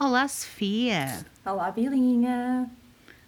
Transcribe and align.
Olá, 0.00 0.28
Sofia. 0.28 1.26
Olá, 1.44 1.72
Bilinha. 1.72 2.70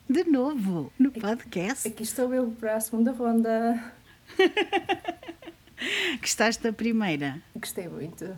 De 0.08 0.22
novo, 0.22 0.92
no 0.96 1.10
podcast. 1.10 1.88
Aqui 1.88 2.04
estou 2.04 2.32
eu 2.32 2.52
para 2.60 2.76
a 2.76 2.80
segunda 2.80 3.10
ronda. 3.10 3.92
Gostaste 6.22 6.62
da 6.62 6.72
primeira? 6.72 7.42
Gostei 7.56 7.88
muito. 7.88 8.36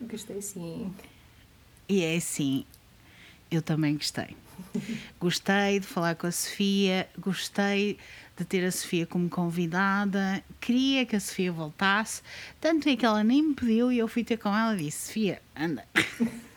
Gostei 0.00 0.42
sim. 0.42 0.92
E 1.88 2.02
é 2.02 2.16
assim, 2.16 2.66
eu 3.48 3.62
também 3.62 3.94
gostei. 3.94 4.36
Gostei 5.20 5.78
de 5.78 5.86
falar 5.86 6.16
com 6.16 6.26
a 6.26 6.32
Sofia, 6.32 7.08
gostei 7.16 7.96
de 8.36 8.44
ter 8.44 8.64
a 8.64 8.72
Sofia 8.72 9.06
como 9.06 9.30
convidada, 9.30 10.42
queria 10.60 11.06
que 11.06 11.14
a 11.14 11.20
Sofia 11.20 11.52
voltasse, 11.52 12.22
tanto 12.60 12.88
é 12.88 12.96
que 12.96 13.06
ela 13.06 13.22
nem 13.22 13.40
me 13.40 13.54
pediu 13.54 13.92
e 13.92 13.98
eu 13.98 14.08
fui 14.08 14.24
ter 14.24 14.36
com 14.36 14.48
ela 14.48 14.74
e 14.74 14.78
disse: 14.78 15.06
Sofia, 15.06 15.40
anda. 15.56 15.86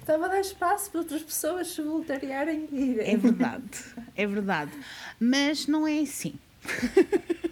Estava 0.00 0.26
a 0.26 0.28
dar 0.28 0.40
espaço 0.40 0.90
para 0.90 1.00
outras 1.00 1.22
pessoas 1.22 1.68
se 1.68 1.82
voluntariarem 1.82 2.68
e 2.70 2.80
irem. 2.90 3.14
É 3.14 3.16
verdade, 3.16 3.84
é 4.14 4.26
verdade. 4.26 4.72
Mas 5.18 5.66
não 5.66 5.86
é 5.86 6.00
assim. 6.00 6.34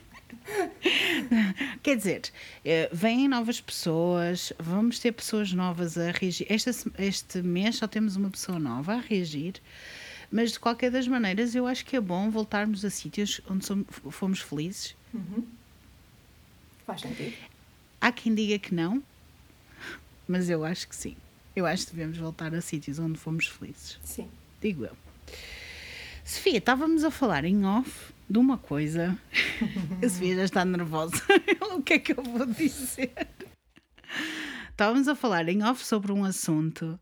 Quer 1.83 1.97
dizer, 1.97 2.23
eh, 2.65 2.89
vêm 2.93 3.29
novas 3.29 3.61
pessoas, 3.61 4.53
vamos 4.59 4.99
ter 4.99 5.13
pessoas 5.13 5.53
novas 5.53 5.97
a 5.99 6.11
reagir. 6.11 6.47
Este, 6.51 6.71
este 6.99 7.43
mês 7.43 7.77
só 7.77 7.87
temos 7.87 8.17
uma 8.17 8.31
pessoa 8.31 8.59
nova 8.59 8.95
a 8.95 9.01
reagir, 9.01 9.55
mas 10.31 10.53
de 10.53 10.61
qualquer 10.61 10.91
das 10.91 11.09
maneiras 11.09 11.55
eu 11.55 11.67
acho 11.67 11.85
que 11.85 11.97
é 11.97 12.01
bom 12.01 12.31
voltarmos 12.31 12.85
a 12.85 12.91
sítios 12.91 13.41
onde 13.49 13.65
somos, 13.65 13.87
fomos 14.11 14.41
felizes. 14.41 14.95
Uhum. 15.13 15.47
Faz 16.87 17.01
sentido. 17.01 17.35
Há 18.01 18.11
quem 18.11 18.35
diga 18.35 18.59
que 18.59 18.75
não, 18.75 19.03
mas 20.27 20.51
eu 20.51 20.65
acho 20.65 20.89
que 20.89 20.97
sim. 20.97 21.17
Eu 21.55 21.67
acho 21.67 21.87
que 21.87 21.93
devemos 21.93 22.19
voltar 22.19 22.55
a 22.55 22.61
sítios 22.61 22.99
onde 22.99 23.19
fomos 23.19 23.47
felizes. 23.47 23.99
Sim. 24.03 24.29
Digo 24.61 24.85
eu. 24.85 24.97
Sofia, 26.25 26.59
estávamos 26.59 27.05
a 27.05 27.11
falar 27.11 27.45
em 27.45 27.65
off 27.65 28.13
de 28.29 28.39
uma 28.39 28.57
coisa. 28.57 29.19
A 30.03 30.09
Sofia 30.09 30.37
já 30.37 30.45
está 30.45 30.65
nervosa. 30.65 31.23
o 31.77 31.83
que 31.83 31.95
é 31.95 31.99
que 31.99 32.13
eu 32.13 32.23
vou 32.23 32.47
dizer? 32.47 33.13
Estávamos 34.71 35.09
a 35.09 35.15
falar 35.15 35.49
em 35.49 35.63
off 35.63 35.85
sobre 35.85 36.13
um 36.13 36.25
assunto 36.25 36.99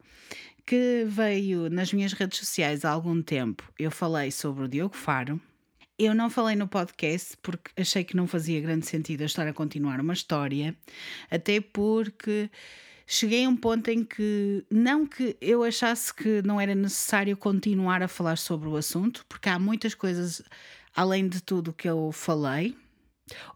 que 0.66 1.04
veio 1.06 1.70
nas 1.70 1.92
minhas 1.92 2.12
redes 2.12 2.38
sociais 2.38 2.84
há 2.84 2.90
algum 2.90 3.22
tempo. 3.22 3.62
Eu 3.78 3.90
falei 3.90 4.30
sobre 4.30 4.64
o 4.64 4.68
Diogo 4.68 4.96
Faro. 4.96 5.40
Eu 5.98 6.14
não 6.14 6.30
falei 6.30 6.56
no 6.56 6.66
podcast 6.66 7.36
porque 7.42 7.70
achei 7.76 8.02
que 8.02 8.16
não 8.16 8.26
fazia 8.26 8.60
grande 8.60 8.86
sentido 8.86 9.20
eu 9.20 9.26
estar 9.26 9.46
a 9.46 9.52
continuar 9.52 10.00
uma 10.00 10.14
história, 10.14 10.74
até 11.30 11.60
porque 11.60 12.50
cheguei 13.12 13.44
a 13.44 13.48
um 13.48 13.56
ponto 13.56 13.88
em 13.88 14.04
que, 14.04 14.64
não 14.70 15.04
que 15.04 15.36
eu 15.40 15.64
achasse 15.64 16.14
que 16.14 16.40
não 16.42 16.60
era 16.60 16.76
necessário 16.76 17.36
continuar 17.36 18.04
a 18.04 18.08
falar 18.08 18.38
sobre 18.38 18.68
o 18.68 18.76
assunto, 18.76 19.26
porque 19.28 19.48
há 19.48 19.58
muitas 19.58 19.94
coisas 19.94 20.40
além 20.94 21.28
de 21.28 21.42
tudo 21.42 21.72
que 21.72 21.88
eu 21.88 22.12
falei 22.12 22.76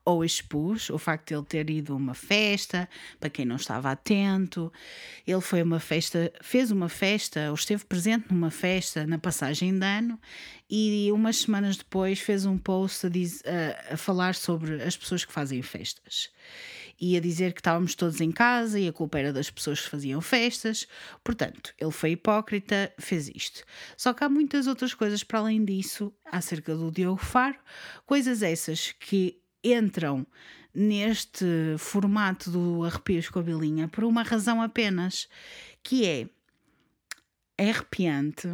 ou 0.04 0.24
expus, 0.24 0.90
o 0.90 0.98
facto 0.98 1.28
de 1.28 1.34
ele 1.34 1.44
ter 1.44 1.70
ido 1.70 1.92
a 1.92 1.96
uma 1.96 2.14
festa, 2.14 2.88
para 3.18 3.30
quem 3.30 3.44
não 3.44 3.56
estava 3.56 3.90
atento, 3.90 4.72
ele 5.26 5.40
foi 5.40 5.62
uma 5.62 5.80
festa, 5.80 6.32
fez 6.42 6.70
uma 6.70 6.88
festa, 6.88 7.48
ou 7.48 7.54
esteve 7.54 7.84
presente 7.84 8.26
numa 8.30 8.50
festa 8.50 9.06
na 9.06 9.18
passagem 9.18 9.76
de 9.76 9.84
ano, 9.84 10.20
e 10.70 11.10
umas 11.12 11.38
semanas 11.38 11.76
depois 11.76 12.20
fez 12.20 12.44
um 12.44 12.58
post 12.58 13.06
a, 13.06 13.08
diz, 13.08 13.42
a, 13.46 13.94
a 13.94 13.96
falar 13.96 14.34
sobre 14.34 14.82
as 14.82 14.96
pessoas 14.96 15.24
que 15.24 15.32
fazem 15.32 15.60
festas 15.62 16.30
e 17.00 17.16
a 17.16 17.20
dizer 17.20 17.52
que 17.52 17.60
estávamos 17.60 17.94
todos 17.94 18.20
em 18.20 18.30
casa 18.30 18.78
e 18.78 18.88
a 18.88 18.92
culpa 18.92 19.18
era 19.18 19.32
das 19.32 19.50
pessoas 19.50 19.80
que 19.80 19.88
faziam 19.88 20.20
festas. 20.20 20.86
Portanto, 21.22 21.74
ele 21.78 21.90
foi 21.90 22.12
hipócrita, 22.12 22.92
fez 22.98 23.28
isto. 23.28 23.64
Só 23.96 24.12
que 24.12 24.24
há 24.24 24.28
muitas 24.28 24.66
outras 24.66 24.94
coisas 24.94 25.24
para 25.24 25.40
além 25.40 25.64
disso 25.64 26.12
acerca 26.24 26.74
do 26.74 26.90
Diogo 26.90 27.22
Faro, 27.22 27.58
coisas 28.06 28.42
essas 28.42 28.92
que 28.92 29.40
entram 29.62 30.26
neste 30.74 31.46
formato 31.78 32.50
do 32.50 32.84
Arrepios 32.84 33.28
com 33.28 33.38
a 33.38 33.42
Bilinha 33.42 33.88
por 33.88 34.04
uma 34.04 34.22
razão 34.22 34.60
apenas, 34.60 35.28
que 35.82 36.04
é, 36.04 36.28
é 37.56 37.70
arrepiante 37.70 38.48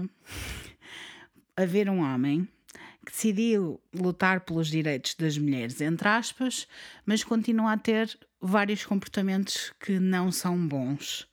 haver 1.57 1.89
um 1.89 2.01
homem 2.01 2.47
que 3.05 3.13
decidiu 3.13 3.81
lutar 3.95 4.41
pelos 4.41 4.69
direitos 4.69 5.15
das 5.15 5.39
mulheres, 5.39 5.81
entre 5.81 6.07
aspas, 6.09 6.69
mas 7.07 7.25
continua 7.25 7.73
a 7.73 7.79
ter 7.79 8.19
vários 8.41 8.85
comportamentos 8.85 9.73
que 9.79 9.99
não 9.99 10.33
são 10.33 10.67
bons. 10.67 11.29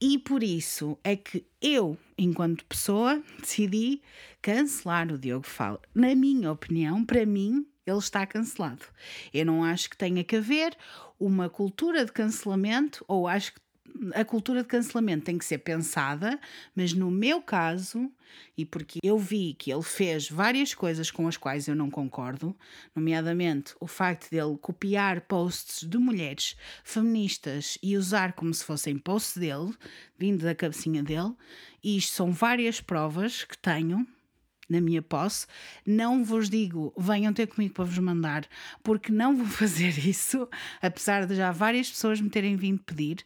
E 0.00 0.18
por 0.18 0.42
isso 0.42 0.98
é 1.04 1.16
que 1.16 1.44
eu, 1.60 1.98
enquanto 2.16 2.64
pessoa, 2.64 3.22
decidi 3.40 4.00
cancelar 4.40 5.12
o 5.12 5.18
Diogo 5.18 5.46
Fala. 5.46 5.80
Na 5.94 6.14
minha 6.14 6.52
opinião, 6.52 7.04
para 7.04 7.26
mim, 7.26 7.66
ele 7.86 7.98
está 7.98 8.26
cancelado. 8.26 8.86
Eu 9.34 9.44
não 9.46 9.64
acho 9.64 9.90
que 9.90 9.96
tenha 9.96 10.22
que 10.24 10.36
haver 10.36 10.76
uma 11.18 11.50
cultura 11.50 12.04
de 12.04 12.12
cancelamento, 12.12 13.04
ou 13.06 13.26
acho 13.28 13.54
que 13.54 13.60
a 14.14 14.24
cultura 14.24 14.62
de 14.62 14.68
cancelamento 14.68 15.24
tem 15.24 15.38
que 15.38 15.44
ser 15.44 15.58
pensada, 15.58 16.38
mas 16.74 16.92
no 16.92 17.10
meu 17.10 17.42
caso, 17.42 18.10
e 18.56 18.64
porque 18.64 18.98
eu 19.02 19.18
vi 19.18 19.54
que 19.54 19.72
ele 19.72 19.82
fez 19.82 20.28
várias 20.28 20.74
coisas 20.74 21.10
com 21.10 21.26
as 21.26 21.36
quais 21.36 21.68
eu 21.68 21.74
não 21.74 21.90
concordo, 21.90 22.56
nomeadamente 22.94 23.74
o 23.80 23.86
facto 23.86 24.30
dele 24.30 24.56
copiar 24.60 25.22
posts 25.22 25.88
de 25.88 25.98
mulheres 25.98 26.56
feministas 26.84 27.78
e 27.82 27.96
usar 27.96 28.32
como 28.32 28.52
se 28.52 28.64
fossem 28.64 28.98
posts 28.98 29.36
dele, 29.36 29.74
vindo 30.18 30.42
da 30.42 30.54
cabecinha 30.54 31.02
dele, 31.02 31.34
e 31.82 31.96
isto 31.96 32.12
são 32.12 32.30
várias 32.30 32.80
provas 32.80 33.44
que 33.44 33.56
tenho 33.56 34.06
na 34.70 34.80
minha 34.80 35.02
posse. 35.02 35.46
Não 35.84 36.22
vos 36.22 36.48
digo, 36.48 36.94
venham 36.96 37.32
ter 37.32 37.48
comigo 37.48 37.74
para 37.74 37.84
vos 37.84 37.98
mandar, 37.98 38.46
porque 38.82 39.10
não 39.10 39.36
vou 39.36 39.46
fazer 39.48 39.98
isso, 39.98 40.48
apesar 40.80 41.26
de 41.26 41.34
já 41.34 41.50
várias 41.50 41.90
pessoas 41.90 42.20
me 42.20 42.30
terem 42.30 42.56
vindo 42.56 42.80
pedir 42.82 43.24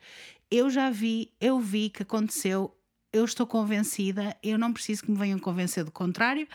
eu 0.55 0.71
já 0.71 0.89
vi, 0.89 1.33
eu 1.41 1.59
vi 1.59 1.91
que 1.91 2.05
aconteceu, 2.05 2.73
eu 3.13 3.25
estou 3.25 3.45
convencida, 3.45 4.37
eu 4.41 4.57
não 4.57 4.73
preciso 4.73 5.03
que 5.03 5.11
me 5.11 5.19
venham 5.19 5.37
convencer 5.37 5.83
do 5.83 5.91
contrário, 5.91 6.47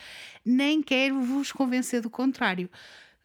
nem 0.42 0.82
quero 0.82 1.20
vos 1.20 1.52
convencer 1.52 2.00
do 2.00 2.08
contrário. 2.08 2.70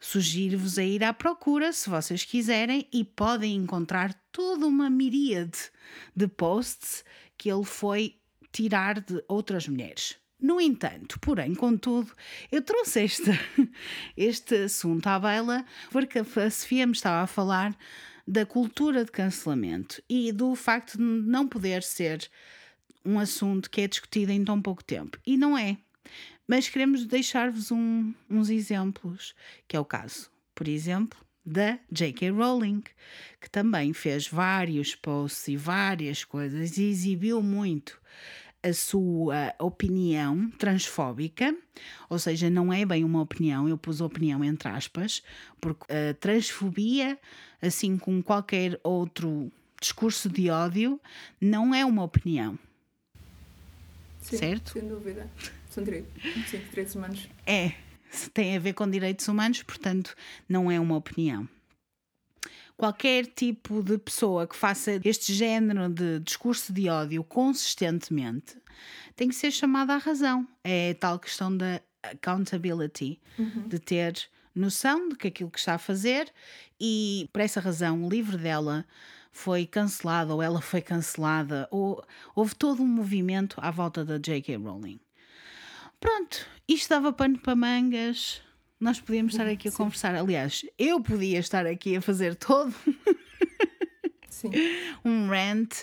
Sugiro-vos 0.02 0.78
a 0.78 0.84
ir 0.84 1.02
à 1.02 1.14
procura, 1.14 1.72
se 1.72 1.90
vocês 1.90 2.26
quiserem, 2.26 2.90
e 2.92 3.06
podem 3.06 3.56
encontrar 3.56 4.14
toda 4.34 4.68
uma 4.68 4.90
miríade 4.90 5.72
de 6.14 6.28
posts 6.28 7.06
que 7.38 7.50
ele 7.50 7.64
foi 7.64 8.18
tirar 8.52 9.00
de 9.00 9.24
outras 9.30 9.70
mulheres. 9.70 10.18
No 10.42 10.60
entanto, 10.60 11.18
porém, 11.22 11.56
contudo, 11.56 12.12
eu 12.52 12.62
trouxe 12.62 13.06
este, 13.06 13.32
este 14.18 14.66
assunto 14.66 15.08
à 15.08 15.18
baila 15.18 15.64
porque 15.90 16.20
a 16.20 16.52
Sofia 16.52 16.86
me 16.86 16.92
estava 16.92 17.24
a 17.24 17.28
falar 17.28 17.74
da 18.28 18.46
cultura 18.46 19.06
de 19.06 19.12
cancelamento 19.12 20.02
e 20.10 20.32
do 20.32 20.56
facto 20.56 20.98
de 20.98 21.04
não 21.04 21.48
poder 21.48 21.84
ser 21.84 22.30
um 23.04 23.20
assunto 23.20 23.70
que 23.70 23.82
é 23.82 23.88
discutido 23.88 24.32
em 24.32 24.44
tão 24.44 24.62
pouco 24.62 24.84
tempo. 24.84 25.20
E 25.26 25.38
não 25.38 25.58
é. 25.58 25.78
Mas 26.48 26.68
queremos 26.70 27.06
deixar-vos 27.06 27.72
um, 27.72 28.14
uns 28.30 28.50
exemplos, 28.50 29.36
que 29.68 29.76
é 29.76 29.80
o 29.80 29.86
caso, 29.86 30.30
por 30.54 30.68
exemplo, 30.68 31.20
da 31.46 31.80
J.K. 31.92 32.32
Rowling, 32.32 32.84
que 33.40 33.50
também 33.50 33.94
fez 33.94 34.28
vários 34.28 34.96
posts 34.96 35.48
e 35.48 35.56
várias 35.56 36.24
coisas 36.24 36.78
e 36.78 36.84
exibiu 36.90 37.42
muito 37.42 38.00
a 38.66 38.74
sua 38.74 39.54
opinião 39.60 40.50
transfóbica, 40.58 41.56
ou 42.10 42.18
seja, 42.18 42.50
não 42.50 42.74
é 42.74 42.84
bem 42.84 43.04
uma 43.04 43.22
opinião, 43.22 43.70
eu 43.70 43.78
pus 43.78 44.02
opinião 44.02 44.44
entre 44.44 44.68
aspas, 44.68 45.22
porque 45.62 45.86
a 45.94 46.16
transfobia, 46.16 47.20
assim 47.62 47.96
como 47.96 48.24
qualquer 48.24 48.80
outro 48.84 49.52
discurso 49.80 50.28
de 50.28 50.50
ódio, 50.50 51.00
não 51.40 51.76
é 51.76 51.86
uma 51.86 52.04
opinião. 52.04 52.58
Sim, 54.22 54.38
certo? 54.38 54.72
Sem 54.72 54.88
dúvida. 54.88 55.30
São 55.70 55.84
direitos, 55.84 56.10
sim, 56.50 56.60
direitos 56.70 56.96
humanos. 56.96 57.30
É, 57.46 57.74
tem 58.34 58.56
a 58.56 58.60
ver 58.60 58.74
com 58.74 58.90
direitos 58.90 59.28
humanos, 59.28 59.62
portanto, 59.62 60.16
não 60.50 60.72
é 60.72 60.80
uma 60.80 60.96
opinião 60.96 61.48
qualquer 62.78 63.26
tipo 63.26 63.82
de 63.82 63.98
pessoa 63.98 64.48
que 64.48 64.56
faça 64.56 65.00
este 65.04 65.34
género 65.34 65.90
de 65.90 66.20
discurso 66.20 66.74
de 66.74 66.90
ódio 66.90 67.24
consistentemente 67.24 68.58
tem 69.16 69.30
que 69.30 69.36
ser 69.36 69.52
chamada 69.52 69.94
à 69.94 69.98
razão. 69.98 70.48
É 70.64 70.94
tal 70.94 71.18
questão 71.18 71.56
da 71.56 71.82
accountability, 72.04 73.20
uhum. 73.40 73.68
de 73.68 73.80
ter 73.80 74.30
noção 74.54 75.10
de 75.10 75.16
que 75.16 75.28
aquilo 75.28 75.50
que 75.50 75.60
está 75.60 75.76
a 75.76 75.80
fazer 75.80 76.32
e 76.80 77.30
por 77.32 77.42
essa 77.42 77.60
razão 77.60 78.04
o 78.04 78.10
livro 78.10 78.38
dela 78.38 78.86
foi 79.32 79.66
cancelado 79.66 80.34
ou 80.34 80.42
ela 80.42 80.62
foi 80.62 80.82
cancelada 80.82 81.68
ou 81.70 82.02
houve 82.34 82.56
todo 82.56 82.82
um 82.82 82.88
movimento 82.88 83.58
à 83.60 83.70
volta 83.70 84.06
da 84.06 84.18
J.K. 84.18 84.56
Rowling. 84.56 85.00
Pronto, 86.00 86.46
isto 86.68 86.90
dava 86.90 87.12
pano 87.12 87.38
para 87.40 87.56
mangas, 87.56 88.42
nós 88.86 89.02
podíamos 89.02 89.34
estar 89.34 89.48
aqui 89.48 89.68
a 89.68 89.72
Sim. 89.72 89.78
conversar. 89.78 90.14
Aliás, 90.14 90.64
eu 90.78 91.02
podia 91.02 91.40
estar 91.40 91.66
aqui 91.66 91.96
a 91.96 92.02
fazer 92.02 92.36
todo 92.36 92.74
um 95.04 95.28
rant, 95.28 95.74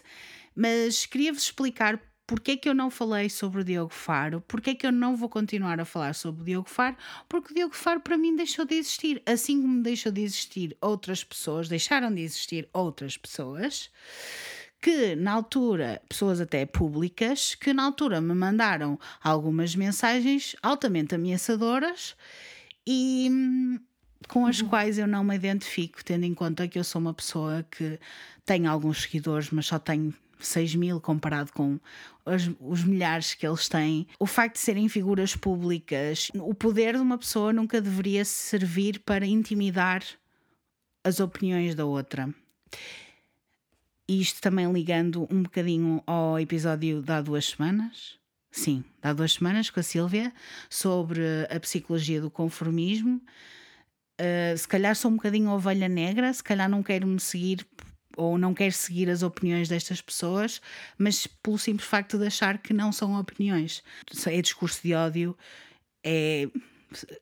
mas 0.55 1.05
queria-vos 1.05 1.43
explicar 1.43 2.01
Porquê 2.25 2.57
que 2.57 2.69
eu 2.69 2.75
não 2.75 2.89
falei 2.89 3.29
sobre 3.29 3.61
o 3.61 3.65
Diogo 3.65 3.93
Faro? 3.93 4.41
Porquê 4.43 4.77
que 4.77 4.87
eu 4.87 4.93
não 4.93 5.17
vou 5.17 5.29
continuar 5.29 5.81
a 5.81 5.85
falar 5.85 6.15
sobre 6.15 6.43
o 6.43 6.45
Diogo 6.45 6.71
Faro? 6.71 6.97
Porque 7.29 7.53
o 7.53 7.55
Diogo 7.55 7.75
Faro 7.75 8.01
para 8.01 8.17
mim 8.17 8.37
deixou 8.37 8.65
de 8.65 8.77
existir. 8.77 9.21
Assim 9.27 9.61
como 9.61 9.83
deixou 9.83 10.11
de 10.11 10.23
existir 10.23 10.75
outras 10.81 11.25
pessoas, 11.25 11.69
deixaram 11.69 12.15
de 12.15 12.23
existir 12.23 12.69
outras 12.73 13.19
pessoas 13.19 13.91
que 14.81 15.15
na 15.17 15.33
altura, 15.33 16.01
pessoas 16.09 16.41
até 16.41 16.65
públicas, 16.65 17.55
que 17.55 17.75
na 17.75 17.85
altura 17.85 18.21
me 18.21 18.35
mandaram 18.35 18.99
algumas 19.23 19.77
mensagens 19.77 20.57
altamente 20.63 21.15
ameaçadoras 21.15 22.17
e 22.87 23.29
hum, 23.31 23.79
com 24.29 24.47
as 24.47 24.61
uhum. 24.61 24.69
quais 24.69 24.99
eu 24.99 25.07
não 25.07 25.25
me 25.25 25.35
identifico, 25.35 26.05
tendo 26.05 26.25
em 26.25 26.35
conta 26.35 26.69
que 26.69 26.79
eu 26.79 26.85
sou 26.85 27.01
uma 27.01 27.15
pessoa 27.15 27.65
que 27.71 27.99
tem 28.45 28.67
alguns 28.67 29.03
seguidores, 29.03 29.51
mas 29.51 29.67
só 29.67 29.79
tenho 29.79 30.15
6 30.39 30.75
mil 30.75 31.01
comparado 31.01 31.53
com 31.53 31.79
os, 32.25 32.51
os, 32.61 32.85
milhares 32.85 33.35
que 33.35 33.47
eles 33.47 33.69
têm. 33.69 34.07
O 34.19 34.27
facto 34.27 34.55
de 34.55 34.61
serem 34.61 34.89
figuras 34.89 35.37
públicas, 35.37 36.31
o 36.35 36.55
poder 36.55 36.95
de 36.95 37.01
uma 37.01 37.19
pessoa 37.19 37.53
nunca 37.53 37.81
deveria 37.81 38.25
servir 38.25 39.01
para 39.01 39.27
intimidar 39.27 40.03
as 41.05 41.21
opiniões 41.21 41.75
da 41.75 41.85
outra. 41.85 42.33
Isto 44.09 44.41
também 44.41 44.71
ligando 44.73 45.27
um 45.31 45.43
bocadinho 45.43 46.03
ao 46.07 46.39
episódio 46.39 47.03
de 47.03 47.13
há 47.13 47.21
duas 47.21 47.47
semanas. 47.47 48.22
Sim, 48.53 48.85
há 49.03 49.15
duas 49.15 49.33
semanas 49.33 49.71
com 49.71 49.81
a 49.81 49.83
Sílvia, 49.83 50.33
sobre 50.69 51.23
a 51.51 51.59
psicologia 51.59 52.21
do 52.21 52.31
conformismo. 52.31 53.21
Uh, 54.21 54.57
se 54.57 54.69
calhar 54.69 54.95
sou 54.95 55.11
um 55.11 55.17
bocadinho 55.17 55.51
ovelha 55.51 55.89
negra, 55.89 56.33
se 56.33 56.45
calhar 56.45 56.69
não 56.69 56.83
quero 56.83 57.07
me 57.07 57.19
seguir 57.19 57.67
ou 58.15 58.37
não 58.37 58.53
quero 58.53 58.73
seguir 58.73 59.09
as 59.09 59.23
opiniões 59.23 59.71
destas 59.71 60.03
pessoas, 60.03 60.61
mas 60.99 61.27
pelo 61.27 61.59
simples 61.59 61.89
facto 61.89 62.19
de 62.19 62.27
achar 62.27 62.59
que 62.59 62.75
não 62.75 62.93
são 62.93 63.19
opiniões. 63.19 63.83
É 64.27 64.43
discurso 64.43 64.83
de 64.83 64.93
ódio, 64.93 65.37
é, 66.05 66.47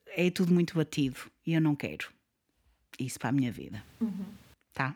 é 0.07 0.29
tudo 0.29 0.53
muito 0.53 0.75
batido 0.75 1.17
e 1.47 1.53
eu 1.53 1.61
não 1.61 1.77
quero 1.77 2.09
isso 2.99 3.17
para 3.17 3.29
a 3.29 3.31
minha 3.31 3.51
vida. 3.51 3.81
Uhum. 4.01 4.25
Tá? 4.73 4.93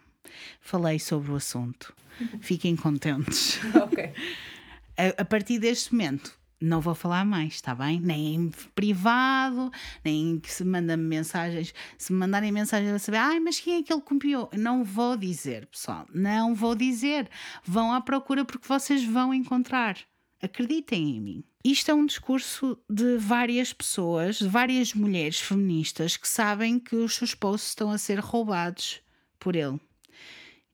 Falei 0.60 1.00
sobre 1.00 1.32
o 1.32 1.36
assunto. 1.36 1.96
Uhum. 2.20 2.40
Fiquem 2.42 2.76
contentes. 2.76 3.60
ok. 3.74 4.14
A, 4.98 5.22
a 5.22 5.26
partir 5.26 5.60
deste 5.60 5.94
momento, 5.94 6.38
não 6.62 6.80
vou 6.80 6.96
falar 6.96 7.26
mais, 7.26 7.56
está 7.56 7.76
bem? 7.76 8.00
Nem 8.00 8.36
em 8.36 8.52
privado, 8.74 9.72
nem 10.04 10.40
que 10.40 10.52
se 10.52 10.64
mandam 10.64 10.98
mensagens, 10.98 11.74
se 11.98 12.14
mandarem 12.14 12.52
mensagens 12.52 12.94
a 12.94 13.00
saber, 13.00 13.18
ai, 13.18 13.40
mas 13.40 13.60
quem 13.60 13.78
é 13.78 13.84
que 13.84 13.92
ele 13.92 14.02
copiou? 14.02 14.50
Não 14.54 14.84
vou 14.84 15.18
dizer, 15.18 15.66
pessoal, 15.68 16.08
não 16.14 16.56
vou 16.56 16.74
dizer. 16.74 17.30
Vão 17.64 17.92
à 17.92 18.00
procura 18.00 18.46
porque 18.46 18.68
vocês 18.68 19.04
vão 19.04 19.34
encontrar. 19.34 19.98
Acreditem 20.42 21.18
em 21.18 21.22
mim. 21.22 21.44
Isto 21.64 21.92
é 21.92 21.94
um 21.94 22.06
discurso 22.06 22.78
de 22.90 23.18
várias 23.18 23.74
pessoas, 23.74 24.38
de 24.38 24.48
várias 24.48 24.94
mulheres 24.94 25.40
feministas 25.40 26.16
que 26.16 26.28
sabem 26.28 26.80
que 26.80 26.96
os 26.96 27.16
seus 27.16 27.34
posts 27.34 27.70
estão 27.70 27.90
a 27.90 27.98
ser 27.98 28.20
roubados 28.20 29.02
por 29.40 29.56
ele. 29.56 29.80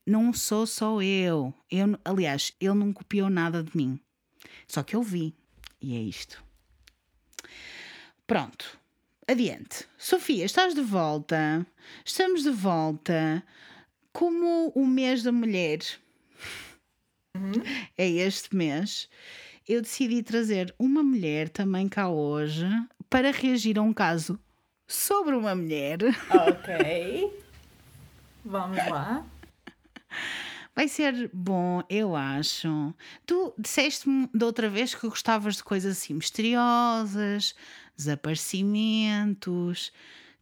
Não 0.06 0.34
sou 0.34 0.68
só 0.68 1.02
eu. 1.02 1.54
eu 1.72 1.98
aliás, 2.04 2.54
ele 2.60 2.74
não 2.74 2.92
copiou 2.92 3.30
nada 3.30 3.64
de 3.64 3.76
mim. 3.76 4.00
Só 4.72 4.84
que 4.84 4.96
eu 4.96 5.04
vi, 5.04 5.36
e 5.82 5.98
é 5.98 6.00
isto. 6.00 6.42
Pronto. 8.26 8.80
Adiante. 9.28 9.86
Sofia, 9.98 10.46
estás 10.46 10.74
de 10.74 10.80
volta. 10.80 11.68
Estamos 12.06 12.44
de 12.44 12.52
volta. 12.52 13.44
Como 14.14 14.70
o 14.74 14.88
mês 14.88 15.24
da 15.24 15.32
mulher 15.34 15.80
uhum. 17.36 17.52
é 17.98 18.08
este 18.12 18.56
mês, 18.56 19.10
eu 19.68 19.82
decidi 19.82 20.24
trazer 20.24 20.74
uma 20.80 21.04
mulher 21.04 21.50
também 21.50 21.90
cá 21.90 22.08
hoje 22.08 22.66
para 23.10 23.30
reagir 23.30 23.78
a 23.78 23.82
um 23.82 23.92
caso 23.92 24.40
sobre 24.88 25.36
uma 25.36 25.54
mulher. 25.54 26.00
Ok. 26.30 27.42
Vamos 28.46 28.78
lá. 28.88 29.26
Vai 30.82 30.88
ser 30.88 31.30
bom, 31.32 31.84
eu 31.88 32.16
acho. 32.16 32.92
Tu 33.28 33.54
disseste-me 33.56 34.28
da 34.34 34.48
outra 34.48 34.68
vez 34.68 34.96
que 34.96 35.08
gostavas 35.08 35.58
de 35.58 35.64
coisas 35.64 35.96
assim 35.96 36.16
misteriosas, 36.16 37.54
desaparecimentos, 37.96 39.94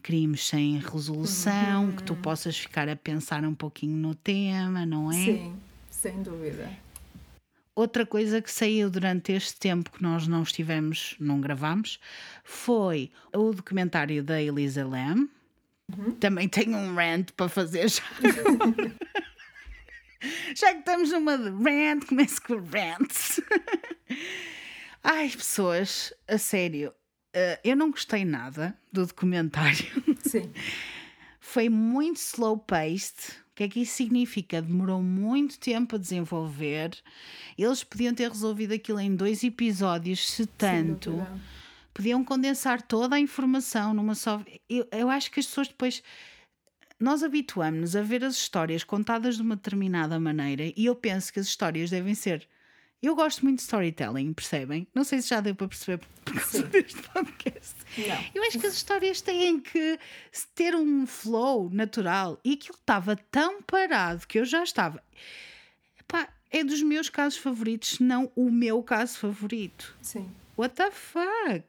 crimes 0.02 0.48
sem 0.48 0.80
resolução, 0.80 1.88
uhum. 1.88 1.92
que 1.92 2.04
tu 2.04 2.16
possas 2.16 2.58
ficar 2.58 2.88
a 2.88 2.96
pensar 2.96 3.44
um 3.44 3.54
pouquinho 3.54 3.98
no 3.98 4.16
tema, 4.16 4.86
não 4.86 5.12
é? 5.12 5.16
Sim, 5.16 5.58
sem 5.90 6.24
dúvida. 6.24 6.72
Outra 7.76 8.06
coisa 8.06 8.42
que 8.42 8.50
saiu 8.50 8.90
durante 8.90 9.34
este 9.34 9.60
tempo 9.60 9.92
que 9.92 10.02
nós 10.02 10.26
não 10.26 10.44
estivemos, 10.44 11.18
não 11.20 11.42
gravamos, 11.42 12.00
foi 12.46 13.12
o 13.36 13.52
documentário 13.52 14.24
da 14.24 14.42
Elisa 14.42 14.88
Lam. 14.88 15.28
Uhum. 15.98 16.12
Também 16.12 16.48
tenho 16.48 16.78
um 16.78 16.96
rant 16.96 17.32
para 17.36 17.50
fazer 17.50 17.90
já. 17.90 18.04
Já 20.56 20.74
que 20.74 20.80
estamos 20.80 21.12
numa 21.12 21.38
de 21.38 21.50
rant, 21.50 22.06
começo 22.06 22.42
com 22.42 22.56
rants. 22.56 23.40
Ai, 25.04 25.30
pessoas, 25.30 26.14
a 26.28 26.38
sério, 26.38 26.90
uh, 27.36 27.60
eu 27.64 27.76
não 27.76 27.92
gostei 27.92 28.26
nada 28.26 28.78
do 28.92 29.06
documentário. 29.06 29.86
Sim. 30.26 30.52
Foi 31.40 31.70
muito 31.70 32.18
slow 32.18 32.58
paced. 32.58 33.40
O 33.52 33.56
que 33.56 33.64
é 33.64 33.68
que 33.70 33.82
isso 33.82 33.96
significa? 33.96 34.62
Demorou 34.62 35.02
muito 35.02 35.60
tempo 35.60 35.96
a 35.96 36.00
desenvolver. 36.00 36.98
Eles 37.58 37.84
podiam 37.84 38.14
ter 38.14 38.30
resolvido 38.30 38.74
aquilo 38.74 39.00
em 39.00 39.16
dois 39.16 39.44
episódios, 39.44 40.30
se 40.30 40.46
tanto. 40.46 41.12
Sim, 41.12 41.42
podiam 41.94 42.24
condensar 42.24 42.82
toda 42.82 43.16
a 43.16 43.20
informação 43.20 43.94
numa 43.94 44.16
só. 44.16 44.42
Eu, 44.70 44.88
eu 44.92 45.10
acho 45.10 45.32
que 45.32 45.40
as 45.40 45.46
pessoas 45.46 45.68
depois 45.68 46.02
nós 47.00 47.24
habituamos-nos 47.24 47.96
a 47.96 48.02
ver 48.02 48.24
as 48.24 48.36
histórias 48.36 48.84
contadas 48.84 49.38
de 49.38 49.42
uma 49.42 49.56
determinada 49.56 50.20
maneira 50.20 50.72
e 50.76 50.86
eu 50.86 50.96
penso 50.96 51.32
que 51.32 51.40
as 51.40 51.48
histórias 51.48 51.90
devem 51.90 52.14
ser. 52.14 52.48
Eu 53.02 53.16
gosto 53.16 53.46
muito 53.46 53.60
de 53.60 53.64
storytelling, 53.64 54.34
percebem? 54.34 54.86
Não 54.94 55.06
sei 55.06 55.22
se 55.22 55.30
já 55.30 55.40
deu 55.40 55.56
para 55.56 55.70
perceber 55.70 56.06
por 56.26 56.34
causa 56.34 56.64
deste 56.64 57.02
podcast. 57.02 57.76
Não. 57.98 58.26
Eu 58.36 58.44
acho 58.44 58.60
que 58.60 58.68
as 58.68 58.74
histórias 58.74 59.22
têm 59.22 59.58
que 59.58 59.98
ter 60.54 60.76
um 60.76 61.08
flow 61.08 61.70
natural 61.70 62.38
e 62.44 62.54
aquilo 62.54 62.76
estava 62.78 63.16
tão 63.16 63.62
parado 63.62 64.28
que 64.28 64.38
eu 64.38 64.44
já 64.44 64.64
estava. 64.64 65.02
Epá, 65.98 66.28
é 66.52 66.62
dos 66.62 66.84
meus 66.84 67.10
casos 67.10 67.40
favoritos, 67.40 68.00
não 68.00 68.30
o 68.36 68.52
meu 68.52 68.84
caso 68.84 69.18
favorito. 69.18 69.96
Sim. 70.02 70.30
What 70.58 70.76
the 70.76 70.92
fuck? 70.92 71.66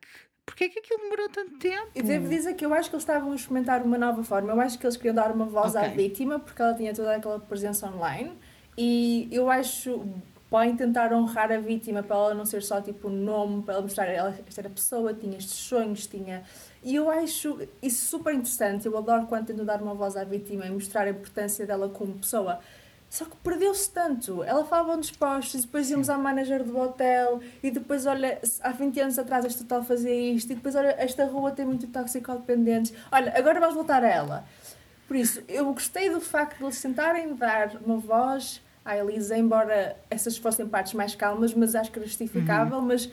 Porquê 0.46 0.64
é 0.64 0.68
que 0.68 0.78
aquilo 0.80 1.00
demorou 1.00 1.28
tanto 1.28 1.58
tempo? 1.58 1.88
E 1.94 2.02
devo 2.02 2.28
dizer 2.28 2.54
que 2.54 2.66
eu 2.66 2.74
acho 2.74 2.90
que 2.90 2.96
eles 2.96 3.02
estavam 3.02 3.32
a 3.32 3.34
experimentar 3.34 3.82
uma 3.82 3.96
nova 3.96 4.22
forma. 4.22 4.52
Eu 4.52 4.60
acho 4.60 4.78
que 4.78 4.84
eles 4.84 4.96
queriam 4.96 5.14
dar 5.14 5.32
uma 5.32 5.46
voz 5.46 5.74
okay. 5.74 5.88
à 5.88 5.90
vítima, 5.90 6.38
porque 6.38 6.60
ela 6.60 6.74
tinha 6.74 6.94
toda 6.94 7.16
aquela 7.16 7.38
presença 7.38 7.86
online. 7.86 8.32
E 8.76 9.28
eu 9.30 9.50
acho 9.50 10.04
podem 10.50 10.74
tentar 10.76 11.12
honrar 11.12 11.52
a 11.52 11.58
vítima 11.58 12.02
para 12.02 12.16
ela 12.16 12.34
não 12.34 12.44
ser 12.44 12.60
só 12.60 12.80
tipo 12.80 13.08
um 13.08 13.12
nome, 13.12 13.62
para 13.62 13.74
ela 13.74 13.82
mostrar 13.82 14.06
ela 14.06 14.36
esta 14.46 14.60
era 14.60 14.68
pessoa, 14.68 15.14
tinha 15.14 15.38
estes 15.38 15.54
sonhos, 15.54 16.08
tinha. 16.08 16.42
E 16.82 16.96
eu 16.96 17.08
acho 17.08 17.60
isso 17.80 18.06
super 18.06 18.34
interessante. 18.34 18.84
Eu 18.84 18.98
adoro 18.98 19.26
quando 19.26 19.46
tentam 19.46 19.64
dar 19.64 19.80
uma 19.80 19.94
voz 19.94 20.16
à 20.16 20.24
vítima 20.24 20.66
e 20.66 20.70
mostrar 20.70 21.06
a 21.06 21.10
importância 21.10 21.64
dela 21.64 21.88
como 21.88 22.14
pessoa. 22.14 22.58
Só 23.10 23.24
que 23.24 23.36
perdeu-se 23.42 23.90
tanto. 23.90 24.44
Ela 24.44 24.64
falava 24.64 24.96
nos 24.96 25.10
postos, 25.10 25.62
depois 25.62 25.90
íamos 25.90 26.08
à 26.08 26.16
manager 26.16 26.62
do 26.62 26.78
hotel, 26.78 27.40
e 27.60 27.68
depois, 27.68 28.06
olha, 28.06 28.40
há 28.62 28.70
20 28.70 29.00
anos 29.00 29.18
atrás 29.18 29.44
este 29.44 29.64
hotel 29.64 29.82
fazia 29.82 30.14
isto, 30.32 30.52
e 30.52 30.54
depois, 30.54 30.76
olha, 30.76 30.94
esta 30.96 31.24
rua 31.26 31.50
tem 31.50 31.66
muito 31.66 31.88
toxicodependentes. 31.88 32.94
Olha, 33.10 33.36
agora 33.36 33.58
vamos 33.58 33.74
voltar 33.74 34.04
a 34.04 34.08
ela. 34.08 34.44
Por 35.08 35.16
isso, 35.16 35.42
eu 35.48 35.64
gostei 35.72 36.08
do 36.08 36.20
facto 36.20 36.58
de 36.58 36.64
eles 36.64 36.80
tentarem 36.80 37.34
dar 37.34 37.76
uma 37.84 37.96
voz 37.96 38.62
à 38.84 38.96
Elisa, 38.96 39.36
embora 39.36 39.96
essas 40.08 40.36
fossem 40.36 40.68
partes 40.68 40.94
mais 40.94 41.16
calmas, 41.16 41.52
mas 41.52 41.74
acho 41.74 41.90
que 41.90 41.98
era 41.98 42.06
justificável, 42.06 42.78
uhum. 42.78 42.84
mas 42.84 43.10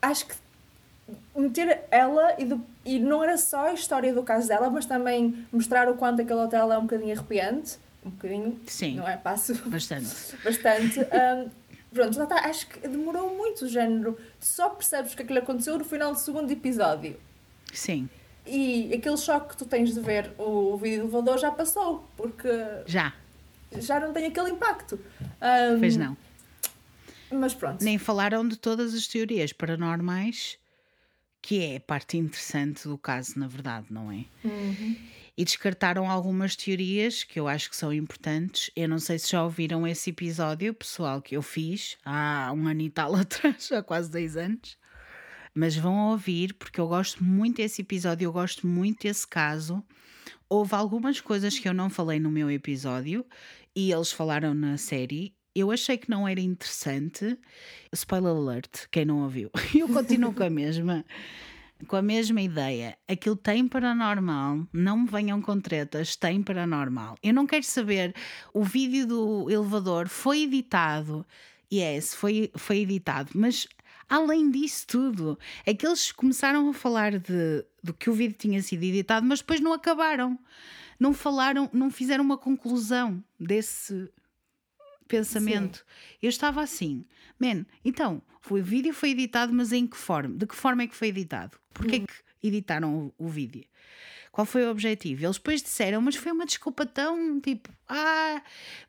acho 0.00 0.28
que 0.28 0.34
meter 1.36 1.82
ela 1.90 2.36
e, 2.38 2.46
do, 2.46 2.64
e 2.86 2.98
não 2.98 3.22
era 3.22 3.36
só 3.36 3.66
a 3.66 3.74
história 3.74 4.14
do 4.14 4.22
caso 4.22 4.48
dela, 4.48 4.70
mas 4.70 4.86
também 4.86 5.46
mostrar 5.52 5.90
o 5.90 5.94
quanto 5.94 6.22
aquele 6.22 6.40
hotel 6.40 6.72
é 6.72 6.78
um 6.78 6.82
bocadinho 6.82 7.12
arrepiante 7.12 7.78
um 8.04 8.10
bocadinho. 8.10 8.60
Sim. 8.66 8.96
Não 8.96 9.08
é? 9.08 9.16
Passo. 9.16 9.54
Bastante. 9.68 10.08
Bastante. 10.42 11.00
Um, 11.00 11.50
pronto, 11.92 12.18
lá 12.18 12.24
está. 12.24 12.36
Acho 12.46 12.66
que 12.66 12.88
demorou 12.88 13.34
muito 13.36 13.64
o 13.64 13.68
género. 13.68 14.18
Só 14.38 14.70
percebes 14.70 15.14
que 15.14 15.22
aquilo 15.22 15.38
aconteceu 15.38 15.78
no 15.78 15.84
final 15.84 16.12
do 16.12 16.18
segundo 16.18 16.50
episódio. 16.50 17.18
Sim. 17.72 18.08
E 18.46 18.92
aquele 18.94 19.16
choque 19.16 19.50
que 19.50 19.56
tu 19.56 19.66
tens 19.66 19.94
de 19.94 20.00
ver 20.00 20.32
o, 20.38 20.72
o 20.72 20.76
vídeo 20.76 21.00
do 21.00 21.04
elevador 21.04 21.38
já 21.38 21.50
passou, 21.50 22.08
porque. 22.16 22.48
Já. 22.86 23.12
Já 23.78 24.00
não 24.00 24.12
tem 24.12 24.26
aquele 24.26 24.50
impacto. 24.50 24.98
Um, 25.20 25.78
pois 25.78 25.96
não. 25.96 26.16
Mas 27.30 27.54
pronto. 27.54 27.84
Nem 27.84 27.98
falaram 27.98 28.46
de 28.46 28.56
todas 28.56 28.92
as 28.92 29.06
teorias 29.06 29.52
paranormais, 29.52 30.58
que 31.40 31.64
é 31.64 31.76
a 31.76 31.80
parte 31.80 32.16
interessante 32.16 32.88
do 32.88 32.98
caso, 32.98 33.38
na 33.38 33.46
verdade, 33.46 33.86
não 33.90 34.10
é? 34.10 34.24
Uhum. 34.44 34.96
E 35.40 35.44
descartaram 35.44 36.10
algumas 36.10 36.54
teorias 36.54 37.24
que 37.24 37.40
eu 37.40 37.48
acho 37.48 37.70
que 37.70 37.76
são 37.76 37.90
importantes. 37.90 38.70
Eu 38.76 38.86
não 38.86 38.98
sei 38.98 39.18
se 39.18 39.30
já 39.30 39.42
ouviram 39.42 39.86
esse 39.86 40.10
episódio, 40.10 40.74
pessoal, 40.74 41.22
que 41.22 41.34
eu 41.34 41.40
fiz 41.40 41.96
há 42.04 42.52
um 42.54 42.68
ano 42.68 42.82
e 42.82 42.90
tal 42.90 43.14
atrás, 43.16 43.72
há 43.72 43.82
quase 43.82 44.10
10 44.10 44.36
anos. 44.36 44.76
Mas 45.54 45.74
vão 45.74 46.10
ouvir, 46.10 46.52
porque 46.52 46.78
eu 46.78 46.86
gosto 46.86 47.24
muito 47.24 47.56
desse 47.56 47.80
episódio, 47.80 48.26
eu 48.26 48.32
gosto 48.34 48.66
muito 48.66 49.04
desse 49.04 49.26
caso. 49.26 49.82
Houve 50.46 50.74
algumas 50.74 51.22
coisas 51.22 51.58
que 51.58 51.66
eu 51.66 51.72
não 51.72 51.88
falei 51.88 52.20
no 52.20 52.30
meu 52.30 52.50
episódio 52.50 53.24
e 53.74 53.90
eles 53.90 54.12
falaram 54.12 54.52
na 54.52 54.76
série. 54.76 55.34
Eu 55.54 55.70
achei 55.70 55.96
que 55.96 56.10
não 56.10 56.28
era 56.28 56.40
interessante. 56.40 57.38
Spoiler 57.94 58.36
alert, 58.36 58.88
quem 58.90 59.06
não 59.06 59.22
ouviu. 59.22 59.50
Eu 59.74 59.88
continuo 59.88 60.34
com 60.34 60.44
a 60.44 60.50
mesma 60.50 61.02
com 61.86 61.96
a 61.96 62.02
mesma 62.02 62.40
ideia. 62.40 62.96
Aquilo 63.08 63.36
tem 63.36 63.66
paranormal, 63.66 64.66
não 64.72 64.98
me 64.98 65.08
venham 65.08 65.40
com 65.40 65.60
tretas, 65.60 66.16
tem 66.16 66.42
paranormal. 66.42 67.16
Eu 67.22 67.34
não 67.34 67.46
quero 67.46 67.64
saber, 67.64 68.14
o 68.52 68.64
vídeo 68.64 69.06
do 69.06 69.50
elevador 69.50 70.08
foi 70.08 70.42
editado, 70.42 71.26
yes, 71.72 72.14
foi, 72.14 72.50
foi 72.54 72.78
editado, 72.78 73.30
mas 73.34 73.66
além 74.08 74.50
disso 74.50 74.86
tudo, 74.86 75.38
é 75.64 75.72
que 75.72 75.86
eles 75.86 76.10
começaram 76.12 76.68
a 76.68 76.74
falar 76.74 77.18
de, 77.18 77.64
do 77.82 77.94
que 77.94 78.10
o 78.10 78.12
vídeo 78.12 78.36
tinha 78.36 78.60
sido 78.60 78.82
editado, 78.82 79.26
mas 79.26 79.40
depois 79.40 79.60
não 79.60 79.72
acabaram. 79.72 80.38
Não 80.98 81.14
falaram, 81.14 81.70
não 81.72 81.90
fizeram 81.90 82.22
uma 82.22 82.36
conclusão 82.36 83.24
desse 83.38 84.10
pensamento. 85.10 85.78
Sim. 85.78 85.84
Eu 86.22 86.28
estava 86.28 86.62
assim, 86.62 87.04
man, 87.38 87.66
então, 87.84 88.22
o 88.48 88.62
vídeo 88.62 88.94
foi 88.94 89.10
editado, 89.10 89.52
mas 89.52 89.72
em 89.72 89.86
que 89.86 89.96
forma? 89.96 90.36
De 90.36 90.46
que 90.46 90.54
forma 90.54 90.82
é 90.82 90.86
que 90.86 90.96
foi 90.96 91.08
editado? 91.08 91.58
Porquê 91.74 91.96
hum. 91.96 92.06
que 92.06 92.46
editaram 92.46 93.12
o, 93.18 93.26
o 93.26 93.28
vídeo? 93.28 93.64
Qual 94.32 94.46
foi 94.46 94.64
o 94.64 94.70
objetivo? 94.70 95.24
Eles 95.24 95.36
depois 95.36 95.60
disseram, 95.60 96.00
mas 96.00 96.14
foi 96.14 96.30
uma 96.30 96.46
desculpa 96.46 96.86
tão 96.86 97.40
tipo, 97.40 97.68
ah, 97.88 98.40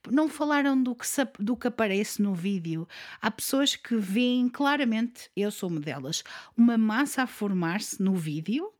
não 0.09 0.29
falaram 0.29 0.81
do 0.81 0.93
que, 0.93 1.07
do 1.39 1.57
que 1.57 1.67
aparece 1.67 2.21
no 2.21 2.35
vídeo. 2.35 2.87
Há 3.19 3.31
pessoas 3.31 3.75
que 3.75 3.95
veem 3.95 4.47
claramente, 4.47 5.31
eu 5.35 5.49
sou 5.49 5.69
uma 5.69 5.79
delas, 5.79 6.23
uma 6.55 6.77
massa 6.77 7.23
a 7.23 7.27
formar-se 7.27 8.01
no 8.01 8.15
vídeo. 8.15 8.71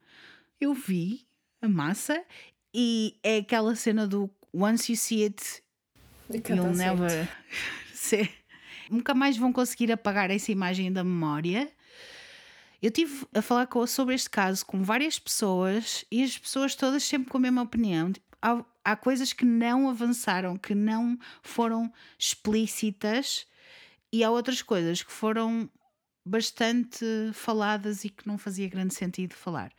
Eu 0.60 0.75
vi 0.75 1.25
a 1.60 1.67
massa 1.67 2.24
e 2.71 3.17
é 3.24 3.38
aquela 3.38 3.75
cena 3.75 4.07
do 4.07 4.29
once 4.53 4.91
you 4.91 4.98
see 4.98 5.24
it, 5.24 5.61
you'll 6.35 6.75
never 6.75 7.27
see. 7.93 8.29
Nunca 8.89 9.13
mais 9.13 9.38
vão 9.38 9.53
conseguir 9.53 9.91
apagar 9.91 10.29
essa 10.31 10.51
imagem 10.51 10.91
da 10.91 11.03
memória 11.03 11.71
eu 12.81 12.89
tive 12.89 13.27
a 13.33 13.41
falar 13.43 13.67
com, 13.67 13.85
sobre 13.85 14.15
este 14.15 14.29
caso 14.29 14.65
com 14.65 14.81
várias 14.81 15.19
pessoas 15.19 16.03
e 16.09 16.23
as 16.23 16.35
pessoas 16.38 16.73
todas 16.73 17.03
sempre 17.03 17.29
com 17.29 17.38
a 17.38 17.41
mesma 17.41 17.61
opinião. 17.61 18.11
Há, 18.41 18.65
há 18.83 18.95
coisas 18.95 19.31
que 19.31 19.45
não 19.45 19.88
avançaram, 19.88 20.57
que 20.57 20.73
não 20.73 21.17
foram 21.43 21.93
explícitas, 22.17 23.45
e 24.11 24.23
há 24.23 24.31
outras 24.31 24.63
coisas 24.63 25.03
que 25.03 25.11
foram 25.11 25.69
bastante 26.25 27.05
faladas 27.33 28.03
e 28.03 28.09
que 28.09 28.27
não 28.27 28.38
fazia 28.38 28.67
grande 28.67 28.95
sentido 28.95 29.35
falar. 29.35 29.71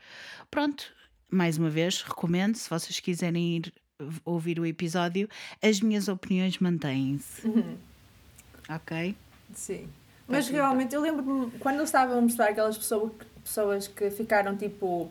Pronto, 0.49 0.92
mais 1.28 1.59
uma 1.59 1.68
vez, 1.68 2.02
recomendo, 2.02 2.54
se 2.54 2.71
vocês 2.71 3.00
quiserem 3.00 3.56
ir 3.56 3.75
ouvir 4.25 4.59
o 4.59 4.66
episódio, 4.66 5.28
as 5.62 5.80
minhas 5.80 6.09
opiniões 6.09 6.59
mantêm-se. 6.59 7.47
Uhum. 7.47 7.76
Ok? 8.68 9.14
Sim. 9.54 9.88
Mas 10.26 10.49
realmente, 10.49 10.94
eu 10.94 11.00
lembro-me, 11.00 11.50
quando 11.59 11.78
eu 11.78 11.85
estava 11.85 12.16
a 12.16 12.21
mostrar 12.21 12.50
aquelas 12.50 12.78
pessoas, 12.78 13.12
pessoas 13.42 13.88
que 13.88 14.11
ficaram 14.11 14.56
tipo 14.56 15.11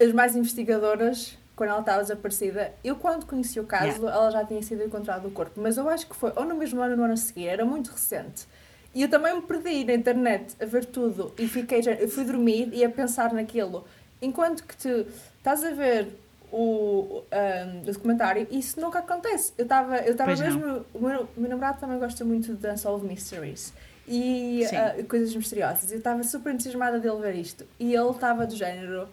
as 0.00 0.12
mais 0.12 0.34
investigadoras 0.34 1.38
quando 1.54 1.70
ela 1.70 1.80
estava 1.80 2.00
desaparecida, 2.00 2.72
eu 2.82 2.96
quando 2.96 3.26
conheci 3.26 3.60
o 3.60 3.64
caso, 3.64 3.98
yeah. 3.98 4.16
ela 4.16 4.30
já 4.30 4.44
tinha 4.46 4.62
sido 4.62 4.82
encontrada 4.82 5.28
o 5.28 5.30
corpo, 5.30 5.60
mas 5.60 5.76
eu 5.76 5.86
acho 5.90 6.06
que 6.08 6.16
foi 6.16 6.32
ou 6.34 6.46
no 6.46 6.54
mesmo 6.54 6.80
ano 6.80 6.92
ou 6.92 6.96
no 6.96 7.04
ano 7.04 7.12
a 7.12 7.16
seguir, 7.18 7.48
era 7.48 7.66
muito 7.66 7.90
recente. 7.90 8.46
E 8.94 9.02
eu 9.02 9.10
também 9.10 9.34
me 9.34 9.42
perdi 9.42 9.84
na 9.84 9.92
internet 9.92 10.56
a 10.58 10.64
ver 10.64 10.86
tudo 10.86 11.34
e 11.38 11.46
fiquei, 11.46 11.82
eu 12.00 12.08
fui 12.08 12.24
dormir 12.24 12.70
e 12.72 12.82
a 12.82 12.88
pensar 12.88 13.34
naquilo. 13.34 13.84
Enquanto 14.22 14.64
que 14.64 14.74
tu 14.74 15.06
estás 15.36 15.62
a 15.62 15.70
ver 15.70 16.08
o, 16.52 17.22
um, 17.32 17.80
o 17.80 17.84
documentário, 17.84 18.46
isso 18.50 18.80
nunca 18.80 18.98
acontece. 18.98 19.52
Eu 19.56 19.64
estava 19.64 19.98
eu 19.98 20.12
estava 20.12 20.34
mesmo. 20.34 20.84
O 20.92 21.00
meu, 21.00 21.28
o 21.36 21.40
meu 21.40 21.50
namorado 21.50 21.80
também 21.80 21.98
gosta 21.98 22.24
muito 22.24 22.54
de 22.54 22.68
Unsolved 22.68 23.06
Mysteries 23.06 23.72
e 24.06 24.62
uh, 24.66 25.04
coisas 25.06 25.34
misteriosas. 25.34 25.90
Eu 25.92 25.98
estava 25.98 26.22
super 26.22 26.52
entusiasmada 26.52 26.98
dele 26.98 27.20
ver 27.20 27.36
isto. 27.36 27.64
E 27.78 27.94
ele 27.94 28.10
estava 28.10 28.46
do 28.46 28.56
género: 28.56 29.08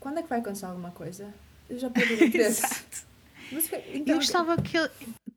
quando 0.00 0.18
é 0.18 0.22
que 0.22 0.28
vai 0.28 0.40
acontecer 0.40 0.66
alguma 0.66 0.90
coisa? 0.90 1.26
Eu 1.70 1.78
já 1.78 1.88
perdi 1.90 2.14
o 2.14 2.24
interesse. 2.24 2.62
Mas, 3.52 3.70
então, 3.92 4.14
eu 4.14 4.16
gostava 4.16 4.56
que. 4.60 4.78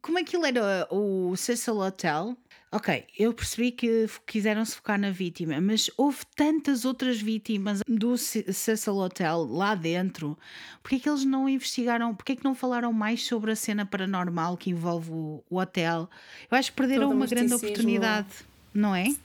Como 0.02 0.18
é 0.18 0.24
que 0.24 0.36
ele 0.38 0.48
era 0.48 0.88
o 0.90 1.36
Cecil 1.36 1.78
Hotel? 1.78 2.36
Ok, 2.72 3.06
eu 3.18 3.34
percebi 3.34 3.72
que 3.72 4.08
quiseram 4.26 4.66
se 4.66 4.76
focar 4.76 5.00
na 5.00 5.10
vítima, 5.10 5.62
mas 5.62 5.90
houve 5.96 6.20
tantas 6.36 6.84
outras 6.84 7.22
vítimas 7.22 7.82
do 7.88 8.18
Cecil 8.18 8.96
Hotel 8.96 9.44
lá 9.44 9.74
dentro. 9.74 10.38
Porquê 10.82 11.00
que 11.00 11.08
eles 11.08 11.24
não 11.24 11.48
investigaram? 11.48 12.14
Porquê 12.14 12.36
que 12.36 12.44
não 12.44 12.54
falaram 12.54 12.92
mais 12.92 13.26
sobre 13.26 13.52
a 13.52 13.56
cena 13.56 13.86
paranormal 13.86 14.58
que 14.58 14.70
envolve 14.70 15.10
o, 15.12 15.44
hotel? 15.50 16.10
Eu 16.52 16.58
acho 16.58 16.72
que 16.72 16.78
perderam 16.78 17.10
uma 17.10 17.26
grande 17.26 17.54
oportunidade 17.54 18.46
não 18.78 18.96
é? 18.96 19.06
Sim. 19.06 19.18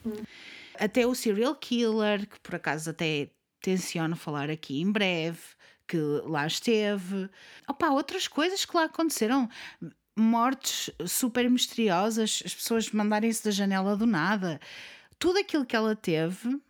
Até 0.79 1.07
o 1.07 1.15
serial 1.15 1.55
killer, 1.55 2.27
que 2.27 2.41
por 2.41 2.55
acaso 2.55 2.91
até 2.91 3.29
tenciono 3.61 4.17
falar 4.17 4.51
aqui 4.51 4.81
em 4.81 4.91
breve, 4.91 5.41
que 5.87 5.99
lá 6.25 6.47
esteve. 6.47 7.29
Opa, 7.69 7.91
outras 7.91 8.27
coisas 8.27 8.65
que 8.65 8.77
lá 8.77 8.85
aconteceram. 8.85 9.49
Mortes 10.15 10.91
super 11.07 11.49
misteriosas, 11.49 12.43
as 12.45 12.55
pessoas 12.55 12.91
mandarem-se 12.91 13.45
da 13.45 13.51
janela 13.51 13.97
do 13.97 14.07
nada. 14.07 14.61
Tudo 15.19 15.39
aquilo 15.39 15.65
que 15.65 15.77
ela 15.77 15.97
teve, 15.97 16.61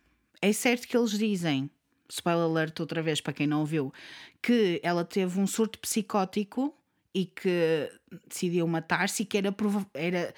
é 0.41 0.53
certo 0.53 0.87
que 0.87 0.95
eles 0.95 1.11
dizem, 1.11 1.69
spoiler 2.09 2.43
alert 2.43 2.79
outra 2.79 3.01
vez 3.01 3.19
para 3.19 3.33
quem 3.33 3.47
não 3.47 3.61
ouviu, 3.61 3.93
que 4.41 4.79
ela 4.83 5.03
teve 5.03 5.39
um 5.39 5.47
surto 5.47 5.79
psicótico 5.79 6.73
e 7.13 7.25
que 7.25 7.91
decidiu 8.27 8.67
matar-se 8.67 9.23
e 9.23 9.25
que 9.25 9.37
era, 9.37 9.55
era 9.93 10.33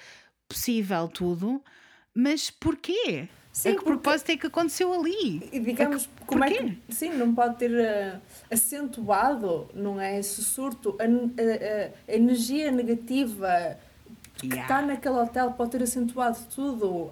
possível 0.48 1.08
tudo, 1.08 1.62
mas 2.14 2.50
porquê? 2.50 3.28
Sim, 3.56 3.70
a 3.70 3.72
que 3.72 3.76
porque... 3.78 3.90
propósito 3.90 4.32
é 4.32 4.36
que 4.36 4.46
aconteceu 4.48 4.92
ali? 4.92 5.48
E 5.50 5.58
digamos, 5.58 6.04
que, 6.04 6.26
como 6.26 6.44
porquê? 6.44 6.58
é 6.58 6.62
que. 6.62 6.94
Sim, 6.94 7.14
não 7.14 7.34
pode 7.34 7.56
ter 7.56 7.70
uh, 7.70 8.20
acentuado, 8.52 9.66
não 9.72 9.98
é? 9.98 10.18
Esse 10.18 10.44
surto, 10.44 10.94
a, 11.00 11.04
a, 11.04 12.12
a 12.12 12.14
energia 12.14 12.70
negativa 12.70 13.78
que 14.34 14.48
yeah. 14.48 14.62
está 14.62 14.82
naquele 14.82 15.14
hotel 15.14 15.52
pode 15.52 15.70
ter 15.70 15.82
acentuado 15.82 16.38
tudo, 16.54 16.86
uh, 17.04 17.10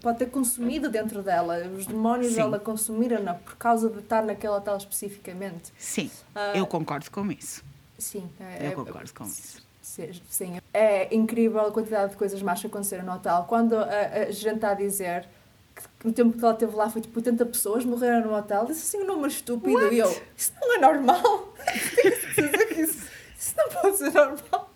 pode 0.00 0.20
ter 0.20 0.30
consumido 0.30 0.88
dentro 0.88 1.22
dela. 1.22 1.58
Os 1.76 1.86
demónios 1.86 2.32
Sim. 2.32 2.36
dela 2.36 2.58
consumiram-na 2.58 3.34
por 3.34 3.56
causa 3.56 3.90
de 3.90 3.98
estar 3.98 4.24
naquele 4.24 4.54
hotel 4.54 4.78
especificamente. 4.78 5.70
Sim, 5.76 6.10
uh, 6.34 6.56
eu 6.56 6.66
concordo 6.66 7.10
com 7.10 7.30
isso. 7.30 7.62
Sim, 7.98 8.26
é, 8.40 8.68
eu 8.68 8.70
é, 8.70 8.74
concordo 8.74 9.12
com 9.12 9.24
isso. 9.24 9.62
Sim, 9.82 10.58
é 10.72 11.14
incrível 11.14 11.60
a 11.60 11.70
quantidade 11.70 12.12
de 12.12 12.16
coisas 12.16 12.40
más 12.40 12.58
que 12.58 12.68
aconteceram 12.68 13.04
no 13.04 13.12
hotel. 13.12 13.44
Quando 13.46 13.76
a, 13.76 13.84
a 13.84 14.30
gente 14.30 14.54
está 14.54 14.70
a 14.70 14.74
dizer 14.74 15.28
no 16.04 16.12
tempo 16.12 16.36
que 16.36 16.44
ela 16.44 16.52
esteve 16.52 16.76
lá 16.76 16.90
foi 16.90 17.00
tipo 17.00 17.18
80 17.18 17.46
pessoas 17.46 17.84
morreram 17.84 18.28
no 18.28 18.36
hotel, 18.36 18.66
disse 18.66 18.96
assim 18.96 19.04
um 19.04 19.06
número 19.06 19.28
estúpido 19.28 19.74
What? 19.74 19.94
e 19.94 19.98
eu, 19.98 20.22
isso 20.36 20.52
não 20.60 20.74
é 20.74 20.78
normal. 20.78 21.54
isso, 22.76 23.08
isso 23.38 23.54
não 23.56 23.68
pode 23.70 23.96
ser 23.96 24.12
normal. 24.12 24.70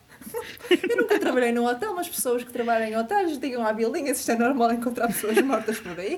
Eu 0.89 0.97
nunca 0.97 1.19
trabalhei 1.19 1.53
num 1.53 1.67
hotel, 1.67 1.95
mas 1.95 2.09
pessoas 2.09 2.43
que 2.43 2.53
trabalham 2.53 2.89
em 2.89 2.97
hotéis 2.97 3.39
digam 3.39 3.67
à 3.67 3.73
bilinha 3.73 4.15
se 4.15 4.21
isto 4.21 4.33
é 4.33 4.37
normal 4.37 4.73
encontrar 4.73 5.09
pessoas 5.09 5.41
mortas 5.43 5.79
por 5.79 5.99
aí. 6.01 6.17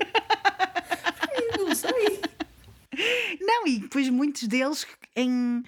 Eu 1.56 1.66
não 1.66 1.74
sei. 1.74 2.20
Não, 3.40 3.66
e 3.66 3.80
depois 3.80 4.08
muitos 4.08 4.46
deles 4.46 4.86
em 5.16 5.62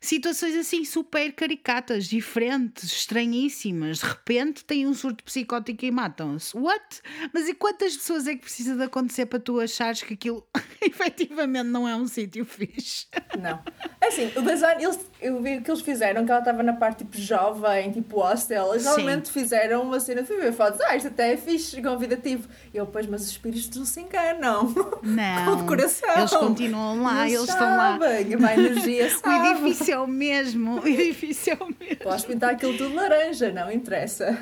situações 0.00 0.56
assim 0.56 0.84
super 0.84 1.32
caricatas, 1.32 2.06
diferentes, 2.06 2.84
estranhíssimas. 2.84 3.98
De 3.98 4.06
repente 4.06 4.64
têm 4.64 4.86
um 4.86 4.94
surto 4.94 5.22
psicótico 5.24 5.84
e 5.84 5.90
matam-se. 5.90 6.56
What? 6.56 7.02
Mas 7.32 7.48
e 7.48 7.54
quantas 7.54 7.96
pessoas 7.96 8.26
é 8.26 8.34
que 8.34 8.42
precisa 8.42 8.76
de 8.76 8.82
acontecer 8.82 9.26
para 9.26 9.38
tu 9.38 9.60
achares 9.60 10.02
que 10.02 10.14
aquilo 10.14 10.46
efetivamente 10.80 11.68
não 11.68 11.86
é 11.86 11.94
um 11.94 12.06
sítio 12.06 12.44
fixe? 12.44 13.06
Não. 13.38 13.62
É 14.00 14.08
assim, 14.08 14.32
o 14.36 14.42
design, 14.42 14.82
eles, 14.82 15.09
eu 15.20 15.40
vi 15.42 15.58
o 15.58 15.62
que 15.62 15.70
eles 15.70 15.82
fizeram, 15.82 16.24
que 16.24 16.30
ela 16.30 16.40
estava 16.40 16.62
na 16.62 16.72
parte 16.72 17.04
tipo 17.04 17.18
jovem, 17.18 17.92
tipo 17.92 18.20
hostel, 18.20 18.72
eles 18.72 18.84
realmente 18.84 19.30
fizeram 19.30 19.82
uma 19.82 20.00
cena, 20.00 20.24
fui 20.24 20.36
ver 20.38 20.52
fotos, 20.52 20.80
ah, 20.80 20.96
isto 20.96 21.08
até 21.08 21.32
é 21.32 21.36
fixe, 21.36 21.82
convidativo. 21.82 22.48
E 22.72 22.76
eu, 22.76 22.86
pois, 22.86 23.06
mas 23.06 23.22
os 23.22 23.30
espíritos 23.30 23.76
não 23.76 23.84
se 23.84 24.00
enganam. 24.00 24.74
Não. 25.02 25.44
Com 25.44 25.56
decoração. 25.56 26.16
Eles 26.16 26.30
continuam 26.30 27.02
lá, 27.02 27.28
eles, 27.28 27.38
eles 27.38 27.48
estão 27.50 27.76
lá. 27.76 27.98
A 28.00 28.54
energia 28.54 29.10
sabe. 29.16 29.48
O 29.48 29.50
edifício 29.50 29.94
é 29.94 29.98
o 29.98 30.06
mesmo. 30.06 30.80
O 30.80 30.86
edifício 30.86 31.52
é 31.52 31.56
o 31.56 31.66
mesmo. 31.66 31.96
Podes 32.02 32.24
pintar 32.24 32.50
aquilo 32.50 32.76
tudo 32.76 32.94
laranja, 32.94 33.52
não 33.52 33.70
interessa. 33.70 34.38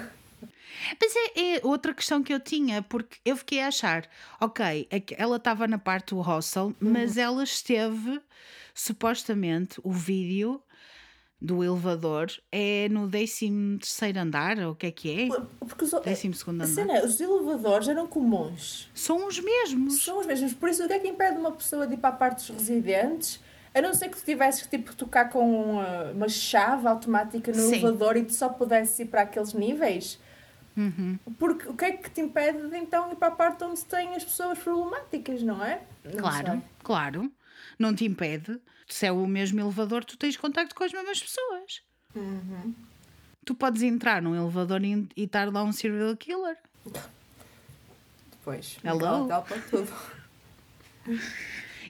Mas 1.00 1.14
é, 1.16 1.56
é, 1.56 1.60
outra 1.62 1.92
questão 1.92 2.22
que 2.22 2.32
eu 2.32 2.40
tinha, 2.40 2.82
porque 2.82 3.18
eu 3.24 3.36
fiquei 3.36 3.60
a 3.60 3.68
achar, 3.68 4.08
ok, 4.40 4.88
ela 5.16 5.36
estava 5.36 5.66
na 5.66 5.78
parte 5.78 6.14
do 6.14 6.20
hostel, 6.20 6.66
uhum. 6.66 6.74
mas 6.80 7.16
ela 7.16 7.42
esteve, 7.42 8.20
supostamente, 8.74 9.80
o 9.82 9.92
vídeo 9.92 10.62
do 11.40 11.62
elevador 11.62 12.26
é 12.50 12.88
no 12.88 13.08
13 13.08 13.80
andar, 14.18 14.58
ou 14.58 14.72
o 14.72 14.74
que 14.74 14.86
é 14.88 14.90
que 14.90 15.22
é? 15.22 15.28
Porque 15.60 15.84
os, 15.84 15.90
12 15.92 16.30
andar. 16.48 16.66
Cena, 16.66 17.04
os 17.04 17.20
elevadores 17.20 17.88
eram 17.88 18.06
comuns. 18.06 18.90
São 18.92 19.26
os 19.26 19.38
mesmos. 19.38 20.02
São 20.02 20.18
os 20.18 20.26
mesmos. 20.26 20.52
Por 20.54 20.68
isso, 20.68 20.84
o 20.84 20.88
que 20.88 20.94
é 20.94 20.98
que 20.98 21.08
impede 21.08 21.38
uma 21.38 21.52
pessoa 21.52 21.86
de 21.86 21.94
ir 21.94 21.98
para 21.98 22.10
a 22.10 22.12
parte 22.12 22.50
dos 22.50 22.58
residentes? 22.58 23.40
A 23.72 23.80
não 23.80 23.94
ser 23.94 24.08
que 24.08 24.16
tu 24.16 24.24
tivesses 24.24 24.62
que 24.62 24.76
tipo, 24.76 24.96
tocar 24.96 25.30
com 25.30 25.74
uma, 25.74 26.10
uma 26.10 26.28
chave 26.28 26.88
automática 26.88 27.52
no 27.52 27.58
Sim. 27.58 27.76
elevador 27.76 28.16
e 28.16 28.24
tu 28.24 28.32
só 28.32 28.48
pudesses 28.48 28.98
ir 28.98 29.04
para 29.04 29.22
aqueles 29.22 29.52
níveis. 29.52 30.18
Uhum. 30.76 31.18
Porque 31.38 31.68
o 31.68 31.74
que 31.74 31.84
é 31.84 31.92
que 31.92 32.10
te 32.10 32.20
impede 32.20 32.68
de 32.68 32.76
então 32.76 33.12
ir 33.12 33.16
para 33.16 33.28
a 33.28 33.32
parte 33.32 33.62
onde 33.62 33.84
têm 33.84 34.14
as 34.14 34.24
pessoas 34.24 34.58
problemáticas, 34.58 35.42
não 35.42 35.64
é? 35.64 35.82
Não 36.04 36.18
claro, 36.18 36.50
sei. 36.52 36.62
claro. 36.82 37.32
Não 37.78 37.94
te 37.94 38.04
impede. 38.04 38.60
Se 38.88 39.06
é 39.06 39.12
o 39.12 39.26
mesmo 39.26 39.60
elevador, 39.60 40.04
tu 40.04 40.16
tens 40.16 40.36
contacto 40.36 40.74
com 40.74 40.84
as 40.84 40.92
mesmas 40.92 41.20
pessoas. 41.20 41.82
Uhum. 42.14 42.74
Tu 43.44 43.54
podes 43.54 43.82
entrar 43.82 44.22
num 44.22 44.34
elevador 44.34 44.82
e, 44.82 45.08
e 45.16 45.24
estar 45.24 45.52
lá 45.52 45.62
um 45.62 45.72
serial 45.72 46.16
killer. 46.16 46.56
Depois. 48.30 48.78
Hello? 48.82 49.26
Dá 49.26 49.40
para 49.40 49.60
tudo. 49.60 49.92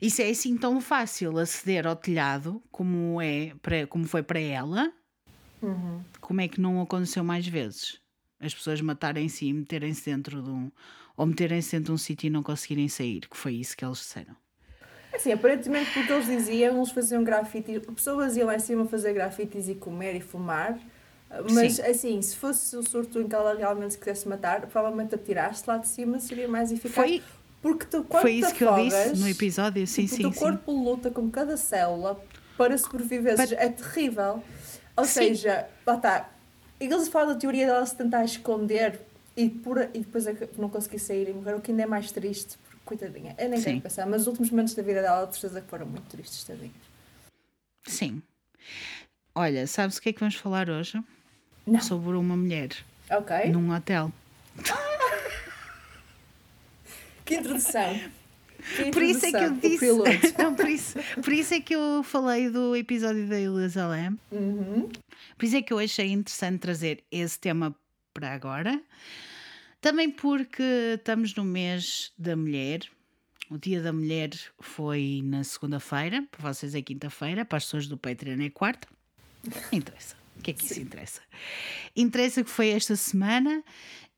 Isso 0.01 0.23
é 0.23 0.31
assim 0.31 0.57
tão 0.57 0.81
fácil 0.81 1.39
aceder 1.39 1.87
ao 1.87 1.97
telhado 1.97 2.63
como 2.71 3.21
é 3.21 3.55
para, 3.63 3.87
como 3.87 4.05
foi 4.05 4.23
para 4.23 4.41
ela. 4.41 4.93
Uhum. 5.61 6.03
Como 6.21 6.41
é 6.41 6.49
que 6.49 6.61
não 6.61 6.81
aconteceu 6.81 7.25
mais 7.25 7.47
vezes? 7.47 8.01
as 8.41 8.55
pessoas 8.55 8.81
matarem-se 8.81 9.47
e 9.47 9.53
meterem-se 9.53 10.05
dentro 10.05 10.43
de 10.43 10.51
um. 10.51 10.71
ou 11.17 11.27
meterem-se 11.27 11.73
dentro 11.73 11.87
de 11.87 11.93
um 11.93 11.99
sítio 11.99 12.29
e 12.29 12.31
não 12.31 12.43
conseguirem 12.43 12.89
sair, 12.89 13.27
que 13.29 13.37
foi 13.37 13.55
isso 13.55 13.77
que 13.77 13.85
eles 13.85 13.99
disseram. 13.99 14.37
Assim, 15.19 15.33
aparentemente, 15.33 15.91
porque 15.93 16.13
eles 16.13 16.27
diziam, 16.27 16.77
eles 16.77 16.91
faziam 16.91 17.25
grafite, 17.25 17.81
pessoas 17.81 18.37
iam 18.37 18.47
lá 18.47 18.55
em 18.55 18.61
cima 18.61 18.87
fazer 18.87 19.13
grafites 19.13 19.69
e 19.69 19.75
comer 19.75 20.15
e 20.15 20.21
fumar, 20.21 20.79
mas 21.51 21.75
Sim. 21.75 21.83
assim, 21.83 22.23
se 22.23 22.37
fosse 22.37 22.77
o 22.77 22.89
surto 22.89 23.21
em 23.21 23.29
que 23.29 23.35
ela 23.35 23.53
realmente 23.53 23.95
se 23.95 23.99
quisesse 23.99 24.29
matar, 24.29 24.61
provavelmente 24.61 25.17
atiraste 25.17 25.69
lá 25.69 25.77
de 25.77 25.89
cima 25.89 26.21
seria 26.21 26.47
mais 26.47 26.71
eficaz. 26.71 26.95
Foi, 26.95 27.23
porque 27.61 27.85
tu, 27.87 28.07
foi 28.09 28.35
isso 28.35 28.55
que 28.55 28.63
eu 28.63 28.73
disse 28.77 29.17
no 29.17 29.29
episódio, 29.29 29.85
sim, 29.89 30.07
tipo, 30.07 30.15
sim. 30.15 30.27
O 30.27 30.31
teu 30.31 30.41
corpo 30.41 30.73
sim. 30.73 30.85
luta 30.85 31.11
com 31.11 31.29
cada 31.29 31.57
célula 31.57 32.23
para 32.57 32.79
sobreviver, 32.79 33.35
para... 33.35 33.55
é 33.57 33.69
terrível. 33.71 34.41
Ou 34.97 35.05
sim. 35.05 35.35
seja, 35.35 35.69
lá 35.85 35.97
está, 35.97 36.31
e 36.81 36.85
eles 36.85 37.09
falam 37.09 37.35
da 37.35 37.35
teoria 37.35 37.67
dela 37.67 37.85
se 37.85 37.97
tentar 37.97 38.25
esconder 38.25 39.01
e, 39.37 39.49
por, 39.49 39.81
e 39.93 39.99
depois 39.99 40.27
não 40.57 40.69
conseguir 40.69 41.01
sair 41.01 41.29
e 41.29 41.33
morrer, 41.33 41.55
o 41.55 41.61
que 41.61 41.73
ainda 41.73 41.83
é 41.83 41.87
mais 41.87 42.13
triste, 42.13 42.57
coitadinha, 42.89 43.37
eu 43.39 43.51
nem 43.51 43.63
quero 43.63 43.81
pensar, 43.83 44.07
mas 44.07 44.23
os 44.23 44.29
últimos 44.29 44.51
momentos 44.51 44.75
da 44.75 44.83
vida 44.83 45.03
dela, 45.03 45.27
de 45.27 45.37
certeza 45.37 45.61
que 45.61 45.69
foram 45.69 45.85
muito 45.87 46.09
tristes, 46.09 46.43
tadinha. 46.45 46.73
Sim. 47.87 48.23
Olha, 49.35 49.67
sabes 49.67 49.99
o 49.99 50.03
que 50.03 50.09
é 50.09 50.13
que 50.13 50.21
vamos 50.21 50.37
falar 50.37 50.71
hoje? 50.71 50.99
Não. 51.67 51.83
Sobre 51.83 52.17
uma 52.17 52.37
mulher. 52.37 52.71
Ok. 53.11 53.51
Num 53.51 53.75
hotel. 53.75 54.11
que 57.27 57.35
introdução. 57.35 58.01
por 58.91 59.03
isso 59.03 59.27
é 59.27 59.31
que 59.31 59.37
eu 59.37 59.53
disse. 59.53 59.87
não, 60.43 60.55
por, 60.55 60.69
isso, 60.69 60.99
por 61.23 61.33
isso 61.33 61.55
é 61.55 61.61
que 61.61 61.75
eu 61.75 62.03
falei 62.03 62.49
do 62.49 62.75
episódio 62.75 63.29
da 63.29 63.39
Elisa 63.39 63.87
Lam. 63.87 64.17
Uhum. 64.33 64.89
Por 65.37 65.45
isso 65.45 65.57
é 65.57 65.63
que 65.63 65.73
eu 65.73 65.79
achei 65.79 66.11
interessante 66.11 66.59
trazer 66.59 67.05
esse 67.13 67.39
tema 67.39 67.77
para 68.15 68.33
agora. 68.33 68.81
Também 69.81 70.11
porque 70.11 70.63
estamos 70.97 71.35
no 71.35 71.45
mês 71.45 72.13
da 72.19 72.37
mulher. 72.37 72.81
O 73.51 73.57
Dia 73.57 73.81
da 73.81 73.93
Mulher 73.93 74.31
foi 74.61 75.23
na 75.25 75.43
segunda-feira, 75.43 76.23
para 76.31 76.53
vocês 76.53 76.75
é 76.75 76.83
quinta-feira, 76.83 77.47
para 77.47 77.57
as 77.57 77.65
pessoas 77.65 77.87
do 77.87 77.97
Patreon 77.97 78.43
é 78.43 78.51
quarta. 78.51 78.87
Interessa. 79.73 80.17
O 80.37 80.43
que 80.43 80.51
é 80.51 80.55
que 80.55 80.61
Sim. 80.65 80.67
isso 80.67 80.81
interessa? 80.81 81.21
Interessa 81.97 82.45
que 82.45 82.51
foi 82.51 82.69
esta 82.69 82.95
semana 82.95 83.65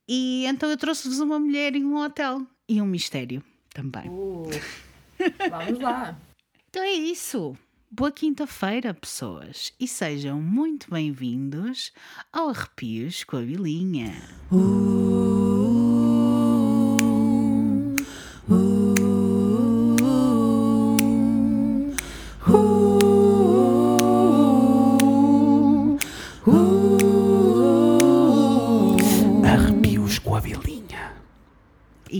e 0.09 0.45
então 0.47 0.69
eu 0.69 0.77
trouxe-vos 0.77 1.21
uma 1.21 1.39
mulher 1.39 1.77
em 1.77 1.85
um 1.85 1.97
hotel 1.97 2.45
e 2.69 2.83
um 2.83 2.87
mistério 2.87 3.43
também. 3.73 4.09
Uh, 4.09 4.51
vamos 5.49 5.79
lá. 5.79 6.19
então 6.69 6.83
é 6.83 6.93
isso. 6.93 7.57
Boa 7.89 8.13
quinta-feira, 8.13 8.95
pessoas, 8.95 9.73
e 9.79 9.87
sejam 9.87 10.41
muito 10.41 10.91
bem-vindos 10.91 11.93
ao 12.33 12.49
Arrepios 12.49 13.25
com 13.25 13.37
a 13.37 13.41
Vilinha. 13.41 14.13
Arrepios 14.51 15.40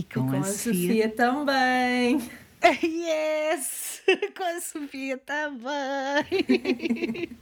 E 0.01 0.03
com, 0.03 0.25
e 0.25 0.29
com 0.31 0.35
a, 0.35 0.39
a 0.39 0.43
Sofia. 0.43 0.73
Sofia 0.73 1.09
também. 1.09 2.29
yes! 2.83 4.01
com 4.35 4.43
a 4.43 4.59
Sofia 4.59 5.17
também. 5.19 7.29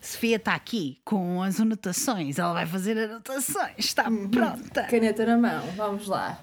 Sofia 0.00 0.36
está 0.36 0.54
aqui 0.54 1.00
com 1.04 1.42
as 1.42 1.60
anotações, 1.60 2.38
ela 2.38 2.52
vai 2.52 2.66
fazer 2.66 2.96
anotações, 2.96 3.78
está 3.78 4.08
uhum. 4.08 4.30
pronta. 4.30 4.84
Caneta 4.84 5.26
na 5.26 5.36
mão, 5.36 5.66
vamos 5.76 6.06
lá. 6.06 6.40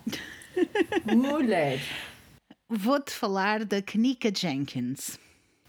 Mulher. 1.05 1.79
Vou-te 2.67 3.11
falar 3.11 3.63
da 3.63 3.81
Kanika 3.81 4.29
Jenkins. 4.35 5.17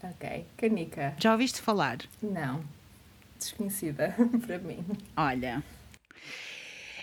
Ok, 0.03 0.47
Kanika. 0.57 1.15
Já 1.19 1.33
ouviste 1.33 1.61
falar? 1.61 1.99
Não, 2.21 2.65
desconhecida 3.39 4.15
para 4.45 4.59
mim. 4.59 4.85
Olha, 5.17 5.63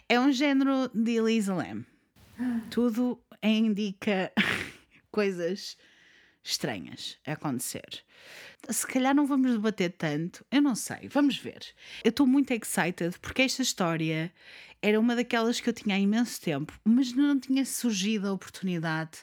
é 0.09 0.19
um 0.19 0.31
género 0.31 0.89
de 0.93 1.17
Elisa 1.17 1.53
Lam. 1.53 1.85
Tudo 2.69 3.21
indica 3.41 4.31
coisas 5.11 5.77
estranhas 6.43 7.17
a 7.25 7.33
acontecer. 7.33 8.03
Se 8.69 8.87
calhar 8.87 9.13
não 9.13 9.25
vamos 9.25 9.51
debater 9.51 9.91
tanto, 9.91 10.45
eu 10.51 10.61
não 10.61 10.75
sei, 10.75 11.07
vamos 11.09 11.37
ver. 11.37 11.59
Eu 12.03 12.09
estou 12.09 12.25
muito 12.25 12.51
excited 12.51 13.17
porque 13.19 13.41
esta 13.41 13.61
história 13.61 14.33
era 14.81 14.99
uma 14.99 15.15
daquelas 15.15 15.59
que 15.59 15.69
eu 15.69 15.73
tinha 15.73 15.95
há 15.95 15.99
imenso 15.99 16.39
tempo, 16.41 16.79
mas 16.83 17.13
não 17.13 17.39
tinha 17.39 17.65
surgido 17.65 18.27
a 18.27 18.33
oportunidade 18.33 19.19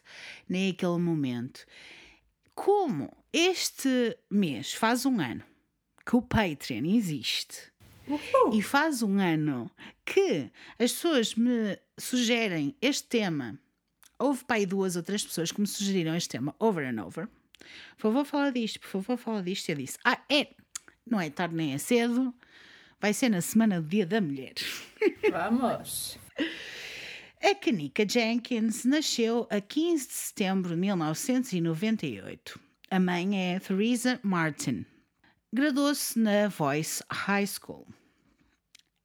nem 0.48 0.70
aquele 0.70 0.98
momento. 0.98 1.64
Como 2.54 3.10
este 3.32 4.16
mês 4.30 4.72
faz 4.72 5.06
um 5.06 5.20
ano 5.20 5.42
que 6.04 6.16
o 6.16 6.22
Patreon 6.22 6.84
existe 6.84 7.72
Uhul. 8.06 8.54
e 8.54 8.62
faz 8.62 9.02
um 9.02 9.18
ano 9.18 9.70
que 10.04 10.50
as 10.78 10.92
pessoas 10.92 11.34
me 11.34 11.78
sugerem 11.98 12.74
este 12.80 13.04
tema 13.04 13.58
houve 14.18 14.44
para 14.44 14.56
aí 14.56 14.66
duas 14.66 14.96
ou 14.96 15.02
três 15.02 15.24
pessoas 15.24 15.50
que 15.52 15.60
me 15.60 15.66
sugeriram 15.66 16.14
este 16.14 16.30
tema 16.30 16.54
over 16.58 16.86
and 16.86 17.02
over. 17.04 17.28
Por 17.96 18.12
favor, 18.12 18.24
fala 18.24 18.52
disto, 18.52 18.80
por 18.80 18.88
favor, 18.88 19.16
fala 19.16 19.42
disto. 19.42 19.68
Eu 19.70 19.76
disse: 19.76 19.98
Ah, 20.04 20.20
é, 20.30 20.48
não 21.06 21.20
é 21.20 21.30
tarde 21.30 21.54
nem 21.54 21.72
é 21.72 21.78
cedo, 21.78 22.34
vai 23.00 23.12
ser 23.12 23.28
na 23.28 23.40
semana 23.40 23.80
do 23.80 23.88
Dia 23.88 24.06
da 24.06 24.20
Mulher. 24.20 24.54
Vamos! 25.30 26.18
A 27.42 27.54
Kanika 27.54 28.08
Jenkins 28.08 28.84
nasceu 28.84 29.46
a 29.50 29.60
15 29.60 30.06
de 30.06 30.12
setembro 30.14 30.70
de 30.70 30.76
1998. 30.76 32.58
A 32.90 32.98
mãe 32.98 33.54
é 33.54 33.58
Theresa 33.60 34.18
Martin. 34.22 34.86
Graduou-se 35.54 36.18
na 36.18 36.48
Voice 36.48 37.00
High 37.08 37.46
School. 37.46 37.86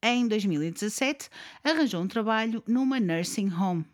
Em 0.02 0.26
2017, 0.26 1.30
arranjou 1.62 2.02
um 2.02 2.08
trabalho 2.08 2.60
numa 2.66 2.98
nursing 2.98 3.48
home 3.54 3.86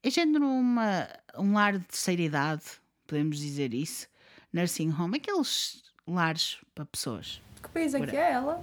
é 0.00 0.10
género 0.10 0.46
uma, 0.46 1.08
um 1.36 1.54
lar 1.54 1.76
de 1.76 1.84
terceira 1.84 2.22
idade, 2.22 2.62
podemos 3.08 3.38
dizer 3.38 3.74
isso. 3.74 4.06
Nursing 4.52 4.92
home, 4.92 5.16
aqueles 5.16 5.82
lares 6.06 6.58
para 6.76 6.86
pessoas. 6.86 7.42
Que 7.60 7.68
país 7.70 7.92
é 7.92 8.06
que 8.06 8.16
é 8.16 8.32
ela? 8.34 8.62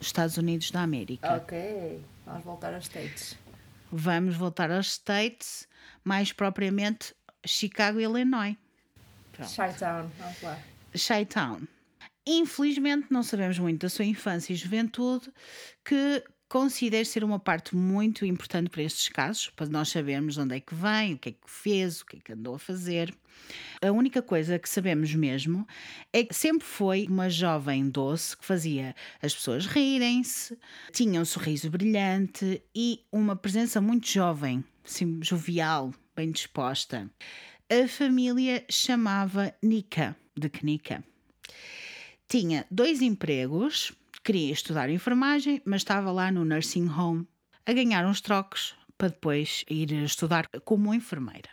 Estados 0.00 0.36
Unidos 0.36 0.70
da 0.70 0.82
América. 0.82 1.34
Ok, 1.38 2.00
vamos 2.24 2.44
voltar 2.44 2.72
aos 2.72 2.84
States. 2.84 3.36
Vamos 3.90 4.36
voltar 4.36 4.70
aos 4.70 4.92
States, 4.92 5.66
mais 6.04 6.32
propriamente 6.32 7.16
Chicago, 7.44 7.98
Illinois. 7.98 8.56
Chi-Town, 9.34 10.08
vamos 10.18 10.42
lá. 10.42 10.56
Chi-Town. 10.94 11.62
Infelizmente 12.26 13.06
não 13.10 13.22
sabemos 13.22 13.58
muito 13.58 13.80
da 13.80 13.88
sua 13.88 14.04
infância 14.04 14.52
e 14.52 14.56
juventude, 14.56 15.32
que 15.84 16.22
considero 16.48 17.04
ser 17.04 17.22
uma 17.22 17.38
parte 17.38 17.76
muito 17.76 18.24
importante 18.24 18.70
para 18.70 18.82
estes 18.82 19.08
casos, 19.08 19.50
para 19.50 19.66
nós 19.66 19.90
sabermos 19.90 20.34
de 20.34 20.40
onde 20.40 20.56
é 20.56 20.60
que 20.60 20.74
vem, 20.74 21.14
o 21.14 21.18
que 21.18 21.28
é 21.28 21.32
que 21.32 21.38
fez, 21.50 22.00
o 22.00 22.06
que 22.06 22.16
é 22.16 22.20
que 22.20 22.32
andou 22.32 22.54
a 22.54 22.58
fazer. 22.58 23.14
A 23.82 23.92
única 23.92 24.22
coisa 24.22 24.58
que 24.58 24.68
sabemos 24.68 25.14
mesmo 25.14 25.66
é 26.12 26.24
que 26.24 26.34
sempre 26.34 26.66
foi 26.66 27.06
uma 27.08 27.28
jovem 27.28 27.88
doce 27.88 28.36
que 28.36 28.44
fazia 28.44 28.94
as 29.22 29.34
pessoas 29.34 29.66
rirem-se, 29.66 30.58
tinha 30.92 31.20
um 31.20 31.24
sorriso 31.24 31.70
brilhante 31.70 32.62
e 32.74 33.04
uma 33.12 33.36
presença 33.36 33.80
muito 33.80 34.08
jovem, 34.08 34.64
assim, 34.84 35.20
jovial, 35.22 35.92
bem 36.16 36.30
disposta. 36.30 37.10
A 37.70 37.86
família 37.86 38.64
chamava 38.70 39.54
Nika, 39.62 40.16
de 40.38 40.48
Knika. 40.48 41.04
Tinha 42.28 42.66
dois 42.70 43.00
empregos, 43.00 43.92
queria 44.22 44.52
estudar 44.52 44.90
enfermagem, 44.90 45.62
mas 45.64 45.80
estava 45.80 46.12
lá 46.12 46.30
no 46.30 46.44
nursing 46.44 46.88
home 46.88 47.26
a 47.64 47.72
ganhar 47.72 48.06
uns 48.06 48.20
trocos 48.20 48.74
para 48.96 49.08
depois 49.08 49.64
ir 49.70 49.92
estudar 49.92 50.48
como 50.64 50.92
enfermeira. 50.92 51.48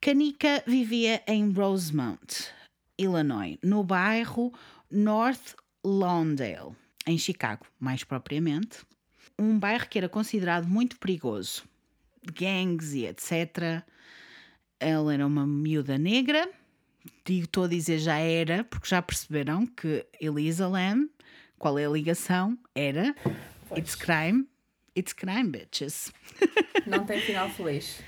Kanika 0.00 0.62
vivia 0.66 1.22
em 1.26 1.52
Rosemount, 1.52 2.50
Illinois, 2.98 3.58
no 3.62 3.82
bairro 3.82 4.52
North 4.90 5.54
Lawndale, 5.84 6.74
em 7.06 7.18
Chicago, 7.18 7.66
mais 7.78 8.02
propriamente. 8.04 8.78
Um 9.38 9.58
bairro 9.58 9.88
que 9.88 9.98
era 9.98 10.08
considerado 10.08 10.66
muito 10.66 10.98
perigoso, 10.98 11.64
de 12.22 12.32
gangues 12.32 12.92
e 12.94 13.06
etc. 13.06 13.84
Ela 14.80 15.14
era 15.14 15.26
uma 15.26 15.46
miúda 15.46 15.98
negra, 15.98 16.48
digo, 17.24 17.44
estou 17.44 17.64
a 17.64 17.68
dizer 17.68 17.98
já 17.98 18.18
era, 18.18 18.64
porque 18.64 18.88
já 18.88 19.00
perceberam 19.02 19.66
que 19.66 20.06
Elisa 20.20 20.68
Lam, 20.68 21.08
qual 21.58 21.78
é 21.78 21.86
a 21.86 21.90
ligação? 21.90 22.58
Era 22.74 23.14
pois. 23.68 23.80
It's 23.80 23.94
crime, 23.94 24.46
it's 24.96 25.12
crime, 25.12 25.50
bitches. 25.50 26.12
Não 26.86 27.04
tem 27.04 27.20
final 27.20 27.50
feliz. 27.50 28.00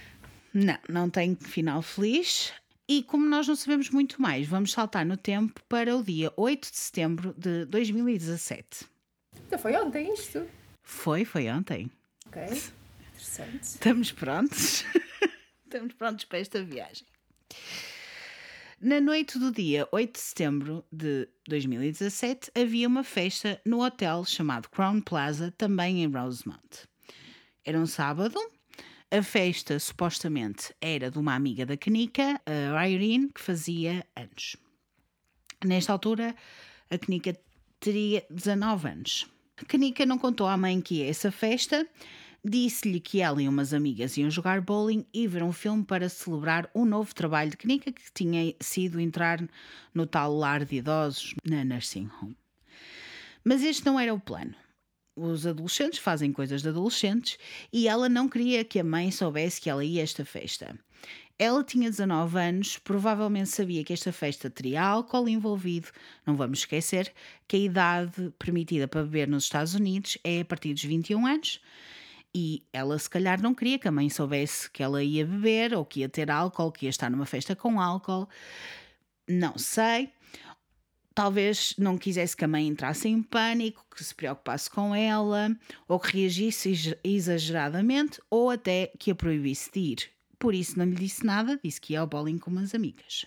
Não, 0.55 0.79
não 0.89 1.11
tem 1.11 1.37
final 1.37 1.83
feliz. 1.83 2.53
E 2.89 3.03
como 3.03 3.27
nós 3.27 3.47
não 3.47 3.55
sabemos 3.55 3.91
muito 3.91 4.21
mais, 4.21 4.47
vamos 4.47 4.73
saltar 4.73 5.05
no 5.05 5.17
tempo 5.17 5.61
para 5.69 5.95
o 5.95 6.03
dia 6.03 6.33
8 6.37 6.71
de 6.71 6.77
setembro 6.77 7.35
de 7.37 7.67
2017. 7.67 8.87
Então 9.47 9.59
foi 9.59 9.77
ontem 9.77 10.13
isto? 10.13 10.49
Foi, 10.83 11.25
foi 11.27 11.51
ontem. 11.51 11.91
Ok, 12.27 12.43
interessante. 13.13 13.63
Estamos 13.63 14.11
prontos? 14.11 14.85
Estamos 15.65 15.93
prontos 15.95 16.25
para 16.25 16.39
esta 16.39 16.63
viagem. 16.63 17.07
Na 18.81 19.01
noite 19.01 19.39
do 19.39 19.51
dia 19.51 19.89
8 19.91 20.13
de 20.13 20.21
setembro 20.21 20.85
de 20.93 21.29
2017, 21.49 22.51
havia 22.55 22.87
uma 22.87 23.03
festa 23.03 23.61
no 23.65 23.85
hotel 23.85 24.25
chamado 24.25 24.69
Crown 24.69 25.01
Plaza, 25.01 25.53
também 25.59 26.05
em 26.05 26.07
Rosemount. 26.07 26.87
Era 27.65 27.79
um 27.79 27.87
sábado 27.87 28.39
a 29.11 29.23
festa 29.23 29.79
supostamente 29.79 30.75
era 30.83 31.11
de 31.11 31.19
uma 31.19 31.35
amiga 31.35 31.65
da 31.65 31.79
Canica, 31.79 32.39
a 32.77 32.89
Irene, 32.89 33.31
que 33.33 33.41
fazia 33.41 34.07
anos. 34.15 34.55
Nesta 35.65 35.93
altura, 35.93 36.37
a 36.91 36.99
Canica 36.99 37.35
teria 37.81 38.25
19 38.29 38.87
anos. 38.87 39.27
A 39.57 39.65
Canica 39.65 40.05
não 40.05 40.19
contou 40.19 40.47
à 40.47 40.59
mãe 40.59 40.79
que 40.83 40.97
ia 40.97 41.09
essa 41.09 41.33
festa, 41.33 41.89
disse-lhe 42.49 43.01
que 43.01 43.21
ela 43.21 43.43
e 43.43 43.49
umas 43.49 43.75
amigas 43.75 44.17
iam 44.17 44.31
jogar 44.31 44.61
bowling 44.61 45.05
e 45.13 45.27
ver 45.27 45.43
um 45.43 45.53
filme 45.53 45.85
para 45.85 46.09
celebrar 46.09 46.71
o 46.75 46.83
um 46.83 46.85
novo 46.85 47.15
trabalho 47.15 47.51
de 47.51 47.57
Canica 47.57 47.93
que 47.93 48.03
tinha 48.13 48.55
sido 48.61 49.01
entrar 49.01 49.47
no 49.95 50.07
tal 50.07 50.35
lar 50.35 50.65
de 50.65 50.77
idosos 50.77 51.35
na 51.45 51.65
nursing 51.65 52.09
home. 52.21 52.37
Mas 53.45 53.63
este 53.63 53.85
não 53.85 53.99
era 53.99 54.13
o 54.13 54.21
plano 54.21 54.55
os 55.19 55.47
adolescentes 55.47 55.99
fazem 55.99 56.33
coisas 56.33 56.63
de 56.63 56.69
adolescentes 56.69 57.37
e 57.73 57.89
ela 57.89 58.09
não 58.09 58.29
queria 58.29 58.65
que 58.65 58.79
a 58.79 58.85
mãe 58.85 59.11
soubesse 59.11 59.61
que 59.61 59.69
ela 59.69 59.85
ia 59.85 60.01
a 60.01 60.05
esta 60.05 60.25
festa. 60.25 60.79
Ela 61.39 61.63
tinha 61.63 61.89
19 61.89 62.39
anos, 62.39 62.79
provavelmente 62.79 63.49
sabia 63.49 63.85
que 63.85 63.93
esta 63.93 64.13
festa 64.13 64.51
teria 64.51 64.83
álcool 64.83 65.29
envolvido. 65.29 65.89
Não 66.27 66.37
vamos 66.37 66.61
esquecer 66.61 67.13
que 67.47 67.57
a 67.57 67.61
idade 67.61 68.33
permitida 68.39 68.89
para 68.89 69.05
beber 69.05 69.29
nos 69.29 69.45
Estados 69.45 69.75
Unidos 69.75 70.19
é 70.25 70.41
a 70.41 70.45
partir 70.45 70.75
dos 70.75 70.83
21 70.83 71.27
anos. 71.27 71.61
E 72.35 72.63
ela, 72.73 72.99
se 72.99 73.09
calhar, 73.09 73.41
não 73.41 73.55
queria 73.55 73.79
que 73.79 73.89
a 73.89 73.93
mãe 73.93 74.09
soubesse 74.11 74.71
que 74.71 74.83
ela 74.83 75.03
ia 75.03 75.27
beber 75.27 75.75
ou 75.75 75.85
que 75.85 76.01
ia 76.01 76.09
ter 76.09 76.31
álcool, 76.31 76.71
que 76.71 76.87
ia 76.87 76.91
estar 76.91 77.11
numa 77.11 77.27
festa 77.27 77.57
com 77.57 77.81
álcool. 77.81 78.29
Não 79.29 79.57
sei 79.59 80.13
talvez 81.19 81.75
não 81.77 81.99
quisesse 81.99 82.37
que 82.37 82.45
a 82.45 82.49
mãe 82.49 82.69
entrasse 82.69 83.09
em 83.09 83.21
pânico, 83.21 83.85
que 83.91 84.05
se 84.05 84.15
preocupasse 84.15 84.71
com 84.71 84.95
ela, 84.95 85.51
ou 85.89 85.99
que 85.99 86.17
reagisse 86.17 86.97
exageradamente, 87.03 88.23
ou 88.31 88.51
até 88.51 88.93
que 88.97 89.11
a 89.11 89.17
proibisse 89.17 89.69
de 89.73 89.81
ir. 89.81 90.11
Por 90.39 90.55
isso 90.55 90.79
não 90.79 90.85
lhe 90.85 90.95
disse 90.95 91.27
nada, 91.27 91.59
disse 91.61 91.81
que 91.81 91.95
ia 91.95 92.01
ao 92.03 92.07
bowling 92.07 92.39
com 92.39 92.53
umas 92.53 92.73
amigas. 92.73 93.27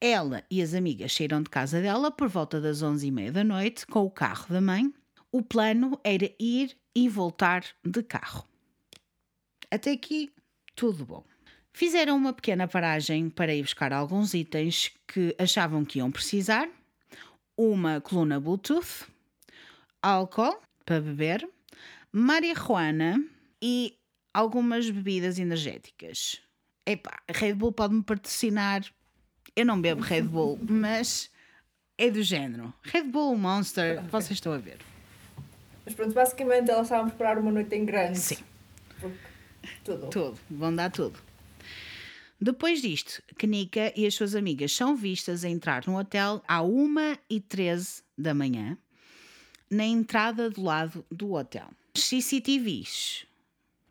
Ela 0.00 0.42
e 0.50 0.62
as 0.62 0.72
amigas 0.72 1.12
saíram 1.12 1.42
de 1.42 1.50
casa 1.50 1.82
dela 1.82 2.10
por 2.10 2.26
volta 2.26 2.58
das 2.58 2.80
onze 2.80 3.08
e 3.08 3.10
meia 3.10 3.32
da 3.32 3.44
noite 3.44 3.86
com 3.86 4.06
o 4.06 4.10
carro 4.10 4.46
da 4.48 4.60
mãe. 4.62 4.90
O 5.30 5.42
plano 5.42 5.98
era 6.02 6.30
ir 6.38 6.76
e 6.94 7.08
voltar 7.08 7.64
de 7.84 8.02
carro. 8.02 8.46
Até 9.70 9.92
aqui, 9.92 10.32
tudo 10.74 11.04
bom. 11.04 11.24
Fizeram 11.72 12.16
uma 12.16 12.32
pequena 12.32 12.66
paragem 12.66 13.28
para 13.28 13.54
ir 13.54 13.62
buscar 13.62 13.92
alguns 13.92 14.34
itens 14.34 14.90
que 15.06 15.34
achavam 15.38 15.84
que 15.84 15.98
iam 15.98 16.10
precisar 16.10 16.68
uma 17.58 18.00
coluna 18.00 18.38
Bluetooth, 18.38 19.04
álcool 20.00 20.56
para 20.86 21.00
beber, 21.00 21.48
marihuana 22.12 23.22
e 23.60 23.96
algumas 24.32 24.88
bebidas 24.88 25.40
energéticas. 25.40 26.40
Epá, 26.86 27.20
Red 27.28 27.54
Bull 27.54 27.72
pode-me 27.72 28.02
patrocinar. 28.02 28.84
Eu 29.56 29.66
não 29.66 29.80
bebo 29.80 30.00
Red 30.00 30.22
Bull, 30.22 30.58
mas 30.62 31.30
é 31.98 32.08
do 32.10 32.22
género. 32.22 32.72
Red 32.82 33.04
Bull, 33.04 33.36
Monster, 33.36 34.02
vocês 34.04 34.32
estão 34.32 34.52
a 34.52 34.58
ver. 34.58 34.78
Mas 35.88 35.94
pronto, 35.94 36.12
basicamente 36.12 36.70
elas 36.70 36.82
estavam 36.82 37.06
a 37.06 37.08
preparar 37.08 37.38
uma 37.38 37.50
noite 37.50 37.74
em 37.74 37.82
grande. 37.82 38.18
Sim. 38.18 38.36
Tudo. 39.82 40.10
Tudo. 40.10 40.38
Vão 40.50 40.76
dar 40.76 40.90
tudo. 40.90 41.18
Depois 42.38 42.82
disto, 42.82 43.22
Kenika 43.38 43.90
e 43.96 44.06
as 44.06 44.14
suas 44.14 44.34
amigas 44.34 44.70
são 44.70 44.94
vistas 44.94 45.46
a 45.46 45.48
entrar 45.48 45.86
no 45.86 45.98
hotel 45.98 46.42
à 46.46 46.58
1h13 46.58 48.02
da 48.18 48.34
manhã, 48.34 48.76
na 49.70 49.84
entrada 49.84 50.50
do 50.50 50.62
lado 50.62 51.06
do 51.10 51.32
hotel. 51.32 51.70
CCTVs, 51.94 53.24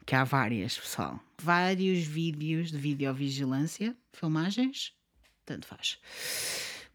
que 0.05 0.13
há 0.13 0.23
várias, 0.23 0.77
pessoal, 0.77 1.19
vários 1.41 2.05
vídeos 2.05 2.69
de 2.69 2.77
videovigilância, 2.77 3.97
filmagens, 4.13 4.93
tanto 5.43 5.65
faz, 5.65 5.97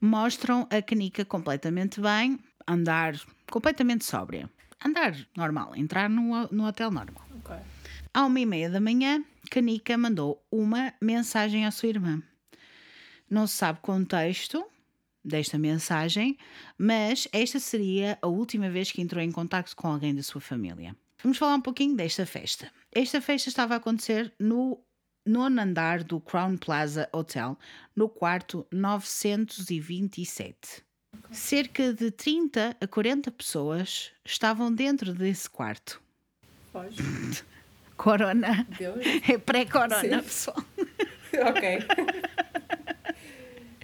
mostram 0.00 0.68
a 0.70 0.80
Kenika 0.80 1.24
completamente 1.24 2.00
bem, 2.00 2.38
andar 2.68 3.20
completamente 3.50 4.04
sóbria. 4.04 4.48
Andar 4.84 5.16
normal, 5.36 5.74
entrar 5.76 6.10
no, 6.10 6.48
no 6.50 6.66
hotel 6.66 6.90
normal. 6.90 7.24
Okay. 7.40 7.58
À 8.12 8.26
uma 8.26 8.40
e 8.40 8.46
meia 8.46 8.68
da 8.68 8.80
manhã, 8.80 9.24
Kanika 9.50 9.96
mandou 9.96 10.44
uma 10.50 10.92
mensagem 11.00 11.64
à 11.64 11.70
sua 11.70 11.88
irmã. 11.88 12.22
Não 13.30 13.46
se 13.46 13.54
sabe 13.54 13.78
o 13.78 13.82
contexto 13.82 14.64
desta 15.24 15.58
mensagem, 15.58 16.36
mas 16.76 17.28
esta 17.32 17.58
seria 17.58 18.18
a 18.20 18.26
última 18.26 18.68
vez 18.68 18.90
que 18.90 19.00
entrou 19.00 19.22
em 19.22 19.30
contato 19.30 19.74
com 19.76 19.88
alguém 19.88 20.14
da 20.14 20.22
sua 20.22 20.40
família. 20.40 20.96
Vamos 21.22 21.38
falar 21.38 21.54
um 21.54 21.60
pouquinho 21.60 21.96
desta 21.96 22.26
festa. 22.26 22.70
Esta 22.90 23.20
festa 23.20 23.48
estava 23.48 23.74
a 23.74 23.76
acontecer 23.76 24.32
no 24.38 24.80
nono 25.24 25.60
andar 25.60 26.02
do 26.02 26.20
Crown 26.20 26.56
Plaza 26.56 27.08
Hotel, 27.12 27.56
no 27.94 28.08
quarto 28.08 28.66
927. 28.72 30.82
Cerca 31.30 31.94
de 31.94 32.10
30 32.10 32.76
a 32.80 32.86
40 32.86 33.30
pessoas 33.30 34.12
estavam 34.24 34.72
dentro 34.72 35.14
desse 35.14 35.48
quarto. 35.48 36.00
Pode. 36.72 36.96
Corona. 37.96 38.66
Deus. 38.78 39.04
É 39.28 39.38
pré-corona, 39.38 40.22
pessoal. 40.22 40.56
ok. 41.48 41.78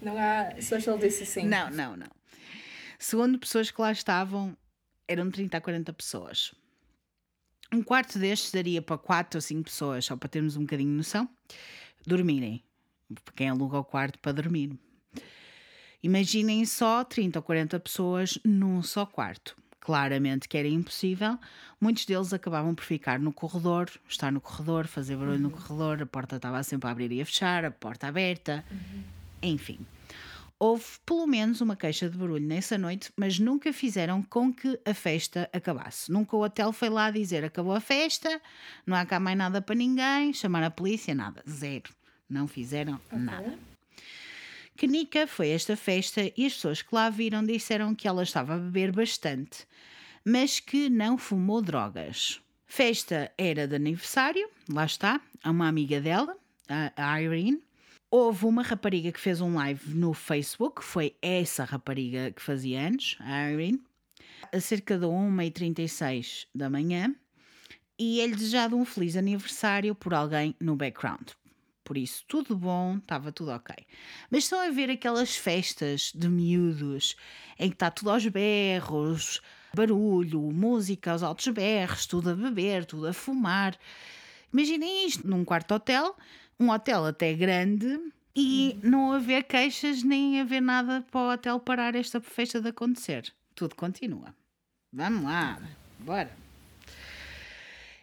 não 0.02 0.16
há 0.18 0.60
social 0.60 0.98
distancing. 0.98 1.46
Não, 1.46 1.70
não, 1.70 1.96
não. 1.96 2.08
Segundo 2.98 3.38
pessoas 3.38 3.70
que 3.70 3.80
lá 3.80 3.92
estavam, 3.92 4.56
eram 5.06 5.30
30 5.30 5.56
a 5.56 5.60
40 5.60 5.92
pessoas. 5.92 6.54
Um 7.72 7.82
quarto 7.82 8.18
destes 8.18 8.50
daria 8.50 8.82
para 8.82 8.98
4 8.98 9.38
ou 9.38 9.42
5 9.42 9.64
pessoas, 9.64 10.04
só 10.04 10.16
para 10.16 10.28
termos 10.28 10.56
um 10.56 10.62
bocadinho 10.62 10.90
de 10.90 10.96
noção, 10.96 11.28
dormirem. 12.06 12.62
Quem 13.36 13.48
aluga 13.48 13.78
o 13.78 13.84
quarto 13.84 14.18
para 14.18 14.32
dormir. 14.32 14.78
Imaginem 16.02 16.64
só 16.64 17.04
30 17.04 17.38
ou 17.38 17.42
40 17.42 17.80
pessoas 17.80 18.38
num 18.44 18.82
só 18.82 19.04
quarto 19.04 19.56
claramente 19.88 20.46
que 20.46 20.58
era 20.58 20.68
impossível, 20.68 21.38
muitos 21.80 22.04
deles 22.04 22.30
acabavam 22.34 22.74
por 22.74 22.84
ficar 22.84 23.18
no 23.18 23.32
corredor, 23.32 23.90
estar 24.06 24.30
no 24.30 24.38
corredor, 24.38 24.87
fazer 24.87 25.16
barulho 25.16 25.37
uhum. 25.37 25.42
no 25.44 25.50
corredor, 25.50 26.02
a 26.02 26.06
porta 26.06 26.37
estava 26.37 26.62
sempre 26.62 26.90
a 26.90 26.92
abrir 26.92 27.11
e 27.11 27.22
a 27.22 27.24
fechar, 27.24 27.64
a 27.64 27.70
porta 27.70 28.06
aberta, 28.06 28.62
uhum. 28.70 29.02
enfim. 29.42 29.78
Houve 30.58 30.84
pelo 31.06 31.26
menos 31.26 31.62
uma 31.62 31.74
queixa 31.74 32.06
de 32.11 32.18
barulho 32.18 32.46
nessa 32.46 32.76
noite, 32.76 33.11
mas 33.16 33.38
nunca 33.38 33.72
fizeram 33.72 34.22
com 34.22 34.52
que 34.52 34.78
a 34.84 34.92
festa 34.92 35.48
acabasse. 35.54 36.12
Nunca 36.12 36.37
o 36.37 36.42
hotel 36.42 36.70
foi 36.70 36.90
lá 36.90 37.11
dizer 37.11 37.42
acabou 37.42 37.72
a 37.72 37.80
festa, 37.80 38.42
não 38.84 38.94
há 38.94 39.06
cá 39.06 39.18
mais 39.18 39.38
nada 39.38 39.62
para 39.62 39.74
ninguém, 39.74 40.34
chamar 40.34 40.64
a 40.64 40.70
polícia, 40.70 41.14
nada, 41.14 41.42
zero. 41.48 41.90
Não 42.28 42.46
fizeram 42.46 43.00
okay. 43.06 43.18
nada. 43.18 43.58
Kenika 44.78 45.26
foi 45.26 45.50
a 45.50 45.56
esta 45.56 45.76
festa 45.76 46.32
e 46.36 46.46
as 46.46 46.54
pessoas 46.54 46.82
que 46.82 46.94
lá 46.94 47.10
viram 47.10 47.44
disseram 47.44 47.96
que 47.96 48.06
ela 48.06 48.22
estava 48.22 48.54
a 48.54 48.58
beber 48.58 48.92
bastante, 48.92 49.66
mas 50.24 50.60
que 50.60 50.88
não 50.88 51.18
fumou 51.18 51.60
drogas. 51.60 52.40
Festa 52.64 53.28
era 53.36 53.66
de 53.66 53.74
aniversário, 53.74 54.48
lá 54.70 54.84
está, 54.84 55.20
a 55.42 55.50
uma 55.50 55.66
amiga 55.66 56.00
dela, 56.00 56.38
a 56.96 57.20
Irene. 57.20 57.60
Houve 58.08 58.44
uma 58.44 58.62
rapariga 58.62 59.10
que 59.10 59.18
fez 59.18 59.40
um 59.40 59.56
live 59.56 59.92
no 59.96 60.14
Facebook, 60.14 60.84
foi 60.84 61.16
essa 61.20 61.64
rapariga 61.64 62.30
que 62.30 62.40
fazia 62.40 62.86
anos, 62.86 63.16
a 63.18 63.50
Irene, 63.50 63.82
a 64.52 64.60
cerca 64.60 64.96
de 64.96 65.06
1h36 65.06 66.46
da 66.54 66.70
manhã, 66.70 67.12
e 67.98 68.20
é-lhe 68.20 68.36
desejado 68.36 68.76
um 68.76 68.84
feliz 68.84 69.16
aniversário 69.16 69.92
por 69.92 70.14
alguém 70.14 70.54
no 70.60 70.76
background. 70.76 71.30
Por 71.88 71.96
isso, 71.96 72.22
tudo 72.29 72.55
bom, 72.55 72.98
estava 72.98 73.33
tudo 73.33 73.51
ok. 73.51 73.74
Mas 74.31 74.44
estão 74.44 74.61
a 74.61 74.68
ver 74.68 74.90
aquelas 74.90 75.35
festas 75.35 76.12
de 76.14 76.29
miúdos 76.29 77.16
em 77.59 77.70
que 77.70 77.77
está 77.77 77.90
tudo 77.90 78.11
aos 78.11 78.27
berros, 78.27 79.40
barulho, 79.74 80.38
música 80.53 81.12
aos 81.12 81.22
altos 81.22 81.48
berros, 81.48 82.05
tudo 82.05 82.29
a 82.29 82.35
beber, 82.35 82.85
tudo 82.85 83.07
a 83.07 83.14
fumar. 83.14 83.74
Imaginem 84.53 85.07
isto 85.07 85.27
num 85.27 85.46
quarto 85.46 85.77
hotel, 85.77 86.14
um 86.61 86.68
hotel 86.68 87.07
até 87.07 87.33
grande, 87.33 87.98
e 88.37 88.79
não 88.83 89.12
haver 89.12 89.44
queixas 89.44 90.03
nem 90.03 90.42
haver 90.42 90.61
nada 90.61 91.03
para 91.11 91.20
o 91.20 91.33
hotel 91.33 91.59
parar 91.59 91.94
esta 91.94 92.20
festa 92.20 92.61
de 92.61 92.68
acontecer. 92.68 93.33
Tudo 93.55 93.74
continua. 93.74 94.35
Vamos 94.92 95.24
lá, 95.24 95.59
bora. 96.01 96.47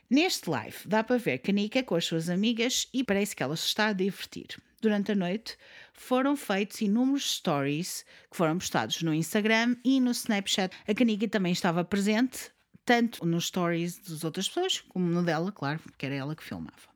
Neste 0.10 0.50
live 0.50 0.78
dá 0.86 1.04
para 1.04 1.18
ver 1.18 1.40
Kanika 1.40 1.82
com 1.82 1.96
as 1.96 2.06
suas 2.06 2.30
amigas 2.30 2.88
e 2.94 3.04
parece 3.04 3.36
que 3.36 3.42
ela 3.42 3.56
se 3.56 3.66
está 3.66 3.88
a 3.88 3.94
divertir. 3.94 4.48
Durante 4.80 5.14
a 5.14 5.16
noite 5.16 5.58
foram 5.94 6.36
feitos 6.36 6.80
inúmeros 6.82 7.38
stories 7.38 8.06
que 8.30 8.38
foram 8.38 8.60
postados 8.60 9.02
no 9.02 9.14
Instagram 9.14 9.76
e 9.84 10.00
no 10.00 10.12
Snapchat. 10.12 10.76
A 10.88 10.94
Kanika 10.94 11.28
também 11.28 11.52
estava 11.52 11.84
presente, 11.84 12.52
tanto 12.86 13.26
nos 13.26 13.48
stories 13.48 13.98
das 13.98 14.24
outras 14.24 14.48
pessoas 14.48 14.80
como 14.90 15.08
no 15.08 15.24
dela, 15.24 15.52
claro, 15.52 15.80
porque 15.80 16.06
era 16.06 16.14
ela 16.14 16.36
que 16.36 16.44
filmava. 16.44 16.96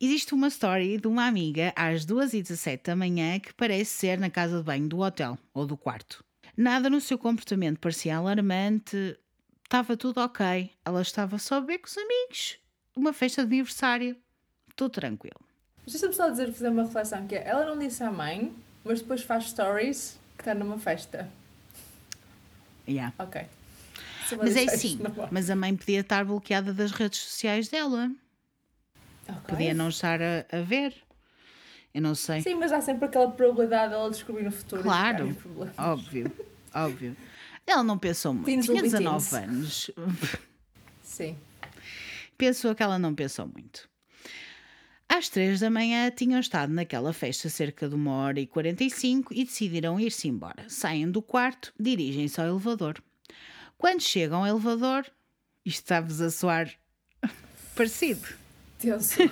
Existe 0.00 0.32
uma 0.32 0.48
story 0.48 0.96
de 0.98 1.06
uma 1.06 1.26
amiga 1.26 1.74
às 1.76 2.06
2h17 2.06 2.84
da 2.84 2.96
manhã 2.96 3.38
que 3.38 3.52
parece 3.52 3.90
ser 3.90 4.18
na 4.18 4.30
casa 4.30 4.58
de 4.58 4.64
banho 4.64 4.88
do 4.88 5.00
hotel 5.00 5.38
ou 5.52 5.66
do 5.66 5.76
quarto. 5.76 6.24
Nada 6.56 6.88
no 6.88 7.00
seu 7.00 7.18
comportamento 7.18 7.80
parecia 7.80 8.16
alarmante, 8.16 9.18
estava 9.64 9.96
tudo 9.96 10.20
ok. 10.20 10.70
Ela 10.84 11.02
estava 11.02 11.38
só 11.38 11.56
a 11.56 11.60
beber 11.60 11.78
com 11.78 11.88
os 11.88 11.98
amigos, 11.98 12.58
uma 12.94 13.12
festa 13.12 13.44
de 13.44 13.54
aniversário, 13.54 14.16
tudo 14.76 14.92
tranquilo. 14.92 15.40
Deixa-me 15.86 16.14
só 16.14 16.30
dizer, 16.30 16.52
fazer 16.52 16.68
uma 16.68 16.84
reflexão 16.84 17.26
que 17.26 17.34
é, 17.34 17.46
ela 17.46 17.66
não 17.66 17.78
disse 17.78 18.02
à 18.02 18.10
mãe, 18.10 18.54
mas 18.84 19.00
depois 19.00 19.22
faz 19.22 19.50
stories 19.50 20.18
que 20.36 20.42
está 20.42 20.54
numa 20.54 20.78
festa. 20.78 21.28
Yeah. 22.88 23.12
Ok. 23.18 23.42
Mas 24.38 24.56
é 24.56 24.66
sim, 24.68 24.98
mas 25.30 25.50
a 25.50 25.56
mãe 25.56 25.76
podia 25.76 26.00
estar 26.00 26.24
bloqueada 26.24 26.72
das 26.72 26.92
redes 26.92 27.18
sociais 27.20 27.68
dela. 27.68 28.10
Okay. 29.22 29.40
Podia 29.46 29.74
não 29.74 29.88
estar 29.88 30.20
a, 30.20 30.44
a, 30.50 30.60
ver. 30.62 30.94
Eu 31.92 32.02
não 32.02 32.14
sei. 32.14 32.40
Sim, 32.40 32.54
mas 32.54 32.72
há 32.72 32.80
sempre 32.80 33.04
aquela 33.06 33.30
probabilidade 33.30 33.92
dela 33.92 34.10
descobrir 34.10 34.44
no 34.44 34.52
futuro. 34.52 34.82
Claro, 34.82 35.36
óbvio, 35.76 36.32
óbvio. 36.74 37.16
Ela 37.66 37.82
não 37.82 37.98
pensou 37.98 38.34
muito. 38.34 38.46
Teens 38.46 38.66
Tinha 38.66 38.82
19 38.82 39.36
anos. 39.36 39.90
Sim. 41.02 41.36
Pensou 42.36 42.74
que 42.74 42.82
ela 42.82 42.98
não 42.98 43.14
pensou 43.14 43.46
muito. 43.46 43.88
Às 45.08 45.28
três 45.28 45.60
da 45.60 45.70
manhã 45.70 46.10
tinham 46.10 46.40
estado 46.40 46.72
naquela 46.72 47.12
festa 47.12 47.48
cerca 47.48 47.88
de 47.88 47.94
uma 47.94 48.12
hora 48.12 48.40
e 48.40 48.46
45 48.46 49.32
e 49.32 49.44
decidiram 49.44 50.00
ir-se 50.00 50.28
embora. 50.28 50.68
Saem 50.68 51.10
do 51.10 51.22
quarto, 51.22 51.72
dirigem-se 51.78 52.40
ao 52.40 52.48
elevador. 52.48 53.02
Quando 53.78 54.00
chegam 54.00 54.40
ao 54.40 54.46
elevador, 54.46 55.06
isto 55.64 55.82
está-vos 55.82 56.20
a 56.20 56.30
soar 56.30 56.70
parecido. 57.76 58.26
Deus. 58.80 59.10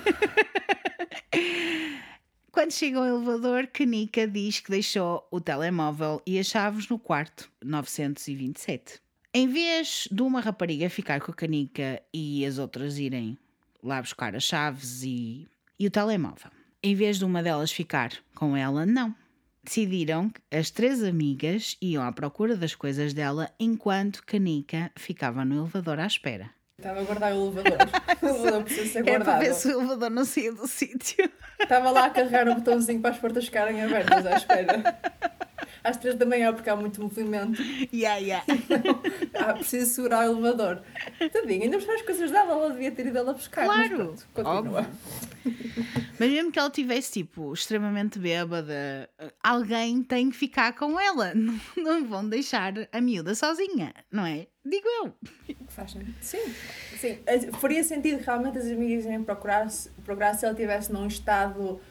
Quando 2.53 2.71
chega 2.71 2.99
ao 2.99 3.05
elevador, 3.07 3.65
Kanika 3.65 4.27
diz 4.27 4.59
que 4.59 4.69
deixou 4.69 5.27
o 5.31 5.41
telemóvel 5.41 6.21
e 6.23 6.37
as 6.37 6.45
chaves 6.45 6.87
no 6.87 6.99
quarto 6.99 7.51
927. 7.65 9.01
Em 9.33 9.47
vez 9.47 10.07
de 10.11 10.21
uma 10.21 10.39
rapariga 10.39 10.87
ficar 10.87 11.19
com 11.19 11.31
a 11.31 11.33
Kanika 11.33 11.99
e 12.13 12.45
as 12.45 12.59
outras 12.59 12.99
irem 12.99 13.39
lá 13.81 13.99
buscar 13.99 14.35
as 14.35 14.43
chaves 14.43 15.01
e, 15.01 15.47
e 15.79 15.87
o 15.87 15.89
telemóvel, 15.89 16.51
em 16.83 16.93
vez 16.93 17.17
de 17.17 17.25
uma 17.25 17.41
delas 17.41 17.71
ficar 17.71 18.13
com 18.35 18.55
ela, 18.55 18.85
não. 18.85 19.15
Decidiram 19.63 20.29
que 20.29 20.39
as 20.55 20.69
três 20.69 21.01
amigas 21.01 21.75
iam 21.81 22.03
à 22.03 22.11
procura 22.11 22.55
das 22.55 22.75
coisas 22.75 23.15
dela 23.15 23.51
enquanto 23.59 24.23
Kanika 24.23 24.91
ficava 24.95 25.43
no 25.43 25.55
elevador 25.55 25.97
à 25.97 26.05
espera. 26.05 26.51
Estava 26.83 26.99
a 26.99 27.03
guardar 27.03 27.33
o 27.33 27.47
elevador. 27.47 27.77
o 28.21 28.25
elevador 28.27 28.63
precisa 28.63 28.91
ser 28.91 29.03
guardado. 29.03 29.15
Era 29.15 29.23
para 29.23 29.39
ver 29.39 29.53
se 29.53 29.67
o 29.69 29.79
elevador 29.79 30.09
não 30.09 30.25
saía 30.25 30.51
do 30.51 30.67
sítio. 30.67 31.31
Estava 31.57 31.89
lá 31.91 32.05
a 32.07 32.09
carregar 32.09 32.49
o 32.49 32.55
botãozinho 32.55 32.99
para 32.99 33.11
as 33.11 33.17
portas 33.17 33.45
ficarem 33.45 33.81
abertas 33.81 34.25
à 34.25 34.35
espera. 34.35 34.83
Às 35.83 35.97
três 35.97 36.15
da 36.15 36.25
manhã, 36.25 36.53
porque 36.53 36.69
há 36.69 36.75
muito 36.75 37.01
movimento. 37.01 37.61
Yeah, 37.93 38.17
yeah. 38.17 38.45
ah, 39.35 39.53
preciso 39.53 39.91
segurar 39.91 40.29
o 40.29 40.33
elevador. 40.33 40.81
Tadinha, 41.31 41.65
ainda 41.65 41.77
as 41.77 42.01
coisas 42.01 42.31
dela, 42.31 42.51
ela 42.51 42.69
devia 42.71 42.91
ter 42.91 43.07
ido 43.07 43.17
ela 43.17 43.33
buscar. 43.33 43.65
Claro, 43.65 43.79
mas 43.79 43.89
pronto, 43.89 44.27
continua. 44.33 44.87
Mas 46.19 46.31
mesmo 46.31 46.51
que 46.51 46.59
ela 46.59 46.69
tivesse, 46.69 47.11
tipo, 47.11 47.53
extremamente 47.53 48.17
bêbada, 48.19 49.09
alguém 49.41 50.01
tem 50.03 50.29
que 50.29 50.37
ficar 50.37 50.73
com 50.73 50.99
ela. 50.99 51.33
Não, 51.35 51.59
não 51.75 52.05
vão 52.05 52.27
deixar 52.27 52.73
a 52.91 53.01
miúda 53.01 53.35
sozinha, 53.35 53.93
não 54.11 54.25
é? 54.25 54.47
Digo 54.65 54.87
eu. 54.87 55.13
Faz. 55.67 55.95
Sim, 56.21 56.41
sim. 56.97 57.19
Faria 57.59 57.83
sentido 57.83 58.21
realmente 58.21 58.57
as 58.57 58.65
amigas 58.67 59.05
irem 59.05 59.23
procurar, 59.23 59.67
procurar 60.05 60.33
se 60.35 60.45
ela 60.45 60.53
estivesse 60.53 60.91
num 60.91 61.07
estado 61.07 61.81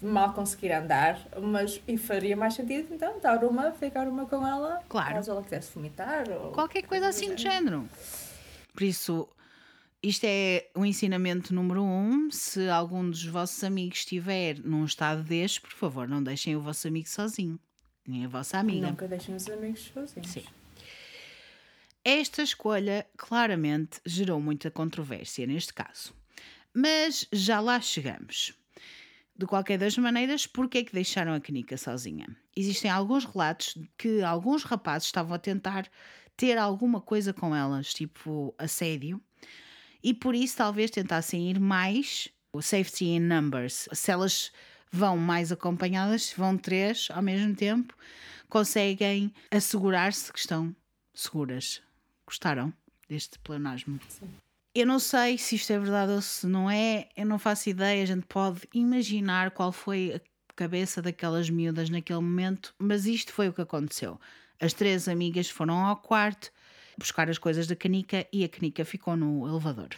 mal 0.00 0.32
conseguir 0.32 0.72
andar, 0.72 1.20
mas 1.40 1.80
e 1.86 1.96
faria 1.96 2.36
mais 2.36 2.54
sentido 2.54 2.94
então 2.94 3.18
dar 3.20 3.44
uma, 3.44 3.72
ficar 3.72 4.08
uma 4.08 4.26
com 4.26 4.46
ela, 4.46 4.82
claro. 4.88 5.14
caso 5.14 5.30
ela 5.30 5.42
quisesse 5.42 5.72
vomitar 5.74 6.28
ou 6.30 6.52
qualquer 6.52 6.82
coisa 6.82 7.08
assim 7.08 7.34
do 7.34 7.40
género. 7.40 7.88
Por 8.72 8.82
isso, 8.84 9.28
isto 10.02 10.24
é 10.24 10.68
o 10.74 10.84
ensinamento 10.84 11.52
número 11.52 11.82
um. 11.82 12.30
Se 12.30 12.68
algum 12.68 13.10
dos 13.10 13.24
vossos 13.24 13.64
amigos 13.64 13.98
estiver 13.98 14.58
num 14.60 14.84
estado 14.84 15.22
deste, 15.22 15.60
por 15.60 15.72
favor, 15.72 16.06
não 16.06 16.22
deixem 16.22 16.54
o 16.54 16.60
vosso 16.60 16.86
amigo 16.86 17.08
sozinho, 17.08 17.58
nem 18.06 18.24
a 18.24 18.28
vossa 18.28 18.58
amiga. 18.58 18.86
Nunca 18.86 19.08
deixem 19.08 19.34
os 19.34 19.48
amigos 19.48 19.90
sozinhos. 19.92 20.30
Sim. 20.30 20.44
Esta 22.04 22.42
escolha 22.42 23.04
claramente 23.16 24.00
gerou 24.06 24.40
muita 24.40 24.70
controvérsia 24.70 25.46
neste 25.46 25.74
caso. 25.74 26.14
Mas 26.72 27.26
já 27.32 27.60
lá 27.60 27.80
chegamos. 27.80 28.54
De 29.38 29.46
qualquer 29.46 29.78
das 29.78 29.96
maneiras, 29.96 30.48
porquê 30.48 30.78
é 30.78 30.84
que 30.84 30.92
deixaram 30.92 31.32
a 31.32 31.40
Canica 31.40 31.76
sozinha? 31.76 32.26
Existem 32.56 32.90
alguns 32.90 33.24
relatos 33.24 33.78
que 33.96 34.20
alguns 34.20 34.64
rapazes 34.64 35.06
estavam 35.06 35.32
a 35.32 35.38
tentar 35.38 35.88
ter 36.36 36.58
alguma 36.58 37.00
coisa 37.00 37.32
com 37.32 37.54
elas, 37.54 37.94
tipo 37.94 38.52
assédio, 38.58 39.22
e 40.02 40.12
por 40.12 40.34
isso 40.34 40.56
talvez 40.56 40.90
tentassem 40.90 41.50
ir 41.50 41.60
mais 41.60 42.28
o 42.52 42.60
safety 42.60 43.04
in 43.04 43.20
numbers. 43.20 43.88
Se 43.92 44.10
elas 44.10 44.50
vão 44.90 45.16
mais 45.16 45.52
acompanhadas, 45.52 46.34
vão 46.36 46.58
três 46.58 47.06
ao 47.12 47.22
mesmo 47.22 47.54
tempo, 47.54 47.94
conseguem 48.48 49.32
assegurar-se 49.52 50.32
que 50.32 50.38
estão 50.40 50.74
seguras. 51.14 51.80
Gostaram 52.26 52.72
deste 53.08 53.38
planasmo? 53.38 54.00
Sim. 54.08 54.28
Eu 54.78 54.86
não 54.86 55.00
sei 55.00 55.36
se 55.36 55.56
isto 55.56 55.72
é 55.72 55.78
verdade 55.80 56.12
ou 56.12 56.22
se 56.22 56.46
não 56.46 56.70
é, 56.70 57.08
eu 57.16 57.26
não 57.26 57.36
faço 57.36 57.68
ideia. 57.68 58.00
A 58.00 58.06
gente 58.06 58.24
pode 58.28 58.60
imaginar 58.72 59.50
qual 59.50 59.72
foi 59.72 60.14
a 60.14 60.20
cabeça 60.54 61.02
daquelas 61.02 61.50
miúdas 61.50 61.90
naquele 61.90 62.20
momento, 62.20 62.72
mas 62.78 63.04
isto 63.04 63.32
foi 63.32 63.48
o 63.48 63.52
que 63.52 63.60
aconteceu. 63.60 64.20
As 64.60 64.72
três 64.72 65.08
amigas 65.08 65.50
foram 65.50 65.84
ao 65.84 65.96
quarto 65.96 66.52
buscar 66.96 67.28
as 67.28 67.38
coisas 67.38 67.66
da 67.66 67.74
canica 67.74 68.24
e 68.32 68.44
a 68.44 68.48
canica 68.48 68.84
ficou 68.84 69.16
no 69.16 69.48
elevador 69.48 69.88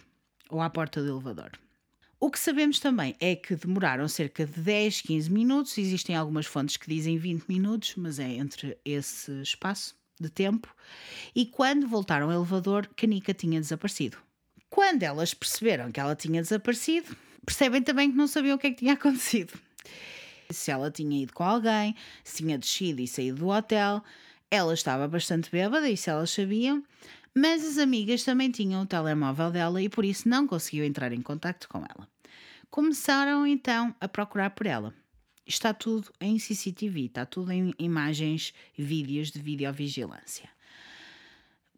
ou 0.49 0.63
à 0.63 0.71
porta 0.71 1.03
do 1.03 1.11
elevador. 1.11 1.51
O 2.19 2.31
que 2.31 2.39
sabemos 2.39 2.81
também 2.81 3.15
é 3.21 3.37
que 3.37 3.57
demoraram 3.57 4.09
cerca 4.09 4.47
de 4.47 4.61
10, 4.63 5.03
15 5.03 5.31
minutos. 5.31 5.77
Existem 5.77 6.17
algumas 6.17 6.47
fontes 6.47 6.79
que 6.79 6.89
dizem 6.89 7.19
20 7.19 7.45
minutos, 7.47 7.97
mas 7.97 8.19
é 8.19 8.31
entre 8.33 8.79
esse 8.83 9.43
espaço 9.43 9.95
de 10.19 10.31
tempo, 10.31 10.75
e 11.35 11.45
quando 11.45 11.87
voltaram 11.87 12.31
ao 12.31 12.33
elevador, 12.33 12.87
Canica 12.97 13.35
tinha 13.35 13.61
desaparecido. 13.61 14.30
Quando 14.71 15.03
elas 15.03 15.35
perceberam 15.35 15.91
que 15.91 16.01
ela 16.01 16.15
tinha 16.15 16.41
desaparecido, 16.41 17.17
percebem 17.45 17.83
também 17.83 18.11
que 18.11 18.17
não 18.17 18.29
sabiam 18.29 18.57
o 18.57 18.59
que 18.59 18.69
é 18.69 18.71
que 18.71 18.79
tinha 18.79 18.95
acontecido. 18.95 19.53
Se 20.49 20.71
ela 20.71 20.91
tinha 20.91 21.23
ido 21.23 21.33
com 21.33 21.43
alguém, 21.45 21.95
se 22.25 22.39
tinha 22.39 22.57
descido 22.57 23.03
e 23.03 23.09
saído 23.09 23.41
do 23.41 23.49
hotel, 23.49 24.03
ela 24.51 24.73
estava 24.73 25.07
bastante 25.07 25.51
bêbada, 25.51 25.89
isso 25.91 26.09
elas 26.09 26.31
sabiam, 26.31 26.83
mas 27.35 27.65
as 27.65 27.79
amigas 27.79 28.25
também 28.25 28.51
tinham 28.51 28.83
o 28.83 28.87
telemóvel 28.87 29.51
dela 29.51 29.83
e 29.83 29.89
por 29.89 30.05
isso 30.05 30.29
não 30.29 30.47
conseguiu 30.47 30.85
entrar 30.85 31.13
em 31.13 31.21
contato 31.21 31.69
com 31.69 31.79
ela. 31.79 32.09
Começaram 32.71 33.47
então 33.47 33.95
a 34.01 34.09
procurar 34.09 34.51
por 34.51 34.67
ela 34.67 34.95
está 35.51 35.75
tudo 35.75 36.13
em 36.21 36.39
CCTV, 36.39 37.07
está 37.07 37.27
tudo 37.27 37.51
em 37.51 37.75
imagens 37.79 38.55
e 38.79 38.83
vídeos 38.83 39.31
de 39.31 39.41
videovigilância. 39.41 40.49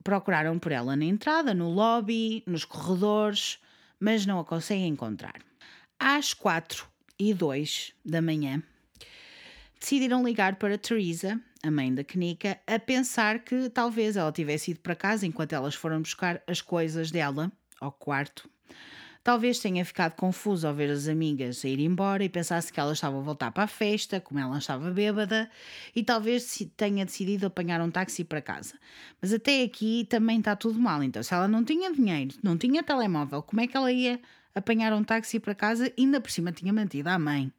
Procuraram 0.02 0.58
por 0.58 0.72
ela 0.72 0.96
na 0.96 1.04
entrada, 1.04 1.54
no 1.54 1.70
lobby, 1.70 2.42
nos 2.46 2.64
corredores, 2.64 3.58
mas 4.00 4.26
não 4.26 4.40
a 4.40 4.44
conseguem 4.44 4.88
encontrar. 4.88 5.40
Às 5.98 6.34
4 6.34 6.86
e 7.18 7.32
2 7.32 7.92
da 8.04 8.20
manhã, 8.20 8.62
decidiram 9.78 10.24
ligar 10.24 10.56
para 10.56 10.76
Teresa, 10.76 11.40
a 11.62 11.70
mãe 11.70 11.94
da 11.94 12.02
Kenika, 12.02 12.58
a 12.66 12.78
pensar 12.78 13.40
que 13.40 13.68
talvez 13.70 14.16
ela 14.16 14.32
tivesse 14.32 14.72
ido 14.72 14.80
para 14.80 14.96
casa 14.96 15.26
enquanto 15.26 15.52
elas 15.52 15.74
foram 15.74 16.02
buscar 16.02 16.42
as 16.46 16.60
coisas 16.60 17.10
dela 17.10 17.52
ao 17.80 17.92
quarto. 17.92 18.48
Talvez 19.24 19.61
tenha 19.61 19.85
ficado 19.85 20.14
confuso 20.14 20.66
ao 20.66 20.74
ver 20.74 20.90
as 20.90 21.06
amigas 21.06 21.64
a 21.64 21.68
ir 21.68 21.78
embora 21.78 22.24
e 22.24 22.28
pensasse 22.28 22.72
que 22.72 22.80
ela 22.80 22.92
estava 22.92 23.16
a 23.18 23.20
voltar 23.20 23.52
para 23.52 23.64
a 23.64 23.68
festa, 23.68 24.20
como 24.20 24.40
ela 24.40 24.58
estava 24.58 24.90
bêbada, 24.90 25.48
e 25.94 26.02
talvez 26.02 26.58
tenha 26.76 27.04
decidido 27.04 27.46
apanhar 27.46 27.80
um 27.80 27.90
táxi 27.90 28.24
para 28.24 28.42
casa. 28.42 28.74
Mas 29.20 29.32
até 29.32 29.62
aqui 29.62 30.04
também 30.11 30.40
está 30.40 30.56
tudo 30.56 30.76
mal. 30.78 31.04
Então, 31.04 31.22
se 31.22 31.32
ela 31.32 31.46
não 31.46 31.64
tinha 31.64 31.92
dinheiro, 31.92 32.35
não 32.42 32.58
tinha 32.58 32.82
telemóvel, 32.82 33.42
como 33.42 33.61
é 33.61 33.68
que 33.68 33.76
ela 33.76 33.92
ia 33.92 34.20
apanhar 34.54 34.92
um 34.92 35.04
táxi 35.04 35.38
para 35.38 35.54
casa? 35.54 35.92
Ainda 35.96 36.20
por 36.20 36.30
cima 36.30 36.50
tinha 36.50 36.72
mantido 36.72 37.08
a 37.08 37.18
mãe. 37.18 37.52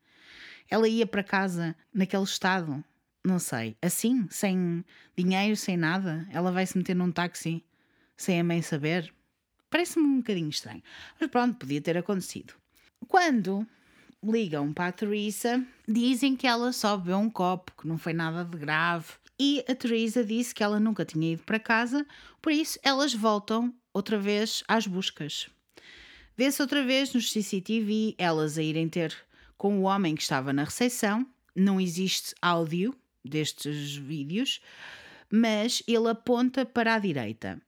Ela 0.69 0.88
ia 0.88 1.08
para 1.08 1.23
casa 1.23 1.73
naquele 1.93 2.23
estado, 2.23 2.84
não 3.23 3.39
sei, 3.39 3.78
assim, 3.82 4.28
sem 4.30 4.84
dinheiro, 5.15 5.56
sem 5.56 5.78
nada. 5.78 6.28
Ela 6.30 6.52
vai 6.52 6.65
se 6.65 6.78
meter 6.78 6.93
num 6.93 7.10
táxi 7.10 7.63
sem 8.17 8.38
a 8.38 8.43
mãe 8.43 8.62
saber. 8.62 9.13
Parece-me 9.73 10.05
um 10.05 10.17
bocadinho 10.17 10.49
estranho. 10.49 10.83
Mas 11.19 11.31
pronto, 11.31 11.57
podia 11.57 11.81
ter 11.81 11.97
acontecido. 11.97 12.53
Quando 13.07 13.65
ligam 14.23 14.71
para 14.71 14.89
a 14.89 14.91
Teresa, 14.91 15.65
dizem 15.88 16.36
que 16.36 16.45
ela 16.45 16.71
só 16.71 16.95
bebeu 16.95 17.17
um 17.17 17.27
copo, 17.27 17.71
que 17.81 17.88
não 17.88 17.97
foi 17.97 18.13
nada 18.13 18.45
de 18.45 18.55
grave. 18.55 19.13
E 19.39 19.65
a 19.67 19.73
Teresa 19.73 20.23
disse 20.23 20.53
que 20.53 20.62
ela 20.62 20.79
nunca 20.79 21.03
tinha 21.03 21.33
ido 21.33 21.41
para 21.41 21.57
casa, 21.57 22.05
por 22.39 22.51
isso 22.51 22.77
elas 22.83 23.15
voltam 23.15 23.73
outra 23.91 24.19
vez 24.19 24.63
às 24.67 24.86
buscas. 24.86 25.49
Vê-se 26.38 26.62
outra 26.62 26.86
vez 26.86 27.12
nos 27.12 27.31
CCTV 27.31 28.13
elas 28.19 28.59
a 28.59 28.62
irem 28.62 28.88
ter 28.88 29.17
com 29.57 29.79
o 29.79 29.86
homem 29.86 30.13
que 30.13 30.21
estava 30.21 30.53
na 30.53 30.65
recepção. 30.65 31.25
Não 31.55 31.81
existe 31.81 32.36
áudio 32.39 32.95
destes 33.25 33.95
vídeos, 33.95 34.62
mas 35.31 35.81
ele 35.88 36.09
aponta 36.09 36.63
para 36.63 36.93
a 36.93 36.99
direita. 36.99 37.59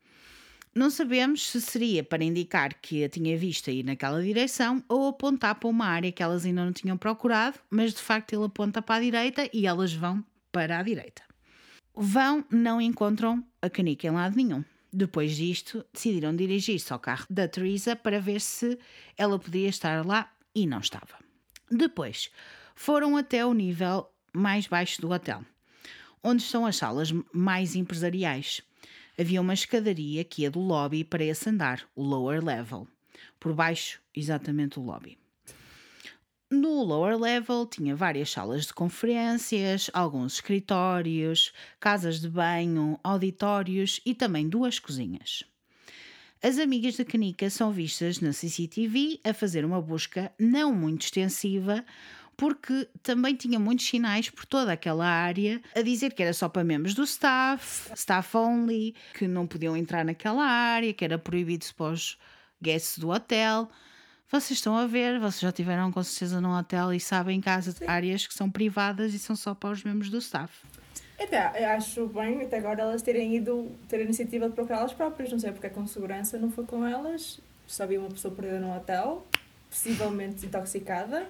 Não 0.78 0.90
sabemos 0.90 1.48
se 1.48 1.62
seria 1.62 2.04
para 2.04 2.22
indicar 2.22 2.74
que 2.74 3.02
a 3.02 3.08
tinha 3.08 3.38
visto 3.38 3.72
ir 3.72 3.86
naquela 3.86 4.22
direção 4.22 4.84
ou 4.90 5.08
apontar 5.08 5.56
para 5.56 5.70
uma 5.70 5.86
área 5.86 6.12
que 6.12 6.22
elas 6.22 6.44
ainda 6.44 6.66
não 6.66 6.74
tinham 6.74 6.98
procurado, 6.98 7.58
mas 7.70 7.94
de 7.94 8.02
facto 8.02 8.34
ele 8.34 8.44
aponta 8.44 8.82
para 8.82 8.96
a 8.96 9.00
direita 9.00 9.50
e 9.54 9.66
elas 9.66 9.94
vão 9.94 10.22
para 10.52 10.78
a 10.78 10.84
direita. 10.84 11.22
Vão, 11.94 12.44
não 12.52 12.82
encontram 12.82 13.42
a 13.62 13.70
canica 13.70 14.06
em 14.06 14.12
lado 14.12 14.36
nenhum. 14.36 14.66
Depois 14.92 15.38
disto, 15.38 15.86
decidiram 15.94 16.36
dirigir-se 16.36 16.92
ao 16.92 17.00
carro 17.00 17.26
da 17.30 17.48
Teresa 17.48 17.96
para 17.96 18.20
ver 18.20 18.42
se 18.42 18.78
ela 19.18 19.40
podia 19.40 19.70
estar 19.70 20.06
lá 20.06 20.30
e 20.54 20.68
não 20.68 20.80
estava. 20.80 21.18
Depois, 21.72 22.30
foram 22.76 23.16
até 23.16 23.46
o 23.46 23.54
nível 23.54 24.10
mais 24.34 24.68
baixo 24.68 25.00
do 25.00 25.10
hotel, 25.10 25.42
onde 26.22 26.44
estão 26.44 26.66
as 26.66 26.76
salas 26.76 27.14
mais 27.32 27.78
empresariais 27.78 28.62
havia 29.18 29.42
uma 29.42 29.54
escadaria 29.54 30.24
que 30.24 30.44
ia 30.44 30.52
do 30.52 30.60
lobby 30.60 31.04
para 31.04 31.24
esse 31.24 31.50
andar, 31.50 31.88
o 31.96 32.04
lower 32.04 32.44
level. 32.44 32.88
Por 33.40 33.54
baixo, 33.54 34.02
exatamente 34.14 34.80
o 34.80 34.84
lobby. 34.84 35.18
No 36.50 36.84
lower 36.84 37.18
level 37.20 37.66
tinha 37.66 37.96
várias 37.96 38.30
salas 38.30 38.68
de 38.68 38.74
conferências, 38.74 39.90
alguns 39.94 40.36
escritórios, 40.36 41.52
casas 41.80 42.20
de 42.20 42.30
banho, 42.30 43.00
auditórios 43.04 44.00
e 44.06 44.14
também 44.14 44.48
duas 44.48 44.78
cozinhas. 44.78 45.44
As 46.44 46.60
amigas 46.60 46.96
da 46.96 47.04
Canica 47.04 47.50
são 47.50 47.72
vistas 47.72 48.20
na 48.20 48.32
CCTV 48.32 49.20
a 49.24 49.34
fazer 49.34 49.66
uma 49.66 49.82
busca 49.82 50.32
não 50.38 50.72
muito 50.72 51.02
extensiva, 51.02 51.84
porque 52.38 52.88
também 53.02 53.36
tinha 53.36 53.60
muitos 53.60 53.88
sinais 53.88 54.30
por 54.30 54.46
toda 54.46 54.74
aquela 54.74 55.06
área 55.06 55.62
a 55.76 55.82
dizer 55.82 56.14
que 56.14 56.22
era 56.22 56.34
só 56.34 56.50
para 56.50 56.64
membros 56.64 56.94
do 56.94 57.04
staff, 57.04 57.92
staff 57.94 58.36
only, 58.36 58.96
que 59.14 59.28
não 59.28 59.48
podiam 59.48 59.76
entrar 59.76 60.04
naquela 60.04 60.46
área, 60.46 60.94
que 60.94 61.04
era 61.04 61.18
proibido 61.18 61.66
para 61.76 61.94
os 61.94 62.18
guests 62.62 62.98
do 62.98 63.10
hotel. 63.10 63.70
Vocês 64.30 64.58
estão 64.58 64.76
a 64.76 64.88
ver, 64.88 65.20
vocês 65.20 65.40
já 65.40 65.52
tiveram 65.52 65.92
com 65.92 66.02
certeza 66.04 66.42
num 66.42 66.58
hotel 66.58 66.94
e 66.94 67.00
sabem 67.00 67.40
que 67.40 67.48
há 67.48 67.60
áreas 67.88 68.26
que 68.26 68.34
são 68.34 68.50
privadas 68.50 69.14
e 69.14 69.20
são 69.20 69.36
só 69.36 69.54
para 69.54 69.70
os 69.70 69.84
membros 69.84 70.10
do 70.10 70.18
staff. 70.18 70.66
Até 71.20 71.66
acho 71.66 72.08
bem 72.08 72.42
até 72.42 72.58
agora 72.58 72.82
elas 72.82 73.02
terem 73.02 73.36
ido 73.36 73.72
ter 73.88 73.98
a 73.98 74.02
iniciativa 74.02 74.50
de 74.50 74.56
procurar 74.56 74.80
elas 74.80 74.94
próprias, 74.94 75.32
não 75.32 75.40
sei 75.40 75.52
porque 75.52 75.68
é 75.68 75.70
com 75.70 75.88
segurança 75.88 76.38
não 76.38 76.52
foi 76.52 76.66
com 76.66 76.86
elas, 76.86 77.40
só 77.66 77.84
havia 77.84 78.00
uma 78.00 78.10
pessoa 78.10 78.34
perdida 78.34 78.60
no 78.60 78.76
hotel, 78.76 79.26
possivelmente 79.70 80.46
intoxicada, 80.46 81.30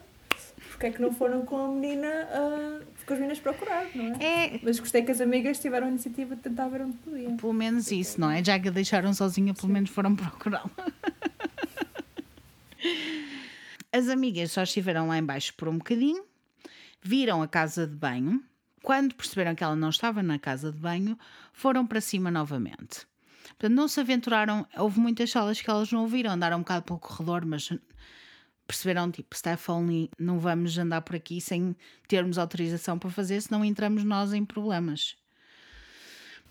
porque 0.69 0.87
é 0.87 0.91
que 0.91 1.01
não 1.01 1.11
foram 1.11 1.45
com 1.45 1.57
a 1.57 1.67
menina, 1.69 2.07
uh, 2.07 2.85
com 3.05 3.13
as 3.13 3.19
meninas 3.19 3.39
procurar, 3.39 3.85
não 3.95 4.15
é? 4.15 4.55
é? 4.55 4.59
Mas 4.61 4.79
gostei 4.79 5.03
que 5.03 5.11
as 5.11 5.21
amigas 5.21 5.59
tiveram 5.59 5.87
a 5.87 5.89
iniciativa 5.89 6.35
de 6.35 6.41
tentar 6.41 6.67
ver 6.67 6.81
onde 6.81 6.97
podiam. 6.97 7.37
Pelo 7.37 7.53
menos 7.53 7.91
isso, 7.91 8.19
não 8.19 8.29
é? 8.29 8.43
Já 8.43 8.59
que 8.59 8.67
a 8.67 8.71
deixaram 8.71 9.13
sozinha, 9.13 9.53
pelo 9.53 9.67
Sim. 9.67 9.73
menos 9.73 9.89
foram 9.89 10.15
procurá-la. 10.15 10.69
As 13.91 14.09
amigas 14.09 14.51
só 14.51 14.63
estiveram 14.63 15.07
lá 15.07 15.17
embaixo 15.17 15.53
por 15.55 15.69
um 15.69 15.77
bocadinho, 15.77 16.23
viram 17.01 17.41
a 17.41 17.47
casa 17.47 17.87
de 17.87 17.95
banho. 17.95 18.43
Quando 18.83 19.15
perceberam 19.15 19.55
que 19.55 19.63
ela 19.63 19.75
não 19.75 19.89
estava 19.89 20.21
na 20.21 20.37
casa 20.37 20.71
de 20.71 20.77
banho, 20.77 21.17
foram 21.53 21.87
para 21.87 22.01
cima 22.01 22.29
novamente. 22.29 23.07
Portanto, 23.49 23.73
não 23.73 23.87
se 23.87 23.99
aventuraram. 23.99 24.67
Houve 24.75 24.99
muitas 24.99 25.31
salas 25.31 25.61
que 25.61 25.69
elas 25.69 25.91
não 25.91 26.01
ouviram, 26.01 26.31
andaram 26.31 26.57
um 26.57 26.59
bocado 26.59 26.83
pelo 26.83 26.99
corredor, 26.99 27.45
mas 27.45 27.69
perceberam, 28.67 29.11
tipo, 29.11 29.35
only, 29.69 30.09
não 30.19 30.39
vamos 30.39 30.77
andar 30.77 31.01
por 31.01 31.15
aqui 31.15 31.39
sem 31.39 31.75
termos 32.07 32.37
autorização 32.37 32.97
para 32.97 33.09
fazer, 33.09 33.41
senão 33.41 33.63
entramos 33.63 34.03
nós 34.03 34.33
em 34.33 34.43
problemas. 34.43 35.15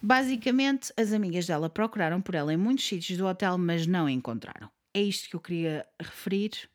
Basicamente, 0.01 0.93
as 0.97 1.13
amigas 1.13 1.47
dela 1.47 1.71
procuraram 1.71 2.21
por 2.21 2.35
ela 2.35 2.53
em 2.53 2.57
muitos 2.57 2.87
sítios 2.87 3.19
do 3.19 3.27
hotel, 3.27 3.57
mas 3.57 3.87
não 3.87 4.07
a 4.07 4.13
encontraram. 4.13 4.71
É 4.93 5.01
isto 5.01 5.29
que 5.29 5.37
eu 5.37 5.41
queria 5.41 5.87
referir. 6.01 6.69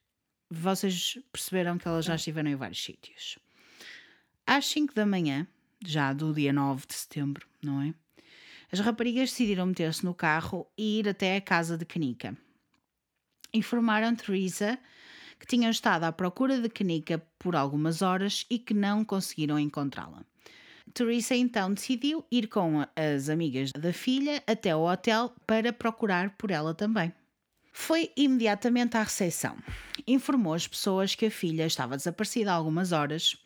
Vocês 0.50 1.20
perceberam 1.32 1.78
que 1.78 1.88
elas 1.88 2.06
já 2.06 2.16
estiveram 2.16 2.50
em 2.50 2.56
vários 2.56 2.84
sítios. 2.84 3.38
Às 4.48 4.66
5 4.66 4.96
da 4.96 5.06
manhã, 5.06 5.48
já 5.86 6.12
do 6.12 6.34
dia 6.34 6.52
9 6.52 6.88
de 6.88 6.96
setembro, 6.96 7.48
não 7.62 7.82
é? 7.82 7.94
As 8.72 8.80
raparigas 8.80 9.30
decidiram 9.30 9.68
meter-se 9.68 10.04
no 10.04 10.14
carro 10.14 10.68
e 10.78 11.00
ir 11.00 11.08
até 11.08 11.36
a 11.36 11.42
casa 11.42 11.78
de 11.78 11.86
Canica. 11.86 12.36
Informaram 13.54 14.16
Teresa 14.16 14.80
que 15.40 15.48
tinham 15.48 15.72
estado 15.72 16.04
à 16.04 16.12
procura 16.12 16.60
de 16.60 16.70
Kanika 16.70 17.24
por 17.40 17.56
algumas 17.56 18.02
horas 18.02 18.46
e 18.50 18.60
que 18.60 18.74
não 18.74 19.06
conseguiram 19.06 19.58
encontrá-la. 19.58 20.26
Teresa 20.94 21.36
então 21.36 21.74
decidiu 21.74 22.26
ir 22.32 22.48
com 22.48 22.86
as 22.96 23.30
amigas 23.30 23.72
da 23.72 23.94
filha 23.94 24.44
até 24.46 24.76
o 24.76 24.92
hotel 24.92 25.34
para 25.46 25.72
procurar 25.72 26.32
por 26.32 26.52
ela 26.52 26.74
também. 26.74 27.14
Foi 27.72 28.12
imediatamente 28.18 28.98
à 28.98 29.04
recepção. 29.04 29.56
Informou 30.08 30.54
as 30.54 30.68
pessoas 30.68 31.16
que 31.16 31.28
a 31.28 31.32
filha 31.32 31.66
estava 31.66 31.96
desaparecida 31.96 32.52
há 32.52 32.56
algumas 32.56 32.92
horas, 32.92 33.38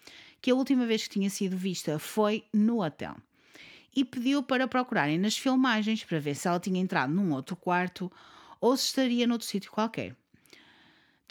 que 0.42 0.50
a 0.50 0.56
última 0.56 0.86
vez 0.86 1.04
que 1.04 1.14
tinha 1.14 1.30
sido 1.30 1.56
vista 1.56 2.00
foi 2.00 2.46
no 2.52 2.84
hotel. 2.84 3.16
E 3.96 4.04
pediu 4.04 4.42
para 4.42 4.68
procurarem 4.68 5.20
nas 5.20 5.38
filmagens 5.38 6.04
para 6.04 6.20
ver 6.20 6.36
se 6.36 6.48
ela 6.48 6.60
tinha 6.60 6.82
entrado 6.82 7.14
num 7.14 7.34
outro 7.34 7.56
quarto 7.56 8.12
ou 8.60 8.76
se 8.76 8.86
estaria 8.86 9.28
noutro 9.28 9.46
sítio 9.46 9.72
qualquer. 9.72 10.16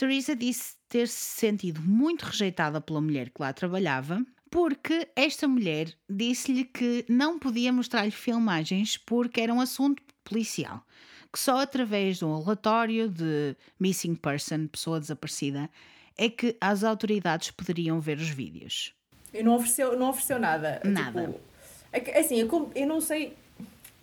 Teresa 0.02 0.34
disse 0.34 0.74
ter 0.88 1.06
se 1.06 1.38
sentido 1.38 1.80
muito 1.80 2.24
rejeitada 2.24 2.80
pela 2.80 3.00
mulher 3.00 3.30
que 3.30 3.40
lá 3.40 3.52
trabalhava, 3.52 4.20
porque 4.50 5.06
esta 5.14 5.46
mulher 5.46 5.94
disse-lhe 6.10 6.64
que 6.64 7.04
não 7.08 7.38
podia 7.38 7.72
mostrar-lhe 7.72 8.10
filmagens 8.10 8.96
porque 8.96 9.40
era 9.40 9.54
um 9.54 9.60
assunto 9.60 10.02
policial, 10.24 10.84
que 11.32 11.38
só 11.38 11.60
através 11.60 12.18
de 12.18 12.24
um 12.24 12.36
relatório 12.36 13.08
de 13.08 13.54
missing 13.78 14.16
person, 14.16 14.66
pessoa 14.66 14.98
desaparecida, 14.98 15.70
é 16.18 16.28
que 16.28 16.56
as 16.60 16.82
autoridades 16.82 17.52
poderiam 17.52 18.00
ver 18.00 18.18
os 18.18 18.28
vídeos. 18.28 18.92
E 19.32 19.40
não 19.40 19.54
ofereceu, 19.54 19.96
não 19.96 20.10
ofereceu 20.10 20.40
nada. 20.40 20.82
Nada. 20.84 21.26
Tipo, 21.26 22.10
é 22.10 22.18
assim, 22.18 22.40
eu, 22.40 22.72
eu 22.74 22.86
não 22.88 23.00
sei 23.00 23.36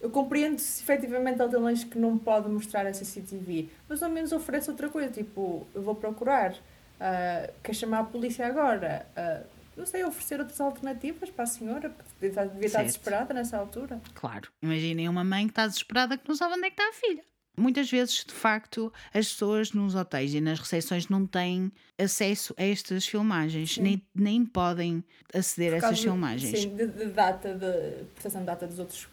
eu 0.02 0.10
compreendo 0.10 0.60
se 0.60 0.82
efetivamente 0.82 1.42
ele 1.42 1.50
tem 1.50 1.60
leis 1.60 1.84
que 1.84 1.98
não 1.98 2.18
pode 2.18 2.48
mostrar 2.48 2.86
a 2.86 2.94
CCTV, 2.94 3.70
mas 3.88 4.02
ao 4.02 4.10
menos 4.10 4.32
oferece 4.32 4.70
outra 4.70 4.90
coisa, 4.90 5.10
tipo, 5.12 5.68
eu 5.74 5.82
vou 5.82 5.96
procurar, 5.96 6.54
uh, 6.54 7.54
quer 7.62 7.74
chamar 7.74 8.00
a 8.00 8.04
polícia 8.04 8.48
agora, 8.48 9.06
uh, 9.18 9.46
não 9.76 9.86
sei, 9.86 10.04
oferecer 10.04 10.40
outras 10.40 10.60
alternativas 10.62 11.30
para 11.30 11.44
a 11.44 11.48
senhora, 11.48 11.90
porque 11.90 12.12
devia, 12.20 12.46
devia 12.46 12.68
estar 12.68 12.84
desesperada 12.84 13.34
nessa 13.34 13.58
altura. 13.58 14.02
Claro, 14.14 14.50
imaginem 14.62 15.10
uma 15.10 15.24
mãe 15.24 15.46
que 15.46 15.52
está 15.52 15.68
desesperada 15.68 16.18
que 16.18 16.28
não 16.28 16.36
sabe 16.36 16.54
onde 16.54 16.68
é 16.68 16.70
que 16.70 16.82
está 16.82 16.90
a 16.90 16.94
filha. 16.94 17.24
Muitas 17.58 17.92
vezes, 17.92 18.24
de 18.24 18.34
facto, 18.34 18.92
as 19.14 19.28
pessoas 19.32 19.74
nos 19.74 19.94
hotéis 19.94 20.34
e 20.34 20.40
nas 20.40 20.60
recepções 20.60 21.10
não 21.10 21.28
têm 21.28 21.70
acesso 21.98 22.54
a 22.58 22.64
estas 22.64 23.06
filmagens, 23.06 23.78
nem, 23.78 24.02
nem 24.16 24.46
podem 24.46 25.04
aceder 25.34 25.74
a 25.74 25.78
essas 25.78 26.00
filmagens. 26.00 26.58
Sim, 26.58 26.74
de, 26.74 26.88
de 26.88 27.06
data, 27.08 27.54
de 27.54 28.06
proteção 28.14 28.42
de 28.42 28.48
data 28.48 28.66
dos 28.66 28.80
outros 28.80 29.10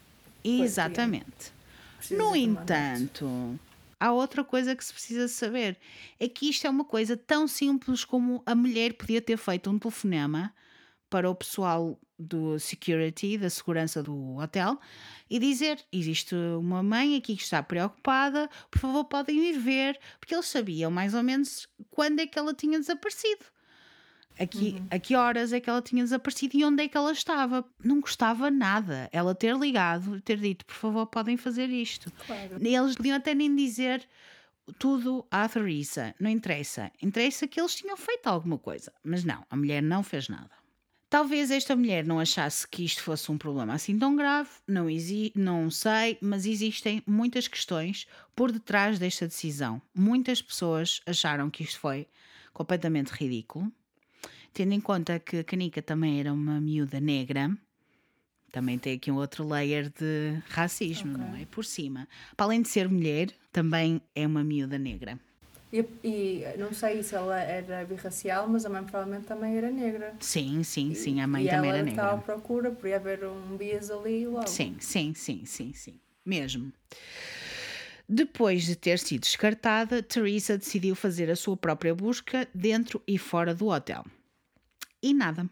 Exatamente. 0.48 1.52
No 2.10 2.36
entanto, 2.36 3.58
há 3.98 4.12
outra 4.12 4.44
coisa 4.44 4.76
que 4.76 4.84
se 4.84 4.92
precisa 4.92 5.28
saber: 5.28 5.78
é 6.20 6.28
que 6.28 6.48
isto 6.48 6.66
é 6.66 6.70
uma 6.70 6.84
coisa 6.84 7.16
tão 7.16 7.48
simples 7.48 8.04
como 8.04 8.42
a 8.46 8.54
mulher 8.54 8.94
podia 8.94 9.20
ter 9.20 9.36
feito 9.36 9.70
um 9.70 9.78
telefonema 9.78 10.54
para 11.08 11.30
o 11.30 11.34
pessoal 11.34 11.98
do 12.18 12.58
security, 12.58 13.36
da 13.36 13.50
segurança 13.50 14.02
do 14.02 14.36
hotel, 14.36 14.78
e 15.28 15.38
dizer: 15.38 15.84
existe 15.92 16.34
uma 16.34 16.82
mãe 16.82 17.16
aqui 17.16 17.36
que 17.36 17.42
está 17.42 17.62
preocupada, 17.62 18.48
por 18.70 18.78
favor, 18.78 19.04
podem 19.04 19.50
ir 19.50 19.58
ver, 19.58 19.98
porque 20.20 20.34
eles 20.34 20.46
sabiam 20.46 20.90
mais 20.90 21.14
ou 21.14 21.22
menos 21.22 21.68
quando 21.90 22.20
é 22.20 22.26
que 22.26 22.38
ela 22.38 22.54
tinha 22.54 22.78
desaparecido. 22.78 23.44
Aqui, 24.38 24.76
uhum. 24.78 24.86
A 24.90 24.98
que 24.98 25.16
horas 25.16 25.52
é 25.52 25.60
que 25.60 25.70
ela 25.70 25.80
tinha 25.80 26.02
desaparecido 26.02 26.56
e 26.56 26.64
onde 26.64 26.82
é 26.82 26.88
que 26.88 26.96
ela 26.96 27.12
estava? 27.12 27.64
Não 27.82 28.00
gostava 28.00 28.50
nada 28.50 29.08
ela 29.12 29.34
ter 29.34 29.56
ligado, 29.56 30.20
ter 30.20 30.38
dito, 30.38 30.64
por 30.66 30.74
favor, 30.74 31.06
podem 31.06 31.36
fazer 31.36 31.70
isto. 31.70 32.12
Claro. 32.26 32.58
Eles 32.60 32.96
podiam 32.96 33.16
até 33.16 33.34
nem 33.34 33.54
dizer 33.54 34.06
tudo 34.78 35.26
à 35.30 35.48
Theresa, 35.48 36.14
não 36.20 36.30
interessa. 36.30 36.90
Interessa 37.02 37.46
que 37.46 37.60
eles 37.60 37.74
tinham 37.74 37.96
feito 37.96 38.26
alguma 38.26 38.58
coisa. 38.58 38.92
Mas 39.02 39.24
não, 39.24 39.44
a 39.48 39.56
mulher 39.56 39.82
não 39.82 40.02
fez 40.02 40.28
nada. 40.28 40.50
Talvez 41.08 41.52
esta 41.52 41.76
mulher 41.76 42.04
não 42.04 42.18
achasse 42.18 42.66
que 42.66 42.84
isto 42.84 43.02
fosse 43.02 43.30
um 43.30 43.38
problema 43.38 43.74
assim 43.74 43.96
tão 43.96 44.16
grave, 44.16 44.50
não, 44.66 44.86
não 45.36 45.70
sei, 45.70 46.18
mas 46.20 46.44
existem 46.44 47.00
muitas 47.06 47.46
questões 47.46 48.08
por 48.34 48.50
detrás 48.50 48.98
desta 48.98 49.26
decisão. 49.26 49.80
Muitas 49.94 50.42
pessoas 50.42 51.00
acharam 51.06 51.48
que 51.48 51.62
isto 51.62 51.78
foi 51.78 52.08
completamente 52.52 53.10
ridículo, 53.10 53.72
tendo 54.56 54.72
em 54.72 54.80
conta 54.80 55.18
que 55.18 55.40
a 55.40 55.44
Kanika 55.44 55.82
também 55.82 56.18
era 56.18 56.32
uma 56.32 56.58
miúda 56.58 56.98
negra, 56.98 57.54
também 58.50 58.78
tem 58.78 58.94
aqui 58.94 59.10
um 59.10 59.16
outro 59.16 59.46
layer 59.46 59.90
de 59.90 60.40
racismo, 60.48 61.12
okay. 61.12 61.26
não 61.26 61.36
é? 61.36 61.44
Por 61.44 61.62
cima. 61.62 62.08
Para 62.34 62.46
além 62.46 62.62
de 62.62 62.68
ser 62.68 62.88
mulher, 62.88 63.28
também 63.52 64.00
é 64.14 64.26
uma 64.26 64.42
miúda 64.42 64.78
negra. 64.78 65.18
E, 65.70 65.84
e, 66.02 66.44
não 66.56 66.72
sei 66.72 67.02
se 67.02 67.14
ela 67.14 67.38
era 67.38 67.84
birracial, 67.84 68.48
mas 68.48 68.64
a 68.64 68.70
mãe 68.70 68.82
provavelmente 68.82 69.26
também 69.26 69.58
era 69.58 69.70
negra. 69.70 70.14
Sim, 70.20 70.62
sim, 70.62 70.94
sim, 70.94 71.20
a 71.20 71.26
mãe 71.26 71.44
e 71.44 71.50
também 71.50 71.68
era 71.68 71.82
negra. 71.82 71.90
E 71.90 71.98
ela 71.98 72.08
estava 72.08 72.14
à 72.14 72.24
procura, 72.24 72.70
podia 72.70 72.96
haver 72.96 73.26
um 73.26 73.58
bias 73.58 73.90
ali 73.90 74.26
logo. 74.26 74.48
Sim, 74.48 74.76
sim, 74.80 75.12
sim, 75.12 75.44
sim, 75.44 75.74
sim, 75.74 76.00
mesmo. 76.24 76.72
Depois 78.08 78.64
de 78.64 78.74
ter 78.74 78.98
sido 78.98 79.20
descartada, 79.20 80.02
Teresa 80.02 80.56
decidiu 80.56 80.94
fazer 80.94 81.30
a 81.30 81.36
sua 81.36 81.58
própria 81.58 81.94
busca 81.94 82.48
dentro 82.54 83.02
e 83.06 83.18
fora 83.18 83.54
do 83.54 83.66
hotel. 83.66 84.02
E 85.06 85.14
nada. 85.14 85.48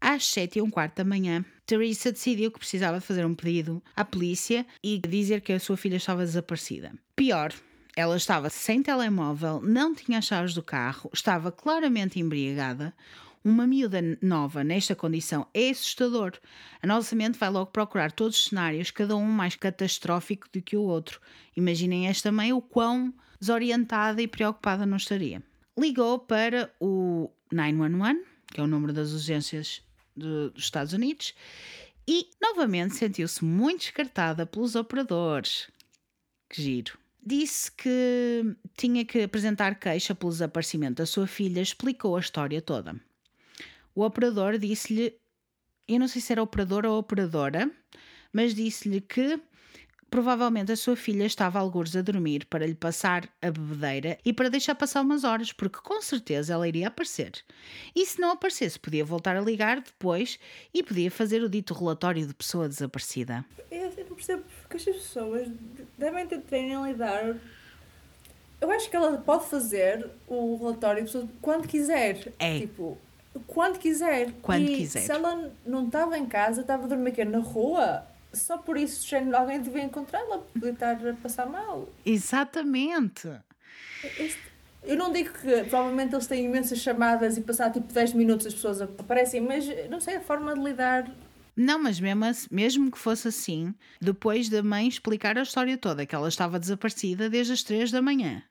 Às 0.00 0.26
sete 0.26 0.60
e 0.60 0.62
um 0.62 0.70
quarto 0.70 0.94
da 0.98 1.04
manhã, 1.04 1.44
Teresa 1.66 2.12
decidiu 2.12 2.52
que 2.52 2.58
precisava 2.60 3.00
fazer 3.00 3.26
um 3.26 3.34
pedido 3.34 3.82
à 3.96 4.04
polícia 4.04 4.64
e 4.80 4.96
dizer 4.96 5.40
que 5.40 5.52
a 5.52 5.58
sua 5.58 5.76
filha 5.76 5.96
estava 5.96 6.24
desaparecida. 6.24 6.92
Pior, 7.16 7.52
ela 7.96 8.16
estava 8.16 8.48
sem 8.48 8.80
telemóvel, 8.80 9.60
não 9.60 9.92
tinha 9.92 10.18
as 10.18 10.26
chaves 10.26 10.54
do 10.54 10.62
carro, 10.62 11.10
estava 11.12 11.50
claramente 11.50 12.20
embriagada. 12.20 12.94
Uma 13.44 13.66
miúda 13.66 14.00
nova 14.22 14.62
nesta 14.62 14.94
condição 14.94 15.48
é 15.52 15.70
assustador. 15.70 16.34
A 16.80 16.86
nossa 16.86 17.16
mente 17.16 17.36
vai 17.36 17.50
logo 17.50 17.72
procurar 17.72 18.12
todos 18.12 18.38
os 18.38 18.44
cenários, 18.44 18.92
cada 18.92 19.16
um 19.16 19.26
mais 19.26 19.56
catastrófico 19.56 20.46
do 20.52 20.62
que 20.62 20.76
o 20.76 20.82
outro. 20.82 21.20
Imaginem 21.56 22.06
esta 22.06 22.30
mãe 22.30 22.52
o 22.52 22.62
quão 22.62 23.12
desorientada 23.40 24.22
e 24.22 24.28
preocupada 24.28 24.86
não 24.86 24.96
estaria. 24.96 25.42
Ligou 25.76 26.20
para 26.20 26.72
o 26.78 27.28
911, 27.52 28.24
que 28.48 28.60
é 28.60 28.64
o 28.64 28.66
número 28.66 28.92
das 28.92 29.12
urgências 29.12 29.82
de, 30.16 30.50
dos 30.50 30.64
Estados 30.64 30.92
Unidos, 30.92 31.34
e 32.06 32.28
novamente 32.40 32.96
sentiu-se 32.96 33.44
muito 33.44 33.80
descartada 33.80 34.44
pelos 34.44 34.74
operadores. 34.74 35.70
Que 36.48 36.62
giro 36.62 37.02
disse 37.24 37.70
que 37.70 38.56
tinha 38.76 39.04
que 39.04 39.22
apresentar 39.22 39.78
queixa 39.78 40.14
pelo 40.14 40.32
desaparecimento 40.32 40.96
da 40.96 41.06
sua 41.06 41.26
filha, 41.26 41.60
explicou 41.60 42.16
a 42.16 42.20
história 42.20 42.60
toda. 42.60 42.96
O 43.94 44.02
operador 44.02 44.58
disse-lhe, 44.58 45.14
eu 45.86 46.00
não 46.00 46.08
sei 46.08 46.20
se 46.20 46.32
era 46.32 46.42
operador 46.42 46.84
ou 46.84 46.98
operadora, 46.98 47.70
mas 48.32 48.54
disse-lhe 48.54 49.00
que 49.00 49.40
Provavelmente 50.12 50.70
a 50.70 50.76
sua 50.76 50.94
filha 50.94 51.24
estava 51.24 51.58
algures 51.58 51.96
a 51.96 52.02
dormir 52.02 52.44
para 52.44 52.66
lhe 52.66 52.74
passar 52.74 53.26
a 53.40 53.50
bebedeira 53.50 54.18
e 54.22 54.30
para 54.30 54.50
deixar 54.50 54.74
passar 54.74 55.00
umas 55.00 55.24
horas, 55.24 55.54
porque 55.54 55.78
com 55.78 56.02
certeza 56.02 56.52
ela 56.52 56.68
iria 56.68 56.88
aparecer. 56.88 57.32
E 57.96 58.04
se 58.04 58.20
não 58.20 58.32
aparecesse, 58.32 58.78
podia 58.78 59.06
voltar 59.06 59.34
a 59.36 59.40
ligar 59.40 59.80
depois 59.80 60.38
e 60.74 60.82
podia 60.82 61.10
fazer 61.10 61.42
o 61.42 61.48
dito 61.48 61.72
relatório 61.72 62.26
de 62.26 62.34
pessoa 62.34 62.68
desaparecida. 62.68 63.42
Eu 63.70 63.90
não 64.06 64.14
percebo 64.14 64.42
porque 64.60 64.76
as 64.76 64.84
pessoas 64.84 65.48
devem 65.96 66.26
ter 66.26 66.42
treino 66.42 66.86
em 66.86 66.92
lidar. 66.92 67.34
Eu 68.60 68.70
acho 68.70 68.90
que 68.90 68.96
ela 68.96 69.16
pode 69.16 69.46
fazer 69.46 70.10
o 70.28 70.58
relatório 70.58 71.06
de 71.06 71.06
pessoa 71.06 71.26
quando 71.40 71.66
quiser. 71.66 72.34
É. 72.38 72.58
Tipo, 72.58 72.98
quando 73.46 73.78
quiser. 73.78 74.30
Quando 74.42 74.68
e 74.68 74.76
quiser. 74.76 75.00
Se 75.00 75.10
ela 75.10 75.50
não 75.64 75.86
estava 75.86 76.18
em 76.18 76.26
casa, 76.26 76.60
estava 76.60 76.84
a 76.84 76.86
dormir 76.86 77.12
aqui 77.12 77.24
na 77.24 77.38
rua, 77.38 78.06
só 78.32 78.58
por 78.58 78.76
isso 78.76 79.06
alguém 79.34 79.60
devia 79.60 79.82
encontrá-la, 79.82 80.38
podia 80.38 80.70
estar 80.70 81.06
a 81.06 81.14
passar 81.14 81.46
mal. 81.46 81.88
Exatamente. 82.04 83.28
Este, 84.18 84.40
eu 84.82 84.96
não 84.96 85.12
digo 85.12 85.32
que 85.32 85.64
provavelmente 85.64 86.14
eles 86.14 86.26
têm 86.26 86.44
imensas 86.44 86.78
chamadas 86.78 87.36
e 87.36 87.40
passar 87.40 87.70
tipo 87.70 87.92
10 87.92 88.14
minutos 88.14 88.46
as 88.46 88.54
pessoas 88.54 88.80
aparecem, 88.80 89.40
mas 89.40 89.64
não 89.88 90.00
sei 90.00 90.16
a 90.16 90.20
forma 90.20 90.54
de 90.54 90.60
lidar. 90.60 91.10
Não, 91.54 91.78
mas 91.78 92.00
mesmo, 92.00 92.24
mesmo 92.50 92.90
que 92.90 92.98
fosse 92.98 93.28
assim, 93.28 93.74
depois 94.00 94.48
da 94.48 94.62
mãe 94.62 94.88
explicar 94.88 95.36
a 95.36 95.42
história 95.42 95.76
toda, 95.76 96.06
que 96.06 96.14
ela 96.14 96.28
estava 96.28 96.58
desaparecida 96.58 97.28
desde 97.28 97.52
as 97.52 97.62
3 97.62 97.90
da 97.90 98.00
manhã. 98.00 98.42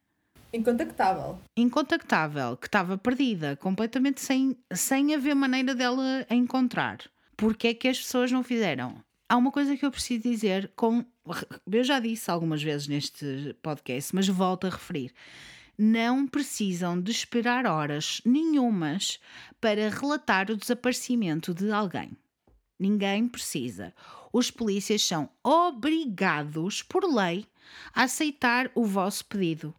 Incontactável. 0.53 1.39
Incontactável, 1.57 2.57
que 2.57 2.67
estava 2.67 2.97
perdida, 2.97 3.55
completamente 3.55 4.21
sem, 4.21 4.55
sem 4.73 5.15
haver 5.15 5.33
maneira 5.33 5.73
dela 5.73 6.25
encontrar. 6.29 6.99
Porquê 7.35 7.69
é 7.69 7.73
que 7.73 7.87
as 7.87 7.97
pessoas 7.97 8.31
não 8.31 8.43
fizeram? 8.43 9.01
Há 9.31 9.37
uma 9.37 9.51
coisa 9.51 9.77
que 9.77 9.85
eu 9.85 9.91
preciso 9.91 10.23
dizer 10.23 10.69
com. 10.75 11.05
Eu 11.71 11.83
já 11.85 12.01
disse 12.01 12.29
algumas 12.29 12.61
vezes 12.61 12.87
neste 12.89 13.55
podcast, 13.61 14.13
mas 14.13 14.27
volto 14.27 14.67
a 14.67 14.69
referir. 14.69 15.13
Não 15.77 16.27
precisam 16.27 16.99
de 16.99 17.11
esperar 17.11 17.65
horas 17.65 18.21
nenhumas 18.25 19.19
para 19.61 19.89
relatar 19.89 20.51
o 20.51 20.57
desaparecimento 20.57 21.53
de 21.53 21.71
alguém. 21.71 22.11
Ninguém 22.77 23.25
precisa. 23.25 23.93
Os 24.33 24.51
polícias 24.51 25.01
são 25.01 25.29
obrigados, 25.41 26.83
por 26.83 27.03
lei, 27.05 27.45
a 27.93 28.03
aceitar 28.03 28.69
o 28.75 28.83
vosso 28.83 29.25
pedido 29.25 29.73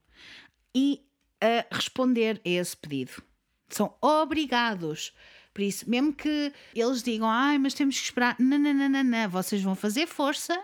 e 0.75 1.05
a 1.41 1.75
responder 1.75 2.41
a 2.45 2.49
esse 2.49 2.77
pedido. 2.77 3.23
São 3.69 3.95
obrigados. 4.01 5.13
Por 5.53 5.63
isso, 5.63 5.89
mesmo 5.89 6.13
que 6.13 6.53
eles 6.75 7.03
digam, 7.03 7.29
ai, 7.29 7.59
mas 7.59 7.75
temos 7.75 7.99
que 7.99 8.05
esperar, 8.05 8.37
não, 8.39 8.59
não, 8.59 8.73
não, 8.73 8.89
não, 8.89 9.05
não, 9.05 9.29
vocês 9.29 9.63
vão 9.63 9.75
fazer 9.75 10.07
força 10.07 10.59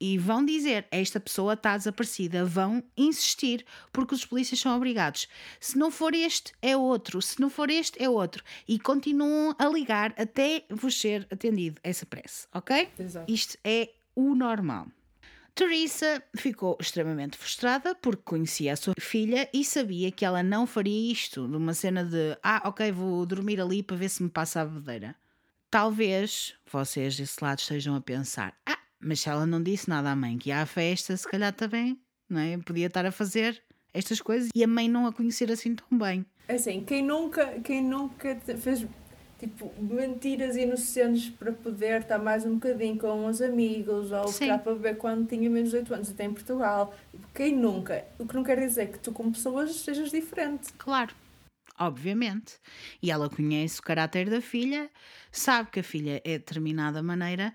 e 0.00 0.18
vão 0.18 0.44
dizer 0.44 0.86
esta 0.90 1.18
pessoa 1.18 1.54
está 1.54 1.76
desaparecida, 1.76 2.44
vão 2.44 2.82
insistir, 2.96 3.64
porque 3.92 4.14
os 4.14 4.24
polícias 4.24 4.60
são 4.60 4.76
obrigados. 4.76 5.28
Se 5.58 5.78
não 5.78 5.90
for 5.90 6.14
este, 6.14 6.52
é 6.60 6.76
outro, 6.76 7.22
se 7.22 7.40
não 7.40 7.48
for 7.48 7.70
este, 7.70 8.02
é 8.02 8.08
outro. 8.08 8.44
E 8.68 8.78
continuam 8.78 9.54
a 9.58 9.66
ligar 9.66 10.14
até 10.18 10.64
vos 10.68 11.00
ser 11.00 11.26
atendido 11.30 11.80
essa 11.82 12.04
pressa, 12.04 12.46
ok? 12.52 12.88
Exato. 12.98 13.32
Isto 13.32 13.56
é 13.64 13.90
o 14.14 14.34
normal. 14.34 14.88
Teresa 15.54 16.20
ficou 16.36 16.76
extremamente 16.80 17.38
frustrada 17.38 17.94
porque 17.94 18.22
conhecia 18.24 18.72
a 18.72 18.76
sua 18.76 18.94
filha 18.98 19.48
e 19.54 19.64
sabia 19.64 20.10
que 20.10 20.24
ela 20.24 20.42
não 20.42 20.66
faria 20.66 21.12
isto, 21.12 21.46
de 21.46 21.56
uma 21.56 21.72
cena 21.72 22.04
de 22.04 22.36
ah, 22.42 22.62
ok, 22.64 22.90
vou 22.90 23.24
dormir 23.24 23.60
ali 23.60 23.80
para 23.80 23.96
ver 23.96 24.08
se 24.08 24.20
me 24.20 24.28
passa 24.28 24.62
a 24.62 24.64
bebedeira. 24.64 25.14
Talvez 25.70 26.54
vocês 26.70 27.16
desse 27.16 27.42
lado 27.42 27.60
estejam 27.60 27.94
a 27.94 28.00
pensar: 28.00 28.52
ah, 28.66 28.78
mas 28.98 29.20
se 29.20 29.28
ela 29.28 29.46
não 29.46 29.62
disse 29.62 29.88
nada 29.88 30.10
à 30.10 30.16
mãe 30.16 30.36
que 30.36 30.48
ia 30.48 30.60
à 30.60 30.66
festa, 30.66 31.16
se 31.16 31.28
calhar 31.28 31.52
também, 31.52 32.00
não 32.28 32.40
é? 32.40 32.58
Podia 32.58 32.88
estar 32.88 33.06
a 33.06 33.12
fazer 33.12 33.62
estas 33.92 34.20
coisas 34.20 34.48
e 34.52 34.64
a 34.64 34.66
mãe 34.66 34.88
não 34.88 35.06
a 35.06 35.12
conhecer 35.12 35.52
assim 35.52 35.76
tão 35.76 35.96
bem. 35.96 36.26
Assim, 36.48 36.84
quem 36.84 37.00
nunca, 37.00 37.60
quem 37.60 37.80
nunca 37.80 38.36
fez 38.58 38.84
tipo, 39.44 39.70
mentiras 39.78 40.56
inocentes 40.56 41.28
para 41.28 41.52
poder 41.52 42.00
estar 42.00 42.18
mais 42.18 42.46
um 42.46 42.54
bocadinho 42.54 42.98
com 42.98 43.26
os 43.26 43.42
amigos 43.42 44.10
ou 44.10 44.28
ficar 44.28 44.58
para 44.58 44.72
beber 44.72 44.96
quando 44.96 45.28
tinha 45.28 45.50
menos 45.50 45.70
de 45.70 45.76
8 45.76 45.94
anos, 45.94 46.10
até 46.10 46.24
em 46.24 46.32
Portugal. 46.32 46.94
Quem 47.34 47.54
nunca? 47.54 48.06
O 48.18 48.26
que 48.26 48.34
não 48.34 48.42
quer 48.42 48.58
dizer 48.58 48.90
que 48.90 48.98
tu, 48.98 49.12
como 49.12 49.32
pessoas, 49.32 49.74
sejas 49.76 50.10
diferente. 50.10 50.72
Claro. 50.78 51.14
Obviamente. 51.78 52.54
E 53.02 53.10
ela 53.10 53.28
conhece 53.28 53.80
o 53.80 53.82
caráter 53.82 54.30
da 54.30 54.40
filha, 54.40 54.88
sabe 55.30 55.70
que 55.70 55.80
a 55.80 55.84
filha 55.84 56.22
é 56.24 56.32
de 56.32 56.38
determinada 56.38 57.02
maneira 57.02 57.52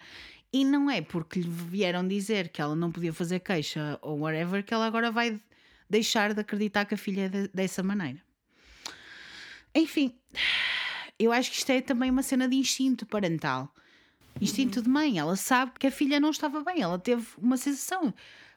e 0.53 0.63
não 0.63 0.91
é 0.91 1.01
porque 1.01 1.39
lhe 1.39 1.49
vieram 1.49 2.07
dizer 2.07 2.49
que 2.49 2.61
ela 2.61 2.75
não 2.75 2.91
podia 2.91 3.13
fazer 3.13 3.39
queixa 3.39 3.97
ou 4.01 4.19
whatever 4.19 4.63
que 4.63 4.73
ela 4.73 4.85
agora 4.85 5.11
vai 5.11 5.39
deixar 5.89 6.33
de 6.33 6.41
acreditar 6.41 6.85
que 6.85 6.93
a 6.93 6.97
filha 6.97 7.25
é 7.25 7.29
de, 7.29 7.47
dessa 7.47 7.81
maneira. 7.81 8.19
Enfim, 9.73 10.13
eu 11.19 11.31
acho 11.31 11.51
que 11.51 11.57
isto 11.57 11.69
é 11.69 11.81
também 11.81 12.09
uma 12.09 12.23
cena 12.23 12.47
de 12.47 12.55
instinto 12.55 13.05
parental. 13.05 13.73
Instinto 14.39 14.77
uhum. 14.77 14.83
de 14.83 14.89
mãe. 14.89 15.19
Ela 15.19 15.35
sabe 15.35 15.73
que 15.77 15.87
a 15.87 15.91
filha 15.91 16.19
não 16.19 16.29
estava 16.29 16.63
bem. 16.63 16.81
Ela 16.81 16.97
teve 16.97 17.27
uma 17.37 17.57
sensação. 17.57 18.13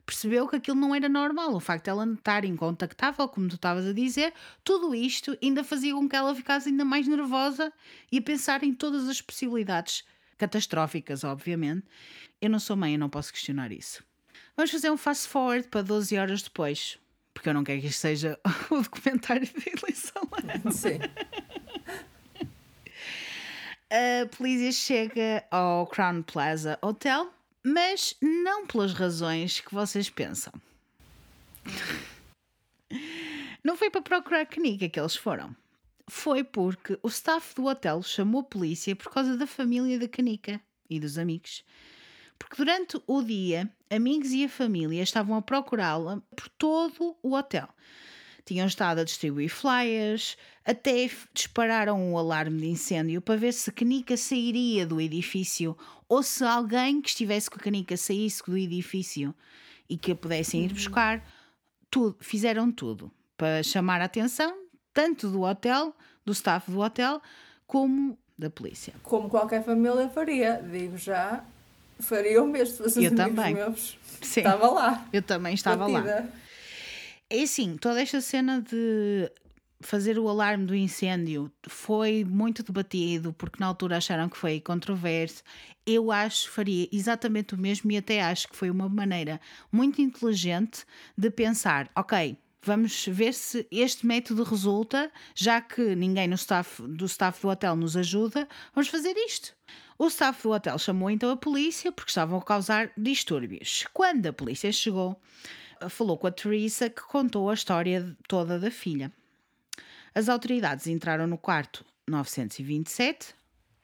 percebeu 0.07 0.47
que 0.47 0.57
aquilo 0.57 0.77
não 0.77 0.95
era 0.95 1.09
normal. 1.09 1.55
O 1.55 1.61
facto 1.61 1.85
de 1.85 1.91
ela 1.91 2.07
estar 2.07 2.45
incontactável, 2.45 3.29
como 3.29 3.49
tu 3.49 3.57
estavas 3.57 3.87
a 3.87 3.93
dizer, 3.93 4.33
tudo 4.63 4.95
isto 4.95 5.37
ainda 5.43 5.65
fazia 5.65 5.93
com 5.93 6.09
que 6.09 6.15
ela 6.17 6.35
ficasse 6.35 6.69
ainda 6.69 6.85
mais 6.85 7.09
nervosa 7.09 7.73
e 8.11 8.19
a 8.19 8.23
pensar 8.23 8.63
em 8.63 8.73
todas 8.73 9.09
as 9.09 9.21
possibilidades 9.21 10.05
catastróficas, 10.39 11.25
obviamente. 11.25 11.85
Eu 12.41 12.51
não 12.51 12.59
sou 12.59 12.77
mãe, 12.77 12.95
eu 12.95 12.99
não 12.99 13.09
posso 13.09 13.33
questionar 13.33 13.73
isso. 13.73 14.05
Vamos 14.57 14.71
fazer 14.71 14.91
um 14.91 14.97
fast 14.97 15.29
forward 15.29 15.69
para 15.69 15.83
12 15.83 16.17
horas 16.17 16.43
depois, 16.43 16.99
porque 17.33 17.49
eu 17.49 17.55
não 17.55 17.65
quero 17.65 17.81
que 17.81 17.87
isto 17.87 18.01
seja 18.01 18.39
o 18.71 18.83
documentário 18.83 19.47
da 19.47 19.81
eleição. 19.81 20.23
Sim. 20.71 20.99
A 23.95 24.27
polícia 24.35 24.73
chega 24.73 25.45
ao 25.51 25.87
Crown 25.87 26.23
Plaza 26.23 26.79
Hotel, 26.81 27.31
mas 27.63 28.17
não 28.23 28.67
pelas 28.67 28.95
razões 28.95 29.61
que 29.61 29.75
vocês 29.75 30.09
pensam. 30.09 30.51
Não 33.63 33.77
foi 33.77 33.91
para 33.91 34.01
procurar 34.01 34.47
Kanika 34.47 34.89
que 34.89 34.99
eles 34.99 35.15
foram. 35.15 35.55
Foi 36.09 36.43
porque 36.43 36.99
o 37.03 37.09
staff 37.09 37.55
do 37.55 37.67
hotel 37.67 38.03
chamou 38.03 38.41
a 38.41 38.45
polícia 38.45 38.97
por 38.97 39.13
causa 39.13 39.37
da 39.37 39.47
família 39.47 39.99
da 39.99 40.09
Kanika 40.09 40.59
e 40.89 40.99
dos 40.99 41.19
amigos. 41.19 41.63
Porque 42.39 42.57
durante 42.57 42.99
o 43.07 43.23
dia, 43.23 43.71
amigos 43.91 44.31
e 44.31 44.47
a 44.47 44.49
família 44.49 45.03
estavam 45.03 45.37
a 45.37 45.43
procurá-la 45.43 46.23
por 46.35 46.49
todo 46.49 47.15
o 47.23 47.35
hotel 47.35 47.69
tinham 48.45 48.67
estado 48.67 49.01
a 49.01 49.05
distribuir 49.05 49.51
flyers, 49.51 50.37
até 50.65 51.09
dispararam 51.33 52.13
o 52.13 52.19
alarme 52.19 52.61
de 52.61 52.69
incêndio 52.69 53.21
para 53.21 53.37
ver 53.37 53.53
se 53.53 53.71
canica 53.73 54.17
sairia 54.17 54.87
do 54.87 55.01
edifício 55.01 55.77
ou 56.09 56.23
se 56.23 56.45
alguém 56.45 57.01
que 57.01 57.09
estivesse 57.09 57.51
com 57.51 57.57
a 57.57 57.63
canica 57.63 57.97
saísse 57.97 58.43
do 58.45 58.57
edifício 58.57 59.35
e 59.89 59.97
que 59.97 60.13
a 60.13 60.17
pudessem 60.17 60.65
ir 60.65 60.69
uhum. 60.69 60.75
buscar. 60.75 61.25
Tudo, 61.91 62.17
fizeram 62.21 62.71
tudo 62.73 63.11
para 63.37 63.63
chamar 63.63 64.01
a 64.01 64.05
atenção 64.05 64.63
tanto 64.93 65.29
do 65.29 65.43
hotel, 65.43 65.95
do 66.25 66.33
staff 66.33 66.71
do 66.71 66.81
hotel, 66.81 67.21
como 67.67 68.19
da 68.39 68.51
polícia. 68.51 68.95
Como 69.03 69.29
qualquer 69.29 69.65
família 69.65 70.09
faria, 70.09 70.63
digo 70.63 70.97
já, 70.97 71.45
faria 72.01 72.43
o 72.43 72.47
mesmo 72.47 72.77
se 72.77 72.83
fossem 72.83 73.05
Eu 73.05 73.15
também. 73.15 73.55
meus. 73.55 73.99
Sim. 74.21 74.41
Estava 74.41 74.71
lá. 74.71 75.07
Eu 75.13 75.23
também 75.23 75.55
estava 75.55 75.91
Partida. 75.91 76.15
lá. 76.15 76.29
É 77.35 77.45
assim, 77.45 77.79
toda 77.79 78.03
esta 78.03 78.21
cena 78.21 78.61
de 78.61 79.33
fazer 79.81 80.19
o 80.19 80.29
alarme 80.29 80.67
do 80.67 80.75
incêndio 80.75 81.51
foi 81.67 82.27
muito 82.27 82.63
debatido 82.63 83.33
porque 83.33 83.59
na 83.59 83.69
altura 83.69 83.97
acharam 83.97 84.29
que 84.29 84.37
foi 84.37 84.61
controverso. 84.61 85.43
Eu 85.87 86.13
acho 86.13 86.45
que 86.45 86.51
faria 86.51 86.89
exatamente 86.93 87.55
o 87.55 87.59
mesmo 87.59 87.91
e 87.91 87.97
até 87.97 88.21
acho 88.21 88.49
que 88.49 88.55
foi 88.55 88.69
uma 88.69 88.87
maneira 88.87 89.41
muito 89.73 90.03
inteligente 90.03 90.85
de 91.17 91.31
pensar, 91.31 91.91
ok, 91.97 92.37
vamos 92.63 93.07
ver 93.07 93.33
se 93.33 93.67
este 93.71 94.07
método 94.07 94.43
resulta, 94.43 95.11
já 95.35 95.59
que 95.59 95.97
ninguém 95.97 96.29
no 96.29 96.35
staff, 96.35 96.83
do 96.83 97.07
staff 97.07 97.41
do 97.41 97.49
hotel 97.49 97.75
nos 97.75 97.97
ajuda, 97.97 98.47
vamos 98.75 98.91
fazer 98.91 99.15
isto. 99.17 99.57
O 99.99 100.09
staff 100.09 100.43
do 100.43 100.51
hotel 100.51 100.79
chamou 100.79 101.09
então 101.09 101.31
a 101.31 101.37
polícia 101.39 101.91
porque 101.91 102.11
estavam 102.11 102.39
a 102.39 102.43
causar 102.43 102.93
distúrbios. 102.95 103.87
Quando 103.95 104.27
a 104.27 104.35
polícia 104.35 104.71
chegou, 104.71 105.19
falou 105.89 106.19
com 106.19 106.27
a 106.27 106.33
Teresa 106.33 106.89
que 106.89 107.03
contou 107.03 107.51
a 107.51 107.55
história 107.55 108.17
toda 108.29 108.59
da 108.59 108.71
filha. 108.71 109.13
As 110.15 110.29
autoridades 110.29 110.87
entraram 110.87 111.27
no 111.27 111.39
quarto 111.39 111.85
927. 112.09 113.35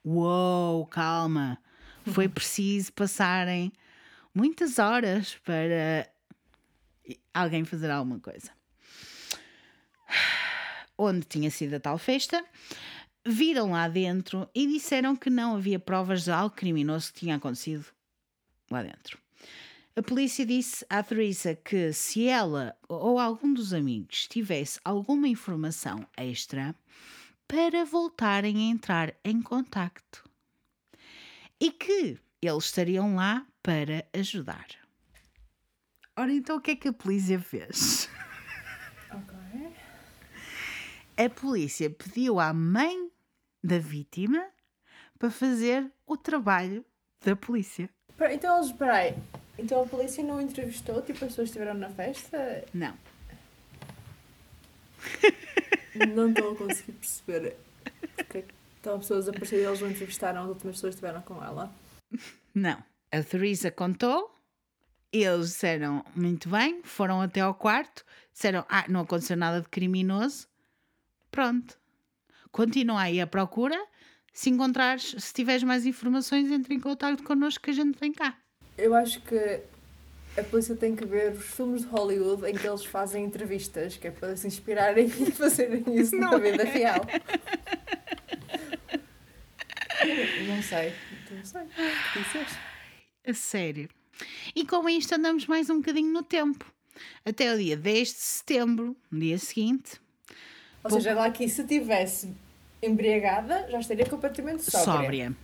Uou, 0.04 0.86
calma! 0.86 1.58
Foi 2.06 2.28
preciso 2.28 2.92
passarem 2.92 3.72
muitas 4.34 4.78
horas 4.78 5.34
para 5.44 6.08
alguém 7.32 7.64
fazer 7.64 7.90
alguma 7.90 8.20
coisa. 8.20 8.50
Onde 10.96 11.26
tinha 11.26 11.50
sido 11.50 11.74
a 11.74 11.80
tal 11.80 11.96
festa, 11.96 12.44
viram 13.24 13.72
lá 13.72 13.88
dentro 13.88 14.48
e 14.54 14.66
disseram 14.66 15.14
que 15.14 15.30
não 15.30 15.56
havia 15.56 15.78
provas 15.78 16.24
de 16.24 16.30
algo 16.30 16.54
criminoso 16.54 17.12
que 17.12 17.20
tinha 17.20 17.36
acontecido 17.36 17.86
lá 18.70 18.82
dentro. 18.82 19.18
A 19.98 20.02
polícia 20.02 20.46
disse 20.46 20.86
à 20.88 21.02
Teresa 21.02 21.56
que 21.56 21.92
se 21.92 22.28
ela 22.28 22.78
ou 22.88 23.18
algum 23.18 23.52
dos 23.52 23.72
amigos 23.72 24.28
tivesse 24.28 24.78
alguma 24.84 25.26
informação 25.26 26.06
extra, 26.16 26.72
para 27.48 27.84
voltarem 27.84 28.58
a 28.58 28.70
entrar 28.70 29.12
em 29.24 29.42
contacto. 29.42 30.22
E 31.60 31.72
que 31.72 32.16
eles 32.40 32.64
estariam 32.66 33.16
lá 33.16 33.44
para 33.60 34.06
ajudar. 34.12 34.68
Ora, 36.16 36.32
então 36.32 36.58
o 36.58 36.60
que 36.60 36.70
é 36.70 36.76
que 36.76 36.86
a 36.86 36.92
polícia 36.92 37.40
fez? 37.40 38.08
Ok. 39.10 39.74
A 41.16 41.28
polícia 41.28 41.90
pediu 41.90 42.38
à 42.38 42.52
mãe 42.52 43.10
da 43.64 43.80
vítima 43.80 44.46
para 45.18 45.28
fazer 45.28 45.90
o 46.06 46.16
trabalho 46.16 46.86
da 47.20 47.34
polícia. 47.34 47.90
Então 48.30 48.58
eles, 48.58 48.70
peraí, 48.70 49.16
então 49.58 49.82
a 49.82 49.86
polícia 49.86 50.22
não 50.22 50.40
entrevistou, 50.40 51.02
tipo, 51.02 51.24
as 51.24 51.30
pessoas 51.30 51.50
que 51.50 51.58
estiveram 51.58 51.74
na 51.74 51.90
festa? 51.90 52.64
Não. 52.72 52.94
Não 56.14 56.28
estou 56.30 56.52
a 56.52 56.56
conseguir 56.56 56.92
perceber 56.92 57.56
porque 58.14 58.44
estão 58.76 58.98
pessoas 58.98 59.28
a 59.28 59.30
aparecer 59.30 59.60
e 59.60 59.64
eles 59.64 59.80
não 59.80 59.90
entrevistaram 59.90 60.42
as 60.42 60.48
últimas 60.48 60.76
pessoas 60.76 60.94
que 60.94 61.04
estiveram 61.04 61.22
com 61.22 61.42
ela. 61.42 61.72
Não. 62.54 62.82
A 63.10 63.22
Teresa 63.22 63.70
contou, 63.70 64.34
eles 65.12 65.46
disseram 65.48 66.04
muito 66.14 66.48
bem, 66.48 66.82
foram 66.84 67.20
até 67.20 67.40
ao 67.40 67.54
quarto, 67.54 68.04
disseram, 68.32 68.64
ah, 68.68 68.84
não 68.88 69.00
aconteceu 69.00 69.36
nada 69.36 69.62
de 69.62 69.68
criminoso, 69.68 70.46
pronto. 71.30 71.78
Continua 72.52 73.02
aí 73.02 73.20
a 73.20 73.26
procura, 73.26 73.78
se 74.32 74.50
encontrares, 74.50 75.14
se 75.18 75.32
tiveres 75.32 75.62
mais 75.62 75.86
informações, 75.86 76.50
entre 76.50 76.74
em 76.74 76.80
contato 76.80 77.22
connosco 77.24 77.64
que 77.64 77.70
a 77.70 77.74
gente 77.74 77.98
vem 77.98 78.12
cá. 78.12 78.38
Eu 78.78 78.94
acho 78.94 79.20
que 79.22 79.60
a 80.38 80.42
polícia 80.44 80.76
tem 80.76 80.94
que 80.94 81.04
ver 81.04 81.32
os 81.32 81.44
filmes 81.44 81.82
de 81.82 81.88
Hollywood 81.88 82.48
em 82.48 82.54
que 82.54 82.64
eles 82.66 82.84
fazem 82.84 83.24
entrevistas, 83.24 83.96
que 83.96 84.06
é 84.06 84.10
para 84.12 84.36
se 84.36 84.46
inspirarem 84.46 85.06
e 85.06 85.30
fazerem 85.32 85.82
isso 85.96 86.14
Não 86.14 86.30
na 86.30 86.38
vida 86.38 86.62
é. 86.62 86.70
real. 86.70 87.00
Não 90.46 90.62
sei. 90.62 90.92
Não 91.30 91.44
sei. 91.44 91.62
O 91.62 92.12
que 92.12 92.18
disseste? 92.20 92.58
A 93.26 93.34
sério. 93.34 93.88
E 94.54 94.64
com 94.64 94.88
isto 94.88 95.12
andamos 95.12 95.46
mais 95.46 95.68
um 95.68 95.78
bocadinho 95.78 96.12
no 96.12 96.22
tempo. 96.22 96.64
Até 97.24 97.52
o 97.52 97.58
dia 97.58 97.76
10 97.76 98.08
de 98.08 98.14
setembro, 98.14 98.96
no 99.10 99.20
dia 99.20 99.38
seguinte. 99.38 100.00
Ou 100.84 100.90
seja, 100.90 101.14
lá 101.14 101.30
que 101.30 101.48
se 101.48 101.64
tivesse 101.64 102.32
embriagada, 102.80 103.68
já 103.70 103.80
estaria 103.80 104.06
completamente 104.06 104.62
sóbria. 104.62 104.84
Sóbria. 104.84 105.36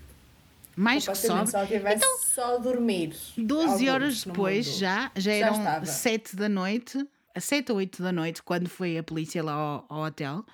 Mais 0.77 1.07
que 1.07 1.27
ela 1.27 1.66
tivesse 1.66 1.97
então, 1.97 2.18
só 2.18 2.59
dormir. 2.59 3.14
12 3.37 3.89
horas 3.89 4.25
depois, 4.25 4.66
já, 4.66 5.11
já 5.16 5.33
eram 5.33 5.57
já 5.57 5.85
7 5.85 6.37
da 6.37 6.49
noite, 6.49 7.07
a 7.35 7.41
7 7.41 7.72
ou 7.72 7.79
8 7.79 8.03
da 8.03 8.12
noite, 8.12 8.43
quando 8.43 8.68
foi 8.68 8.99
a 8.99 9.03
polícia 9.03 9.43
lá 9.43 9.53
ao, 9.53 9.87
ao 9.89 10.03
hotel. 10.05 10.45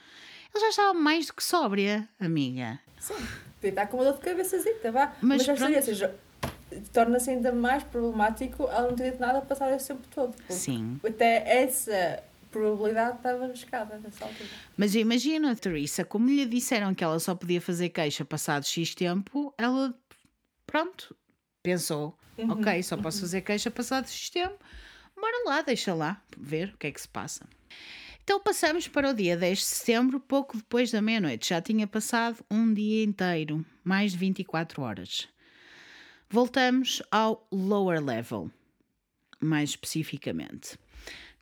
Ele 0.54 0.64
já 0.64 0.68
estava 0.70 0.94
mais 0.94 1.26
do 1.26 1.34
que 1.34 1.44
sóbria, 1.44 2.08
amiga. 2.18 2.78
Sim, 2.98 3.14
podia 3.54 3.70
estar 3.70 3.86
com 3.86 3.96
uma 3.96 4.04
dor 4.04 4.14
de 4.14 4.20
cabeçazita, 4.20 4.92
vá. 4.92 5.14
Mas, 5.22 5.46
Mas 5.46 5.58
já 5.58 5.82
seja, 5.82 6.14
torna-se 6.92 7.30
ainda 7.30 7.52
mais 7.52 7.82
problemático 7.84 8.64
ela 8.64 8.88
não 8.88 8.96
ter 8.96 9.12
dito 9.12 9.20
nada 9.20 9.38
a 9.38 9.42
passar 9.42 9.74
esse 9.74 9.88
tempo 9.88 10.06
todo. 10.14 10.34
Sim. 10.48 11.00
Até 11.04 11.62
essa 11.62 12.22
probabilidade 12.50 13.16
estava 13.16 13.44
arriscada 13.44 13.98
nessa 13.98 14.24
altura. 14.24 14.48
Mas 14.76 14.94
imagina, 14.94 15.54
Teresa, 15.54 16.04
como 16.04 16.28
lhe 16.28 16.44
disseram 16.46 16.94
que 16.94 17.04
ela 17.04 17.18
só 17.18 17.34
podia 17.34 17.60
fazer 17.60 17.88
queixa 17.90 18.24
passado 18.24 18.64
X 18.64 18.94
tempo, 18.94 19.54
ela, 19.56 19.94
pronto, 20.70 21.16
pensou: 21.62 22.16
uhum. 22.38 22.52
ok, 22.52 22.82
só 22.82 22.96
posso 22.96 23.20
fazer 23.20 23.40
queixa 23.40 23.70
passado 23.70 24.08
X 24.08 24.30
tempo, 24.30 24.58
bora 25.16 25.44
lá, 25.44 25.62
deixa 25.62 25.92
lá, 25.92 26.22
ver 26.38 26.72
o 26.74 26.78
que 26.78 26.86
é 26.86 26.92
que 26.92 27.00
se 27.00 27.08
passa. 27.08 27.46
Então 28.22 28.38
passamos 28.40 28.86
para 28.86 29.10
o 29.10 29.14
dia 29.14 29.36
10 29.36 29.58
de 29.58 29.64
setembro, 29.64 30.20
pouco 30.20 30.56
depois 30.56 30.92
da 30.92 31.02
meia-noite. 31.02 31.48
Já 31.48 31.60
tinha 31.60 31.86
passado 31.86 32.44
um 32.48 32.72
dia 32.72 33.02
inteiro, 33.02 33.66
mais 33.82 34.12
de 34.12 34.18
24 34.18 34.82
horas. 34.82 35.28
Voltamos 36.28 37.02
ao 37.10 37.44
lower 37.50 38.00
level, 38.00 38.48
mais 39.40 39.70
especificamente. 39.70 40.78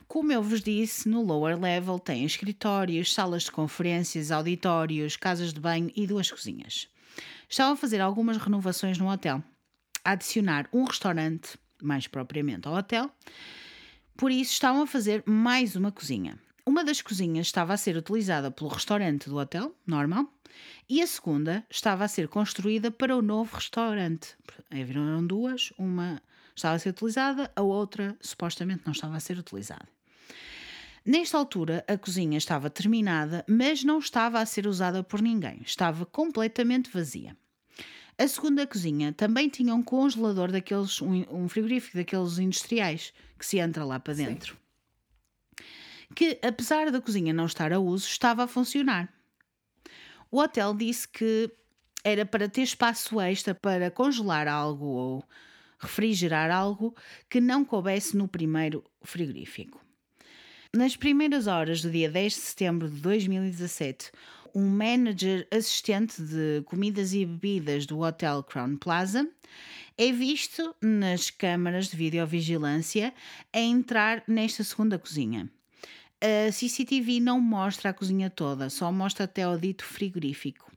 Como 0.07 0.33
eu 0.33 0.43
vos 0.43 0.63
disse, 0.63 1.07
no 1.07 1.23
lower 1.23 1.61
level 1.61 1.99
tem 1.99 2.25
escritórios, 2.25 3.13
salas 3.13 3.43
de 3.43 3.53
conferências, 3.53 4.31
auditórios, 4.31 5.15
casas 5.17 5.53
de 5.53 5.61
banho 5.61 5.93
e 5.95 6.07
duas 6.07 6.31
cozinhas. 6.31 6.89
Estavam 7.49 7.75
a 7.75 7.77
fazer 7.77 8.01
algumas 8.01 8.37
renovações 8.37 8.99
no 8.99 9.11
hotel, 9.11 9.43
a 10.05 10.13
adicionar 10.13 10.69
um 10.73 10.85
restaurante, 10.85 11.59
mais 11.83 12.07
propriamente 12.07 12.67
ao 12.69 12.75
hotel, 12.75 13.11
por 14.17 14.31
isso 14.31 14.53
estavam 14.53 14.83
a 14.83 14.87
fazer 14.87 15.23
mais 15.27 15.77
uma 15.77 15.93
cozinha. 15.93 16.39
Uma 16.67 16.85
das 16.85 17.01
cozinhas 17.01 17.47
estava 17.47 17.73
a 17.73 17.77
ser 17.77 17.97
utilizada 17.97 18.51
pelo 18.51 18.69
restaurante 18.69 19.29
do 19.29 19.37
hotel, 19.37 19.75
normal, 19.87 20.31
e 20.89 21.01
a 21.01 21.07
segunda 21.07 21.65
estava 21.71 22.05
a 22.05 22.09
ser 22.09 22.29
construída 22.29 22.91
para 22.91 23.17
o 23.17 23.23
novo 23.23 23.57
restaurante. 23.57 24.37
Haviam 24.71 25.27
duas, 25.27 25.73
uma 25.79 26.21
estava 26.55 26.75
a 26.75 26.79
ser 26.79 26.91
utilizada, 26.91 27.51
a 27.55 27.63
outra 27.63 28.17
supostamente 28.21 28.83
não 28.85 28.93
estava 28.93 29.17
a 29.17 29.21
ser 29.21 29.39
utilizada. 29.39 29.89
Nesta 31.09 31.39
altura, 31.39 31.83
a 31.89 31.97
cozinha 31.97 32.37
estava 32.37 32.69
terminada, 32.69 33.43
mas 33.49 33.83
não 33.83 33.99
estava 33.99 34.41
a 34.41 34.45
ser 34.45 34.67
usada 34.67 35.03
por 35.03 35.23
ninguém, 35.23 35.63
estava 35.65 36.05
completamente 36.05 36.91
vazia. 36.91 37.35
A 38.19 38.29
segunda 38.29 38.67
cozinha 38.67 39.11
também 39.15 39.49
tinha 39.49 39.75
um 39.75 39.83
congelador 39.83 40.53
daqueles, 40.53 41.01
um, 41.01 41.49
frigorífico 41.49 41.97
daqueles 41.97 42.37
industriais 42.37 43.15
que 43.39 43.47
se 43.47 43.57
entra 43.57 43.87
lá 43.87 43.99
para 43.99 44.13
dentro. 44.13 44.55
Sim. 45.57 45.65
Que, 46.15 46.39
apesar 46.47 46.91
da 46.91 47.01
cozinha 47.01 47.33
não 47.33 47.47
estar 47.47 47.73
a 47.73 47.79
uso, 47.79 48.07
estava 48.07 48.45
a 48.45 48.47
funcionar. 48.47 49.11
O 50.31 50.41
hotel 50.41 50.75
disse 50.75 51.09
que 51.09 51.51
era 52.05 52.27
para 52.27 52.51
ter 52.51 52.61
espaço 52.61 53.19
extra 53.19 53.55
para 53.55 53.91
congelar 53.91 54.47
algo 54.47 54.85
ou 54.85 55.25
refrigerar 55.79 56.51
algo 56.51 56.95
que 57.31 57.41
não 57.41 57.65
coubesse 57.65 58.15
no 58.15 58.29
primeiro 58.29 58.85
frigorífico. 59.01 59.88
Nas 60.77 60.95
primeiras 60.95 61.47
horas 61.47 61.81
do 61.81 61.91
dia 61.91 62.11
10 62.11 62.35
de 62.35 62.41
setembro 62.41 62.91
de 62.91 63.01
2017, 63.01 64.13
um 64.55 64.69
manager 64.69 65.49
assistente 65.51 66.21
de 66.21 66.63
comidas 66.67 67.15
e 67.15 67.25
bebidas 67.25 67.87
do 67.87 68.01
Hotel 68.01 68.43
Crown 68.43 68.77
Plaza 68.77 69.27
é 69.97 70.13
visto 70.13 70.77
nas 70.83 71.31
câmaras 71.31 71.89
de 71.89 71.97
videovigilância 71.97 73.15
a 73.51 73.59
entrar 73.59 74.23
nesta 74.29 74.63
segunda 74.63 74.99
cozinha. 74.99 75.51
A 76.21 76.53
CCTV 76.53 77.19
não 77.19 77.41
mostra 77.41 77.89
a 77.89 77.95
cozinha 77.95 78.29
toda, 78.29 78.69
só 78.69 78.93
mostra 78.93 79.25
até 79.25 79.49
o 79.49 79.57
dito 79.57 79.85
frigorífico. 79.85 80.71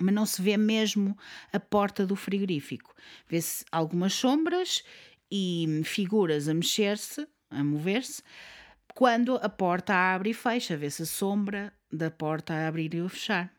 Mas 0.00 0.12
não 0.12 0.26
se 0.26 0.42
vê 0.42 0.56
mesmo 0.56 1.16
a 1.52 1.60
porta 1.60 2.04
do 2.04 2.16
frigorífico. 2.16 2.92
Vê-se 3.28 3.64
algumas 3.70 4.12
sombras 4.12 4.82
e 5.30 5.82
figuras 5.84 6.48
a 6.48 6.54
mexer-se, 6.54 7.28
a 7.48 7.62
mover-se, 7.62 8.22
quando 9.00 9.36
a 9.36 9.48
porta 9.48 9.94
abre 9.94 10.28
e 10.28 10.34
fecha, 10.34 10.76
vê-se 10.76 11.04
a 11.04 11.06
sombra 11.06 11.72
da 11.90 12.10
porta 12.10 12.52
a 12.52 12.68
abrir 12.68 12.92
e 12.92 13.00
a 13.00 13.08
fechar. 13.08 13.50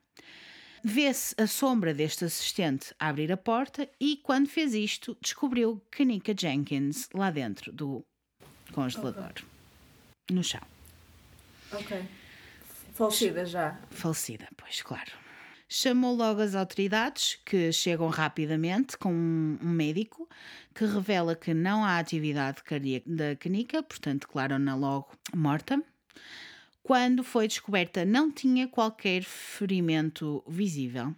Vê-se 0.83 1.33
a 1.35 1.47
sombra 1.47 1.95
deste 1.95 2.25
assistente 2.25 2.93
a 2.99 3.07
abrir 3.07 3.31
a 3.31 3.37
porta 3.37 3.89
e, 3.99 4.17
quando 4.17 4.47
fez 4.47 4.75
isto, 4.75 5.17
descobriu 5.19 5.81
Kanika 5.89 6.31
Jenkins 6.39 7.09
lá 7.11 7.31
dentro 7.31 7.71
do 7.71 8.05
congelador, 8.71 9.31
okay. 9.31 9.43
no 10.29 10.43
chão. 10.43 10.61
Ok. 11.71 12.05
Falecida 12.93 13.43
já. 13.43 13.79
Falecida, 13.89 14.47
pois, 14.55 14.83
claro. 14.83 15.11
Chamou 15.73 16.13
logo 16.13 16.41
as 16.41 16.53
autoridades, 16.53 17.39
que 17.45 17.71
chegam 17.71 18.09
rapidamente 18.09 18.97
com 18.97 19.09
um 19.09 19.69
médico 19.69 20.27
que 20.75 20.83
revela 20.83 21.33
que 21.33 21.53
não 21.53 21.85
há 21.85 21.97
atividade 21.97 22.61
cardíaca 22.61 23.09
da 23.09 23.37
Kanika, 23.37 23.81
portanto, 23.81 24.27
declaram-na 24.27 24.75
logo 24.75 25.07
morta. 25.33 25.81
Quando 26.83 27.23
foi 27.23 27.47
descoberta, 27.47 28.03
não 28.03 28.29
tinha 28.29 28.67
qualquer 28.67 29.23
ferimento 29.23 30.43
visível. 30.45 31.15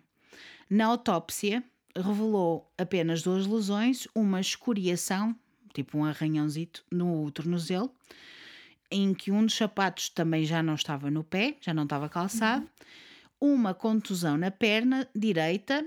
Na 0.69 0.85
autópsia, 0.85 1.63
revelou 1.95 2.71
apenas 2.77 3.23
duas 3.23 3.47
lesões, 3.47 4.07
uma 4.13 4.39
escoriação, 4.39 5.35
tipo 5.73 5.97
um 5.97 6.05
arranhãozito, 6.05 6.85
no 6.91 7.31
tornozelo, 7.31 7.91
em 8.91 9.15
que 9.15 9.31
um 9.31 9.43
dos 9.43 9.55
sapatos 9.55 10.09
também 10.09 10.45
já 10.45 10.61
não 10.61 10.75
estava 10.75 11.09
no 11.09 11.23
pé, 11.23 11.57
já 11.59 11.73
não 11.73 11.85
estava 11.85 12.07
calçado. 12.07 12.61
Uhum 12.61 13.12
uma 13.43 13.73
contusão 13.73 14.37
na 14.37 14.49
perna 14.49 15.05
direita, 15.13 15.85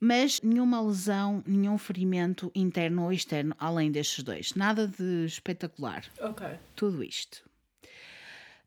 mas 0.00 0.40
nenhuma 0.40 0.80
lesão, 0.80 1.44
nenhum 1.46 1.76
ferimento 1.76 2.50
interno 2.54 3.02
ou 3.02 3.12
externo 3.12 3.54
além 3.58 3.92
destes 3.92 4.24
dois. 4.24 4.54
Nada 4.54 4.88
de 4.88 5.26
espetacular. 5.26 6.06
Ok. 6.18 6.46
Tudo 6.74 7.04
isto. 7.04 7.46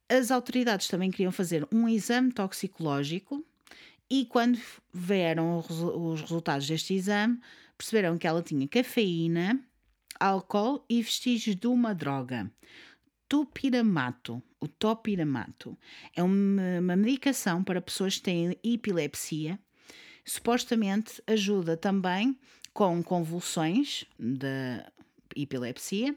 As 0.08 0.30
autoridades 0.30 0.88
também 0.88 1.10
queriam 1.10 1.32
fazer 1.32 1.68
um 1.74 1.90
exame 1.90 2.32
toxicológico 2.32 3.44
e 4.08 4.26
quando 4.26 4.60
vieram 4.94 5.58
os 5.58 6.22
resultados 6.22 6.68
deste 6.68 6.94
exame, 6.94 7.40
perceberam 7.76 8.20
que 8.20 8.28
ela 8.28 8.44
tinha 8.44 8.68
cafeína, 8.68 9.60
álcool 10.20 10.86
e 10.88 11.02
vestígios 11.02 11.56
de 11.56 11.66
uma 11.66 11.96
droga 11.96 12.52
topiramato. 13.28 14.44
O 14.62 14.68
topiramato 14.68 15.76
é 16.16 16.22
uma, 16.22 16.80
uma 16.80 16.96
medicação 16.96 17.64
para 17.64 17.82
pessoas 17.82 18.18
que 18.18 18.22
têm 18.22 18.56
epilepsia. 18.64 19.60
Supostamente 20.24 21.20
ajuda 21.26 21.76
também 21.76 22.38
com 22.72 23.02
convulsões 23.02 24.06
da 24.20 24.88
epilepsia. 25.36 26.16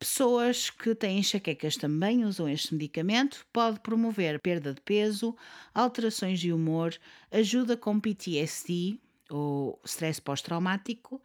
Pessoas 0.00 0.68
que 0.68 0.96
têm 0.96 1.20
enxaquecas 1.20 1.76
também 1.76 2.24
usam 2.24 2.48
este 2.48 2.74
medicamento. 2.74 3.46
Pode 3.52 3.78
promover 3.78 4.40
perda 4.40 4.74
de 4.74 4.80
peso, 4.80 5.36
alterações 5.72 6.40
de 6.40 6.52
humor, 6.52 6.92
ajuda 7.30 7.76
com 7.76 8.00
PTSD 8.00 8.98
ou 9.30 9.80
stress 9.84 10.20
pós-traumático, 10.20 11.22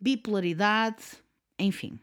bipolaridade, 0.00 1.02
enfim 1.58 1.98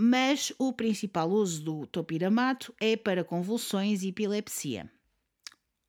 mas 0.00 0.50
o 0.58 0.72
principal 0.72 1.28
uso 1.28 1.62
do 1.62 1.86
topiramato 1.86 2.74
é 2.80 2.96
para 2.96 3.22
convulsões 3.22 4.02
e 4.02 4.08
epilepsia. 4.08 4.90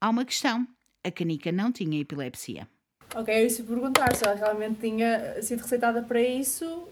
Há 0.01 0.09
uma 0.09 0.25
questão: 0.25 0.67
a 1.01 1.09
canica 1.09 1.49
não 1.49 1.71
tinha 1.71 2.01
epilepsia. 2.01 2.67
Ok, 3.15 3.33
eu 3.33 3.49
ia 3.49 3.63
perguntar 3.63 4.13
se 4.15 4.25
ela 4.25 4.35
realmente 4.35 4.81
tinha 4.81 5.41
sido 5.41 5.61
receitada 5.61 6.01
para 6.01 6.21
isso 6.21 6.87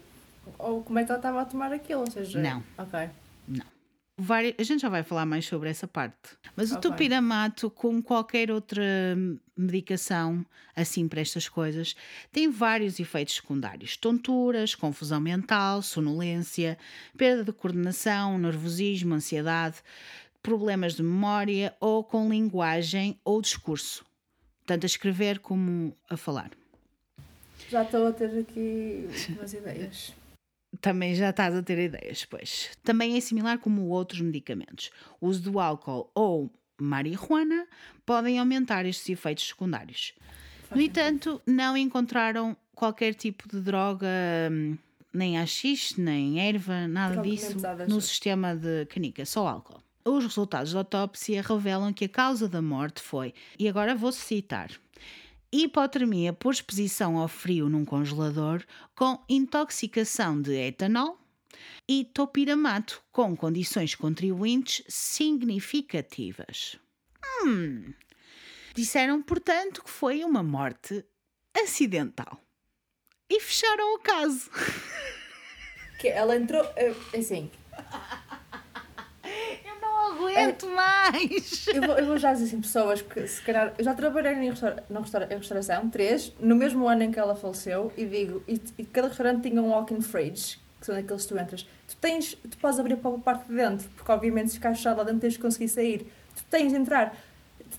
ou 0.58 0.82
como 0.82 0.98
é 0.98 1.04
que 1.04 1.10
ela 1.10 1.18
estava 1.18 1.42
a 1.42 1.44
tomar 1.44 1.72
aquilo, 1.72 2.00
ou 2.00 2.10
seja... 2.10 2.40
Não. 2.40 2.62
Ok. 2.78 3.10
Não 4.20 4.54
a 4.58 4.62
gente 4.62 4.82
já 4.82 4.88
vai 4.88 5.02
falar 5.02 5.24
mais 5.24 5.46
sobre 5.46 5.70
essa 5.70 5.88
parte. 5.88 6.36
Mas 6.54 6.70
okay. 6.70 6.78
o 6.78 6.80
topiramato, 6.80 7.70
como 7.70 8.02
qualquer 8.02 8.50
outra 8.50 8.82
medicação, 9.56 10.44
assim 10.76 11.08
para 11.08 11.20
estas 11.20 11.48
coisas, 11.48 11.96
tem 12.30 12.50
vários 12.50 13.00
efeitos 13.00 13.36
secundários: 13.36 13.96
tonturas, 13.96 14.74
confusão 14.74 15.20
mental, 15.20 15.80
sonolência, 15.80 16.78
perda 17.16 17.44
de 17.44 17.52
coordenação, 17.52 18.38
nervosismo, 18.38 19.14
ansiedade, 19.14 19.78
problemas 20.42 20.94
de 20.94 21.02
memória 21.02 21.74
ou 21.80 22.04
com 22.04 22.28
linguagem 22.28 23.18
ou 23.24 23.40
discurso, 23.40 24.04
tanto 24.66 24.84
a 24.84 24.86
escrever 24.86 25.38
como 25.38 25.96
a 26.08 26.16
falar. 26.16 26.50
Já 27.70 27.82
estou 27.82 28.06
a 28.06 28.12
ter 28.12 28.38
aqui 28.38 29.08
umas 29.30 29.54
ideias. 29.54 30.12
Também 30.80 31.14
já 31.14 31.30
estás 31.30 31.54
a 31.54 31.62
ter 31.62 31.78
ideias, 31.78 32.24
pois. 32.24 32.70
Também 32.84 33.16
é 33.16 33.20
similar 33.20 33.58
como 33.58 33.88
outros 33.88 34.20
medicamentos. 34.20 34.90
O 35.20 35.26
uso 35.26 35.42
do 35.42 35.58
álcool 35.58 36.10
ou 36.14 36.50
marihuana 36.80 37.66
podem 38.06 38.38
aumentar 38.38 38.86
estes 38.86 39.08
efeitos 39.08 39.48
secundários. 39.48 40.14
No 40.74 40.80
entanto, 40.80 41.42
não 41.46 41.76
encontraram 41.76 42.56
qualquer 42.74 43.14
tipo 43.14 43.48
de 43.48 43.60
droga, 43.60 44.06
hum, 44.50 44.78
nem 45.12 45.38
AX, 45.38 45.96
nem 45.98 46.40
erva, 46.40 46.86
nada 46.86 47.20
disso 47.20 47.56
no 47.88 48.00
sistema 48.00 48.54
de 48.54 48.86
canica, 48.86 49.24
só 49.26 49.46
álcool. 49.46 49.82
Os 50.04 50.24
resultados 50.24 50.72
da 50.72 50.78
autópsia 50.78 51.42
revelam 51.42 51.92
que 51.92 52.06
a 52.06 52.08
causa 52.08 52.48
da 52.48 52.62
morte 52.62 53.02
foi, 53.02 53.34
e 53.58 53.68
agora 53.68 53.94
vou 53.94 54.12
citar, 54.12 54.70
hipotermia 55.52 56.32
por 56.32 56.52
exposição 56.52 57.18
ao 57.18 57.28
frio 57.28 57.68
num 57.68 57.84
congelador 57.84 58.64
com 58.94 59.22
intoxicação 59.28 60.40
de 60.40 60.52
etanol 60.52 61.18
e 61.88 62.04
topiramato 62.04 63.02
com 63.10 63.36
condições 63.36 63.94
contribuintes 63.94 64.84
significativas. 64.88 66.78
Hum. 67.42 67.92
Disseram, 68.74 69.20
portanto, 69.22 69.82
que 69.82 69.90
foi 69.90 70.22
uma 70.24 70.42
morte 70.42 71.04
acidental. 71.54 72.40
E 73.28 73.40
fecharam 73.40 73.94
o 73.94 73.98
caso. 73.98 74.50
Que 76.00 76.08
ela 76.08 76.36
entrou. 76.36 76.64
Eh, 76.76 76.94
assim, 80.12 80.22
aguento 80.22 80.66
é, 80.66 80.74
mais! 80.74 81.66
Eu 81.68 81.82
vou, 81.82 81.98
eu 81.98 82.06
vou, 82.06 82.18
já 82.18 82.32
dizer 82.32 82.46
assim, 82.46 82.60
pessoas 82.60 83.02
que 83.02 83.26
se 83.26 83.42
calhar. 83.42 83.72
Eu 83.78 83.84
já 83.84 83.94
trabalhei 83.94 84.32
em, 84.32 84.50
restaura, 84.50 84.84
restaura, 84.88 85.28
em 85.30 85.36
restauração, 85.36 85.88
três, 85.88 86.32
no 86.40 86.54
mesmo 86.56 86.88
ano 86.88 87.02
em 87.02 87.10
que 87.10 87.18
ela 87.18 87.34
faleceu, 87.34 87.92
e 87.96 88.04
digo, 88.04 88.42
e, 88.46 88.60
e 88.78 88.84
cada 88.84 89.08
restaurante 89.08 89.48
tinha 89.48 89.62
um 89.62 89.70
walk-in 89.70 90.00
fridge, 90.00 90.58
que 90.78 90.86
são 90.86 90.96
aqueles 90.96 91.22
que 91.22 91.28
tu 91.34 91.38
entras. 91.38 91.66
Tu 91.88 91.96
tens, 91.96 92.34
tu 92.34 92.56
podes 92.58 92.78
abrir 92.78 92.96
para 92.96 93.14
a 93.14 93.18
parte 93.18 93.48
de 93.48 93.54
dentro, 93.54 93.88
porque 93.90 94.10
obviamente 94.12 94.50
se 94.50 94.54
ficar 94.56 94.74
fechado 94.74 94.98
lá 94.98 95.04
dentro 95.04 95.20
tens 95.20 95.34
de 95.34 95.38
conseguir 95.38 95.68
sair. 95.68 96.06
Tu 96.34 96.44
tens 96.48 96.72
de 96.72 96.78
entrar 96.78 97.14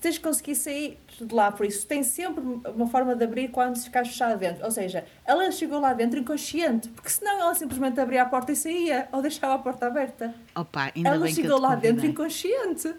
tens 0.02 0.16
de 0.16 0.20
conseguir 0.20 0.56
sair 0.56 0.98
de 1.18 1.32
lá, 1.32 1.52
por 1.52 1.64
isso 1.64 1.86
tem 1.86 2.02
sempre 2.02 2.42
uma 2.42 2.88
forma 2.88 3.14
de 3.14 3.24
abrir 3.24 3.48
quando 3.48 3.76
se 3.76 3.84
ficar 3.84 4.04
fechado 4.04 4.36
dentro. 4.36 4.64
Ou 4.64 4.70
seja, 4.70 5.06
ela 5.24 5.48
chegou 5.52 5.78
lá 5.78 5.94
dentro 5.94 6.18
inconsciente, 6.18 6.88
porque 6.88 7.08
senão 7.08 7.40
ela 7.40 7.54
simplesmente 7.54 8.00
abria 8.00 8.22
a 8.22 8.26
porta 8.26 8.50
e 8.50 8.56
saía, 8.56 9.08
ou 9.12 9.22
deixava 9.22 9.54
a 9.54 9.58
porta 9.58 9.86
aberta. 9.86 10.34
Opa, 10.56 10.90
ainda 10.94 11.08
ela 11.08 11.24
bem 11.24 11.32
chegou 11.32 11.58
lá 11.58 11.76
dentro 11.76 12.04
inconsciente. 12.04 12.92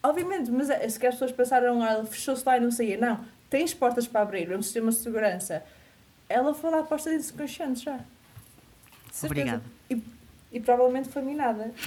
Obviamente, 0.00 0.48
mas 0.52 0.70
é, 0.70 0.88
se 0.88 0.98
que 0.98 1.08
as 1.08 1.14
pessoas 1.16 1.32
pensaram, 1.32 1.82
ah, 1.82 1.90
ela 1.90 2.06
fechou-se 2.06 2.44
lá 2.46 2.56
e 2.56 2.60
não 2.60 2.70
saía. 2.70 2.96
Não, 2.96 3.18
tens 3.50 3.74
portas 3.74 4.06
para 4.06 4.20
abrir, 4.20 4.48
é 4.48 4.56
um 4.56 4.62
sistema 4.62 4.90
de 4.92 4.96
segurança. 4.96 5.64
Ela 6.28 6.54
foi 6.54 6.70
lá 6.70 6.84
posta 6.84 7.10
dentro 7.10 7.34
inconsciente 7.34 7.84
já. 7.84 7.98
Obrigada. 9.24 9.62
E, 9.90 10.00
e 10.52 10.60
provavelmente 10.60 11.08
foi 11.08 11.22
minada. 11.22 11.74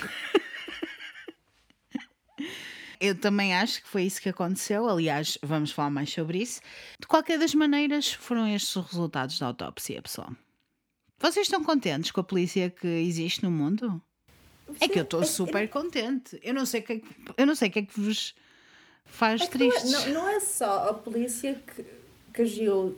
Eu 3.02 3.16
também 3.16 3.56
acho 3.56 3.82
que 3.82 3.88
foi 3.90 4.04
isso 4.04 4.22
que 4.22 4.30
aconteceu. 4.30 4.88
Aliás, 4.88 5.36
vamos 5.42 5.72
falar 5.72 5.90
mais 5.90 6.12
sobre 6.14 6.38
isso. 6.38 6.62
De 7.00 7.08
qualquer 7.08 7.40
das 7.40 7.56
maneiras, 7.56 8.14
foram 8.14 8.48
estes 8.48 8.76
os 8.76 8.86
resultados 8.86 9.40
da 9.40 9.48
autópsia, 9.48 10.00
pessoal. 10.04 10.30
Vocês 11.20 11.48
estão 11.48 11.64
contentes 11.64 12.12
com 12.12 12.22
a 12.22 12.24
polícia 12.24 12.70
que 12.70 12.88
existe 12.88 13.44
no 13.44 13.50
mundo? 13.50 14.00
É 14.80 14.88
que 14.88 15.00
eu 15.00 15.04
estou 15.04 15.24
super 15.24 15.68
contente. 15.68 16.40
Eu 16.44 16.54
não 16.54 16.66
sei 16.66 16.82
o 16.82 16.84
que 16.84 16.94
é 16.94 17.00
que, 17.00 17.08
eu 17.38 17.46
não 17.48 17.56
sei 17.56 17.70
o 17.70 17.72
que, 17.72 17.80
é 17.80 17.82
que 17.82 18.00
vos 18.00 18.36
faz 19.04 19.42
É 19.42 19.46
que 19.48 19.52
tristes. 19.52 19.92
Não, 19.92 20.02
é- 20.02 20.10
não, 20.10 20.30
é 20.30 20.40
só 20.40 20.90
a 20.90 20.94
polícia 20.94 21.56
que, 21.76 21.84
que 22.32 22.42
agiu 22.44 22.98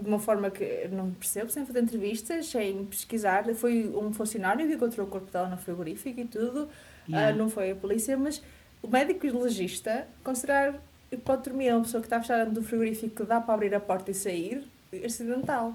de 0.00 0.08
uma 0.08 0.18
forma 0.18 0.50
que 0.50 0.88
não 0.88 1.10
percebo, 1.12 1.50
sem 1.50 1.66
fazer 1.66 1.82
entrevistas, 1.82 2.46
sem 2.46 2.84
pesquisar. 2.86 3.44
Foi 3.54 3.88
um 3.88 4.12
funcionário 4.12 4.66
que 4.66 4.74
encontrou 4.74 5.06
o 5.06 5.10
corpo 5.10 5.30
dela 5.30 5.48
no 5.48 5.58
frigorífico 5.58 6.18
e 6.18 6.24
tudo. 6.24 6.68
Yeah. 7.06 7.28
Ah, 7.28 7.32
não 7.36 7.50
foi 7.50 7.72
a 7.72 7.76
polícia, 7.76 8.16
mas 8.16 8.42
o 8.82 8.88
médico 8.88 9.26
legista 9.38 10.06
considerar 10.24 10.74
hipotermia 11.10 11.76
uma 11.76 11.82
pessoa 11.84 12.00
que 12.00 12.06
está 12.06 12.20
fechada 12.20 12.44
dentro 12.46 12.60
do 12.60 12.66
frigorífico 12.66 13.14
que 13.16 13.24
dá 13.24 13.40
para 13.40 13.54
abrir 13.54 13.74
a 13.74 13.80
porta 13.80 14.10
e 14.10 14.14
sair 14.14 14.64
acidental. 15.04 15.74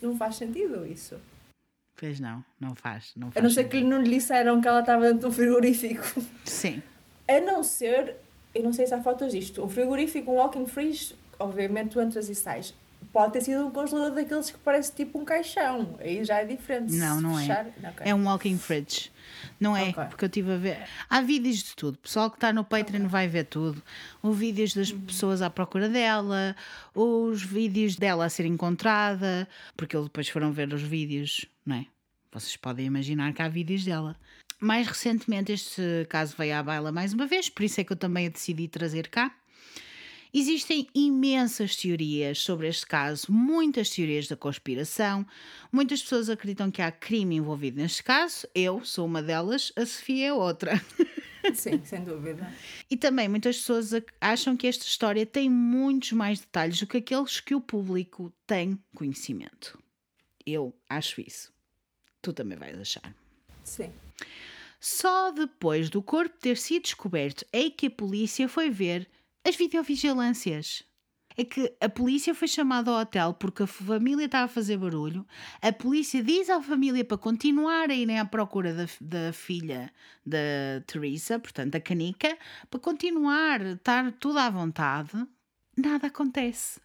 Não 0.00 0.16
faz 0.16 0.36
sentido 0.36 0.86
isso. 0.86 1.16
Pois 1.98 2.20
não, 2.20 2.44
não 2.60 2.74
faz. 2.74 3.12
Não 3.16 3.28
A 3.28 3.32
faz 3.32 3.42
não 3.44 3.50
ser 3.50 3.64
que 3.68 3.80
não 3.82 4.02
lhe 4.02 4.10
disseram 4.10 4.60
que 4.60 4.68
ela 4.68 4.80
estava 4.80 5.02
dentro 5.04 5.20
de 5.20 5.26
um 5.26 5.32
frigorífico. 5.32 6.04
Sim. 6.44 6.82
A 7.28 7.40
não 7.40 7.62
ser, 7.64 8.16
eu 8.54 8.62
não 8.62 8.72
sei 8.72 8.86
se 8.86 8.94
há 8.94 9.02
fotos 9.02 9.32
disto, 9.32 9.64
um 9.64 9.68
frigorífico, 9.68 10.30
um 10.30 10.34
walking 10.36 10.66
freeze, 10.66 11.14
obviamente 11.38 11.90
tu 11.90 12.00
entras 12.00 12.28
e 12.28 12.34
sais. 12.34 12.72
Pode 13.12 13.32
ter 13.32 13.40
sido 13.40 13.66
um 13.66 13.70
congelador 13.70 14.14
daqueles 14.14 14.50
que 14.50 14.58
parece 14.58 14.92
tipo 14.92 15.18
um 15.18 15.24
caixão. 15.24 15.96
Aí 15.98 16.22
já 16.24 16.38
é 16.40 16.44
diferente. 16.44 16.92
Não, 16.94 17.20
não 17.20 17.36
é. 17.38 17.42
fechar- 17.42 17.66
ok. 17.66 18.06
É 18.06 18.14
um 18.14 18.24
walking 18.26 18.58
fridge. 18.58 19.10
Não 19.58 19.76
é, 19.76 19.88
Ok. 19.90 20.04
porque 20.10 20.24
eu 20.24 20.26
estive 20.26 20.52
a 20.52 20.56
ver. 20.56 20.86
Há 21.08 21.20
vídeos 21.20 21.56
de 21.62 21.74
tudo. 21.76 21.94
O 21.94 21.98
pessoal 21.98 22.30
que 22.30 22.36
está 22.36 22.52
no 22.52 22.64
Patreon 22.64 23.08
vai 23.08 23.26
ver 23.26 23.44
tudo. 23.44 23.82
Os 24.22 24.36
vídeos 24.38 24.74
das 24.74 24.90
Uhum. 24.90 25.00
pessoas 25.00 25.40
à 25.42 25.48
procura 25.50 25.88
dela, 25.88 26.54
os 26.94 27.42
vídeos 27.42 27.96
dela 27.96 28.24
a 28.26 28.28
ser 28.28 28.44
encontrada, 28.46 29.48
porque 29.76 29.96
eles 29.96 30.06
depois 30.06 30.28
foram 30.28 30.52
ver 30.52 30.72
os 30.72 30.82
vídeos, 30.82 31.46
não 31.64 31.76
é? 31.76 31.86
Vocês 32.32 32.56
podem 32.56 32.86
imaginar 32.86 33.32
que 33.32 33.40
há 33.40 33.48
vídeos 33.48 33.84
dela. 33.84 34.14
Mais 34.60 34.86
recentemente, 34.86 35.52
este 35.52 35.82
caso 36.08 36.34
veio 36.36 36.54
à 36.56 36.62
baila 36.62 36.90
mais 36.92 37.12
uma 37.12 37.26
vez, 37.26 37.48
por 37.48 37.62
isso 37.62 37.80
é 37.80 37.84
que 37.84 37.92
eu 37.92 37.96
também 37.96 38.26
a 38.26 38.30
decidi 38.30 38.68
trazer 38.68 39.08
cá. 39.08 39.30
Existem 40.32 40.86
imensas 40.94 41.76
teorias 41.76 42.38
sobre 42.40 42.68
este 42.68 42.86
caso, 42.86 43.32
muitas 43.32 43.90
teorias 43.90 44.26
da 44.28 44.36
conspiração. 44.36 45.26
Muitas 45.72 46.02
pessoas 46.02 46.28
acreditam 46.28 46.70
que 46.70 46.82
há 46.82 46.90
crime 46.92 47.36
envolvido 47.36 47.78
neste 47.80 48.02
caso. 48.02 48.46
Eu 48.54 48.84
sou 48.84 49.06
uma 49.06 49.22
delas, 49.22 49.72
a 49.76 49.86
Sofia 49.86 50.26
é 50.28 50.32
outra. 50.32 50.72
Sim, 51.54 51.80
sem 51.84 52.02
dúvida. 52.02 52.52
E 52.90 52.96
também 52.96 53.28
muitas 53.28 53.58
pessoas 53.58 53.94
ac- 53.94 54.12
acham 54.20 54.56
que 54.56 54.66
esta 54.66 54.84
história 54.84 55.24
tem 55.24 55.48
muitos 55.48 56.10
mais 56.12 56.40
detalhes 56.40 56.80
do 56.80 56.86
que 56.88 56.96
aqueles 56.96 57.38
que 57.40 57.54
o 57.54 57.60
público 57.60 58.32
tem 58.46 58.76
conhecimento. 58.94 59.78
Eu 60.44 60.74
acho 60.88 61.20
isso. 61.20 61.52
Tu 62.20 62.32
também 62.32 62.58
vais 62.58 62.76
achar. 62.78 63.14
Sim. 63.62 63.92
Só 64.80 65.30
depois 65.30 65.88
do 65.88 66.02
corpo 66.02 66.36
ter 66.40 66.56
sido 66.56 66.82
descoberto 66.82 67.46
é 67.52 67.70
que 67.70 67.86
a 67.86 67.90
polícia 67.90 68.48
foi 68.48 68.68
ver 68.68 69.08
as 69.46 69.56
videovigilâncias. 69.56 70.82
É 71.38 71.44
que 71.44 71.70
a 71.82 71.88
polícia 71.88 72.34
foi 72.34 72.48
chamada 72.48 72.90
ao 72.90 73.00
hotel 73.00 73.34
porque 73.34 73.62
a 73.62 73.66
família 73.66 74.24
estava 74.24 74.46
a 74.46 74.48
fazer 74.48 74.78
barulho. 74.78 75.26
A 75.60 75.70
polícia 75.70 76.24
diz 76.24 76.48
à 76.48 76.62
família 76.62 77.04
para 77.04 77.18
continuar 77.18 77.90
a 77.90 77.94
irem 77.94 78.18
à 78.18 78.24
procura 78.24 78.72
da, 78.72 78.86
da 79.00 79.32
filha 79.34 79.92
da 80.24 80.38
Teresa, 80.86 81.38
portanto, 81.38 81.72
da 81.72 81.80
Canica, 81.80 82.38
para 82.70 82.80
continuar, 82.80 83.60
estar 83.60 84.12
tudo 84.12 84.38
à 84.38 84.48
vontade. 84.48 85.12
Nada 85.76 86.06
acontece. 86.06 86.80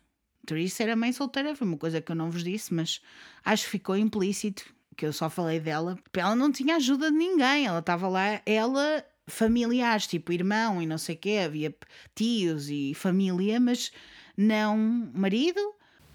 Teresa 0.45 0.83
era 0.83 0.95
mãe 0.97 1.13
solteira, 1.13 1.55
foi 1.55 1.65
uma 1.65 1.77
coisa 1.77 2.01
que 2.01 2.11
eu 2.11 2.15
não 2.15 2.29
vos 2.29 2.43
disse, 2.43 2.73
mas 2.73 3.01
acho 3.45 3.63
que 3.63 3.69
ficou 3.69 3.95
implícito 3.95 4.65
que 4.97 5.05
eu 5.05 5.13
só 5.13 5.29
falei 5.29 5.59
dela. 5.59 5.97
porque 6.03 6.19
Ela 6.19 6.35
não 6.35 6.51
tinha 6.51 6.75
ajuda 6.75 7.09
de 7.09 7.17
ninguém, 7.17 7.65
ela 7.65 7.79
estava 7.79 8.07
lá, 8.07 8.41
ela, 8.45 9.03
familiares, 9.31 10.07
tipo 10.07 10.31
irmão 10.31 10.81
e 10.81 10.85
não 10.85 10.97
sei 10.97 11.15
o 11.15 11.17
quê, 11.17 11.41
havia 11.45 11.75
tios 12.13 12.69
e 12.69 12.93
família, 12.93 13.59
mas 13.59 13.91
não 14.37 14.77
marido, 15.13 15.73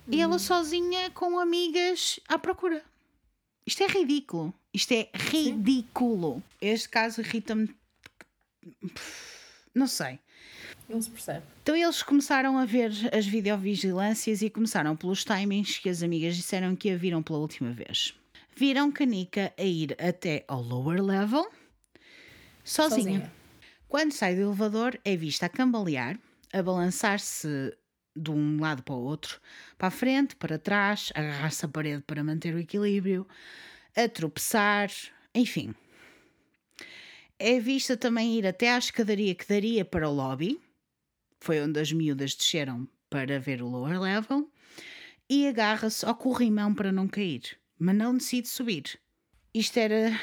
e 0.09 0.21
ela 0.21 0.39
sozinha 0.39 1.11
com 1.11 1.39
amigas 1.39 2.21
à 2.29 2.39
procura. 2.39 2.83
Isto 3.67 3.83
é 3.83 3.87
ridículo. 3.89 4.55
Isto 4.73 4.93
é 4.93 5.11
ridículo. 5.13 6.43
Este 6.61 6.89
caso 6.89 7.21
irrita-me. 7.21 7.75
Não 9.75 9.89
sei. 9.89 10.21
Não 10.89 11.03
se 11.03 11.11
percebe. 11.11 11.45
Então 11.63 11.75
eles 11.75 12.03
começaram 12.03 12.57
a 12.57 12.65
ver 12.65 12.93
as 13.13 13.27
videovigilâncias 13.27 14.41
e 14.43 14.49
começaram 14.49 14.95
pelos 14.95 15.25
timings 15.25 15.79
que 15.79 15.89
as 15.89 16.03
amigas 16.03 16.37
disseram 16.37 16.77
que 16.77 16.91
a 16.91 16.97
viram 16.97 17.23
pela 17.23 17.41
última 17.41 17.73
vez. 17.73 18.15
Viram 18.55 18.93
Canica 18.93 19.53
a 19.59 19.65
ir 19.65 19.97
até 20.01 20.45
ao 20.47 20.63
lower 20.63 21.03
level, 21.03 21.51
sozinha. 22.67 23.21
Sozinha. 23.21 23.33
Quando 23.89 24.13
sai 24.13 24.35
do 24.35 24.43
elevador, 24.43 24.99
é 25.05 25.17
vista 25.17 25.47
a 25.47 25.49
cambalear, 25.49 26.19
a 26.53 26.63
balançar-se 26.63 27.77
de 28.15 28.31
um 28.31 28.61
lado 28.61 28.83
para 28.83 28.95
o 28.95 29.03
outro, 29.03 29.41
para 29.79 29.89
a 29.89 29.91
frente, 29.91 30.35
para 30.37 30.59
trás, 30.59 31.13
agarrar-se 31.15 31.65
à 31.65 31.69
parede 31.69 32.03
para 32.03 32.25
manter 32.25 32.55
o 32.55 32.59
equilíbrio, 32.59 33.27
a 33.95 34.09
tropeçar, 34.09 34.91
enfim. 35.35 35.75
É 37.39 37.61
vista 37.61 37.97
também 37.97 38.39
ir 38.39 38.47
até 38.47 38.73
à 38.73 38.79
escadaria 38.79 39.35
que 39.35 39.47
daria 39.47 39.85
para 39.85 40.09
o 40.09 40.13
lobby, 40.13 40.61
foi 41.41 41.61
onde 41.61 41.79
as 41.79 41.93
miúdas 41.93 42.35
desceram 42.35 42.89
para 43.09 43.39
ver 43.39 43.63
o 43.63 43.69
lower 43.69 44.01
level, 44.01 44.51
e 45.29 45.47
agarra-se 45.47 46.05
ao 46.05 46.15
corrimão 46.15 46.75
para 46.75 46.91
não 46.91 47.07
cair, 47.07 47.59
mas 47.79 47.95
não 47.95 48.17
decide 48.17 48.49
subir. 48.49 48.99
Isto 49.53 49.79
era 49.79 50.19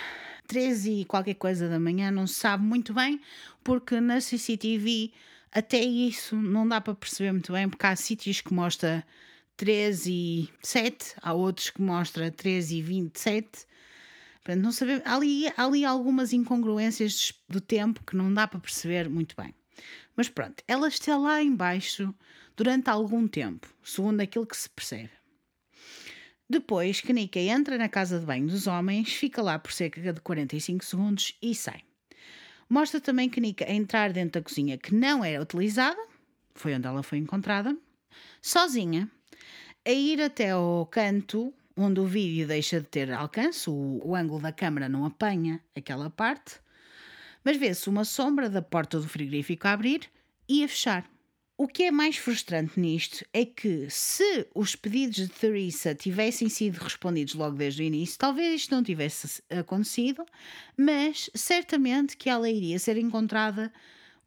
13 0.53 1.01
e 1.01 1.05
qualquer 1.05 1.33
coisa 1.33 1.67
da 1.67 1.79
manhã, 1.79 2.11
não 2.11 2.27
se 2.27 2.35
sabe 2.35 2.63
muito 2.63 2.93
bem, 2.93 3.19
porque 3.63 3.99
na 3.99 4.21
CCTV 4.21 5.11
até 5.51 5.79
isso 5.79 6.35
não 6.35 6.67
dá 6.67 6.79
para 6.79 6.93
perceber 6.93 7.31
muito 7.31 7.51
bem, 7.51 7.67
porque 7.67 7.87
há 7.87 7.95
sítios 7.95 8.39
que 8.39 8.53
mostra 8.53 9.03
13 9.57 10.11
e 10.11 10.49
7, 10.61 11.15
há 11.19 11.33
outros 11.33 11.71
que 11.71 11.81
mostra 11.81 12.29
13 12.29 12.77
e 12.77 12.81
27. 12.83 13.65
Portanto, 14.43 14.63
não 14.63 14.71
sabemos, 14.71 15.01
há 15.05 15.15
ali, 15.15 15.47
há 15.47 15.65
ali 15.65 15.83
algumas 15.83 16.33
incongruências 16.33 17.33
do 17.49 17.59
tempo 17.59 18.03
que 18.05 18.15
não 18.15 18.31
dá 18.31 18.47
para 18.47 18.59
perceber 18.59 19.09
muito 19.09 19.35
bem. 19.35 19.55
Mas 20.15 20.29
pronto, 20.29 20.63
ela 20.67 20.87
está 20.87 21.17
lá 21.17 21.41
embaixo 21.41 22.13
durante 22.55 22.91
algum 22.91 23.27
tempo, 23.27 23.67
segundo 23.83 24.21
aquilo 24.21 24.45
que 24.45 24.55
se 24.55 24.69
percebe. 24.69 25.09
Depois, 26.49 27.01
Kanika 27.01 27.39
entra 27.39 27.77
na 27.77 27.87
casa 27.87 28.19
de 28.19 28.25
banho 28.25 28.47
dos 28.47 28.67
homens, 28.67 29.13
fica 29.13 29.41
lá 29.41 29.57
por 29.57 29.71
cerca 29.71 30.13
de 30.13 30.19
45 30.19 30.83
segundos 30.83 31.37
e 31.41 31.55
sai. 31.55 31.81
Mostra 32.69 32.99
também 32.99 33.29
Kanika 33.29 33.65
a 33.65 33.73
entrar 33.73 34.11
dentro 34.11 34.41
da 34.41 34.43
cozinha 34.43 34.77
que 34.77 34.93
não 34.93 35.23
era 35.23 35.41
utilizada, 35.41 35.99
foi 36.53 36.73
onde 36.73 36.87
ela 36.87 37.03
foi 37.03 37.17
encontrada, 37.17 37.77
sozinha, 38.41 39.09
a 39.85 39.91
ir 39.91 40.21
até 40.21 40.51
ao 40.51 40.85
canto 40.85 41.53
onde 41.75 41.99
o 41.99 42.05
vídeo 42.05 42.47
deixa 42.47 42.79
de 42.79 42.87
ter 42.87 43.11
alcance, 43.11 43.69
o, 43.69 44.01
o 44.03 44.15
ângulo 44.15 44.41
da 44.41 44.51
câmara 44.51 44.87
não 44.87 45.05
apanha 45.05 45.59
aquela 45.75 46.09
parte, 46.09 46.59
mas 47.43 47.57
vê-se 47.57 47.89
uma 47.89 48.05
sombra 48.05 48.49
da 48.49 48.61
porta 48.61 48.99
do 48.99 49.07
frigorífico 49.07 49.67
a 49.67 49.71
abrir 49.71 50.09
e 50.47 50.63
a 50.63 50.67
fechar. 50.67 51.12
O 51.63 51.67
que 51.67 51.83
é 51.83 51.91
mais 51.91 52.17
frustrante 52.17 52.77
nisto 52.77 53.25
é 53.31 53.45
que, 53.45 53.89
se 53.89 54.45
os 54.53 54.75
pedidos 54.75 55.15
de 55.15 55.29
Theresa 55.29 55.95
tivessem 55.95 56.49
sido 56.49 56.75
respondidos 56.75 57.35
logo 57.35 57.55
desde 57.55 57.81
o 57.81 57.85
início, 57.85 58.19
talvez 58.19 58.53
isto 58.53 58.75
não 58.75 58.83
tivesse 58.83 59.41
acontecido, 59.49 60.25
mas 60.75 61.29
certamente 61.33 62.17
que 62.17 62.29
ela 62.29 62.49
iria 62.49 62.77
ser 62.77 62.97
encontrada 62.97 63.71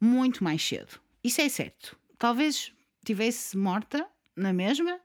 muito 0.01 0.43
mais 0.43 0.67
cedo. 0.67 0.99
Isso 1.23 1.39
é 1.39 1.47
certo. 1.47 1.95
Talvez 2.17 2.73
tivesse 3.05 3.55
morta 3.55 4.07
na 4.35 4.51
mesma, 4.51 4.99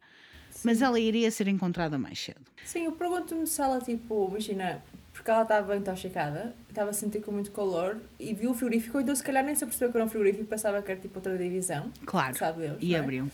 mas 0.65 0.81
ela 0.81 0.99
iria 0.99 1.31
ser 1.31 1.49
encontrada 1.49 1.99
mais 1.99 2.19
cedo. 2.19 2.41
Sim, 2.65 2.87
eu 2.87 2.93
pergunto-me 2.93 3.47
se 3.47 3.61
ela, 3.61 3.79
tipo, 3.79 4.29
imagina, 4.31 4.83
porque 5.13 5.31
ela 5.31 5.43
estava 5.43 5.77
intoxicada, 5.77 6.55
estava 6.69 6.91
a 6.91 6.93
sentir 6.93 7.21
com 7.21 7.31
muito 7.33 7.51
calor 7.51 7.99
e 8.19 8.33
viu 8.33 8.51
o 8.51 8.55
frigorífico, 8.55 8.99
então 9.01 9.15
se 9.15 9.23
calhar 9.23 9.45
nem 9.45 9.55
se 9.55 9.63
apercebeu 9.63 9.91
que 9.91 9.97
era 9.99 10.05
um 10.07 10.09
frigorífico, 10.09 10.45
pensava 10.45 10.81
que 10.83 10.91
era 10.91 11.01
tipo 11.01 11.19
outra 11.19 11.37
divisão. 11.37 11.91
Claro. 12.07 12.37
Sabe 12.37 12.63
Deus, 12.63 12.79
e 12.81 12.95
é? 12.95 12.99
abriu. 12.99 13.31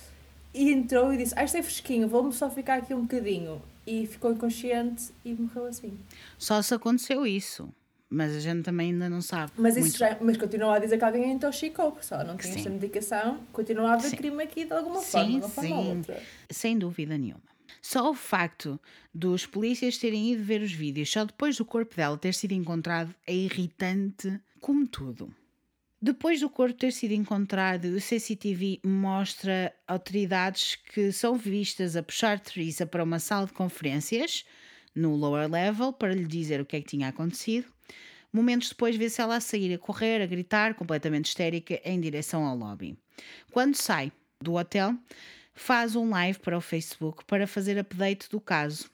E 0.52 0.72
entrou 0.72 1.12
e 1.12 1.18
disse: 1.18 1.34
Ah, 1.36 1.44
isto 1.44 1.56
é 1.56 1.62
fresquinho, 1.62 2.08
vou-me 2.08 2.32
só 2.32 2.50
ficar 2.50 2.78
aqui 2.78 2.92
um 2.94 3.02
bocadinho. 3.02 3.62
E 3.86 4.06
ficou 4.06 4.32
inconsciente 4.32 5.10
e 5.24 5.32
morreu 5.32 5.66
assim. 5.66 5.98
Só 6.36 6.60
se 6.60 6.74
aconteceu 6.74 7.26
isso. 7.26 7.72
Mas 8.10 8.34
a 8.34 8.40
gente 8.40 8.62
também 8.62 8.90
ainda 8.90 9.08
não 9.08 9.20
sabe. 9.20 9.52
Mas 9.56 9.74
isso 9.76 9.80
muito 9.80 9.98
já, 9.98 10.16
mas 10.20 10.36
continua 10.38 10.76
a 10.76 10.78
dizer 10.78 10.96
que 10.96 11.04
alguém 11.04 11.30
intoxicou, 11.32 11.96
ela 12.10 12.24
não 12.24 12.38
tinha 12.38 12.52
Sim. 12.54 12.58
esta 12.60 12.70
medicação, 12.70 13.40
continua 13.52 13.90
a 13.90 13.94
haver 13.94 14.08
Sim. 14.10 14.16
crime 14.16 14.42
aqui 14.42 14.64
de 14.64 14.72
alguma 14.72 15.00
Sim, 15.00 15.40
forma, 15.42 15.48
sim. 15.48 15.96
outra. 15.96 16.22
Sem 16.50 16.78
dúvida 16.78 17.18
nenhuma. 17.18 17.42
Só 17.90 18.10
o 18.10 18.14
facto 18.14 18.78
dos 19.14 19.46
polícias 19.46 19.96
terem 19.96 20.30
ido 20.34 20.44
ver 20.44 20.60
os 20.60 20.72
vídeos 20.72 21.10
só 21.10 21.24
depois 21.24 21.56
do 21.56 21.64
corpo 21.64 21.96
dela 21.96 22.18
ter 22.18 22.34
sido 22.34 22.52
encontrado 22.52 23.14
é 23.26 23.34
irritante 23.34 24.38
como 24.60 24.86
tudo. 24.86 25.34
Depois 25.98 26.38
do 26.38 26.50
corpo 26.50 26.74
ter 26.74 26.92
sido 26.92 27.12
encontrado, 27.12 27.86
o 27.86 27.98
CCTV 27.98 28.80
mostra 28.84 29.74
autoridades 29.86 30.74
que 30.74 31.10
são 31.12 31.34
vistas 31.36 31.96
a 31.96 32.02
puxar 32.02 32.38
Teresa 32.38 32.84
para 32.84 33.02
uma 33.02 33.18
sala 33.18 33.46
de 33.46 33.54
conferências 33.54 34.44
no 34.94 35.16
lower 35.16 35.50
level 35.50 35.90
para 35.90 36.12
lhe 36.12 36.26
dizer 36.26 36.60
o 36.60 36.66
que 36.66 36.76
é 36.76 36.82
que 36.82 36.88
tinha 36.88 37.08
acontecido. 37.08 37.72
Momentos 38.30 38.68
depois 38.68 38.96
vê-se 38.96 39.22
ela 39.22 39.36
a 39.36 39.40
sair 39.40 39.72
a 39.72 39.78
correr, 39.78 40.20
a 40.20 40.26
gritar, 40.26 40.74
completamente 40.74 41.28
histérica, 41.28 41.80
em 41.82 41.98
direção 41.98 42.44
ao 42.44 42.54
lobby. 42.54 42.98
Quando 43.50 43.76
sai 43.76 44.12
do 44.42 44.56
hotel, 44.56 44.94
faz 45.58 45.96
um 45.96 46.10
live 46.10 46.38
para 46.38 46.56
o 46.56 46.60
Facebook 46.60 47.24
para 47.24 47.46
fazer 47.46 47.78
update 47.78 48.28
do 48.30 48.40
caso. 48.40 48.88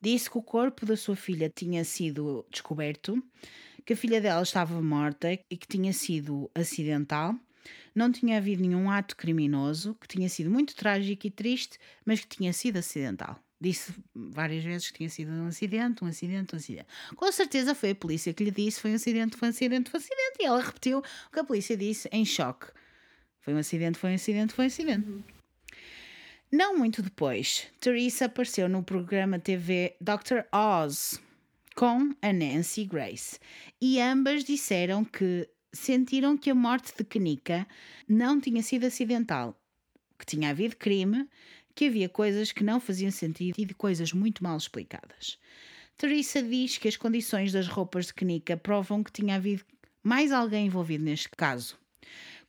Disse 0.00 0.30
que 0.30 0.38
o 0.38 0.42
corpo 0.42 0.86
da 0.86 0.96
sua 0.96 1.16
filha 1.16 1.50
tinha 1.54 1.84
sido 1.84 2.44
descoberto 2.50 3.22
que 3.84 3.92
a 3.92 3.96
filha 3.96 4.20
dela 4.20 4.42
estava 4.42 4.82
morta 4.82 5.32
e 5.32 5.56
que 5.56 5.68
tinha 5.68 5.92
sido 5.92 6.50
acidental. 6.52 7.36
Não 7.94 8.10
tinha 8.10 8.36
havido 8.38 8.62
nenhum 8.62 8.90
ato 8.90 9.16
criminoso, 9.16 9.94
que 10.00 10.08
tinha 10.08 10.28
sido 10.28 10.50
muito 10.50 10.74
trágico 10.74 11.26
e 11.26 11.30
triste, 11.30 11.78
mas 12.04 12.20
que 12.20 12.36
tinha 12.36 12.52
sido 12.52 12.78
acidental. 12.78 13.38
Disse 13.60 13.94
várias 14.14 14.64
vezes 14.64 14.90
que 14.90 14.98
tinha 14.98 15.08
sido 15.08 15.30
um 15.30 15.46
acidente, 15.46 16.04
um 16.04 16.08
acidente, 16.08 16.54
um 16.54 16.58
acidente. 16.58 16.86
Com 17.14 17.30
certeza 17.32 17.74
foi 17.74 17.90
a 17.90 17.94
polícia 17.94 18.34
que 18.34 18.44
lhe 18.44 18.50
disse: 18.50 18.80
foi 18.80 18.90
um 18.90 18.96
acidente, 18.96 19.36
foi 19.36 19.48
um 19.48 19.50
acidente, 19.50 19.90
foi 19.90 20.00
um 20.00 20.02
acidente. 20.02 20.36
E 20.40 20.44
ela 20.44 20.60
repetiu 20.60 20.98
o 20.98 21.32
que 21.32 21.40
a 21.40 21.44
polícia 21.44 21.76
disse 21.76 22.08
em 22.12 22.24
choque: 22.24 22.66
foi 23.40 23.54
um 23.54 23.58
acidente, 23.58 23.98
foi 23.98 24.10
um 24.10 24.14
acidente, 24.14 24.52
foi 24.52 24.64
um 24.64 24.68
acidente. 24.68 25.08
Uhum. 25.08 25.35
Não 26.50 26.78
muito 26.78 27.02
depois, 27.02 27.66
Teresa 27.80 28.26
apareceu 28.26 28.68
no 28.68 28.80
programa 28.80 29.36
TV 29.36 29.96
Dr. 30.00 30.46
Oz, 30.52 31.20
com 31.74 32.14
a 32.22 32.32
Nancy 32.32 32.84
Grace 32.84 33.40
e 33.80 34.00
ambas 34.00 34.44
disseram 34.44 35.04
que 35.04 35.48
sentiram 35.72 36.38
que 36.38 36.48
a 36.48 36.54
morte 36.54 36.94
de 36.96 37.02
Kenika 37.02 37.66
não 38.08 38.40
tinha 38.40 38.62
sido 38.62 38.86
acidental, 38.86 39.60
que 40.16 40.24
tinha 40.24 40.50
havido 40.50 40.76
crime, 40.76 41.28
que 41.74 41.86
havia 41.86 42.08
coisas 42.08 42.52
que 42.52 42.62
não 42.62 42.78
faziam 42.78 43.10
sentido 43.10 43.56
e 43.58 43.64
de 43.64 43.74
coisas 43.74 44.12
muito 44.12 44.44
mal 44.44 44.56
explicadas. 44.56 45.40
Teresa 45.98 46.40
diz 46.44 46.78
que 46.78 46.86
as 46.86 46.96
condições 46.96 47.52
das 47.52 47.66
roupas 47.66 48.06
de 48.06 48.14
Kenika 48.14 48.56
provam 48.56 49.02
que 49.02 49.10
tinha 49.10 49.34
havido 49.34 49.64
mais 50.00 50.30
alguém 50.30 50.66
envolvido 50.66 51.02
neste 51.02 51.28
caso. 51.30 51.76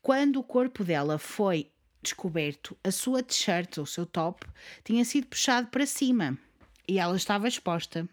Quando 0.03 0.39
o 0.39 0.43
corpo 0.43 0.83
dela 0.83 1.17
foi 1.17 1.71
descoberto, 2.07 2.77
a 2.83 2.91
sua 2.91 3.21
t-shirt, 3.21 3.77
ou 3.77 3.85
seu 3.85 4.05
top, 4.05 4.45
tinha 4.83 5.03
sido 5.03 5.27
puxado 5.27 5.67
para 5.67 5.85
cima 5.85 6.37
e 6.87 6.99
ela 6.99 7.15
estava 7.15 7.47
exposta. 7.47 8.07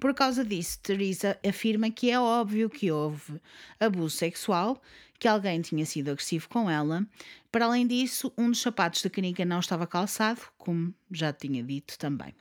Por 0.00 0.14
causa 0.14 0.44
disso, 0.44 0.78
Teresa 0.82 1.38
afirma 1.46 1.90
que 1.90 2.10
é 2.10 2.18
óbvio 2.18 2.70
que 2.70 2.90
houve 2.90 3.40
abuso 3.78 4.16
sexual, 4.16 4.80
que 5.18 5.28
alguém 5.28 5.60
tinha 5.60 5.84
sido 5.84 6.10
agressivo 6.10 6.48
com 6.48 6.70
ela. 6.70 7.06
Para 7.50 7.66
além 7.66 7.86
disso, 7.86 8.32
um 8.36 8.50
dos 8.50 8.60
sapatos 8.60 9.02
da 9.02 9.10
canica 9.10 9.44
não 9.44 9.60
estava 9.60 9.86
calçado, 9.86 10.40
como 10.56 10.94
já 11.10 11.32
tinha 11.32 11.62
dito 11.62 11.98
também. 11.98 12.34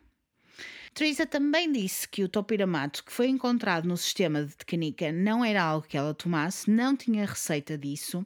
Teresa 0.97 1.27
também 1.27 1.71
disse 1.71 2.09
que 2.09 2.23
o 2.23 2.27
topiramato 2.27 3.03
que 3.03 3.13
foi 3.13 3.27
encontrado 3.27 3.87
no 3.87 3.95
sistema 3.95 4.43
de 4.43 4.55
canica 4.65 5.11
não 5.11 5.45
era 5.45 5.61
algo 5.61 5.87
que 5.87 5.95
ela 5.95 6.11
tomasse, 6.11 6.71
não 6.71 6.97
tinha 6.97 7.23
receita 7.23 7.77
disso, 7.77 8.25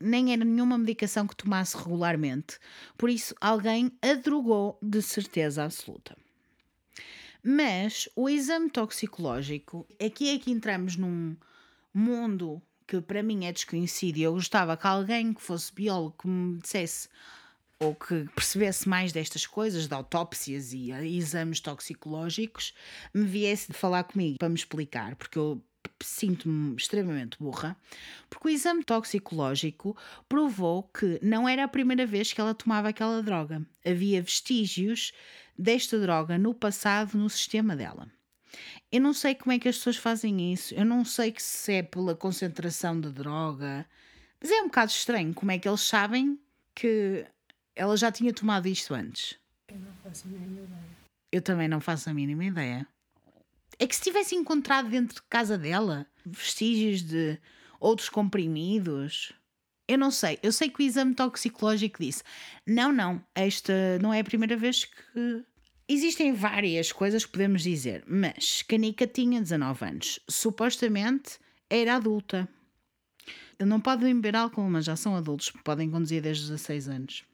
nem 0.00 0.32
era 0.32 0.44
nenhuma 0.44 0.76
medicação 0.76 1.28
que 1.28 1.36
tomasse 1.36 1.76
regularmente. 1.76 2.58
Por 2.96 3.08
isso, 3.08 3.36
alguém 3.40 3.92
a 4.02 4.14
drogou 4.14 4.76
de 4.82 5.00
certeza 5.00 5.62
absoluta. 5.62 6.18
Mas 7.40 8.08
o 8.16 8.28
exame 8.28 8.68
toxicológico, 8.68 9.86
aqui 10.04 10.34
é 10.34 10.38
que 10.40 10.50
entramos 10.50 10.96
num 10.96 11.36
mundo 11.94 12.60
que 12.84 13.00
para 13.00 13.22
mim 13.22 13.44
é 13.44 13.52
desconhecido 13.52 14.16
e 14.16 14.24
eu 14.24 14.32
gostava 14.32 14.76
que 14.76 14.88
alguém 14.88 15.32
que 15.32 15.40
fosse 15.40 15.72
biólogo 15.72 16.16
que 16.20 16.26
me 16.26 16.58
dissesse 16.58 17.08
ou 17.80 17.94
que 17.94 18.24
percebesse 18.34 18.88
mais 18.88 19.12
destas 19.12 19.46
coisas, 19.46 19.86
de 19.86 19.94
autópsias 19.94 20.72
e 20.72 20.90
exames 21.16 21.60
toxicológicos, 21.60 22.74
me 23.14 23.24
viesse 23.24 23.72
falar 23.72 24.04
comigo 24.04 24.38
para 24.38 24.48
me 24.48 24.56
explicar, 24.56 25.14
porque 25.14 25.38
eu 25.38 25.62
sinto-me 26.02 26.76
extremamente 26.76 27.38
burra, 27.38 27.76
porque 28.28 28.48
o 28.48 28.50
exame 28.50 28.84
toxicológico 28.84 29.96
provou 30.28 30.82
que 30.82 31.18
não 31.22 31.48
era 31.48 31.64
a 31.64 31.68
primeira 31.68 32.06
vez 32.06 32.32
que 32.32 32.40
ela 32.40 32.54
tomava 32.54 32.88
aquela 32.88 33.22
droga. 33.22 33.64
Havia 33.84 34.22
vestígios 34.22 35.12
desta 35.56 35.98
droga 35.98 36.36
no 36.36 36.54
passado 36.54 37.16
no 37.16 37.30
sistema 37.30 37.76
dela. 37.76 38.08
Eu 38.90 39.00
não 39.00 39.12
sei 39.12 39.34
como 39.34 39.52
é 39.52 39.58
que 39.58 39.68
as 39.68 39.76
pessoas 39.76 39.96
fazem 39.96 40.52
isso, 40.52 40.74
eu 40.74 40.84
não 40.84 41.04
sei 41.04 41.34
se 41.36 41.74
é 41.74 41.82
pela 41.82 42.14
concentração 42.14 43.00
de 43.00 43.10
droga, 43.10 43.86
mas 44.40 44.50
é 44.50 44.62
um 44.62 44.66
bocado 44.66 44.90
estranho 44.90 45.34
como 45.34 45.50
é 45.50 45.58
que 45.58 45.68
eles 45.68 45.82
sabem 45.82 46.38
que 46.74 47.26
ela 47.78 47.96
já 47.96 48.10
tinha 48.10 48.32
tomado 48.32 48.66
isto 48.66 48.92
antes. 48.92 49.36
Eu 49.68 49.78
não 49.78 49.92
faço 50.02 50.26
a 50.26 50.30
mínima 50.30 50.64
ideia. 50.64 50.98
Eu 51.30 51.40
também 51.40 51.68
não 51.68 51.80
faço 51.80 52.10
a 52.10 52.14
mínima 52.14 52.44
ideia. 52.44 52.86
É 53.78 53.86
que 53.86 53.94
se 53.94 54.02
tivesse 54.02 54.34
encontrado 54.34 54.90
dentro 54.90 55.14
de 55.14 55.22
casa 55.30 55.56
dela 55.56 56.04
vestígios 56.26 57.02
de 57.02 57.38
outros 57.78 58.08
comprimidos. 58.08 59.32
Eu 59.86 59.96
não 59.96 60.10
sei. 60.10 60.40
Eu 60.42 60.50
sei 60.50 60.68
que 60.68 60.82
o 60.82 60.86
exame 60.86 61.14
toxicológico 61.14 62.02
disse: 62.02 62.24
não, 62.66 62.92
não, 62.92 63.24
esta 63.32 63.72
não 64.02 64.12
é 64.12 64.20
a 64.20 64.24
primeira 64.24 64.56
vez 64.56 64.84
que. 64.84 65.44
Existem 65.90 66.34
várias 66.34 66.92
coisas 66.92 67.24
que 67.24 67.32
podemos 67.32 67.62
dizer, 67.62 68.04
mas 68.06 68.60
Canica 68.60 69.06
tinha 69.06 69.40
19 69.40 69.84
anos. 69.86 70.20
Supostamente 70.28 71.38
era 71.70 71.94
adulta. 71.94 72.46
Não 73.58 73.80
podem 73.80 74.14
beber 74.14 74.36
álcool, 74.36 74.68
mas 74.68 74.84
já 74.84 74.96
são 74.96 75.16
adultos, 75.16 75.50
podem 75.64 75.90
conduzir 75.90 76.20
desde 76.20 76.44
os 76.44 76.50
16 76.50 76.88
anos. 76.88 77.27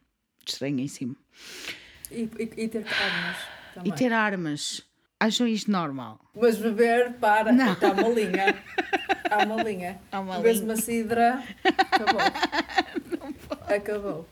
Estranhíssimo. 0.52 1.16
E, 2.10 2.28
e, 2.38 2.64
e 2.64 2.68
ter 2.68 2.86
armas. 2.86 3.36
Também. 3.74 3.92
E 3.92 3.96
ter 3.96 4.12
armas. 4.12 4.82
Acham 5.18 5.46
isto 5.46 5.70
normal? 5.70 6.20
Mas 6.34 6.58
beber, 6.58 7.14
para, 7.14 7.52
não. 7.52 7.72
está 7.72 7.92
uma 7.92 8.08
linha. 8.08 8.62
Há 9.30 9.44
uma 9.44 9.62
linha. 9.62 9.98
Há 10.12 10.20
uma 10.20 10.38
Bebes 10.38 10.60
uma 10.60 10.76
cidra, 10.76 11.42
acabou. 11.64 12.20
Acabou. 13.74 14.28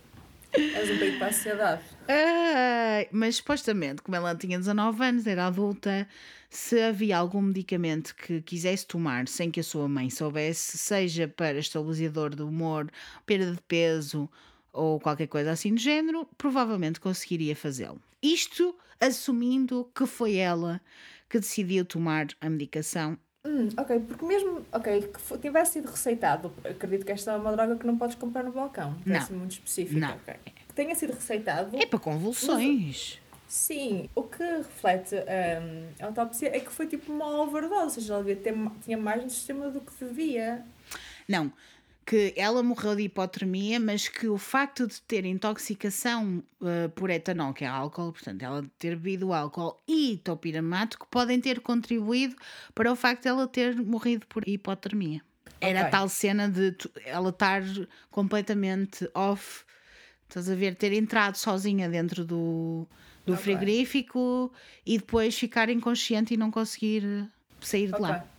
És 0.53 0.91
um 0.91 0.99
peito 0.99 1.19
para 1.19 1.29
a 1.29 1.33
sociedade. 1.33 1.83
Ah, 2.07 3.07
mas 3.11 3.37
supostamente, 3.37 4.03
como 4.03 4.15
ela 4.15 4.35
tinha 4.35 4.59
19 4.59 5.03
anos, 5.03 5.27
era 5.27 5.47
adulta, 5.47 6.07
se 6.51 6.79
havia 6.83 7.17
algum 7.17 7.41
medicamento 7.41 8.15
que 8.15 8.43
quisesse 8.43 8.87
tomar 8.87 9.27
sem 9.27 9.51
que 9.51 9.61
a 9.61 9.63
sua 9.63 9.89
mãe 9.89 10.11
soubesse, 10.11 10.77
seja 10.77 11.27
para 11.27 11.59
estabilizador 11.59 12.37
do 12.37 12.47
humor, 12.47 12.91
perda 13.25 13.53
de 13.53 13.63
peso 13.63 14.29
ou 14.73 14.99
qualquer 14.99 15.27
coisa 15.27 15.51
assim 15.51 15.75
do 15.75 15.81
género, 15.81 16.27
provavelmente 16.37 17.01
conseguiria 17.01 17.55
fazê-lo. 17.55 18.01
Isto 18.23 18.75
assumindo 19.01 19.91
que 19.95 20.07
foi 20.07 20.37
ela 20.37 20.81
que 21.29 21.39
decidiu 21.39 21.85
tomar 21.85 22.29
a 22.41 22.49
medicação. 22.49 23.19
Hum, 23.45 23.69
ok, 23.77 23.99
porque 24.01 24.25
mesmo 24.25 24.65
ok, 24.71 25.03
que 25.03 25.39
tivesse 25.39 25.73
sido 25.73 25.91
receitado, 25.91 26.53
acredito 26.65 27.05
que 27.05 27.11
esta 27.11 27.33
é 27.33 27.37
uma 27.37 27.51
droga 27.51 27.77
que 27.77 27.85
não 27.85 27.99
podes 27.99 28.15
comprar 28.15 28.45
no 28.45 28.53
balcão. 28.53 28.97
Parece 29.05 29.33
muito 29.33 29.53
específica. 29.53 29.99
Não. 29.99 30.15
Okay. 30.17 30.37
Que 30.69 30.75
tenha 30.75 30.95
sido 30.95 31.13
receitado. 31.13 31.77
É 31.77 31.85
para 31.85 31.99
convulsões. 31.99 33.19
Mas, 33.21 33.21
sim, 33.49 34.09
o 34.15 34.23
que 34.23 34.45
reflete 34.45 35.17
um, 35.17 36.05
a 36.05 36.07
autópsia 36.07 36.57
é 36.57 36.61
que 36.61 36.71
foi 36.71 36.87
tipo 36.87 37.13
uma 37.13 37.43
overdose, 37.43 37.83
ou 37.83 37.91
seja, 37.91 38.15
ela 38.15 38.23
devia 38.23 38.41
ter, 38.41 38.55
tinha 38.85 38.97
mais 38.97 39.25
no 39.25 39.31
sistema 39.31 39.69
do 39.71 39.81
que 39.81 39.93
devia. 40.05 40.65
Não, 41.29 41.53
que 42.05 42.35
ela 42.37 42.63
morreu 42.63 42.97
de 42.97 43.03
hipotermia, 43.03 43.79
mas 43.79 44.09
que 44.09 44.27
o 44.27 44.37
facto 44.37 44.87
de 44.87 45.01
ter 45.03 45.25
intoxicação 45.25 46.43
uh, 46.61 46.89
por 46.91 47.11
etanol, 47.11 47.55
que 47.55 47.65
é 47.65 47.69
álcool, 47.69 48.13
portanto, 48.13 48.43
ela 48.43 48.65
ter 48.79 48.97
bebido 48.97 49.33
álcool 49.33 49.81
e 49.87 50.21
topiramato, 50.23 50.99
que 50.99 51.07
podem 51.07 51.41
ter 51.41 51.61
contribuído 51.61 52.35
para 52.75 52.91
o 52.91 52.97
facto 52.97 53.23
de 53.23 53.29
ela 53.29 53.47
ter 53.47 53.77
morrido 53.77 54.27
por 54.27 54.47
hipotermia. 54.47 55.23
Era 55.61 55.81
okay. 55.81 55.89
a 55.89 55.91
tal 55.91 56.09
cena 56.09 56.49
de 56.49 56.77
ela 57.05 57.31
estar 57.31 57.63
completamente 58.11 59.09
off, 59.15 59.65
estás 60.29 60.51
a 60.51 60.55
ver, 60.57 60.75
ter 60.75 60.93
entrado 60.93 61.37
sozinha 61.37 61.89
dentro 61.89 62.25
do, 62.25 62.85
do 63.25 63.35
okay. 63.35 63.45
frigorífico 63.45 64.53
e 64.85 64.99
depois 64.99 65.39
ficar 65.39 65.71
inconsciente 65.71 66.35
e 66.35 66.37
não 66.37 66.51
conseguir 66.51 67.31
sair 67.61 67.87
de 67.87 67.95
okay. 67.95 68.07
lá. 68.07 68.32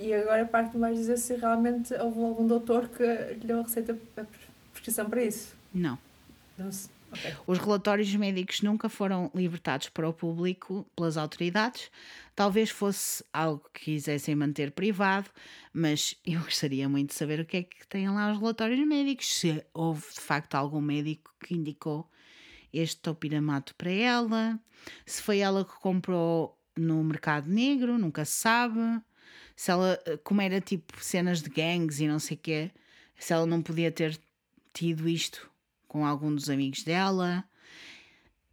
E 0.00 0.14
agora 0.14 0.46
parte 0.46 0.78
mais 0.78 0.96
dizer 0.96 1.18
se 1.18 1.36
realmente 1.36 1.92
houve 1.92 2.20
algum 2.20 2.46
doutor 2.46 2.88
que 2.88 3.04
lhe 3.04 3.46
deu 3.46 3.60
a 3.60 3.62
receita, 3.62 3.98
a 4.16 4.24
prescrição 4.72 5.10
para 5.10 5.22
isso. 5.22 5.54
Não. 5.74 5.98
Não 6.56 6.70
okay. 7.12 7.34
Os 7.46 7.58
relatórios 7.58 8.14
médicos 8.14 8.62
nunca 8.62 8.88
foram 8.88 9.30
libertados 9.34 9.90
para 9.90 10.08
o 10.08 10.12
público 10.14 10.86
pelas 10.96 11.18
autoridades. 11.18 11.90
Talvez 12.34 12.70
fosse 12.70 13.22
algo 13.30 13.68
que 13.74 13.92
quisessem 13.92 14.34
manter 14.34 14.70
privado, 14.70 15.28
mas 15.70 16.16
eu 16.24 16.40
gostaria 16.48 16.88
muito 16.88 17.10
de 17.10 17.16
saber 17.16 17.38
o 17.38 17.44
que 17.44 17.58
é 17.58 17.62
que 17.62 17.86
têm 17.86 18.08
lá 18.08 18.32
os 18.32 18.38
relatórios 18.38 18.80
médicos. 18.86 19.26
Se 19.34 19.62
houve 19.74 20.06
de 20.14 20.20
facto 20.20 20.54
algum 20.54 20.80
médico 20.80 21.30
que 21.44 21.54
indicou 21.54 22.10
este 22.72 22.98
topiramato 23.02 23.74
para 23.74 23.90
ela, 23.90 24.58
se 25.04 25.20
foi 25.20 25.40
ela 25.40 25.62
que 25.62 25.78
comprou 25.78 26.56
no 26.74 27.04
mercado 27.04 27.50
negro, 27.50 27.98
nunca 27.98 28.24
se 28.24 28.32
sabe. 28.32 28.80
Se 29.60 29.70
ela, 29.70 30.00
como 30.24 30.40
era 30.40 30.58
tipo 30.58 31.04
cenas 31.04 31.42
de 31.42 31.50
gangues 31.50 32.00
e 32.00 32.08
não 32.08 32.18
sei 32.18 32.34
o 32.34 32.40
quê, 32.40 32.70
se 33.14 33.34
ela 33.34 33.44
não 33.44 33.60
podia 33.60 33.92
ter 33.92 34.18
tido 34.72 35.06
isto 35.06 35.50
com 35.86 36.06
algum 36.06 36.34
dos 36.34 36.48
amigos 36.48 36.82
dela. 36.82 37.44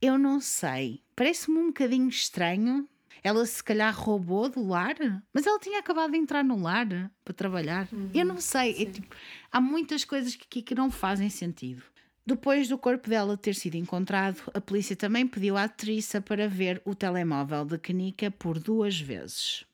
Eu 0.02 0.18
não 0.18 0.42
sei. 0.42 1.02
Parece-me 1.16 1.60
um 1.60 1.68
bocadinho 1.68 2.10
estranho. 2.10 2.86
Ela 3.24 3.46
se 3.46 3.64
calhar 3.64 3.98
roubou 3.98 4.50
do 4.50 4.68
lar, 4.68 4.98
mas 5.32 5.48
ela 5.48 5.58
tinha 5.60 5.80
acabado 5.80 6.12
de 6.12 6.18
entrar 6.18 6.44
no 6.44 6.60
lar 6.60 7.10
para 7.24 7.34
trabalhar. 7.34 7.88
Uhum, 7.90 8.12
eu 8.14 8.26
não 8.26 8.42
sei. 8.42 8.72
É, 8.72 8.86
tipo, 8.88 9.16
há 9.50 9.62
muitas 9.62 10.04
coisas 10.04 10.36
que, 10.36 10.62
que 10.62 10.76
não 10.76 10.92
fazem 10.92 11.30
sentido. 11.30 11.84
Depois 12.26 12.68
do 12.68 12.78
corpo 12.78 13.10
dela 13.10 13.38
ter 13.38 13.56
sido 13.56 13.76
encontrado, 13.76 14.42
a 14.54 14.60
polícia 14.60 14.94
também 14.94 15.26
pediu 15.26 15.56
à 15.56 15.70
Teresa 15.70 16.20
para 16.20 16.50
ver 16.50 16.82
o 16.84 16.94
telemóvel 16.94 17.64
de 17.64 17.78
Kanika 17.78 18.30
por 18.30 18.60
duas 18.60 19.00
vezes. 19.00 19.66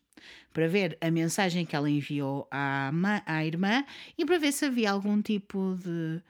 Para 0.53 0.67
ver 0.67 0.97
a 1.01 1.09
mensagem 1.09 1.65
que 1.65 1.75
ela 1.75 1.89
enviou 1.89 2.47
à, 2.51 2.91
à 3.25 3.43
irmã 3.43 3.83
e 4.17 4.23
para 4.23 4.37
ver 4.37 4.51
se 4.51 4.65
havia 4.65 4.91
algum 4.91 5.21
tipo 5.21 5.75
de 5.83 6.21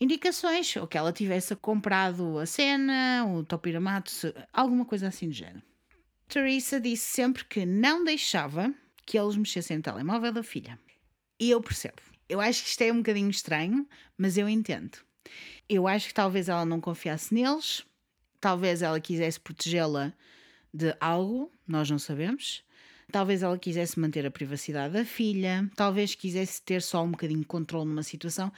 indicações, 0.00 0.74
ou 0.76 0.86
que 0.86 0.98
ela 0.98 1.12
tivesse 1.12 1.54
comprado 1.54 2.38
a 2.38 2.46
cena, 2.46 3.24
o 3.26 3.44
topiramato, 3.44 4.10
alguma 4.52 4.84
coisa 4.84 5.08
assim 5.08 5.28
do 5.28 5.34
género. 5.34 5.62
Teresa 6.26 6.80
disse 6.80 7.04
sempre 7.04 7.44
que 7.44 7.66
não 7.66 8.04
deixava 8.04 8.72
que 9.04 9.18
eles 9.18 9.36
mexessem 9.36 9.76
no 9.76 9.82
telemóvel 9.82 10.32
da 10.32 10.42
filha. 10.42 10.78
E 11.38 11.50
eu 11.50 11.60
percebo. 11.60 12.00
Eu 12.28 12.40
acho 12.40 12.62
que 12.62 12.68
isto 12.68 12.82
é 12.82 12.92
um 12.92 12.98
bocadinho 12.98 13.30
estranho, 13.30 13.86
mas 14.16 14.38
eu 14.38 14.48
entendo. 14.48 14.98
Eu 15.68 15.88
acho 15.88 16.08
que 16.08 16.14
talvez 16.14 16.48
ela 16.48 16.64
não 16.64 16.80
confiasse 16.80 17.34
neles, 17.34 17.84
talvez 18.40 18.82
ela 18.82 19.00
quisesse 19.00 19.38
protegê-la 19.38 20.12
de 20.72 20.96
algo, 21.00 21.52
nós 21.66 21.90
não 21.90 21.98
sabemos. 21.98 22.62
Talvez 23.10 23.42
ela 23.42 23.58
quisesse 23.58 23.98
manter 23.98 24.24
a 24.26 24.30
privacidade 24.30 24.94
da 24.94 25.04
filha, 25.04 25.68
talvez 25.76 26.14
quisesse 26.14 26.62
ter 26.62 26.82
só 26.82 27.02
um 27.02 27.10
bocadinho 27.10 27.40
de 27.40 27.46
controle 27.46 27.88
numa 27.88 28.02
situação 28.02 28.52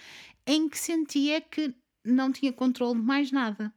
em 0.46 0.68
que 0.68 0.78
sentia 0.78 1.40
que 1.40 1.74
não 2.04 2.32
tinha 2.32 2.52
controle 2.52 2.98
de 2.98 3.06
mais 3.06 3.30
nada. 3.30 3.72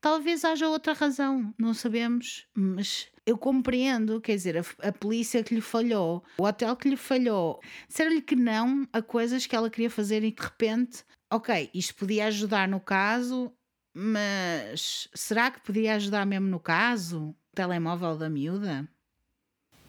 Talvez 0.00 0.44
haja 0.44 0.66
outra 0.66 0.94
razão, 0.94 1.54
não 1.58 1.74
sabemos, 1.74 2.46
mas 2.54 3.08
eu 3.26 3.36
compreendo, 3.36 4.20
quer 4.20 4.34
dizer, 4.34 4.56
a, 4.56 4.88
a 4.88 4.92
polícia 4.92 5.44
que 5.44 5.54
lhe 5.54 5.60
falhou, 5.60 6.24
o 6.38 6.44
hotel 6.44 6.74
que 6.74 6.88
lhe 6.88 6.96
falhou, 6.96 7.60
disseram-lhe 7.86 8.22
que 8.22 8.34
não 8.34 8.88
a 8.94 9.02
coisas 9.02 9.46
que 9.46 9.54
ela 9.54 9.68
queria 9.68 9.90
fazer 9.90 10.24
e 10.24 10.32
de 10.32 10.42
repente, 10.42 11.04
ok, 11.30 11.70
isto 11.74 11.94
podia 11.94 12.26
ajudar 12.26 12.66
no 12.66 12.80
caso, 12.80 13.52
mas 13.94 15.06
será 15.14 15.50
que 15.50 15.60
podia 15.60 15.96
ajudar 15.96 16.24
mesmo 16.24 16.48
no 16.48 16.58
caso? 16.60 17.28
O 17.28 17.54
telemóvel 17.54 18.16
da 18.16 18.30
miúda? 18.30 18.88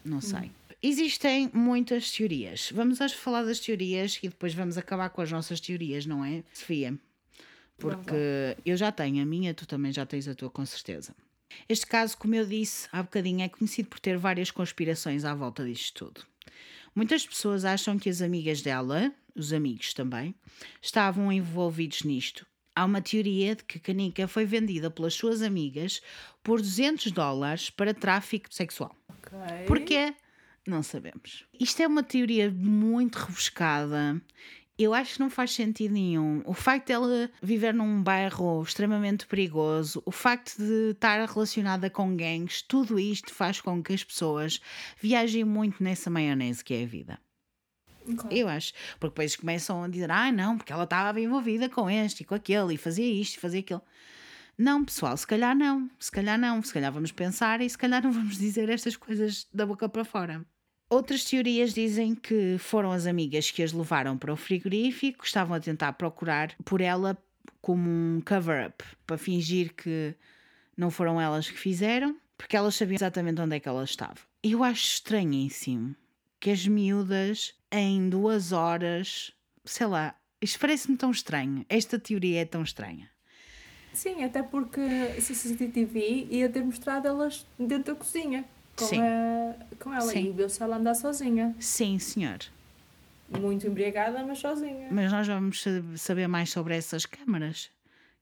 Não 0.04 0.20
sei. 0.20 0.48
Hum. 0.48 0.50
Existem 0.82 1.48
muitas 1.54 2.10
teorias. 2.10 2.70
Vamos 2.74 3.00
hoje 3.00 3.14
falar 3.14 3.44
das 3.44 3.60
teorias 3.60 4.18
e 4.22 4.28
depois 4.28 4.52
vamos 4.52 4.76
acabar 4.76 5.10
com 5.10 5.20
as 5.20 5.30
nossas 5.30 5.60
teorias, 5.60 6.06
não 6.06 6.24
é, 6.24 6.42
Sofia? 6.52 6.98
Porque 7.78 8.56
eu 8.66 8.76
já 8.76 8.90
tenho 8.90 9.22
a 9.22 9.26
minha, 9.26 9.54
tu 9.54 9.66
também 9.66 9.92
já 9.92 10.04
tens 10.04 10.26
a 10.26 10.34
tua, 10.34 10.50
com 10.50 10.66
certeza. 10.66 11.14
Este 11.68 11.86
caso, 11.86 12.16
como 12.16 12.34
eu 12.34 12.46
disse 12.46 12.88
há 12.90 13.02
bocadinho, 13.02 13.42
é 13.42 13.48
conhecido 13.48 13.88
por 13.88 14.00
ter 14.00 14.16
várias 14.16 14.50
conspirações 14.50 15.24
à 15.24 15.34
volta 15.34 15.64
disto 15.64 16.06
tudo. 16.06 16.26
Muitas 16.94 17.26
pessoas 17.26 17.64
acham 17.64 17.98
que 17.98 18.08
as 18.08 18.20
amigas 18.20 18.60
dela, 18.60 19.12
os 19.34 19.52
amigos 19.52 19.94
também, 19.94 20.34
estavam 20.80 21.32
envolvidos 21.32 22.02
nisto. 22.02 22.46
Há 22.74 22.84
uma 22.84 23.02
teoria 23.02 23.54
de 23.54 23.64
que 23.64 23.78
Kanika 23.78 24.26
foi 24.26 24.46
vendida 24.46 24.90
pelas 24.90 25.14
suas 25.14 25.42
amigas 25.42 26.00
por 26.42 26.60
200 26.60 27.12
dólares 27.12 27.70
para 27.70 27.94
tráfico 27.94 28.52
sexual. 28.52 28.94
Okay. 29.08 29.66
Porquê? 29.66 30.14
Não 30.66 30.82
sabemos. 30.82 31.44
Isto 31.58 31.82
é 31.82 31.86
uma 31.86 32.02
teoria 32.02 32.50
muito 32.50 33.16
rebuscada. 33.16 34.20
Eu 34.78 34.94
acho 34.94 35.14
que 35.14 35.20
não 35.20 35.28
faz 35.28 35.52
sentido 35.52 35.92
nenhum. 35.92 36.42
O 36.46 36.54
facto 36.54 36.88
dela 36.88 37.30
viver 37.42 37.74
num 37.74 38.02
bairro 38.02 38.62
extremamente 38.62 39.26
perigoso, 39.26 40.02
o 40.06 40.10
facto 40.10 40.56
de 40.56 40.90
estar 40.90 41.28
relacionada 41.28 41.90
com 41.90 42.16
gangues, 42.16 42.62
tudo 42.62 42.98
isto 42.98 43.32
faz 43.34 43.60
com 43.60 43.82
que 43.82 43.92
as 43.92 44.02
pessoas 44.02 44.60
viajem 45.00 45.44
muito 45.44 45.82
nessa 45.82 46.08
maionese 46.08 46.64
que 46.64 46.74
é 46.74 46.82
a 46.82 46.86
vida. 46.86 47.20
Okay. 48.08 48.42
Eu 48.42 48.48
acho. 48.48 48.72
Porque 48.98 49.10
depois 49.10 49.36
começam 49.36 49.84
a 49.84 49.88
dizer: 49.88 50.10
ah, 50.10 50.32
não, 50.32 50.56
porque 50.56 50.72
ela 50.72 50.84
estava 50.84 51.20
envolvida 51.20 51.68
com 51.68 51.88
este 51.88 52.22
e 52.22 52.24
com 52.24 52.34
aquele 52.34 52.74
e 52.74 52.78
fazia 52.78 53.06
isto 53.06 53.36
e 53.36 53.40
fazia 53.40 53.60
aquilo. 53.60 53.82
Não, 54.62 54.84
pessoal, 54.84 55.16
se 55.16 55.26
calhar 55.26 55.56
não, 55.56 55.90
se 55.98 56.08
calhar 56.08 56.38
não, 56.38 56.62
se 56.62 56.72
calhar 56.72 56.92
vamos 56.92 57.10
pensar 57.10 57.60
e 57.60 57.68
se 57.68 57.76
calhar 57.76 58.00
não 58.00 58.12
vamos 58.12 58.38
dizer 58.38 58.68
estas 58.68 58.96
coisas 58.96 59.44
da 59.52 59.66
boca 59.66 59.88
para 59.88 60.04
fora. 60.04 60.46
Outras 60.88 61.24
teorias 61.24 61.74
dizem 61.74 62.14
que 62.14 62.56
foram 62.60 62.92
as 62.92 63.04
amigas 63.04 63.50
que 63.50 63.60
as 63.60 63.72
levaram 63.72 64.16
para 64.16 64.32
o 64.32 64.36
frigorífico, 64.36 65.24
estavam 65.24 65.56
a 65.56 65.58
tentar 65.58 65.94
procurar 65.94 66.54
por 66.64 66.80
ela 66.80 67.18
como 67.60 67.90
um 67.90 68.22
cover-up, 68.24 68.84
para 69.04 69.18
fingir 69.18 69.74
que 69.74 70.14
não 70.76 70.92
foram 70.92 71.20
elas 71.20 71.50
que 71.50 71.58
fizeram, 71.58 72.16
porque 72.38 72.56
elas 72.56 72.76
sabiam 72.76 72.94
exatamente 72.94 73.40
onde 73.40 73.56
é 73.56 73.58
que 73.58 73.68
ela 73.68 73.82
estava. 73.82 74.18
Eu 74.44 74.62
acho 74.62 74.84
estranhíssimo 74.84 75.96
que 76.38 76.50
as 76.50 76.64
miúdas, 76.68 77.52
em 77.68 78.08
duas 78.08 78.52
horas, 78.52 79.32
sei 79.64 79.88
lá, 79.88 80.14
isto 80.40 80.60
parece-me 80.60 80.96
tão 80.96 81.10
estranho. 81.10 81.66
Esta 81.68 81.98
teoria 81.98 82.42
é 82.42 82.44
tão 82.44 82.62
estranha. 82.62 83.10
Sim, 83.92 84.24
até 84.24 84.42
porque 84.42 84.80
CCTV 85.20 86.28
ia 86.30 86.48
ter 86.48 86.64
mostrado 86.64 87.06
elas 87.06 87.46
dentro 87.58 87.92
da 87.92 87.98
cozinha 87.98 88.44
com, 88.76 88.86
Sim. 88.86 89.00
A, 89.00 89.54
com 89.78 89.92
ela 89.92 90.10
Sim. 90.10 90.28
e 90.28 90.32
viu-se 90.32 90.62
ela 90.62 90.76
andar 90.76 90.94
sozinha. 90.94 91.54
Sim, 91.60 91.98
senhor. 91.98 92.38
Muito 93.28 93.66
embriagada, 93.66 94.24
mas 94.24 94.38
sozinha. 94.38 94.88
Mas 94.90 95.10
nós 95.10 95.26
vamos 95.26 95.64
saber 95.96 96.26
mais 96.26 96.50
sobre 96.50 96.76
essas 96.76 97.06
câmaras. 97.06 97.70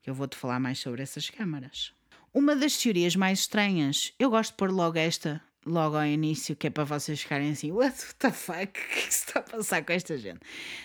Que 0.03 0.11
eu 0.11 0.14
vou-te 0.14 0.37
falar 0.37 0.61
mais 0.61 0.79
sobre 0.79 1.03
essas 1.03 1.29
câmaras. 1.29 1.93
Uma 2.33 2.55
das 2.55 2.77
teorias 2.77 3.16
mais 3.16 3.41
estranhas, 3.41 4.14
eu 4.18 4.31
gosto 4.31 4.53
de 4.53 4.57
pôr 4.57 4.71
logo 4.71 4.97
esta, 4.97 5.43
logo 5.66 5.97
ao 5.97 6.07
início, 6.07 6.55
que 6.55 6.68
é 6.68 6.71
para 6.71 6.85
vocês 6.85 7.21
ficarem 7.21 7.51
assim: 7.51 7.73
What 7.73 8.14
the 8.18 8.31
fuck? 8.31 8.71
O 8.71 8.73
que 8.73 8.99
é 9.01 9.03
que 9.03 9.14
se 9.14 9.27
está 9.27 9.41
a 9.41 9.43
passar 9.43 9.85
com 9.85 9.93
esta 9.93 10.16
gente? 10.16 10.41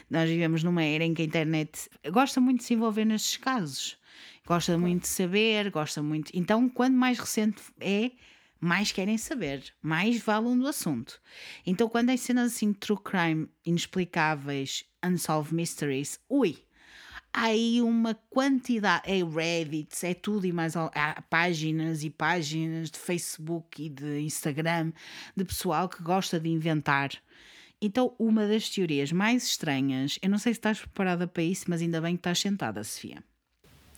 Nós 0.09 0.27
vivemos 0.27 0.63
numa 0.63 0.83
era 0.83 1.03
em 1.03 1.13
que 1.13 1.21
a 1.21 1.25
internet 1.25 1.89
gosta 2.11 2.41
muito 2.41 2.59
de 2.59 2.65
se 2.65 2.73
envolver 2.73 3.05
nestes 3.05 3.37
casos 3.37 3.97
gosta 4.45 4.77
muito 4.77 5.03
de 5.03 5.07
saber, 5.07 5.69
gosta 5.71 6.01
muito. 6.03 6.31
Então, 6.33 6.69
quanto 6.69 6.95
mais 6.95 7.19
recente 7.19 7.61
é, 7.79 8.11
mais 8.59 8.91
querem 8.91 9.17
saber, 9.17 9.63
mais 9.81 10.21
falam 10.21 10.57
do 10.57 10.67
assunto. 10.67 11.21
Então, 11.65 11.89
quando 11.89 12.09
é 12.09 12.17
cenas 12.17 12.53
assim 12.53 12.73
true 12.73 12.99
crime 13.03 13.49
inexplicáveis, 13.65 14.85
unsolved 15.03 15.53
mysteries, 15.53 16.19
ui, 16.29 16.57
há 17.33 17.45
aí 17.45 17.81
uma 17.81 18.15
quantidade, 18.29 19.03
é 19.05 19.23
Reddit, 19.23 20.05
é 20.05 20.13
tudo 20.13 20.45
e 20.45 20.53
mais 20.53 20.75
há 20.75 21.23
páginas 21.29 22.03
e 22.03 22.09
páginas 22.09 22.89
de 22.89 22.97
Facebook 22.97 23.83
e 23.83 23.89
de 23.89 24.19
Instagram 24.21 24.91
de 25.35 25.43
pessoal 25.43 25.89
que 25.89 26.01
gosta 26.01 26.39
de 26.39 26.49
inventar. 26.49 27.11
Então, 27.81 28.15
uma 28.17 28.47
das 28.47 28.69
teorias 28.69 29.11
mais 29.11 29.43
estranhas, 29.43 30.17
eu 30.21 30.29
não 30.29 30.37
sei 30.37 30.53
se 30.53 30.59
estás 30.59 30.79
preparada 30.79 31.27
para 31.27 31.43
isso, 31.43 31.65
mas 31.67 31.81
ainda 31.81 31.99
bem 31.99 32.15
que 32.15 32.21
estás 32.21 32.39
sentada, 32.39 32.83
Sofia. 32.83 33.21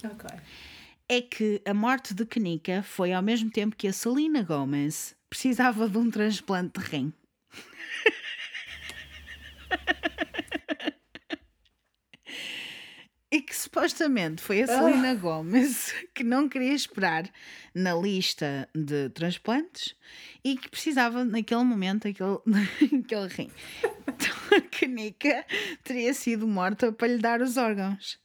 Ok. 0.04 0.30
É 1.10 1.22
que 1.22 1.62
a 1.66 1.74
morte 1.74 2.14
de 2.14 2.26
Kanika 2.26 2.84
foi 2.84 3.14
ao 3.14 3.22
mesmo 3.22 3.50
tempo 3.50 3.76
que 3.76 3.88
a 3.88 3.94
Selena 3.94 4.44
Gomez 4.44 5.16
precisava 5.30 5.90
de 5.90 5.98
um 5.98 6.12
transplante 6.12 6.80
de 6.80 6.86
rim. 6.86 7.14
e 13.32 13.42
que 13.42 13.56
supostamente 13.56 14.42
foi 14.42 14.62
a 14.62 14.66
ah. 14.66 14.68
Selena 14.68 15.14
oh. 15.14 15.18
Gomez 15.18 15.94
que 16.14 16.24
não 16.24 16.50
queria 16.50 16.74
esperar 16.74 17.30
na 17.74 17.96
lista 17.96 18.70
de 18.76 19.10
transplantes 19.10 19.96
e 20.44 20.58
que 20.58 20.70
precisava 20.70 21.24
naquele 21.24 21.64
momento 21.64 22.08
aquele, 22.08 22.38
aquele 23.04 23.28
rim. 23.28 23.50
Então 24.08 24.58
a 24.58 24.62
Kanika 24.62 25.46
teria 25.84 26.14
sido 26.14 26.48
morta 26.48 26.92
para 26.92 27.08
lhe 27.08 27.18
dar 27.18 27.42
os 27.42 27.58
órgãos. 27.58 28.20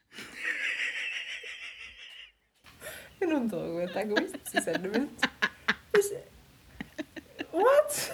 Eu 3.23 3.29
não 3.29 3.45
estou 3.45 3.61
a 3.61 3.67
aguentar 3.67 4.09
com 4.09 4.21
isto, 4.21 4.41
sinceramente. 4.51 5.13
Mas, 5.95 6.13
what? 7.53 8.13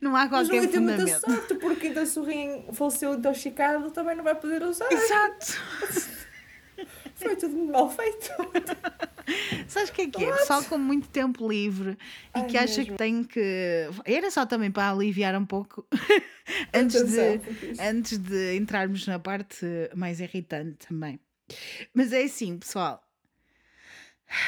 Não 0.00 0.16
há 0.16 0.28
qualquer 0.28 0.62
Mas 0.62 0.64
não 0.66 0.72
fundamento. 0.72 1.02
muita 1.02 1.20
sorte, 1.20 1.54
porque 1.56 1.86
ainda 1.88 2.06
se 2.06 2.18
o 2.18 2.24
rim 2.24 2.64
faleceu 2.72 3.14
intoxicado, 3.14 3.90
também 3.90 4.16
não 4.16 4.24
vai 4.24 4.34
poder 4.34 4.62
usar. 4.62 4.90
Exato. 4.90 5.46
Foi 7.16 7.36
tudo 7.36 7.56
mal 7.66 7.90
feito. 7.90 8.30
Sabes 9.68 9.90
o 9.90 9.92
que 9.92 10.02
é 10.02 10.06
que 10.08 10.24
é? 10.24 10.32
Pessoal 10.36 10.64
com 10.64 10.78
muito 10.78 11.08
tempo 11.08 11.48
livre 11.48 11.90
e 12.34 12.40
Ai, 12.40 12.46
que 12.46 12.58
acha 12.58 12.78
mesmo. 12.78 12.92
que 12.92 12.98
tem 12.98 13.22
que. 13.24 13.88
Era 14.04 14.30
só 14.30 14.44
também 14.46 14.70
para 14.70 14.90
aliviar 14.90 15.34
um 15.36 15.46
pouco 15.46 15.86
antes, 16.74 17.02
de, 17.04 17.40
antes 17.80 18.18
de 18.18 18.56
entrarmos 18.56 19.06
na 19.06 19.18
parte 19.18 19.64
mais 19.94 20.20
irritante 20.20 20.86
também. 20.88 21.20
Mas 21.92 22.12
é 22.12 22.22
assim, 22.24 22.58
pessoal. 22.58 23.03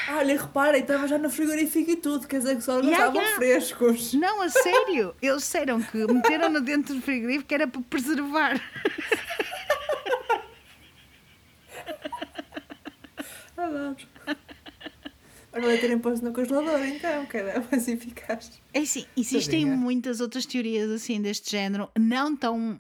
Olha, 0.09 0.41
repara, 0.41 0.79
estava 0.79 1.07
já 1.07 1.19
no 1.19 1.31
frigorífico 1.31 1.91
e 1.91 1.97
tudo, 1.97 2.27
quer 2.27 2.39
dizer 2.39 2.57
que 2.57 2.63
só 2.63 2.75
não 2.83 2.85
Yeah, 2.89 3.07
estavam 3.07 3.21
yeah. 3.23 3.37
frescos. 3.37 4.15
Não, 4.15 4.43
a 4.43 4.49
sério. 4.49 5.15
Eles 5.23 5.43
disseram 5.43 5.81
que 5.83 5.99
meteram-no 6.13 6.61
dentro 6.61 6.95
do 6.95 7.01
frigorífico 7.03 7.49
que 7.49 7.55
era 7.55 7.67
para 7.69 7.81
preservar. 7.83 8.61
Adoro. 13.57 13.97
Agora 15.53 15.79
terem 15.79 15.99
posto 15.99 16.23
no 16.25 16.33
congelador, 16.35 16.81
então, 16.85 17.25
que 17.27 17.37
era 17.39 17.65
mais 17.71 17.89
eficaz. 17.89 18.61
É 18.75 18.81
assim, 18.81 19.07
existem 19.17 19.61
Tadinha. 19.63 19.77
muitas 19.77 20.21
outras 20.21 20.45
teorias 20.45 20.91
assim 20.91 21.21
deste 21.23 21.51
género, 21.51 21.91
não 21.99 22.37
tão 22.37 22.79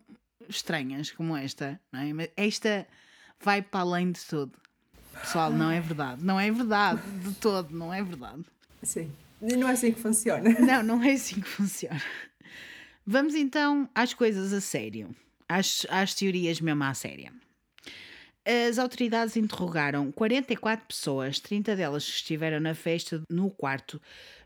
estranhas 0.48 1.10
como 1.10 1.34
esta, 1.34 1.80
não 1.90 2.00
é? 2.00 2.12
Mas 2.12 2.28
esta 2.36 2.86
vai 3.40 3.62
para 3.62 3.80
além 3.80 4.12
de 4.12 4.20
tudo. 4.26 4.52
Pessoal, 5.20 5.50
não 5.50 5.70
é 5.70 5.80
verdade. 5.80 6.24
Não 6.24 6.38
é 6.38 6.50
verdade 6.50 7.00
de 7.22 7.34
todo, 7.34 7.76
não 7.76 7.92
é 7.92 8.02
verdade. 8.02 8.44
Sim. 8.82 9.10
E 9.42 9.56
não 9.56 9.68
é 9.68 9.72
assim 9.72 9.92
que 9.92 10.00
funciona. 10.00 10.48
Não, 10.60 10.82
não 10.82 11.02
é 11.02 11.12
assim 11.12 11.40
que 11.40 11.48
funciona. 11.48 12.02
Vamos 13.06 13.34
então 13.34 13.88
às 13.94 14.14
coisas 14.14 14.52
a 14.52 14.60
sério. 14.60 15.14
Às, 15.48 15.86
às 15.90 16.14
teorias 16.14 16.60
mesmo 16.60 16.82
à 16.82 16.94
séria. 16.94 17.32
As 18.44 18.78
autoridades 18.78 19.36
interrogaram 19.36 20.10
44 20.12 20.86
pessoas, 20.86 21.38
30 21.40 21.76
delas 21.76 22.04
que 22.04 22.12
estiveram 22.12 22.60
na 22.60 22.74
festa 22.74 23.22
no 23.28 23.50
quarto 23.50 24.00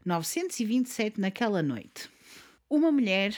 927 0.04 1.20
naquela 1.20 1.62
noite. 1.62 2.08
Uma 2.68 2.90
mulher 2.90 3.34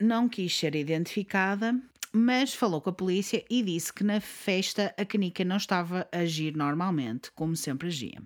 não 0.00 0.28
quis 0.28 0.56
ser 0.56 0.74
identificada, 0.74 1.78
mas 2.18 2.54
falou 2.54 2.80
com 2.80 2.88
a 2.88 2.94
polícia 2.94 3.44
e 3.50 3.62
disse 3.62 3.92
que 3.92 4.02
na 4.02 4.22
festa 4.22 4.94
a 4.96 5.04
canica 5.04 5.44
não 5.44 5.58
estava 5.58 6.08
a 6.10 6.20
agir 6.20 6.56
normalmente, 6.56 7.30
como 7.32 7.54
sempre 7.54 7.88
agia. 7.88 8.22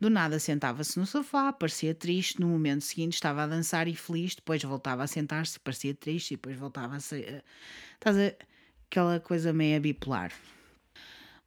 Do 0.00 0.08
nada 0.08 0.38
sentava-se 0.38 0.98
no 0.98 1.04
sofá, 1.04 1.52
parecia 1.52 1.94
triste, 1.94 2.40
no 2.40 2.48
momento 2.48 2.84
seguinte 2.84 3.12
estava 3.12 3.42
a 3.42 3.46
dançar 3.46 3.86
e 3.86 3.94
feliz, 3.94 4.34
depois 4.34 4.62
voltava 4.62 5.02
a 5.02 5.06
sentar-se, 5.06 5.60
parecia 5.60 5.94
triste 5.94 6.32
e 6.32 6.36
depois 6.36 6.56
voltava 6.56 6.96
a 6.96 7.00
ser. 7.00 7.44
Estás 7.94 8.16
a. 8.16 8.32
aquela 8.86 9.20
coisa 9.20 9.52
meio 9.52 9.78
bipolar. 9.78 10.32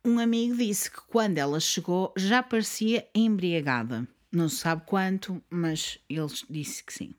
Um 0.06 0.20
amigo 0.20 0.56
disse 0.56 0.92
que 0.92 1.02
quando 1.08 1.40
ela 1.40 1.60
chegou 1.60 2.14
já 2.16 2.44
parecia 2.44 3.08
embriagada. 3.14 4.08
Não 4.32 4.48
se 4.48 4.58
sabe 4.58 4.84
quanto, 4.86 5.44
mas 5.50 5.98
ele 6.08 6.32
disse 6.48 6.84
que 6.84 6.94
sim. 6.94 7.16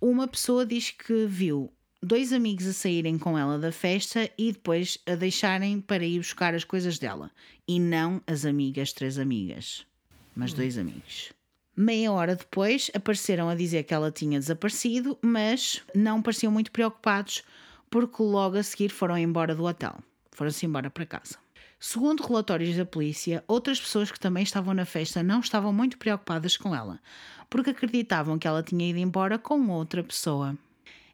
Uma 0.00 0.26
pessoa 0.26 0.64
diz 0.64 0.90
que 0.90 1.26
viu 1.26 1.70
dois 2.02 2.32
amigos 2.32 2.66
a 2.66 2.72
saírem 2.72 3.18
com 3.18 3.38
ela 3.38 3.58
da 3.58 3.70
festa 3.70 4.30
e 4.38 4.52
depois 4.52 4.98
a 5.06 5.14
deixarem 5.14 5.80
para 5.80 6.04
ir 6.04 6.18
buscar 6.18 6.54
as 6.54 6.64
coisas 6.64 6.98
dela. 6.98 7.30
E 7.68 7.78
não 7.78 8.22
as 8.26 8.44
amigas, 8.44 8.92
três 8.92 9.18
amigas, 9.18 9.86
mas 10.34 10.52
dois 10.52 10.78
amigos. 10.78 11.32
Meia 11.76 12.12
hora 12.12 12.34
depois 12.36 12.90
apareceram 12.94 13.48
a 13.48 13.54
dizer 13.54 13.84
que 13.84 13.94
ela 13.94 14.10
tinha 14.10 14.38
desaparecido, 14.38 15.18
mas 15.22 15.82
não 15.94 16.20
pareciam 16.20 16.52
muito 16.52 16.72
preocupados 16.72 17.42
porque 17.88 18.22
logo 18.22 18.56
a 18.56 18.62
seguir 18.62 18.90
foram 18.90 19.16
embora 19.16 19.54
do 19.54 19.64
hotel. 19.64 19.98
Foram-se 20.30 20.66
embora 20.66 20.90
para 20.90 21.06
casa. 21.06 21.36
Segundo 21.78 22.22
relatórios 22.22 22.76
da 22.76 22.84
polícia, 22.84 23.42
outras 23.48 23.80
pessoas 23.80 24.12
que 24.12 24.20
também 24.20 24.42
estavam 24.42 24.74
na 24.74 24.84
festa 24.84 25.22
não 25.22 25.40
estavam 25.40 25.72
muito 25.72 25.96
preocupadas 25.96 26.56
com 26.56 26.74
ela, 26.74 27.00
porque 27.48 27.70
acreditavam 27.70 28.38
que 28.38 28.46
ela 28.46 28.62
tinha 28.62 28.90
ido 28.90 28.98
embora 28.98 29.38
com 29.38 29.68
outra 29.68 30.04
pessoa. 30.04 30.56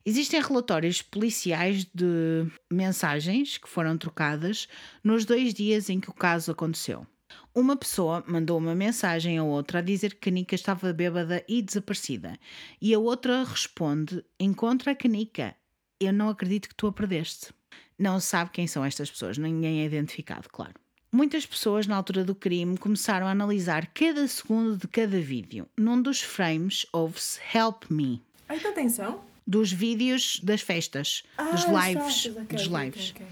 Existem 0.09 0.41
relatórios 0.41 1.03
policiais 1.03 1.85
de 1.93 2.47
mensagens 2.73 3.59
que 3.59 3.69
foram 3.69 3.99
trocadas 3.99 4.69
nos 5.03 5.25
dois 5.25 5.53
dias 5.53 5.91
em 5.91 5.99
que 5.99 6.09
o 6.09 6.15
caso 6.15 6.53
aconteceu. 6.53 7.05
Uma 7.53 7.77
pessoa 7.77 8.23
mandou 8.25 8.57
uma 8.57 8.73
mensagem 8.73 9.37
a 9.37 9.43
outra 9.43 9.81
a 9.81 9.83
dizer 9.83 10.15
que 10.15 10.31
Canica 10.31 10.55
estava 10.55 10.93
bêbada 10.93 11.45
e 11.49 11.61
desaparecida, 11.61 12.39
e 12.81 12.95
a 12.95 13.01
outra 13.01 13.43
responde: 13.43 14.25
Encontra 14.39 14.93
a 14.93 14.95
Canica. 14.95 15.57
Eu 15.99 16.13
não 16.13 16.29
acredito 16.29 16.69
que 16.69 16.75
tu 16.77 16.87
a 16.87 16.93
perdeste. 16.93 17.53
Não 17.99 18.21
sabe 18.21 18.53
quem 18.53 18.69
são 18.69 18.85
estas 18.85 19.11
pessoas, 19.11 19.37
ninguém 19.37 19.81
é 19.81 19.87
identificado, 19.87 20.49
claro. 20.51 20.75
Muitas 21.11 21.45
pessoas, 21.45 21.87
na 21.89 21.97
altura 21.97 22.23
do 22.23 22.35
crime, 22.35 22.79
começaram 22.79 23.27
a 23.27 23.31
analisar 23.31 23.89
cada 23.89 24.29
segundo 24.29 24.77
de 24.77 24.87
cada 24.87 25.19
vídeo. 25.19 25.67
Num 25.77 26.01
dos 26.01 26.21
frames 26.21 26.87
houve-se 26.93 27.41
Help 27.53 27.91
Me, 27.91 28.23
Ai, 28.49 28.59
então 28.59 28.71
atenção. 28.71 29.21
Dos 29.47 29.71
vídeos 29.73 30.41
das 30.43 30.61
festas, 30.61 31.23
dos 31.53 31.65
Ah, 31.67 31.89
lives. 31.89 32.23
certo, 32.23 32.41
ok, 32.41 32.57
dos 32.57 32.67
lives. 32.67 33.11
ok, 33.11 33.23
ok. 33.23 33.27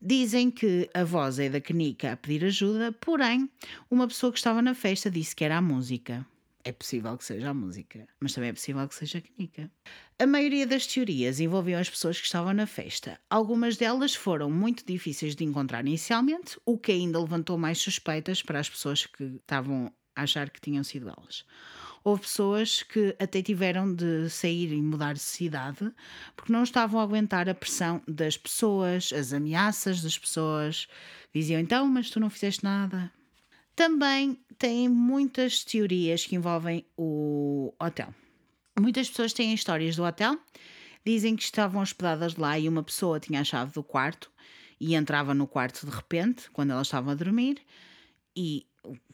Dizem 0.00 0.50
que 0.50 0.90
a 0.92 1.04
voz 1.04 1.38
é 1.38 1.48
da 1.48 1.60
Canica 1.60 2.12
a 2.12 2.16
pedir 2.16 2.44
ajuda, 2.44 2.90
porém, 2.92 3.48
uma 3.88 4.08
pessoa 4.08 4.32
que 4.32 4.38
estava 4.38 4.60
na 4.60 4.74
festa 4.74 5.10
disse 5.10 5.34
que 5.36 5.44
era 5.44 5.56
a 5.58 5.62
música. 5.62 6.26
É 6.64 6.70
possível 6.72 7.16
que 7.18 7.24
seja 7.24 7.50
a 7.50 7.54
música, 7.54 8.06
mas 8.20 8.32
também 8.32 8.50
é 8.50 8.52
possível 8.52 8.86
que 8.88 8.94
seja 8.94 9.18
a 9.18 9.20
Canica. 9.20 9.70
A 10.18 10.26
maioria 10.26 10.66
das 10.66 10.86
teorias 10.86 11.38
envolviam 11.40 11.80
as 11.80 11.90
pessoas 11.90 12.18
que 12.20 12.26
estavam 12.26 12.52
na 12.52 12.66
festa. 12.66 13.18
Algumas 13.28 13.76
delas 13.76 14.14
foram 14.14 14.50
muito 14.50 14.84
difíceis 14.86 15.34
de 15.36 15.44
encontrar 15.44 15.84
inicialmente, 15.86 16.56
o 16.64 16.78
que 16.78 16.92
ainda 16.92 17.20
levantou 17.20 17.56
mais 17.58 17.78
suspeitas 17.78 18.42
para 18.42 18.58
as 18.60 18.68
pessoas 18.70 19.06
que 19.06 19.22
estavam 19.24 19.92
a 20.16 20.22
achar 20.22 20.50
que 20.50 20.60
tinham 20.60 20.84
sido 20.84 21.08
elas. 21.08 21.44
Houve 22.04 22.22
pessoas 22.22 22.82
que 22.82 23.14
até 23.18 23.40
tiveram 23.42 23.94
de 23.94 24.28
sair 24.28 24.72
e 24.72 24.82
mudar 24.82 25.14
de 25.14 25.20
cidade 25.20 25.92
porque 26.34 26.52
não 26.52 26.62
estavam 26.62 27.00
a 27.00 27.04
aguentar 27.04 27.48
a 27.48 27.54
pressão 27.54 28.02
das 28.08 28.36
pessoas, 28.36 29.12
as 29.12 29.32
ameaças 29.32 30.02
das 30.02 30.18
pessoas. 30.18 30.88
Diziam 31.32 31.60
então, 31.60 31.86
mas 31.86 32.10
tu 32.10 32.18
não 32.18 32.28
fizeste 32.28 32.64
nada. 32.64 33.10
Também 33.74 34.38
tem 34.58 34.88
muitas 34.88 35.64
teorias 35.64 36.26
que 36.26 36.36
envolvem 36.36 36.84
o 36.96 37.72
hotel. 37.80 38.12
Muitas 38.78 39.08
pessoas 39.08 39.32
têm 39.32 39.54
histórias 39.54 39.96
do 39.96 40.04
hotel, 40.04 40.38
dizem 41.04 41.36
que 41.36 41.42
estavam 41.42 41.80
hospedadas 41.80 42.36
lá 42.36 42.58
e 42.58 42.68
uma 42.68 42.82
pessoa 42.82 43.20
tinha 43.20 43.40
a 43.40 43.44
chave 43.44 43.72
do 43.72 43.82
quarto 43.82 44.30
e 44.80 44.94
entrava 44.94 45.32
no 45.32 45.46
quarto 45.46 45.86
de 45.86 45.94
repente, 45.94 46.50
quando 46.50 46.72
elas 46.72 46.88
estavam 46.88 47.12
a 47.12 47.14
dormir, 47.14 47.62
e 48.36 48.66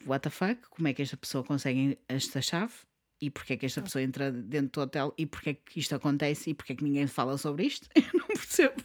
what 0.05 0.23
the 0.23 0.29
fuck, 0.29 0.61
como 0.69 0.87
é 0.87 0.93
que 0.93 1.01
esta 1.01 1.17
pessoa 1.17 1.43
consegue 1.43 1.97
esta 2.07 2.41
chave? 2.41 2.73
E 3.21 3.29
porquê 3.29 3.53
é 3.53 3.57
que 3.57 3.65
esta 3.65 3.81
pessoa 3.81 4.01
entra 4.01 4.31
dentro 4.31 4.81
do 4.81 4.81
hotel? 4.81 5.13
E 5.17 5.25
porquê 5.25 5.49
é 5.49 5.53
que 5.53 5.79
isto 5.79 5.93
acontece? 5.93 6.51
E 6.51 6.53
porquê 6.53 6.73
é 6.73 6.75
que 6.75 6.83
ninguém 6.83 7.05
fala 7.05 7.37
sobre 7.37 7.65
isto? 7.65 7.89
Eu 7.95 8.19
não 8.19 8.27
percebo. 8.27 8.81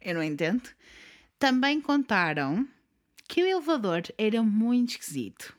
Eu 0.00 0.14
não 0.14 0.22
entendo. 0.22 0.68
Também 1.38 1.80
contaram 1.80 2.66
que 3.28 3.42
o 3.42 3.46
elevador 3.46 4.02
era 4.16 4.42
muito 4.42 4.90
esquisito. 4.90 5.54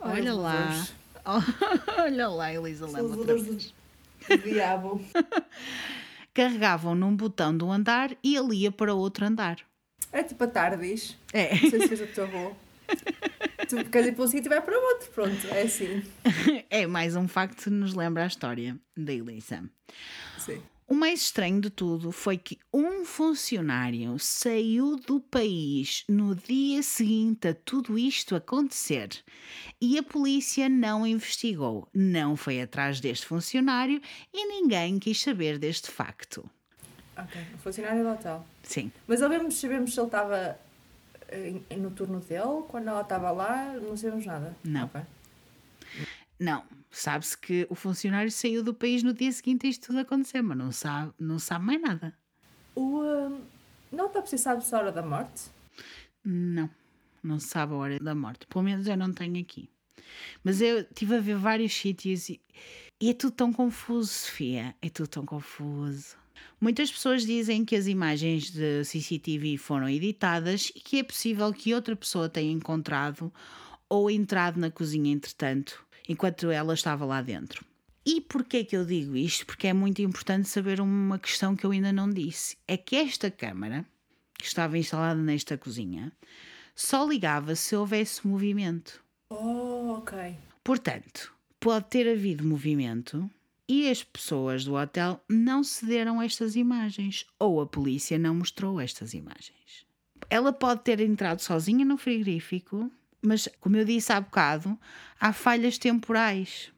Olha 0.00 0.34
lá. 0.34 0.86
Olha 1.98 2.28
lá, 2.28 2.52
Elisa 2.52 2.86
do 2.86 4.38
diabo. 4.38 5.04
Carregavam 6.34 6.94
num 6.94 7.14
botão 7.14 7.56
de 7.56 7.64
um 7.64 7.72
andar 7.72 8.16
e 8.22 8.34
ele 8.34 8.56
ia 8.56 8.72
para 8.72 8.94
outro 8.94 9.26
andar. 9.26 9.58
É 10.10 10.22
tipo 10.22 10.42
a 10.44 10.46
tardis. 10.46 11.16
É. 11.32 11.50
Não 11.50 11.70
sei 11.70 11.80
se 11.80 11.88
fez 11.88 12.00
o 12.00 12.06
teu 12.06 12.24
avô. 12.24 12.54
Tu 13.68 13.84
queres 13.90 14.08
ir 14.08 14.12
para 14.12 14.24
um 14.24 14.28
sítio 14.28 14.48
e 14.48 14.50
vai 14.50 14.60
para 14.60 14.78
outro. 14.78 15.08
Pronto, 15.10 15.46
é 15.48 15.62
assim. 15.62 16.02
É 16.68 16.86
mais 16.86 17.16
um 17.16 17.26
facto 17.26 17.64
que 17.64 17.70
nos 17.70 17.94
lembra 17.94 18.24
a 18.24 18.26
história 18.26 18.76
da 18.96 19.12
Elisa. 19.12 19.64
Sim. 20.38 20.60
O 20.86 20.94
mais 20.94 21.22
estranho 21.22 21.58
de 21.58 21.70
tudo 21.70 22.12
foi 22.12 22.36
que 22.36 22.58
um 22.70 23.02
funcionário 23.04 24.18
saiu 24.18 24.96
do 24.96 25.20
país 25.20 26.04
no 26.06 26.34
dia 26.34 26.82
seguinte 26.82 27.48
a 27.48 27.54
tudo 27.54 27.98
isto 27.98 28.36
acontecer 28.36 29.08
e 29.80 29.96
a 29.96 30.02
polícia 30.02 30.68
não 30.68 31.06
investigou, 31.06 31.88
não 31.94 32.36
foi 32.36 32.60
atrás 32.60 33.00
deste 33.00 33.24
funcionário 33.24 34.02
e 34.34 34.46
ninguém 34.46 34.98
quis 34.98 35.22
saber 35.22 35.58
deste 35.58 35.90
facto. 35.90 36.44
Ok, 37.16 37.40
o 37.54 37.58
funcionário 37.58 38.02
do 38.02 38.10
hotel. 38.10 38.44
Sim, 38.62 38.92
Mas 39.06 39.20
sabemos, 39.20 39.54
sabemos 39.54 39.94
se 39.94 40.00
ele 40.00 40.08
estava 40.08 40.58
no 41.78 41.90
turno 41.90 42.20
dele, 42.20 42.64
quando 42.68 42.88
ela 42.88 43.02
estava 43.02 43.30
lá, 43.30 43.74
não 43.74 43.96
sabemos 43.96 44.26
nada. 44.26 44.56
Não. 44.64 44.84
Ok. 44.84 45.00
não. 46.38 46.64
Sabe-se 46.90 47.38
que 47.38 47.66
o 47.70 47.74
funcionário 47.74 48.30
saiu 48.30 48.62
do 48.62 48.74
país 48.74 49.02
no 49.02 49.14
dia 49.14 49.32
seguinte 49.32 49.66
a 49.66 49.70
isto 49.70 49.86
tudo 49.86 50.00
acontecer, 50.00 50.42
mas 50.42 50.58
não 50.58 50.70
sabe, 50.70 51.12
não 51.18 51.38
sabe 51.38 51.64
mais 51.64 51.80
nada. 51.80 52.14
O, 52.74 53.00
hum, 53.00 53.40
não 53.90 54.06
está 54.06 54.20
precisado 54.20 54.56
sabe-se 54.60 54.74
a 54.74 54.78
hora 54.78 54.92
da 54.92 55.02
morte? 55.02 55.50
Não, 56.22 56.68
não 57.22 57.40
sabe 57.40 57.72
a 57.72 57.76
hora 57.76 57.98
da 57.98 58.14
morte. 58.14 58.46
Pelo 58.46 58.64
menos 58.64 58.86
eu 58.86 58.96
não 58.96 59.10
tenho 59.10 59.40
aqui. 59.40 59.70
Mas 60.44 60.60
eu 60.60 60.80
estive 60.80 61.16
a 61.16 61.20
ver 61.20 61.36
vários 61.36 61.72
sítios 61.72 62.28
e, 62.28 62.40
e 63.00 63.10
é 63.10 63.14
tudo 63.14 63.32
tão 63.32 63.52
confuso, 63.52 64.12
Sofia. 64.12 64.74
É 64.82 64.90
tudo 64.90 65.08
tão 65.08 65.24
confuso. 65.24 66.16
Muitas 66.60 66.90
pessoas 66.90 67.24
dizem 67.26 67.64
que 67.64 67.74
as 67.74 67.86
imagens 67.86 68.50
de 68.50 68.84
CCTV 68.84 69.56
foram 69.56 69.88
editadas 69.88 70.70
e 70.74 70.80
que 70.80 70.98
é 70.98 71.02
possível 71.02 71.52
que 71.52 71.74
outra 71.74 71.96
pessoa 71.96 72.28
tenha 72.28 72.52
encontrado 72.52 73.32
ou 73.88 74.10
entrado 74.10 74.58
na 74.58 74.70
cozinha 74.70 75.12
entretanto, 75.12 75.84
enquanto 76.08 76.50
ela 76.50 76.74
estava 76.74 77.04
lá 77.04 77.20
dentro. 77.20 77.64
E 78.04 78.20
porquê 78.20 78.64
que 78.64 78.76
eu 78.76 78.84
digo 78.84 79.16
isto? 79.16 79.46
Porque 79.46 79.66
é 79.66 79.72
muito 79.72 80.02
importante 80.02 80.48
saber 80.48 80.80
uma 80.80 81.18
questão 81.18 81.54
que 81.54 81.64
eu 81.64 81.70
ainda 81.70 81.92
não 81.92 82.10
disse. 82.10 82.56
É 82.66 82.76
que 82.76 82.96
esta 82.96 83.30
câmara, 83.30 83.84
que 84.38 84.46
estava 84.46 84.76
instalada 84.78 85.20
nesta 85.20 85.56
cozinha, 85.56 86.12
só 86.74 87.06
ligava 87.06 87.54
se 87.54 87.76
houvesse 87.76 88.26
movimento. 88.26 89.02
Oh, 89.30 89.98
ok. 89.98 90.36
Portanto, 90.64 91.32
pode 91.60 91.86
ter 91.86 92.10
havido 92.10 92.44
movimento 92.44 93.30
e 93.72 93.88
as 93.88 94.04
pessoas 94.04 94.66
do 94.66 94.74
hotel 94.74 95.18
não 95.26 95.64
cederam 95.64 96.20
estas 96.20 96.56
imagens 96.56 97.24
ou 97.38 97.58
a 97.58 97.66
polícia 97.66 98.18
não 98.18 98.34
mostrou 98.34 98.78
estas 98.78 99.14
imagens. 99.14 99.86
Ela 100.28 100.52
pode 100.52 100.82
ter 100.82 101.00
entrado 101.00 101.40
sozinha 101.40 101.82
no 101.82 101.96
frigorífico, 101.96 102.92
mas, 103.22 103.48
como 103.60 103.78
eu 103.78 103.84
disse 103.86 104.12
há 104.12 104.20
bocado, 104.20 104.78
há 105.18 105.32
falhas 105.32 105.78
temporais. 105.78 106.70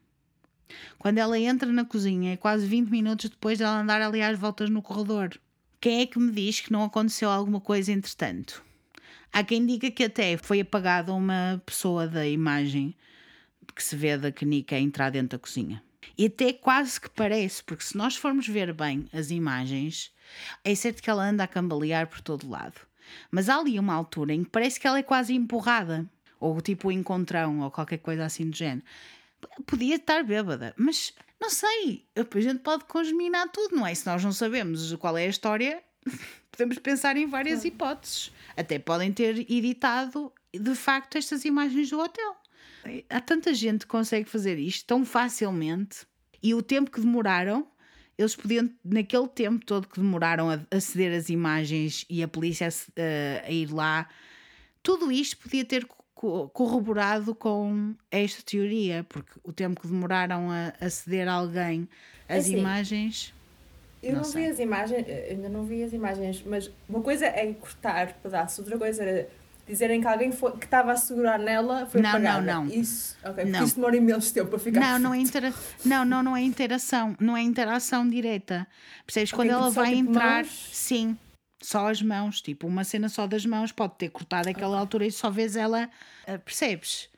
Quando 0.96 1.18
ela 1.18 1.36
entra 1.36 1.72
na 1.72 1.84
cozinha, 1.84 2.34
é 2.34 2.36
quase 2.36 2.64
20 2.64 2.88
minutos 2.90 3.28
depois 3.28 3.58
dela 3.58 3.80
andar 3.80 4.00
ali 4.00 4.22
às 4.22 4.38
voltas 4.38 4.70
no 4.70 4.80
corredor. 4.80 5.36
Quem 5.80 6.00
é 6.00 6.06
que 6.06 6.20
me 6.20 6.30
diz 6.30 6.60
que 6.60 6.72
não 6.72 6.84
aconteceu 6.84 7.28
alguma 7.28 7.60
coisa 7.60 7.90
entretanto? 7.90 8.64
Há 9.32 9.42
quem 9.42 9.66
diga 9.66 9.90
que 9.90 10.04
até 10.04 10.36
foi 10.36 10.60
apagada 10.60 11.12
uma 11.12 11.60
pessoa 11.66 12.06
da 12.06 12.24
imagem 12.24 12.94
que 13.74 13.82
se 13.82 13.96
vê 13.96 14.16
da 14.16 14.30
canica 14.30 14.78
entrar 14.78 15.10
dentro 15.10 15.36
da 15.36 15.42
cozinha. 15.42 15.82
E 16.16 16.26
até 16.26 16.52
quase 16.52 17.00
que 17.00 17.10
parece, 17.10 17.62
porque 17.62 17.84
se 17.84 17.96
nós 17.96 18.16
formos 18.16 18.46
ver 18.46 18.72
bem 18.72 19.08
as 19.12 19.30
imagens, 19.30 20.12
é 20.64 20.74
certo 20.74 21.02
que 21.02 21.10
ela 21.10 21.24
anda 21.24 21.44
a 21.44 21.48
cambalear 21.48 22.06
por 22.06 22.20
todo 22.20 22.48
lado. 22.48 22.80
Mas 23.30 23.48
há 23.48 23.56
ali 23.58 23.78
uma 23.78 23.94
altura 23.94 24.32
em 24.32 24.44
que 24.44 24.50
parece 24.50 24.80
que 24.80 24.86
ela 24.86 24.98
é 24.98 25.02
quase 25.02 25.34
empurrada, 25.34 26.08
ou 26.40 26.60
tipo 26.60 26.90
encontrão, 26.90 27.60
ou 27.60 27.70
qualquer 27.70 27.98
coisa 27.98 28.24
assim 28.24 28.48
do 28.48 28.56
género. 28.56 28.84
Podia 29.66 29.96
estar 29.96 30.22
bêbada, 30.24 30.74
mas 30.76 31.12
não 31.40 31.50
sei. 31.50 32.06
A 32.16 32.40
gente 32.40 32.60
pode 32.60 32.84
congeminar 32.84 33.48
tudo, 33.50 33.76
não 33.76 33.86
é? 33.86 33.94
Se 33.94 34.06
nós 34.06 34.24
não 34.24 34.32
sabemos 34.32 34.94
qual 34.96 35.16
é 35.16 35.24
a 35.24 35.28
história, 35.28 35.82
podemos 36.50 36.78
pensar 36.78 37.16
em 37.16 37.26
várias 37.26 37.64
hipóteses. 37.64 38.32
Até 38.56 38.78
podem 38.78 39.12
ter 39.12 39.38
editado 39.50 40.32
de 40.52 40.74
facto 40.74 41.18
estas 41.18 41.44
imagens 41.44 41.90
do 41.90 42.00
hotel. 42.00 42.36
Há 43.08 43.20
tanta 43.20 43.54
gente 43.54 43.80
que 43.80 43.86
consegue 43.86 44.28
fazer 44.28 44.58
isto 44.58 44.86
tão 44.86 45.04
facilmente 45.04 46.06
e 46.42 46.54
o 46.54 46.62
tempo 46.62 46.90
que 46.90 47.00
demoraram, 47.00 47.66
eles 48.18 48.36
podiam, 48.36 48.70
naquele 48.84 49.28
tempo 49.28 49.64
todo 49.64 49.88
que 49.88 50.00
demoraram 50.00 50.50
a 50.50 50.60
aceder 50.70 51.16
às 51.16 51.28
imagens 51.28 52.04
e 52.08 52.22
a 52.22 52.28
polícia 52.28 52.68
a, 52.68 53.46
a 53.46 53.50
ir 53.50 53.72
lá, 53.72 54.08
tudo 54.82 55.10
isto 55.10 55.38
podia 55.38 55.64
ter 55.64 55.86
corroborado 56.14 57.34
com 57.34 57.94
esta 58.10 58.42
teoria, 58.42 59.04
porque 59.08 59.32
o 59.42 59.52
tempo 59.52 59.80
que 59.80 59.86
demoraram 59.86 60.50
a 60.50 60.72
aceder 60.80 61.28
a 61.28 61.32
alguém 61.32 61.88
é 62.28 62.38
assim, 62.38 62.58
imagens. 62.58 63.34
Eu 64.02 64.16
não, 64.16 64.22
não 64.22 64.30
vi 64.30 64.46
as 64.46 64.58
imagens, 64.58 65.06
ainda 65.30 65.48
não 65.48 65.64
vi 65.64 65.82
as 65.82 65.92
imagens, 65.92 66.42
mas 66.44 66.70
uma 66.88 67.00
coisa 67.00 67.26
é 67.26 67.52
cortar 67.54 68.12
pedaços, 68.22 68.58
outra 68.58 68.78
coisa 68.78 69.02
era 69.02 69.28
dizerem 69.66 70.00
que 70.00 70.06
alguém 70.06 70.30
foi, 70.30 70.52
que 70.52 70.64
estava 70.64 70.92
a 70.92 70.96
segurar 70.96 71.38
nela 71.38 71.86
foi 71.86 72.00
não, 72.00 72.10
apagada. 72.10 72.40
Não, 72.40 72.64
não, 72.64 72.72
Isso, 72.72 73.16
ok, 73.24 73.44
não. 73.44 73.64
isso 73.64 73.76
demora 73.76 73.96
imenso 73.96 74.32
tempo 74.32 74.50
para 74.50 74.58
ficar 74.58 74.80
Não, 74.80 74.98
não 74.98 75.14
é, 75.14 75.18
intera 75.18 75.54
não, 75.84 76.04
não, 76.04 76.22
não 76.22 76.36
é 76.36 76.42
interação, 76.42 77.16
não 77.18 77.36
é 77.36 77.42
interação 77.42 78.08
direta. 78.08 78.66
Percebes? 79.06 79.32
Okay, 79.32 79.36
Quando 79.36 79.50
ela 79.50 79.68
tipo, 79.68 79.74
vai 79.74 79.94
tipo 79.94 80.10
entrar, 80.10 80.44
mãos... 80.44 80.70
sim, 80.72 81.18
só 81.62 81.88
as 81.88 82.02
mãos, 82.02 82.42
tipo 82.42 82.66
uma 82.66 82.84
cena 82.84 83.08
só 83.08 83.26
das 83.26 83.46
mãos, 83.46 83.72
pode 83.72 83.94
ter 83.94 84.10
cortado 84.10 84.48
aquela 84.48 84.72
okay. 84.72 84.80
altura 84.80 85.06
e 85.06 85.12
só 85.12 85.30
vês 85.30 85.56
ela, 85.56 85.88
uh, 86.28 86.38
percebes? 86.40 87.08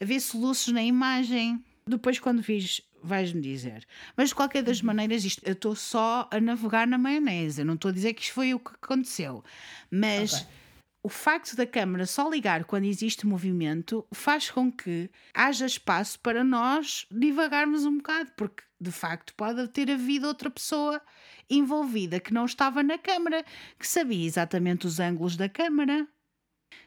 Havia 0.00 0.20
soluços 0.20 0.72
na 0.72 0.82
imagem. 0.82 1.62
Depois, 1.86 2.18
quando 2.18 2.40
vis, 2.40 2.80
vais-me 3.02 3.40
dizer. 3.40 3.86
Mas 4.16 4.30
de 4.30 4.34
qualquer 4.34 4.62
das 4.62 4.80
uhum. 4.80 4.86
maneiras, 4.86 5.24
isto, 5.24 5.42
eu 5.44 5.52
estou 5.52 5.74
só 5.74 6.28
a 6.30 6.40
navegar 6.40 6.86
na 6.86 6.96
maionese. 6.96 7.62
Eu 7.62 7.66
não 7.66 7.74
estou 7.74 7.90
a 7.90 7.92
dizer 7.92 8.14
que 8.14 8.22
isto 8.22 8.32
foi 8.32 8.54
o 8.54 8.58
que 8.58 8.70
aconteceu. 8.82 9.42
Mas. 9.90 10.32
Okay 10.34 10.59
o 11.02 11.08
facto 11.08 11.56
da 11.56 11.66
câmara 11.66 12.04
só 12.06 12.28
ligar 12.28 12.64
quando 12.64 12.84
existe 12.84 13.26
movimento 13.26 14.06
faz 14.12 14.50
com 14.50 14.70
que 14.70 15.10
haja 15.32 15.64
espaço 15.64 16.20
para 16.20 16.44
nós 16.44 17.06
divagarmos 17.10 17.84
um 17.84 17.96
bocado, 17.96 18.30
porque 18.36 18.62
de 18.78 18.92
facto 18.92 19.34
pode 19.34 19.66
ter 19.68 19.90
havido 19.90 20.26
outra 20.26 20.50
pessoa 20.50 21.00
envolvida 21.48 22.20
que 22.20 22.34
não 22.34 22.44
estava 22.44 22.82
na 22.82 22.98
câmara, 22.98 23.44
que 23.78 23.86
sabia 23.86 24.26
exatamente 24.26 24.86
os 24.86 25.00
ângulos 25.00 25.36
da 25.36 25.48
câmara. 25.48 26.06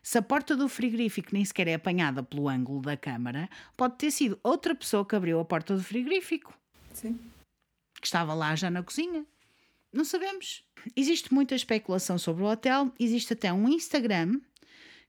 Se 0.01 0.17
a 0.17 0.21
porta 0.21 0.55
do 0.55 0.69
frigorífico 0.69 1.29
nem 1.33 1.43
sequer 1.43 1.67
é 1.67 1.73
apanhada 1.73 2.23
pelo 2.23 2.47
ângulo 2.47 2.81
da 2.81 2.95
câmara, 2.95 3.49
pode 3.75 3.97
ter 3.97 4.11
sido 4.11 4.39
outra 4.43 4.75
pessoa 4.75 5.05
que 5.05 5.15
abriu 5.15 5.39
a 5.39 5.45
porta 5.45 5.75
do 5.75 5.83
frigorífico. 5.83 6.53
Sim. 6.93 7.19
Que 7.99 8.05
estava 8.05 8.33
lá 8.33 8.55
já 8.55 8.69
na 8.69 8.83
cozinha. 8.83 9.25
Não 9.93 10.03
sabemos. 10.03 10.65
Existe 10.95 11.31
muita 11.31 11.53
especulação 11.53 12.17
sobre 12.17 12.43
o 12.43 12.47
hotel, 12.47 12.91
existe 12.99 13.33
até 13.33 13.53
um 13.53 13.69
Instagram 13.69 14.41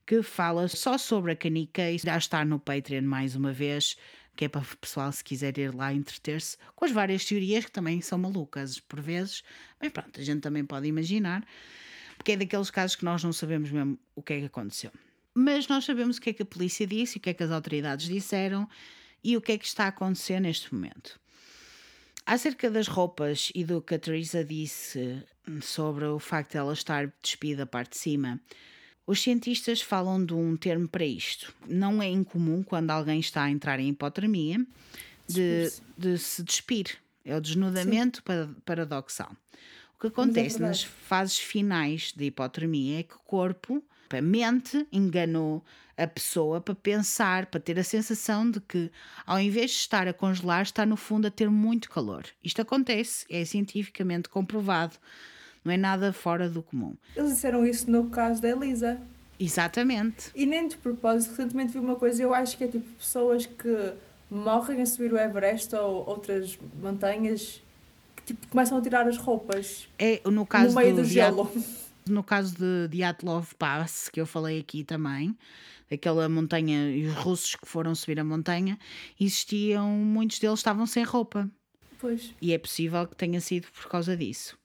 que 0.05 0.21
fala 0.21 0.67
só 0.67 0.95
sobre 0.95 1.31
a 1.31 1.35
canica 1.35 1.89
e 1.89 1.97
já 1.97 2.15
está 2.15 2.45
no 2.45 2.59
Patreon 2.59 3.01
mais 3.01 3.35
uma 3.35 3.51
vez, 3.51 3.97
que 4.35 4.45
é 4.45 4.47
para 4.47 4.61
o 4.61 4.77
pessoal 4.77 5.11
se 5.11 5.23
quiser 5.23 5.57
ir 5.57 5.73
lá 5.73 5.91
entreter-se 5.91 6.57
com 6.75 6.85
as 6.85 6.91
várias 6.91 7.25
teorias 7.25 7.65
que 7.65 7.71
também 7.71 7.99
são 7.99 8.19
malucas 8.19 8.79
por 8.79 9.01
vezes, 9.01 9.43
mas 9.81 9.91
pronto, 9.91 10.21
a 10.21 10.23
gente 10.23 10.41
também 10.41 10.63
pode 10.63 10.87
imaginar, 10.87 11.43
porque 12.15 12.33
é 12.33 12.37
daqueles 12.37 12.69
casos 12.69 12.95
que 12.95 13.03
nós 13.03 13.23
não 13.23 13.33
sabemos 13.33 13.71
mesmo 13.71 13.97
o 14.13 14.21
que 14.21 14.33
é 14.33 14.39
que 14.41 14.45
aconteceu. 14.45 14.91
Mas 15.33 15.67
nós 15.67 15.83
sabemos 15.83 16.17
o 16.17 16.21
que 16.21 16.29
é 16.29 16.33
que 16.33 16.43
a 16.43 16.45
polícia 16.45 16.85
disse, 16.85 17.17
o 17.17 17.19
que 17.19 17.31
é 17.31 17.33
que 17.33 17.43
as 17.43 17.49
autoridades 17.49 18.07
disseram 18.07 18.69
e 19.23 19.35
o 19.35 19.41
que 19.41 19.53
é 19.53 19.57
que 19.57 19.65
está 19.65 19.85
a 19.85 19.87
acontecer 19.87 20.39
neste 20.39 20.71
momento. 20.71 21.19
Acerca 22.25 22.71
das 22.71 22.87
roupas 22.87 23.51
e 23.53 23.63
do 23.63 23.81
que 23.81 23.95
a 23.95 23.99
Teresa 23.99 24.43
disse 24.43 25.23
sobre 25.61 26.05
o 26.05 26.17
facto 26.17 26.51
de 26.51 26.57
ela 26.57 26.73
estar 26.73 27.13
despida 27.21 27.63
a 27.63 27.67
parte 27.67 27.91
de 27.91 27.97
cima, 27.97 28.41
os 29.05 29.21
cientistas 29.21 29.81
falam 29.81 30.25
de 30.25 30.33
um 30.33 30.57
termo 30.57 30.87
para 30.87 31.05
isto. 31.05 31.53
Não 31.67 32.01
é 32.01 32.09
incomum 32.09 32.63
quando 32.63 32.89
alguém 32.89 33.19
está 33.19 33.43
a 33.43 33.51
entrar 33.51 33.79
em 33.79 33.89
hipotermia 33.89 34.65
de, 35.27 35.71
de 35.95 36.17
se 36.17 36.41
despir. 36.41 36.97
É 37.23 37.35
o 37.35 37.41
desnudamento 37.41 38.23
Sim. 38.27 38.55
paradoxal. 38.65 39.35
O 39.95 39.99
que 39.99 40.07
é 40.07 40.09
acontece 40.09 40.57
é 40.57 40.59
nas 40.61 40.83
fases 40.83 41.37
finais 41.37 42.11
da 42.11 42.25
hipotermia 42.25 42.99
é 42.99 43.03
que 43.03 43.15
o 43.15 43.19
corpo, 43.19 43.83
mente, 44.21 44.87
enganou 44.91 45.63
a 45.97 46.05
pessoa 46.05 46.59
para 46.59 46.75
pensar, 46.75 47.45
para 47.45 47.59
ter 47.59 47.79
a 47.79 47.83
sensação 47.83 48.49
de 48.49 48.59
que, 48.59 48.91
ao 49.25 49.39
invés 49.39 49.71
de 49.71 49.77
estar 49.77 50.07
a 50.07 50.13
congelar, 50.13 50.63
está 50.63 50.85
no 50.85 50.97
fundo 50.97 51.27
a 51.27 51.31
ter 51.31 51.49
muito 51.49 51.89
calor. 51.89 52.25
Isto 52.43 52.61
acontece, 52.61 53.25
é 53.29 53.43
cientificamente 53.45 54.27
comprovado, 54.27 54.97
não 55.63 55.71
é 55.71 55.77
nada 55.77 56.11
fora 56.11 56.49
do 56.49 56.61
comum. 56.61 56.95
Eles 57.15 57.33
disseram 57.33 57.65
isso 57.65 57.89
no 57.89 58.09
caso 58.09 58.41
da 58.41 58.49
Elisa. 58.49 58.99
Exatamente. 59.39 60.31
E 60.35 60.45
nem 60.45 60.67
de 60.67 60.77
propósito, 60.77 61.31
recentemente 61.31 61.73
vi 61.73 61.79
uma 61.79 61.95
coisa, 61.95 62.21
eu 62.21 62.33
acho 62.33 62.57
que 62.57 62.63
é 62.63 62.67
tipo 62.67 62.87
pessoas 62.97 63.45
que 63.45 63.93
morrem 64.29 64.81
a 64.81 64.85
subir 64.85 65.13
o 65.13 65.17
Everest 65.17 65.75
ou 65.75 66.07
outras 66.07 66.57
montanhas 66.81 67.61
que 68.15 68.23
tipo, 68.23 68.47
começam 68.47 68.77
a 68.77 68.81
tirar 68.81 69.07
as 69.07 69.17
roupas. 69.17 69.87
É, 69.99 70.21
no 70.25 70.45
caso 70.45 70.69
no 70.69 70.81
meio 70.81 70.95
do, 70.95 71.01
do 71.01 71.07
gelo. 71.07 71.51
No 72.07 72.23
caso 72.23 72.55
de 72.55 72.87
Dyatlov 72.89 73.55
Pass, 73.55 74.09
que 74.09 74.21
eu 74.21 74.25
falei 74.25 74.59
aqui 74.59 74.83
também, 74.83 75.35
aquela 75.91 76.29
montanha 76.29 76.91
e 76.91 77.07
os 77.07 77.15
russos 77.15 77.55
que 77.55 77.67
foram 77.67 77.95
subir 77.95 78.19
a 78.19 78.23
montanha, 78.23 78.77
existiam, 79.19 79.89
muitos 79.89 80.39
deles 80.39 80.59
estavam 80.59 80.85
sem 80.85 81.03
roupa. 81.03 81.49
Pois. 81.99 82.33
E 82.41 82.53
é 82.53 82.57
possível 82.57 83.07
que 83.07 83.15
tenha 83.15 83.41
sido 83.41 83.67
por 83.71 83.89
causa 83.89 84.15
disso. 84.15 84.57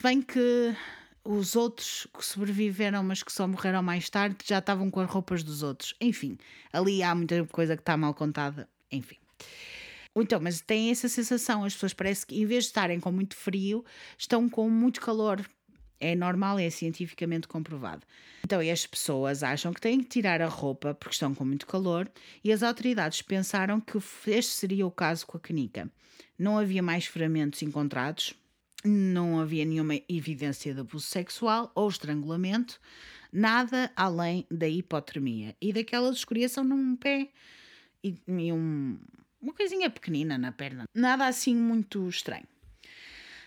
Bem 0.00 0.22
que 0.22 0.74
os 1.24 1.56
outros 1.56 2.06
que 2.16 2.24
sobreviveram, 2.24 3.02
mas 3.02 3.22
que 3.22 3.32
só 3.32 3.46
morreram 3.46 3.82
mais 3.82 4.08
tarde, 4.10 4.36
já 4.44 4.58
estavam 4.58 4.90
com 4.90 5.00
as 5.00 5.10
roupas 5.10 5.42
dos 5.42 5.62
outros. 5.62 5.94
Enfim, 6.00 6.36
ali 6.72 7.02
há 7.02 7.14
muita 7.14 7.44
coisa 7.46 7.76
que 7.76 7.82
está 7.82 7.96
mal 7.96 8.14
contada. 8.14 8.68
Enfim. 8.90 9.16
Então, 10.14 10.40
mas 10.40 10.60
tem 10.60 10.90
essa 10.90 11.08
sensação, 11.08 11.64
as 11.64 11.72
pessoas 11.72 11.94
parece 11.94 12.26
que 12.26 12.40
em 12.40 12.44
vez 12.44 12.64
de 12.64 12.70
estarem 12.70 13.00
com 13.00 13.10
muito 13.10 13.34
frio, 13.34 13.82
estão 14.18 14.46
com 14.48 14.68
muito 14.68 15.00
calor, 15.00 15.40
é 16.02 16.16
normal, 16.16 16.58
é 16.58 16.68
cientificamente 16.68 17.46
comprovado. 17.46 18.02
Então, 18.44 18.60
as 18.60 18.84
pessoas 18.84 19.42
acham 19.42 19.72
que 19.72 19.80
têm 19.80 20.00
que 20.00 20.08
tirar 20.08 20.42
a 20.42 20.48
roupa 20.48 20.92
porque 20.92 21.14
estão 21.14 21.32
com 21.32 21.44
muito 21.44 21.66
calor 21.66 22.10
e 22.42 22.52
as 22.52 22.62
autoridades 22.62 23.22
pensaram 23.22 23.80
que 23.80 23.96
este 24.26 24.52
seria 24.52 24.86
o 24.86 24.90
caso 24.90 25.26
com 25.26 25.36
a 25.36 25.40
canica. 25.40 25.88
Não 26.36 26.58
havia 26.58 26.82
mais 26.82 27.06
feramentos 27.06 27.62
encontrados, 27.62 28.34
não 28.84 29.38
havia 29.38 29.64
nenhuma 29.64 29.94
evidência 30.08 30.74
de 30.74 30.80
abuso 30.80 31.06
sexual 31.06 31.70
ou 31.72 31.88
estrangulamento, 31.88 32.80
nada 33.32 33.92
além 33.94 34.44
da 34.50 34.68
hipotermia 34.68 35.54
e 35.60 35.72
daquela 35.72 36.10
escoriação 36.10 36.64
num 36.64 36.96
pé 36.96 37.28
e, 38.02 38.18
e 38.26 38.52
um, 38.52 38.98
uma 39.40 39.52
coisinha 39.54 39.88
pequenina 39.88 40.36
na 40.36 40.50
perna. 40.50 40.84
Nada 40.92 41.26
assim 41.26 41.54
muito 41.54 42.08
estranho. 42.08 42.46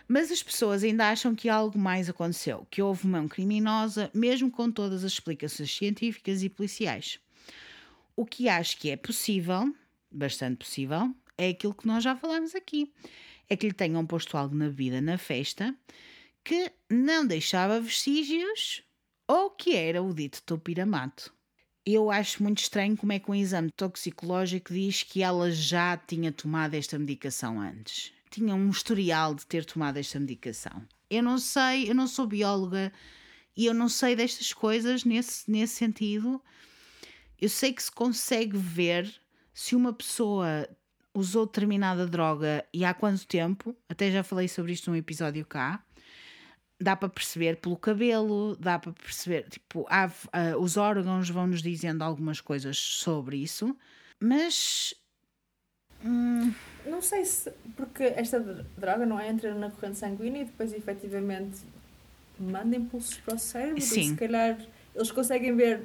Mas 0.08 0.32
as 0.32 0.44
pessoas 0.44 0.84
ainda 0.84 1.10
acham 1.10 1.34
que 1.34 1.50
algo 1.50 1.78
mais 1.78 2.10
aconteceu, 2.10 2.68
que 2.70 2.82
houve 2.82 3.08
mão 3.08 3.28
criminosa, 3.28 4.12
mesmo 4.14 4.52
com 4.52 4.72
todas 4.72 5.04
as 5.04 5.14
explicações 5.14 5.76
científicas 5.76 6.44
e 6.44 6.50
policiais. 6.50 7.20
O 8.16 8.26
que 8.26 8.48
acho 8.48 8.78
que 8.78 8.90
é 8.90 8.96
possível, 8.96 9.74
bastante 10.12 10.58
possível, 10.58 11.14
é 11.38 11.50
aquilo 11.50 11.74
que 11.74 11.88
nós 11.88 12.04
já 12.04 12.16
falamos 12.16 12.56
aqui. 12.56 12.94
É 13.50 13.56
que 13.56 13.68
lhe 13.68 13.74
tenham 13.74 14.06
posto 14.06 14.38
algo 14.38 14.56
na 14.56 14.66
bebida 14.66 15.02
na 15.02 15.18
festa 15.18 15.76
que 16.44 16.72
não 16.90 17.26
deixava 17.26 17.82
vestígios 17.82 18.84
ou 19.28 19.50
que 19.50 19.76
era 19.76 20.02
o 20.04 20.14
dito 20.14 20.42
topiramato. 20.44 21.34
eu 21.86 22.12
acho 22.12 22.42
muito 22.44 22.60
estranho 22.60 22.96
como 22.96 23.14
é 23.14 23.20
que 23.20 23.30
um 23.30 23.36
exame 23.36 23.72
toxicológico 23.72 24.74
diz 24.74 25.04
que 25.04 25.22
ela 25.22 25.52
já 25.52 25.98
tinha 25.98 26.32
tomado 26.32 26.76
esta 26.76 26.98
medicação 26.98 27.60
antes. 27.60 28.12
Tinha 28.36 28.54
um 28.54 28.70
historial 28.70 29.34
de 29.34 29.46
ter 29.46 29.64
tomado 29.64 29.96
esta 29.96 30.20
medicação. 30.20 30.86
Eu 31.10 31.24
não 31.24 31.38
sei, 31.38 31.90
eu 31.90 31.96
não 31.96 32.06
sou 32.06 32.28
bióloga 32.28 32.92
e 33.56 33.66
eu 33.66 33.74
não 33.74 33.88
sei 33.88 34.14
destas 34.14 34.52
coisas 34.52 35.06
nesse, 35.06 35.50
nesse 35.50 35.76
sentido. 35.76 36.44
Eu 37.40 37.48
sei 37.48 37.72
que 37.72 37.82
se 37.82 37.90
consegue 37.90 38.58
ver 38.58 39.10
se 39.54 39.74
uma 39.74 39.94
pessoa 39.94 40.68
usou 41.14 41.46
determinada 41.46 42.06
droga 42.06 42.66
e 42.74 42.84
há 42.84 42.94
quanto 42.94 43.26
tempo, 43.26 43.74
até 43.88 44.12
já 44.12 44.22
falei 44.22 44.50
sobre 44.50 44.74
isto 44.74 44.92
num 44.92 44.98
episódio 44.98 45.46
cá, 45.46 45.82
dá 46.78 46.94
para 46.94 47.08
perceber 47.08 47.56
pelo 47.56 47.78
cabelo, 47.78 48.58
dá 48.60 48.78
para 48.78 48.92
perceber, 48.92 49.48
tipo, 49.50 49.86
há, 49.90 50.08
uh, 50.08 50.62
os 50.62 50.76
órgãos 50.76 51.30
vão 51.30 51.48
nos 51.48 51.62
dizendo 51.62 52.02
algumas 52.04 52.42
coisas 52.42 52.78
sobre 52.78 53.38
isso, 53.38 53.78
mas. 54.20 54.94
Hum... 56.06 56.54
Não 56.86 57.02
sei 57.02 57.26
se. 57.26 57.52
Porque 57.76 58.04
esta 58.04 58.40
droga 58.78 59.06
não 59.06 59.20
é 59.20 59.28
entra 59.30 59.54
na 59.56 59.72
corrente 59.72 59.98
sanguínea 59.98 60.44
e 60.44 60.46
depois 60.46 60.72
efetivamente 60.72 61.62
manda 62.40 62.76
impulsos 62.76 63.18
para 63.18 63.36
o 63.36 63.40
cérebro. 63.40 63.82
Sim. 63.82 64.10
Se 64.10 64.16
calhar 64.16 64.58
eles 64.94 65.12
conseguem 65.12 65.56
ver. 65.56 65.82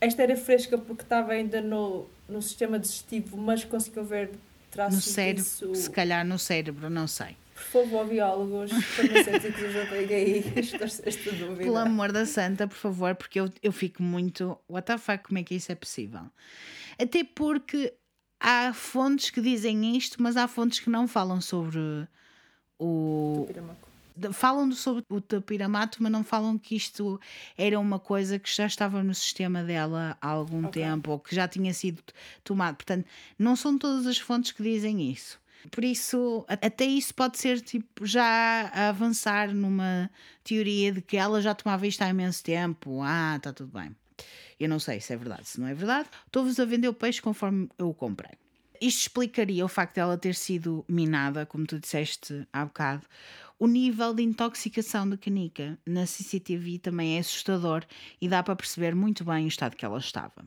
Esta 0.00 0.22
era 0.22 0.36
fresca 0.36 0.76
porque 0.76 1.02
estava 1.02 1.32
ainda 1.32 1.60
no, 1.60 2.06
no 2.28 2.42
sistema 2.42 2.78
digestivo, 2.78 3.36
mas 3.36 3.64
conseguiam 3.64 4.04
ver 4.04 4.30
traços 4.70 4.94
no 5.06 5.12
cérebro, 5.12 5.42
disso. 5.42 5.74
Se 5.74 5.90
calhar 5.90 6.26
no 6.26 6.38
cérebro, 6.38 6.90
não 6.90 7.06
sei. 7.06 7.36
Por 7.54 7.84
favor, 7.84 8.06
biólogos, 8.06 8.72
farmacêuticos, 8.72 9.62
ajudem 9.62 10.16
aí 10.16 10.52
esta 10.56 11.30
dúvida. 11.30 11.62
Pelo 11.62 11.76
amor 11.76 12.10
da 12.10 12.26
santa, 12.26 12.66
por 12.66 12.76
favor, 12.76 13.14
porque 13.14 13.38
eu, 13.38 13.48
eu 13.62 13.70
fico 13.70 14.02
muito. 14.02 14.58
What 14.68 14.86
the 14.86 14.98
fuck, 14.98 15.22
como 15.22 15.38
é 15.38 15.44
que 15.44 15.54
isso 15.54 15.70
é 15.70 15.76
possível? 15.76 16.22
Até 16.98 17.22
porque 17.22 17.92
há 18.42 18.72
fontes 18.74 19.30
que 19.30 19.40
dizem 19.40 19.96
isto, 19.96 20.20
mas 20.20 20.36
há 20.36 20.48
fontes 20.48 20.80
que 20.80 20.90
não 20.90 21.06
falam 21.06 21.40
sobre 21.40 21.78
o. 22.78 23.46
Falam 24.32 24.70
sobre 24.72 25.04
o 25.08 25.22
tapiramato, 25.22 26.02
mas 26.02 26.12
não 26.12 26.22
falam 26.22 26.58
que 26.58 26.76
isto 26.76 27.18
era 27.56 27.80
uma 27.80 27.98
coisa 27.98 28.38
que 28.38 28.54
já 28.54 28.66
estava 28.66 29.02
no 29.02 29.14
sistema 29.14 29.62
dela 29.62 30.18
há 30.20 30.28
algum 30.28 30.66
okay. 30.66 30.82
tempo 30.82 31.12
ou 31.12 31.18
que 31.18 31.34
já 31.34 31.48
tinha 31.48 31.72
sido 31.72 32.02
tomado. 32.44 32.76
Portanto, 32.76 33.06
não 33.38 33.56
são 33.56 33.78
todas 33.78 34.06
as 34.06 34.18
fontes 34.18 34.52
que 34.52 34.62
dizem 34.62 35.10
isso. 35.10 35.40
Por 35.70 35.82
isso, 35.82 36.44
até 36.48 36.84
isso 36.84 37.14
pode 37.14 37.38
ser 37.38 37.60
tipo 37.60 38.04
já 38.04 38.70
avançar 38.74 39.54
numa 39.54 40.10
teoria 40.44 40.92
de 40.92 41.00
que 41.00 41.16
ela 41.16 41.40
já 41.40 41.54
tomava 41.54 41.86
isto 41.86 42.02
há 42.02 42.08
imenso 42.08 42.42
tempo. 42.42 43.00
Ah, 43.02 43.36
está 43.36 43.52
tudo 43.52 43.72
bem. 43.72 43.96
Eu 44.58 44.68
não 44.68 44.78
sei 44.78 45.00
se 45.00 45.12
é 45.12 45.16
verdade. 45.16 45.48
Se 45.48 45.60
não 45.60 45.66
é 45.66 45.74
verdade, 45.74 46.08
estou-vos 46.26 46.58
a 46.60 46.64
vender 46.64 46.88
o 46.88 46.94
peixe 46.94 47.20
conforme 47.20 47.68
eu 47.78 47.88
o 47.88 47.94
comprei. 47.94 48.32
Isto 48.80 49.02
explicaria 49.02 49.64
o 49.64 49.68
facto 49.68 49.94
dela 49.94 50.18
ter 50.18 50.34
sido 50.34 50.84
minada, 50.88 51.46
como 51.46 51.66
tu 51.66 51.78
disseste 51.78 52.46
há 52.52 52.64
bocado. 52.64 53.06
O 53.56 53.68
nível 53.68 54.12
de 54.12 54.24
intoxicação 54.24 55.08
da 55.08 55.16
canica 55.16 55.78
na 55.86 56.04
CCTV 56.04 56.80
também 56.80 57.16
é 57.16 57.20
assustador 57.20 57.84
e 58.20 58.28
dá 58.28 58.42
para 58.42 58.56
perceber 58.56 58.92
muito 58.92 59.24
bem 59.24 59.44
o 59.44 59.48
estado 59.48 59.76
que 59.76 59.84
ela 59.84 59.98
estava. 59.98 60.44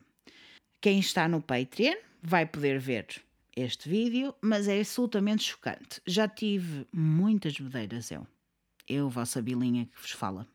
Quem 0.82 1.00
está 1.00 1.28
no 1.30 1.42
Patreon 1.42 1.96
vai 2.22 2.46
poder 2.46 2.78
ver 2.78 3.08
este 3.56 3.88
vídeo, 3.88 4.36
mas 4.42 4.68
é 4.68 4.80
absolutamente 4.80 5.44
chocante. 5.44 6.02
Já 6.06 6.28
tive 6.28 6.86
muitas 6.92 7.58
bedeiras, 7.58 8.12
eu. 8.12 8.28
Eu, 8.88 9.10
vossa 9.10 9.42
bilinha 9.42 9.86
que 9.86 10.02
vos 10.02 10.12
fala. 10.12 10.46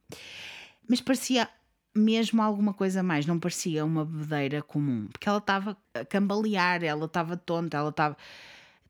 Mas 0.87 1.01
parecia 1.01 1.49
mesmo 1.95 2.43
alguma 2.43 2.73
coisa 2.73 3.03
mais, 3.03 3.27
não 3.27 3.39
parecia 3.39 3.85
uma 3.85 4.05
bebedeira 4.05 4.63
comum, 4.63 5.09
porque 5.11 5.29
ela 5.29 5.39
estava 5.39 5.77
a 5.95 6.05
cambalear, 6.05 6.85
ela 6.85 7.07
estava 7.07 7.37
tonta, 7.37 7.77
ela 7.77 7.91
estava. 7.91 8.17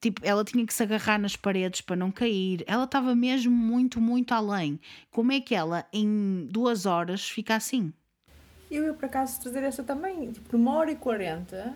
Tipo, 0.01 0.23
ela 0.25 0.43
tinha 0.43 0.65
que 0.67 0.73
se 0.73 0.83
agarrar 0.83 1.19
nas 1.19 1.37
paredes 1.37 1.83
para 1.83 1.95
não 1.95 2.11
cair. 2.11 2.65
Ela 2.67 2.85
estava 2.85 3.15
mesmo 3.15 3.53
muito, 3.53 4.01
muito 4.01 4.33
além. 4.33 4.81
Como 5.11 5.31
é 5.31 5.41
que 5.41 5.55
ela, 5.55 5.85
em 5.93 6.49
duas 6.51 6.87
horas, 6.87 7.29
fica 7.29 7.55
assim? 7.55 7.93
Eu 8.71 8.85
ia 8.85 8.95
por 8.95 9.05
acaso 9.05 9.41
trazer 9.43 9.63
essa 9.63 9.83
também. 9.83 10.33
Tipo, 10.33 10.57
numa 10.57 10.75
hora 10.75 10.91
e 10.91 10.97
quarenta, 10.97 11.75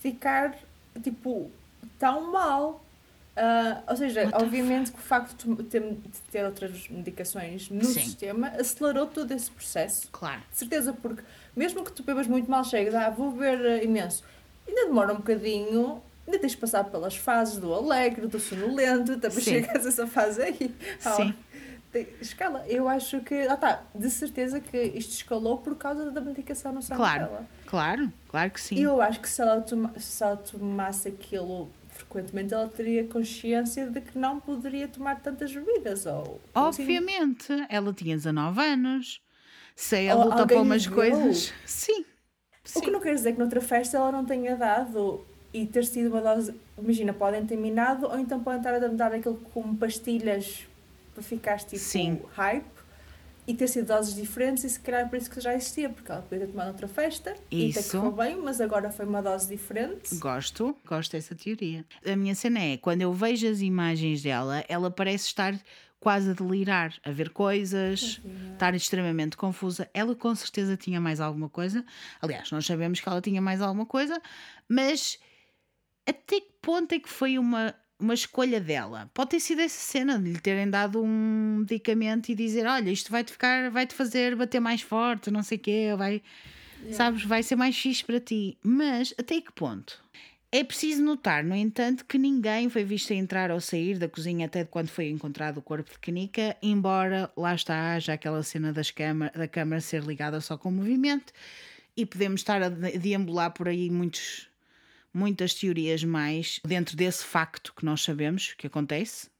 ficar, 0.00 0.54
tipo, 1.02 1.50
tão 1.98 2.30
mal. 2.30 2.84
Uh, 3.32 3.82
ou 3.88 3.96
seja, 3.96 4.28
obviamente 4.34 4.92
que 4.92 4.98
o 4.98 5.02
facto 5.02 5.54
de 5.54 5.62
ter, 5.62 5.80
de 5.80 6.20
ter 6.30 6.44
outras 6.44 6.86
medicações 6.90 7.70
no 7.70 7.82
Sim. 7.82 8.00
sistema 8.00 8.48
acelerou 8.48 9.06
todo 9.06 9.32
esse 9.32 9.50
processo. 9.50 10.08
Claro. 10.12 10.42
De 10.50 10.58
certeza, 10.58 10.92
porque 10.92 11.22
mesmo 11.56 11.82
que 11.82 11.92
tu 11.92 12.02
bebas 12.02 12.26
muito 12.26 12.50
mal, 12.50 12.62
chegas, 12.62 12.94
ah, 12.94 13.08
vou 13.08 13.32
beber 13.32 13.82
imenso, 13.82 14.22
ainda 14.68 14.84
demora 14.84 15.14
um 15.14 15.16
bocadinho, 15.16 16.02
ainda 16.26 16.38
tens 16.38 16.52
de 16.52 16.58
passar 16.58 16.84
pelas 16.84 17.16
fases 17.16 17.56
do 17.56 17.72
alegre, 17.72 18.26
do 18.26 18.38
sonolento, 18.38 19.18
também 19.18 19.40
chegas 19.40 19.86
a 19.86 19.88
essa 19.88 20.06
fase 20.06 20.42
aí. 20.42 20.74
Sim. 21.00 21.34
escala. 22.20 22.66
Eu 22.68 22.86
acho 22.86 23.20
que, 23.20 23.46
ah 23.46 23.56
tá, 23.56 23.82
de 23.94 24.10
certeza 24.10 24.60
que 24.60 24.76
isto 24.78 25.12
escalou 25.12 25.56
por 25.56 25.74
causa 25.76 26.10
da 26.10 26.20
medicação 26.20 26.70
no 26.70 26.82
sangue 26.82 26.98
claro, 26.98 27.24
dela. 27.24 27.46
Claro, 27.64 28.12
claro 28.28 28.50
que 28.50 28.60
sim. 28.60 28.78
Eu 28.78 29.00
acho 29.00 29.20
que 29.20 29.28
se 29.28 29.40
ela, 29.40 29.62
toma, 29.62 29.94
se 29.98 30.22
ela 30.22 30.36
tomasse 30.36 31.08
aquilo 31.08 31.70
frequentemente 32.02 32.52
ela 32.52 32.68
teria 32.68 33.04
consciência 33.06 33.88
de 33.88 34.00
que 34.00 34.18
não 34.18 34.40
poderia 34.40 34.88
tomar 34.88 35.20
tantas 35.20 35.52
bebidas. 35.52 36.06
Ou, 36.06 36.40
Obviamente, 36.54 37.52
assim. 37.52 37.66
ela 37.68 37.92
tinha 37.92 38.16
19 38.16 38.60
anos. 38.60 39.22
Se 39.74 40.04
ela 40.04 40.24
luta 40.24 40.46
para 40.46 40.60
umas 40.60 40.86
coisas. 40.86 41.52
Sim. 41.64 42.04
O 42.76 42.80
que 42.80 42.90
não 42.90 43.00
quer 43.00 43.14
dizer 43.14 43.32
que 43.32 43.38
noutra 43.38 43.60
festa 43.60 43.96
ela 43.96 44.12
não 44.12 44.24
tenha 44.24 44.56
dado 44.56 45.24
e 45.52 45.66
ter 45.66 45.84
sido 45.84 46.10
uma 46.10 46.20
dose. 46.20 46.54
Imagina, 46.78 47.12
podem 47.12 47.44
ter 47.44 47.56
minado 47.56 48.06
ou 48.06 48.18
então 48.18 48.40
podem 48.40 48.60
estar 48.60 48.74
a 48.74 48.88
dar 48.88 49.12
aquilo 49.12 49.36
como 49.52 49.76
pastilhas 49.76 50.66
para 51.14 51.22
ficar 51.22 51.58
tipo 51.58 51.78
Sim. 51.78 52.20
hype 52.34 52.81
e 53.46 53.54
ter 53.54 53.68
sido 53.68 53.86
doses 53.86 54.14
diferentes 54.14 54.62
e 54.64 54.70
se 54.70 54.78
calhar 54.78 55.08
por 55.08 55.16
isso 55.16 55.30
que 55.30 55.40
já 55.40 55.54
existia, 55.54 55.88
porque 55.88 56.10
ela 56.10 56.22
podia 56.22 56.46
ter 56.46 56.52
tomado 56.52 56.68
outra 56.68 56.86
festa 56.86 57.34
isso. 57.50 57.78
e 57.78 57.98
até 58.00 58.10
que 58.10 58.16
bem, 58.16 58.36
mas 58.36 58.60
agora 58.60 58.90
foi 58.90 59.04
uma 59.04 59.20
dose 59.20 59.48
diferente. 59.48 60.14
Gosto, 60.16 60.76
gosto 60.86 61.12
dessa 61.12 61.34
teoria. 61.34 61.84
A 62.06 62.14
minha 62.14 62.34
cena 62.34 62.60
é, 62.60 62.76
quando 62.76 63.02
eu 63.02 63.12
vejo 63.12 63.48
as 63.48 63.60
imagens 63.60 64.22
dela, 64.22 64.64
ela 64.68 64.90
parece 64.90 65.26
estar 65.26 65.58
quase 65.98 66.30
a 66.30 66.32
delirar, 66.34 66.92
a 67.04 67.10
ver 67.12 67.30
coisas, 67.30 68.20
é. 68.24 68.52
estar 68.52 68.74
extremamente 68.74 69.36
confusa. 69.36 69.88
Ela 69.94 70.14
com 70.16 70.34
certeza 70.34 70.76
tinha 70.76 71.00
mais 71.00 71.20
alguma 71.20 71.48
coisa. 71.48 71.84
Aliás, 72.20 72.50
nós 72.50 72.66
sabemos 72.66 73.00
que 73.00 73.08
ela 73.08 73.20
tinha 73.20 73.40
mais 73.40 73.60
alguma 73.60 73.86
coisa, 73.86 74.20
mas 74.68 75.18
até 76.06 76.40
que 76.40 76.52
ponto 76.60 76.92
é 76.92 76.98
que 76.98 77.08
foi 77.08 77.38
uma 77.38 77.74
uma 78.02 78.14
escolha 78.14 78.60
dela. 78.60 79.10
Pode 79.14 79.30
ter 79.30 79.40
sido 79.40 79.60
essa 79.60 79.80
cena 79.80 80.18
de 80.18 80.32
lhe 80.32 80.40
terem 80.40 80.68
dado 80.68 81.02
um 81.02 81.58
medicamento 81.60 82.28
e 82.28 82.34
dizer: 82.34 82.66
Olha, 82.66 82.90
isto 82.90 83.10
vai-te 83.10 83.32
ficar, 83.32 83.70
vai-te 83.70 83.94
fazer 83.94 84.36
bater 84.36 84.60
mais 84.60 84.82
forte, 84.82 85.30
não 85.30 85.42
sei 85.42 85.58
o 85.58 85.60
quê, 85.60 85.94
vai, 85.96 86.22
yeah. 86.80 86.96
sabes, 86.96 87.24
vai 87.24 87.42
ser 87.42 87.56
mais 87.56 87.78
fixe 87.78 88.04
para 88.04 88.20
ti. 88.20 88.58
Mas 88.62 89.14
até 89.18 89.40
que 89.40 89.52
ponto? 89.52 90.02
É 90.54 90.62
preciso 90.62 91.02
notar, 91.02 91.42
no 91.42 91.56
entanto, 91.56 92.04
que 92.04 92.18
ninguém 92.18 92.68
foi 92.68 92.84
visto 92.84 93.10
a 93.10 93.16
entrar 93.16 93.50
ou 93.50 93.58
sair 93.58 93.96
da 93.96 94.06
cozinha 94.06 94.44
até 94.44 94.64
de 94.64 94.68
quando 94.68 94.88
foi 94.88 95.08
encontrado 95.08 95.56
o 95.56 95.62
corpo 95.62 95.90
de 95.90 95.98
Canica, 95.98 96.54
embora 96.62 97.32
lá 97.34 97.54
está 97.54 97.98
já 97.98 98.12
aquela 98.12 98.42
cena 98.42 98.70
das 98.70 98.90
câmara, 98.90 99.32
da 99.34 99.48
câmara 99.48 99.80
ser 99.80 100.02
ligada 100.02 100.42
só 100.42 100.58
com 100.58 100.70
movimento 100.70 101.32
e 101.96 102.04
podemos 102.04 102.42
estar 102.42 102.62
a 102.62 102.68
deambular 102.68 103.50
por 103.52 103.66
aí 103.66 103.88
muitos 103.88 104.46
muitas 105.12 105.54
teorias 105.54 106.02
mais 106.04 106.60
dentro 106.64 106.96
desse 106.96 107.24
facto 107.24 107.74
que 107.74 107.84
nós 107.84 108.02
sabemos 108.02 108.54
que 108.54 108.66
acontece. 108.66 109.30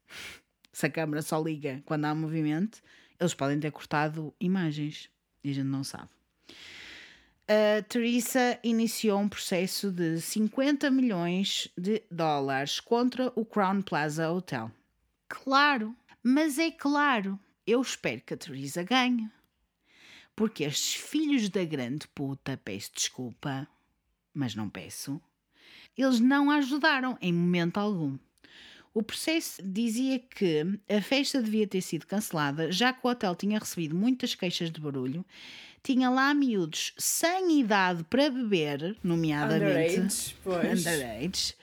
Se 0.72 0.86
a 0.86 0.90
câmera 0.90 1.22
só 1.22 1.40
liga 1.40 1.82
quando 1.84 2.04
há 2.04 2.14
movimento, 2.14 2.82
eles 3.18 3.34
podem 3.34 3.60
ter 3.60 3.70
cortado 3.70 4.34
imagens 4.40 5.08
e 5.44 5.50
a 5.50 5.54
gente 5.54 5.66
não 5.66 5.84
sabe. 5.84 6.08
A 7.48 7.82
Teresa 7.82 8.58
iniciou 8.62 9.20
um 9.20 9.28
processo 9.28 9.90
de 9.90 10.20
50 10.20 10.90
milhões 10.90 11.68
de 11.76 12.02
dólares 12.10 12.80
contra 12.80 13.32
o 13.34 13.44
Crown 13.44 13.82
Plaza 13.82 14.30
Hotel. 14.30 14.70
Claro, 15.28 15.94
mas 16.22 16.58
é 16.58 16.70
claro, 16.70 17.38
eu 17.66 17.80
espero 17.80 18.22
que 18.22 18.34
a 18.34 18.36
Teresa 18.36 18.82
ganhe. 18.82 19.28
Porque 20.34 20.64
estes 20.64 20.94
filhos 20.94 21.48
da 21.48 21.64
grande 21.64 22.08
puta, 22.08 22.58
peço 22.64 22.92
desculpa, 22.94 23.68
mas 24.32 24.54
não 24.54 24.70
peço, 24.70 25.20
eles 25.96 26.20
não 26.20 26.50
a 26.50 26.56
ajudaram 26.56 27.16
em 27.20 27.32
momento 27.32 27.78
algum. 27.78 28.18
O 28.94 29.02
processo 29.02 29.62
dizia 29.62 30.18
que 30.18 30.78
a 30.88 31.00
festa 31.00 31.42
devia 31.42 31.66
ter 31.66 31.80
sido 31.80 32.06
cancelada, 32.06 32.70
já 32.70 32.92
que 32.92 33.06
o 33.06 33.10
hotel 33.10 33.34
tinha 33.34 33.58
recebido 33.58 33.94
muitas 33.94 34.34
queixas 34.34 34.70
de 34.70 34.80
barulho, 34.80 35.24
tinha 35.82 36.10
lá 36.10 36.32
miúdos 36.34 36.92
sem 36.98 37.60
idade 37.60 38.04
para 38.04 38.30
beber, 38.30 38.96
nomeadamente 39.02 39.98
underage, 39.98 40.36
pois. 40.44 40.80
underage 40.80 41.54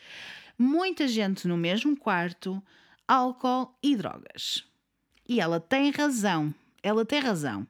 muita 0.60 1.08
gente 1.08 1.48
no 1.48 1.56
mesmo 1.56 1.96
quarto, 1.96 2.62
álcool 3.08 3.74
e 3.82 3.96
drogas. 3.96 4.66
E 5.28 5.40
ela 5.40 5.60
tem 5.60 5.90
razão, 5.90 6.54
ela 6.84 7.06
tem 7.06 7.20
razão. 7.20 7.66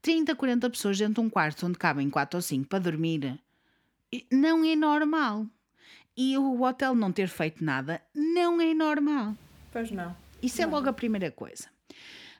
30, 0.00 0.34
40 0.34 0.70
pessoas 0.70 0.98
dentro 0.98 1.14
de 1.14 1.20
um 1.20 1.28
quarto 1.28 1.66
onde 1.66 1.76
cabem 1.76 2.08
4 2.08 2.38
ou 2.38 2.42
5 2.42 2.66
para 2.66 2.78
dormir 2.78 3.38
não 4.32 4.64
é 4.64 4.74
normal. 4.74 5.46
E 6.22 6.36
o 6.36 6.60
hotel 6.60 6.94
não 6.94 7.10
ter 7.10 7.28
feito 7.28 7.64
nada 7.64 8.02
não 8.14 8.60
é 8.60 8.74
normal. 8.74 9.34
Pois 9.72 9.90
não. 9.90 10.14
Isso 10.42 10.60
é 10.60 10.66
logo 10.66 10.86
a 10.86 10.92
primeira 10.92 11.30
coisa. 11.30 11.66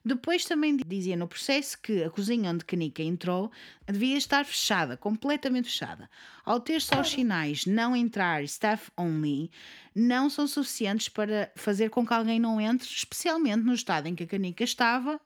Depois 0.04 0.44
também 0.44 0.76
dizia 0.76 1.16
no 1.16 1.26
processo 1.26 1.80
que 1.80 2.04
a 2.04 2.10
cozinha 2.10 2.50
onde 2.50 2.66
Canica 2.66 3.02
entrou 3.02 3.50
devia 3.86 4.18
estar 4.18 4.44
fechada, 4.44 4.98
completamente 4.98 5.70
fechada. 5.70 6.10
Ao 6.44 6.60
ter 6.60 6.82
só 6.82 7.00
os 7.00 7.10
sinais 7.10 7.64
não 7.64 7.96
entrar, 7.96 8.44
staff 8.44 8.90
only, 8.98 9.50
não 9.94 10.28
são 10.28 10.46
suficientes 10.46 11.08
para 11.08 11.50
fazer 11.56 11.88
com 11.88 12.06
que 12.06 12.12
alguém 12.12 12.38
não 12.38 12.60
entre, 12.60 12.86
especialmente 12.86 13.64
no 13.64 13.72
estado 13.72 14.08
em 14.08 14.14
que 14.14 14.24
a 14.24 14.26
Canica 14.26 14.62
estava. 14.62 15.18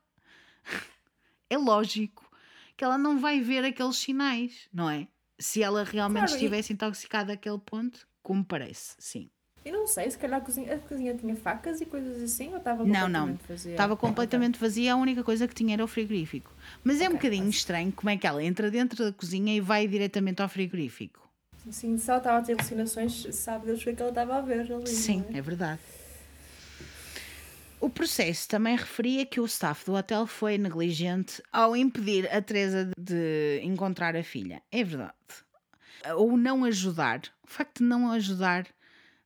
é 1.50 1.58
lógico 1.58 2.30
que 2.76 2.84
ela 2.84 2.98
não 2.98 3.18
vai 3.18 3.40
ver 3.40 3.64
aqueles 3.64 3.96
sinais, 3.96 4.68
não 4.72 4.88
é? 4.88 5.08
Se 5.40 5.60
ela 5.60 5.82
realmente 5.82 6.26
claro, 6.26 6.34
estivesse 6.36 6.72
e... 6.72 6.74
intoxicada 6.74 7.32
àquele 7.32 7.58
ponto, 7.58 8.06
como 8.24 8.42
parece, 8.42 8.94
sim. 8.98 9.30
Eu 9.64 9.72
não 9.72 9.86
sei, 9.86 10.10
se 10.10 10.18
calhar 10.18 10.40
a 10.40 10.44
cozinha, 10.44 10.74
a 10.74 10.78
cozinha 10.78 11.14
tinha 11.14 11.36
facas 11.36 11.80
e 11.80 11.86
coisas 11.86 12.22
assim 12.22 12.50
ou 12.50 12.58
estava 12.58 12.78
completamente 12.78 13.12
não, 13.12 13.26
não. 13.28 13.38
vazia? 13.48 13.70
Estava 13.70 13.96
completamente 13.96 14.58
vazia, 14.58 14.92
a 14.92 14.96
única 14.96 15.22
coisa 15.22 15.46
que 15.46 15.54
tinha 15.54 15.74
era 15.74 15.84
o 15.84 15.86
frigorífico. 15.86 16.52
Mas 16.82 16.96
é 16.96 17.04
okay, 17.04 17.08
um 17.08 17.12
bocadinho 17.12 17.46
mas... 17.46 17.54
estranho 17.54 17.92
como 17.92 18.10
é 18.10 18.16
que 18.16 18.26
ela 18.26 18.42
entra 18.42 18.70
dentro 18.70 19.04
da 19.04 19.12
cozinha 19.12 19.54
e 19.54 19.60
vai 19.60 19.86
diretamente 19.86 20.42
ao 20.42 20.48
frigorífico. 20.48 21.30
Sim, 21.70 21.96
se 21.96 22.10
ela 22.10 22.18
estava 22.18 22.38
a 22.38 22.42
ter 22.42 22.52
alucinações, 22.52 23.26
sabe 23.34 23.66
Deus 23.66 23.80
o 23.80 23.84
que 23.84 23.90
é 23.90 23.94
que 23.94 24.02
ela 24.02 24.10
estava 24.10 24.36
a 24.36 24.40
ver 24.42 24.70
ali. 24.70 24.86
Sim, 24.86 25.24
é? 25.32 25.38
é 25.38 25.40
verdade. 25.40 25.80
O 27.80 27.88
processo 27.88 28.48
também 28.48 28.76
referia 28.76 29.24
que 29.24 29.40
o 29.40 29.44
staff 29.46 29.84
do 29.84 29.94
hotel 29.94 30.26
foi 30.26 30.58
negligente 30.58 31.42
ao 31.50 31.74
impedir 31.74 32.30
a 32.34 32.40
Teresa 32.40 32.90
de 32.98 33.60
encontrar 33.62 34.14
a 34.16 34.22
filha. 34.22 34.62
É 34.70 34.84
verdade. 34.84 35.14
Ou 36.16 36.36
não 36.36 36.64
ajudar. 36.64 37.20
O 37.42 37.46
facto 37.46 37.78
de 37.78 37.84
não 37.84 38.10
ajudar 38.12 38.66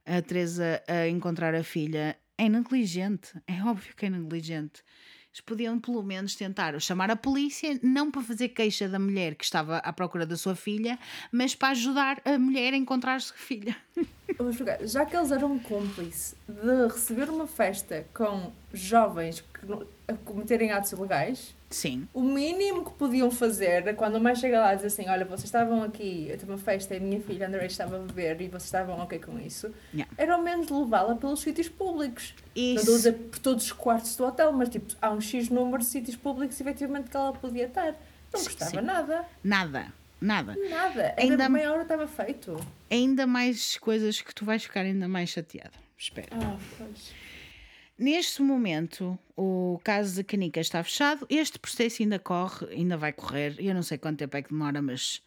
a 0.06 0.22
Teresa 0.22 0.82
a 0.86 1.08
encontrar 1.08 1.54
a 1.54 1.62
filha 1.62 2.16
é 2.36 2.48
negligente. 2.48 3.32
É 3.46 3.62
óbvio 3.62 3.94
que 3.96 4.06
é 4.06 4.10
negligente. 4.10 4.82
Eles 5.30 5.42
podiam 5.42 5.78
pelo 5.78 6.02
menos 6.02 6.34
tentar 6.34 6.80
chamar 6.80 7.10
a 7.10 7.16
polícia, 7.16 7.78
não 7.82 8.10
para 8.10 8.22
fazer 8.22 8.48
queixa 8.48 8.88
da 8.88 8.98
mulher 8.98 9.34
que 9.34 9.44
estava 9.44 9.76
à 9.78 9.92
procura 9.92 10.24
da 10.24 10.36
sua 10.36 10.56
filha, 10.56 10.98
mas 11.30 11.54
para 11.54 11.68
ajudar 11.68 12.20
a 12.24 12.38
mulher 12.38 12.72
a 12.72 12.76
encontrar 12.76 13.16
a 13.16 13.20
sua 13.20 13.36
filha. 13.36 13.76
Já 14.82 15.04
que 15.04 15.14
eles 15.14 15.30
eram 15.30 15.58
cúmplices 15.58 16.34
de 16.48 16.86
receber 16.86 17.28
uma 17.28 17.46
festa 17.46 18.06
com 18.14 18.52
jovens 18.72 19.40
que, 19.40 20.16
cometerem 20.24 20.72
atos 20.72 20.92
ilegais, 20.92 21.54
Sim. 21.70 22.08
O 22.14 22.22
mínimo 22.22 22.84
que 22.84 22.92
podiam 22.92 23.30
fazer, 23.30 23.94
quando 23.94 24.16
a 24.16 24.20
mãe 24.20 24.34
chega 24.34 24.58
lá 24.58 24.72
e 24.72 24.76
diz 24.76 24.86
assim: 24.86 25.08
Olha, 25.08 25.24
vocês 25.24 25.44
estavam 25.44 25.82
aqui, 25.82 26.26
eu 26.28 26.38
tive 26.38 26.50
uma 26.50 26.58
festa 26.58 26.94
e 26.94 26.96
a 26.96 27.00
minha 27.00 27.20
filha 27.20 27.46
André 27.46 27.66
estava 27.66 27.96
a 27.96 27.98
beber 27.98 28.40
e 28.40 28.48
vocês 28.48 28.64
estavam 28.64 28.98
ok 28.98 29.18
com 29.18 29.38
isso, 29.38 29.70
yeah. 29.92 30.10
era 30.16 30.34
ao 30.34 30.42
menos 30.42 30.70
levá-la 30.70 31.14
pelos 31.14 31.40
sítios 31.40 31.68
públicos. 31.68 32.34
Isso. 32.56 32.86
Não 32.86 32.94
a 32.94 32.96
dizer 32.96 33.12
por 33.12 33.38
todos 33.38 33.64
os 33.64 33.72
quartos 33.72 34.16
do 34.16 34.24
hotel, 34.24 34.52
mas 34.52 34.70
tipo, 34.70 34.94
há 35.00 35.10
um 35.10 35.20
X 35.20 35.50
número 35.50 35.78
de 35.78 35.88
sítios 35.88 36.16
públicos 36.16 36.58
efetivamente 36.58 37.10
que 37.10 37.16
ela 37.16 37.32
podia 37.32 37.66
estar. 37.66 37.94
Não 38.32 38.42
gostava 38.42 38.70
Sim. 38.70 38.80
nada. 38.80 39.24
Nada. 39.44 39.92
Nada. 40.20 40.56
Nada. 40.68 41.14
Ainda, 41.16 41.34
ainda 41.34 41.48
meia 41.48 41.72
hora 41.72 41.82
estava 41.82 42.06
feito. 42.06 42.58
Ainda 42.90 43.26
mais 43.26 43.76
coisas 43.76 44.20
que 44.20 44.34
tu 44.34 44.44
vais 44.44 44.62
ficar 44.62 44.80
ainda 44.80 45.06
mais 45.06 45.28
chateada. 45.28 45.72
Espera. 45.96 46.28
Ah, 46.32 46.56
pois. 46.76 47.12
Neste 47.98 48.42
momento, 48.42 49.18
o 49.36 49.80
caso 49.82 50.16
da 50.16 50.22
Canica 50.22 50.60
está 50.60 50.84
fechado. 50.84 51.26
Este 51.28 51.58
processo 51.58 52.00
ainda 52.00 52.18
corre, 52.18 52.66
ainda 52.70 52.96
vai 52.96 53.12
correr. 53.12 53.56
Eu 53.58 53.74
não 53.74 53.82
sei 53.82 53.98
quanto 53.98 54.18
tempo 54.18 54.36
é 54.36 54.42
que 54.42 54.50
demora, 54.50 54.80
mas 54.80 55.20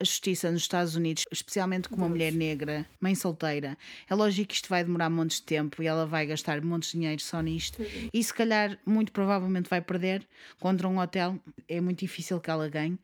a 0.00 0.04
justiça 0.04 0.50
nos 0.50 0.62
Estados 0.62 0.96
Unidos, 0.96 1.26
especialmente 1.30 1.88
com 1.88 1.96
uma 1.96 2.08
mulher 2.08 2.32
negra, 2.32 2.86
mãe 2.98 3.14
solteira, 3.14 3.76
é 4.08 4.14
lógico 4.14 4.48
que 4.48 4.54
isto 4.54 4.68
vai 4.68 4.82
demorar 4.82 5.10
montes 5.10 5.36
de 5.36 5.44
tempo 5.44 5.82
e 5.82 5.86
ela 5.86 6.06
vai 6.06 6.26
gastar 6.26 6.62
montes 6.62 6.92
de 6.92 6.98
dinheiro 6.98 7.20
só 7.20 7.42
nisto. 7.42 7.78
E 8.12 8.24
se 8.24 8.32
calhar, 8.32 8.78
muito 8.86 9.12
provavelmente, 9.12 9.68
vai 9.68 9.82
perder 9.82 10.26
contra 10.58 10.88
um 10.88 10.98
hotel. 10.98 11.38
É 11.68 11.78
muito 11.78 12.00
difícil 12.00 12.40
que 12.40 12.50
ela 12.50 12.68
ganhe. 12.70 12.98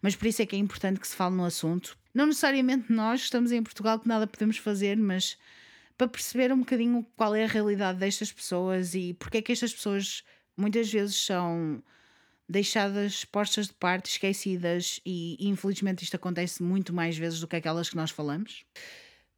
Mas 0.00 0.16
por 0.16 0.26
isso 0.26 0.40
é 0.40 0.46
que 0.46 0.56
é 0.56 0.58
importante 0.58 0.98
que 0.98 1.06
se 1.06 1.14
fale 1.14 1.36
no 1.36 1.44
assunto. 1.44 1.96
Não 2.14 2.26
necessariamente 2.26 2.90
nós, 2.90 3.20
estamos 3.20 3.52
em 3.52 3.62
Portugal, 3.62 3.98
que 4.00 4.08
nada 4.08 4.26
podemos 4.26 4.56
fazer, 4.56 4.96
mas 4.96 5.36
para 6.02 6.08
perceber 6.08 6.52
um 6.52 6.58
bocadinho 6.58 7.06
qual 7.16 7.32
é 7.32 7.44
a 7.44 7.46
realidade 7.46 8.00
destas 8.00 8.32
pessoas 8.32 8.92
e 8.92 9.14
porque 9.14 9.38
é 9.38 9.42
que 9.42 9.52
estas 9.52 9.72
pessoas 9.72 10.24
muitas 10.56 10.92
vezes 10.92 11.14
são 11.14 11.80
deixadas 12.48 13.24
postas 13.24 13.68
de 13.68 13.74
parte, 13.74 14.10
esquecidas 14.10 15.00
e 15.06 15.36
infelizmente 15.38 16.02
isto 16.02 16.16
acontece 16.16 16.60
muito 16.60 16.92
mais 16.92 17.16
vezes 17.16 17.38
do 17.38 17.46
que 17.46 17.54
aquelas 17.54 17.88
que 17.88 17.94
nós 17.94 18.10
falamos. 18.10 18.64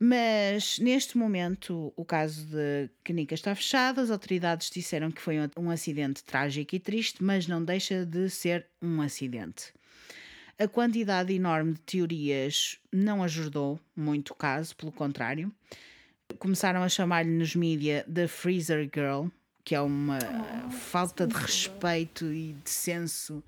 Mas 0.01 0.79
neste 0.79 1.19
momento 1.19 1.93
o 1.95 2.05
caso 2.05 2.47
de 2.47 2.89
Canica 3.05 3.35
está 3.35 3.55
fechado, 3.55 4.01
as 4.01 4.11
autoridades 4.11 4.71
disseram 4.71 5.11
que 5.11 5.21
foi 5.21 5.37
um 5.59 5.69
acidente 5.69 6.25
trágico 6.25 6.75
e 6.75 6.81
triste, 6.81 7.23
mas 7.23 7.47
não 7.47 7.63
deixa 7.63 8.07
de 8.07 8.31
ser 8.31 8.67
um 8.81 9.03
acidente. 9.03 9.71
A 10.59 10.67
quantidade 10.67 11.31
enorme 11.35 11.75
de 11.75 11.81
teorias 11.81 12.79
não 12.91 13.23
ajudou 13.23 13.79
muito 13.95 14.31
o 14.31 14.35
caso, 14.35 14.75
pelo 14.75 14.93
contrário 14.93 15.53
começaram 16.39 16.83
a 16.83 16.89
chamar-lhe 16.89 17.31
nos 17.31 17.55
mídia 17.55 18.05
The 18.13 18.27
Freezer 18.27 18.91
Girl, 18.93 19.27
que 19.65 19.75
é 19.75 19.81
uma 19.81 20.19
oh, 20.19 20.71
falta 20.71 21.27
de 21.27 21.35
respeito 21.35 22.27
e 22.27 22.53
de 22.53 22.71
senso 22.71 23.43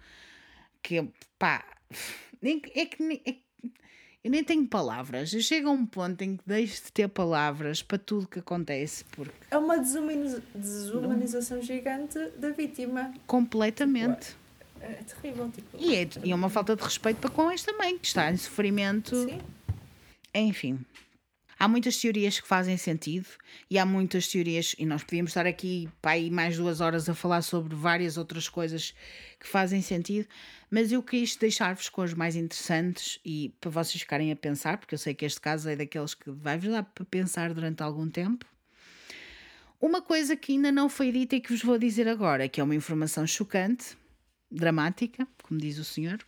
que, 0.83 1.07
pá, 1.39 1.65
é 2.43 2.87
que 2.87 3.23
é, 3.25 3.37
eu 4.27 4.31
nem 4.31 4.43
tenho 4.43 4.67
palavras. 4.67 5.33
Eu 5.33 5.41
chego 5.41 5.69
a 5.69 5.73
um 5.73 5.87
ponto 5.87 6.21
em 6.23 6.37
que 6.37 6.43
deixo 6.45 6.85
de 6.87 6.93
ter 6.93 7.09
palavras 7.09 7.81
para 7.81 7.97
tudo 7.97 8.27
que 8.27 8.41
acontece. 8.41 9.05
Porque... 9.13 9.33
É 9.51 9.57
uma 9.57 9.77
desumanização 9.79 11.63
gigante 11.63 12.19
da 12.37 12.51
vítima. 12.51 13.15
Completamente. 13.27 14.27
Tipo, 14.27 14.39
é, 14.81 14.87
é 14.87 15.05
terrível. 15.05 15.51
Tipo, 15.51 15.77
e, 15.79 15.95
é, 15.95 16.09
e 16.25 16.33
é 16.33 16.35
uma 16.35 16.49
falta 16.49 16.75
de 16.75 16.83
respeito 16.83 17.19
para 17.19 17.31
com 17.31 17.49
esta 17.49 17.73
mãe, 17.75 17.97
que 17.97 18.07
está 18.07 18.29
em 18.29 18.37
sofrimento. 18.37 19.15
Sim. 19.15 19.39
Enfim. 20.35 20.81
Há 21.59 21.67
muitas 21.67 21.97
teorias 21.97 22.39
que 22.39 22.47
fazem 22.47 22.77
sentido 22.77 23.27
e 23.71 23.79
há 23.79 23.87
muitas 23.87 24.29
teorias, 24.29 24.77
e 24.79 24.85
nós 24.85 25.03
podíamos 25.03 25.31
estar 25.31 25.47
aqui 25.47 25.89
para 26.03 26.21
mais 26.31 26.59
duas 26.59 26.83
horas 26.83 27.09
a 27.09 27.15
falar 27.15 27.41
sobre 27.41 27.75
várias 27.75 28.19
outras 28.19 28.47
coisas 28.47 28.95
que 29.41 29.49
fazem 29.49 29.81
sentido, 29.81 30.29
mas 30.71 30.93
eu 30.93 31.03
quis 31.03 31.35
deixar-vos 31.35 31.89
com 31.89 32.03
as 32.03 32.13
mais 32.13 32.37
interessantes 32.37 33.19
e 33.25 33.55
para 33.59 33.71
vocês 33.71 34.03
ficarem 34.03 34.31
a 34.31 34.37
pensar, 34.37 34.77
porque 34.77 34.95
eu 34.95 34.99
sei 34.99 35.15
que 35.15 35.25
este 35.25 35.41
caso 35.41 35.71
é 35.71 35.77
daqueles 35.77 36.13
que 36.13 36.31
vai-vos 36.31 36.71
dar 36.71 36.83
para 36.83 37.07
pensar 37.07 37.55
durante 37.55 37.83
algum 37.83 38.09
tempo. 38.11 38.45
Uma 39.81 40.03
coisa 40.03 40.37
que 40.37 40.53
ainda 40.53 40.71
não 40.71 40.91
foi 40.91 41.11
dita 41.11 41.37
e 41.37 41.41
que 41.41 41.53
vos 41.53 41.63
vou 41.63 41.79
dizer 41.79 42.07
agora, 42.07 42.49
que 42.49 42.61
é 42.61 42.65
uma 42.65 42.75
informação 42.75 43.27
chocante, 43.27 43.97
dramática, 44.51 45.27
como 45.43 45.59
diz 45.59 45.79
o 45.79 45.85
senhor 45.85 46.19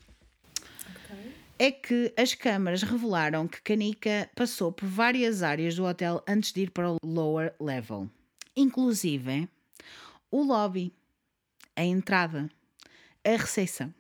é 1.59 1.73
que 1.73 2.13
as 2.17 2.35
câmaras 2.35 2.83
revelaram 2.83 3.49
que 3.49 3.61
Kanika 3.61 4.31
passou 4.35 4.73
por 4.73 4.87
várias 4.89 5.43
áreas 5.43 5.75
do 5.75 5.85
hotel 5.85 6.23
antes 6.27 6.53
de 6.53 6.63
ir 6.63 6.71
para 6.71 6.93
o 6.93 6.99
lower 7.03 7.55
level, 7.61 8.09
inclusive 8.57 9.49
o 10.31 10.43
lobby, 10.43 10.95
a 11.75 11.83
entrada, 11.83 12.49
a 13.25 13.31
recepção. 13.31 13.93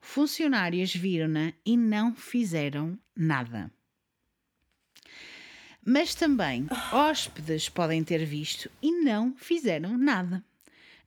Funcionários 0.00 0.94
viram-na 0.94 1.52
e 1.64 1.76
não 1.76 2.14
fizeram 2.14 2.98
nada. 3.16 3.70
Mas 5.84 6.14
também 6.14 6.66
hóspedes 6.92 7.68
podem 7.68 8.02
ter 8.02 8.24
visto 8.24 8.70
e 8.82 8.90
não 9.02 9.34
fizeram 9.36 9.98
nada. 9.98 10.42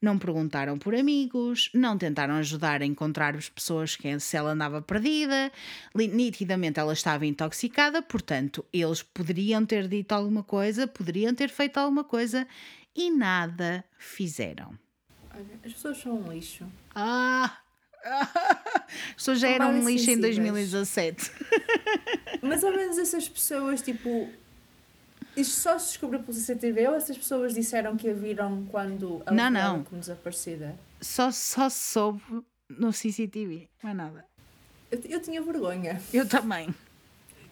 Não 0.08 0.18
perguntaram 0.18 0.80
por 0.80 0.96
amigos, 0.96 1.70
não 1.74 1.98
tentaram 1.98 2.36
ajudar 2.36 2.82
a 2.82 2.86
encontrar 2.86 3.36
as 3.36 3.50
pessoas 3.50 3.98
que 3.98 4.18
se 4.22 4.38
ela 4.38 4.52
andava 4.52 4.82
perdida. 4.82 5.52
Nitidamente 5.94 6.80
ela 6.80 6.94
estava 6.94 7.26
intoxicada, 7.26 8.02
portanto, 8.02 8.64
eles 8.72 9.04
poderiam 9.04 9.66
ter 9.66 9.86
dito 9.86 10.14
alguma 10.14 10.44
coisa, 10.44 10.88
poderiam 10.88 11.36
ter 11.36 11.50
feito 11.50 11.78
alguma 11.78 12.06
coisa 12.06 12.48
e 12.96 13.12
nada 13.12 13.84
fizeram. 13.98 14.80
Olha, 15.30 15.60
as 15.66 15.74
pessoas 15.74 15.98
são 15.98 16.22
um 16.22 16.32
lixo. 16.32 16.66
Ah! 16.96 17.58
As 18.08 19.14
pessoas 19.16 19.42
já 19.42 19.50
eram 19.50 19.74
um 19.74 19.90
lixo 19.90 20.10
em 20.10 20.22
2017. 20.22 21.32
Mas 22.42 22.64
ao 22.64 22.72
menos 22.72 22.98
essas 22.98 23.28
pessoas, 23.28 23.82
tipo, 23.82 24.30
isto 25.38 25.55
só 25.55 25.77
se 25.77 25.89
descobriu 25.89 26.19
pelo 26.22 26.34
CCTV 26.34 26.88
ou 26.88 26.95
essas 26.95 27.15
pessoas 27.15 27.53
disseram 27.53 27.95
que 27.95 28.09
a 28.09 28.14
viram 28.14 28.65
quando 28.65 29.22
ela 29.26 29.49
não, 29.49 29.77
não. 29.77 29.84
como 29.84 30.01
desaparecida? 30.01 30.76
Só, 30.99 31.31
só 31.31 31.69
soube 31.69 32.22
no 32.68 32.91
CCTV, 32.91 33.69
não 33.84 33.91
é 33.91 33.93
nada. 33.93 34.26
Eu, 34.91 34.99
eu 35.05 35.22
tinha 35.22 35.41
vergonha. 35.41 36.01
Eu 36.11 36.27
também. 36.27 36.73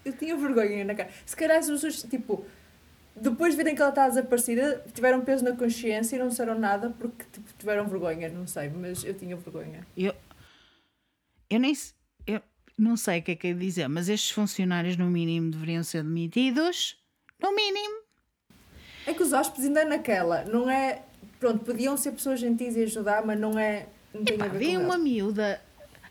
Eu 0.03 0.13
tinha 0.13 0.35
vergonha 0.35 0.83
na 0.83 0.95
cara. 0.95 1.09
Se 1.25 1.35
calhar 1.35 1.59
as 1.59 1.69
pessoas, 1.69 2.01
tipo, 2.03 2.43
depois 3.15 3.53
de 3.53 3.57
verem 3.57 3.75
que 3.75 3.81
ela 3.81 3.89
está 3.89 4.09
desaparecida, 4.09 4.83
tiveram 4.93 5.21
peso 5.21 5.43
na 5.43 5.55
consciência 5.55 6.15
e 6.15 6.19
não 6.19 6.29
disseram 6.29 6.57
nada 6.57 6.89
porque 6.89 7.23
tipo, 7.31 7.47
tiveram 7.57 7.87
vergonha, 7.87 8.29
não 8.29 8.47
sei, 8.47 8.69
mas 8.69 9.03
eu 9.03 9.13
tinha 9.13 9.35
vergonha. 9.35 9.85
Eu, 9.95 10.13
eu 11.49 11.59
nem. 11.59 11.73
Eu, 12.25 12.41
não 12.77 12.97
sei 12.97 13.19
o 13.19 13.23
que 13.23 13.31
é 13.31 13.35
que 13.35 13.47
é 13.47 13.53
dizer, 13.53 13.87
mas 13.87 14.09
estes 14.09 14.31
funcionários, 14.31 14.97
no 14.97 15.09
mínimo, 15.09 15.51
deveriam 15.51 15.83
ser 15.83 16.03
demitidos. 16.03 16.97
No 17.45 17.55
mínimo. 17.55 17.99
É 19.05 19.13
que 19.13 19.22
os 19.22 19.31
hóspedes 19.31 19.65
ainda 19.65 19.85
naquela, 19.85 20.43
não 20.45 20.67
é. 20.67 21.03
Pronto, 21.39 21.63
podiam 21.63 21.95
ser 21.95 22.11
pessoas 22.13 22.39
gentis 22.39 22.76
e 22.76 22.81
ajudar, 22.84 23.23
mas 23.23 23.39
não 23.39 23.59
é. 23.59 23.88
Não 24.11 24.23
tem 24.23 24.34
Epá, 24.34 24.47
vem 24.47 24.77
uma 24.77 24.97
miúda 24.97 25.61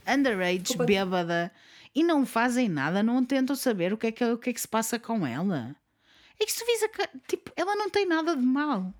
underage, 0.06 0.58
Desculpa. 0.58 0.84
bêbada, 0.84 1.50
e 1.92 2.04
não 2.04 2.24
fazem 2.24 2.68
nada, 2.68 3.02
não 3.02 3.24
tentam 3.24 3.56
saber 3.56 3.92
o 3.92 3.96
que 3.96 4.06
é 4.06 4.12
que, 4.12 4.24
o 4.24 4.38
que, 4.38 4.50
é 4.50 4.52
que 4.52 4.60
se 4.60 4.68
passa 4.68 4.96
com 4.96 5.26
ela. 5.26 5.74
É 6.40 6.44
que 6.44 6.52
se 6.52 6.60
tu 6.60 6.66
vis 6.66 6.82
a 6.84 6.88
ca- 6.88 7.10
tipo, 7.26 7.50
ela 7.56 7.74
não 7.74 7.90
tem 7.90 8.06
nada 8.06 8.36
de 8.36 8.44
mal. 8.44 8.94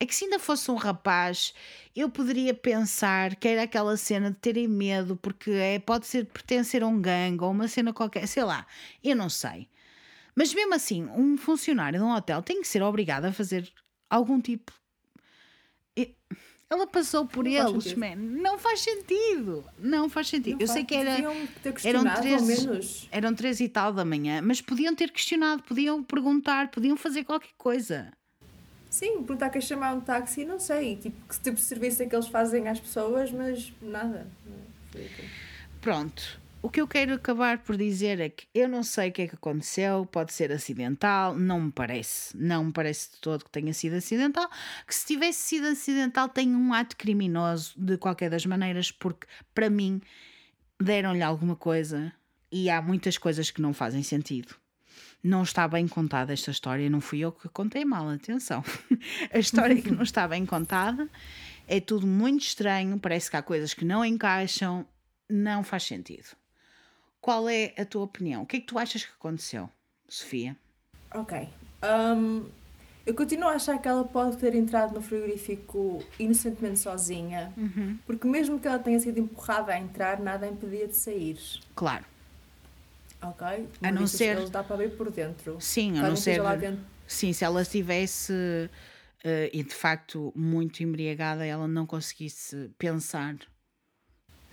É 0.00 0.06
que 0.06 0.14
se 0.14 0.24
ainda 0.24 0.38
fosse 0.38 0.70
um 0.70 0.76
rapaz, 0.76 1.52
eu 1.94 2.08
poderia 2.08 2.54
pensar 2.54 3.34
que 3.36 3.46
era 3.48 3.64
aquela 3.64 3.96
cena 3.98 4.30
de 4.30 4.36
terem 4.38 4.68
medo, 4.68 5.16
porque 5.16 5.50
é, 5.50 5.78
pode 5.78 6.06
ser 6.06 6.24
pertencer 6.24 6.82
a 6.82 6.86
um 6.86 6.98
gangue 6.98 7.44
ou 7.44 7.50
uma 7.50 7.68
cena 7.68 7.92
qualquer, 7.92 8.26
sei 8.26 8.44
lá, 8.44 8.64
eu 9.04 9.14
não 9.14 9.28
sei. 9.28 9.68
Mas 10.38 10.54
mesmo 10.54 10.72
assim, 10.72 11.04
um 11.16 11.36
funcionário 11.36 11.98
de 11.98 12.04
um 12.04 12.14
hotel 12.14 12.40
tem 12.40 12.62
que 12.62 12.68
ser 12.68 12.80
obrigado 12.80 13.24
a 13.24 13.32
fazer 13.32 13.68
algum 14.08 14.40
tipo. 14.40 14.72
Ela 16.70 16.86
passou 16.86 17.26
por 17.26 17.44
Não 17.44 17.50
eles, 17.50 17.92
man. 17.94 18.14
Não 18.14 18.56
faz 18.56 18.80
sentido. 18.80 19.64
Não 19.80 20.08
faz 20.08 20.28
sentido. 20.28 20.52
Não 20.54 20.60
eu 20.60 20.66
faz- 20.68 20.76
sei 20.76 20.84
que 20.84 20.94
era. 20.94 21.10
Eram 21.10 21.34
questionado, 21.72 22.20
três, 22.20 23.08
eram 23.10 23.34
três 23.34 23.58
e 23.58 23.68
tal 23.68 23.92
da 23.92 24.04
manhã, 24.04 24.40
mas 24.40 24.60
podiam 24.60 24.94
ter 24.94 25.10
questionado, 25.10 25.64
podiam 25.64 26.04
perguntar, 26.04 26.70
podiam 26.70 26.96
fazer 26.96 27.24
qualquer 27.24 27.50
coisa. 27.58 28.12
Sim, 28.88 29.16
perguntar 29.24 29.50
que 29.50 29.60
chamar 29.60 29.92
um 29.94 30.00
táxi, 30.00 30.44
não 30.44 30.60
sei. 30.60 30.94
Tipo, 30.96 31.26
que 31.26 31.40
tipo 31.40 31.56
de 31.56 31.62
serviço 31.62 32.00
é 32.04 32.06
que 32.06 32.14
eles 32.14 32.28
fazem 32.28 32.68
às 32.68 32.78
pessoas, 32.78 33.32
mas 33.32 33.72
nada. 33.82 34.28
Pronto. 35.80 36.38
O 36.60 36.68
que 36.68 36.80
eu 36.80 36.88
quero 36.88 37.14
acabar 37.14 37.58
por 37.58 37.76
dizer 37.76 38.18
é 38.18 38.28
que 38.28 38.48
eu 38.52 38.68
não 38.68 38.82
sei 38.82 39.10
o 39.10 39.12
que 39.12 39.22
é 39.22 39.28
que 39.28 39.36
aconteceu, 39.36 40.04
pode 40.06 40.32
ser 40.32 40.50
acidental, 40.50 41.36
não 41.36 41.60
me 41.60 41.70
parece. 41.70 42.36
Não 42.36 42.64
me 42.64 42.72
parece 42.72 43.12
de 43.12 43.20
todo 43.20 43.44
que 43.44 43.50
tenha 43.50 43.72
sido 43.72 43.94
acidental. 43.94 44.50
Que 44.84 44.92
se 44.92 45.06
tivesse 45.06 45.38
sido 45.38 45.68
acidental, 45.68 46.28
tem 46.28 46.56
um 46.56 46.72
ato 46.72 46.96
criminoso 46.96 47.74
de 47.76 47.96
qualquer 47.96 48.28
das 48.28 48.44
maneiras, 48.44 48.90
porque 48.90 49.28
para 49.54 49.70
mim 49.70 50.00
deram-lhe 50.80 51.22
alguma 51.22 51.54
coisa 51.54 52.12
e 52.50 52.68
há 52.68 52.82
muitas 52.82 53.16
coisas 53.16 53.52
que 53.52 53.62
não 53.62 53.72
fazem 53.72 54.02
sentido. 54.02 54.56
Não 55.22 55.44
está 55.44 55.68
bem 55.68 55.86
contada 55.86 56.32
esta 56.32 56.50
história, 56.50 56.90
não 56.90 57.00
fui 57.00 57.20
eu 57.20 57.30
que 57.30 57.48
contei 57.48 57.84
mal, 57.84 58.08
atenção. 58.08 58.64
A 59.32 59.38
história 59.38 59.80
que 59.80 59.92
não 59.92 60.02
está 60.02 60.26
bem 60.26 60.44
contada 60.44 61.08
é 61.68 61.78
tudo 61.80 62.06
muito 62.06 62.42
estranho, 62.42 62.98
parece 62.98 63.30
que 63.30 63.36
há 63.36 63.42
coisas 63.42 63.74
que 63.74 63.84
não 63.84 64.04
encaixam, 64.04 64.84
não 65.30 65.62
faz 65.62 65.84
sentido. 65.84 66.36
Qual 67.28 67.46
é 67.46 67.74
a 67.76 67.84
tua 67.84 68.04
opinião? 68.04 68.40
O 68.44 68.46
que 68.46 68.56
é 68.56 68.60
que 68.60 68.64
tu 68.66 68.78
achas 68.78 69.04
que 69.04 69.12
aconteceu, 69.12 69.68
Sofia? 70.08 70.56
Ok. 71.14 71.46
Hum, 72.16 72.48
eu 73.04 73.14
continuo 73.14 73.50
a 73.50 73.52
achar 73.52 73.78
que 73.82 73.86
ela 73.86 74.02
pode 74.02 74.38
ter 74.38 74.54
entrado 74.54 74.94
no 74.94 75.02
frigorífico 75.02 76.02
inocentemente 76.18 76.78
sozinha, 76.78 77.52
Uhum. 77.54 77.98
porque 78.06 78.26
mesmo 78.26 78.58
que 78.58 78.66
ela 78.66 78.78
tenha 78.78 78.98
sido 78.98 79.18
empurrada 79.18 79.74
a 79.74 79.78
entrar, 79.78 80.18
nada 80.20 80.46
a 80.46 80.48
impedia 80.48 80.88
de 80.88 80.96
sair. 80.96 81.38
Claro, 81.74 82.06
Ok? 83.20 83.68
A 83.82 83.92
não 83.92 84.06
ser- 84.06 84.38
Eles 84.38 84.48
dá 84.48 84.64
para 84.64 84.76
ver 84.76 84.96
por 84.96 85.10
dentro. 85.10 85.60
sim, 85.60 85.98
a 85.98 86.08
não 86.08 86.16
ser. 86.16 86.40
Sim, 87.06 87.34
se 87.34 87.44
ela 87.44 87.60
estivesse 87.60 88.32
eh, 89.22 89.50
e 89.52 89.62
de 89.62 89.74
facto 89.74 90.32
muito 90.34 90.82
embriagada, 90.82 91.44
ela 91.44 91.68
não 91.68 91.84
conseguisse 91.84 92.70
pensar. 92.78 93.36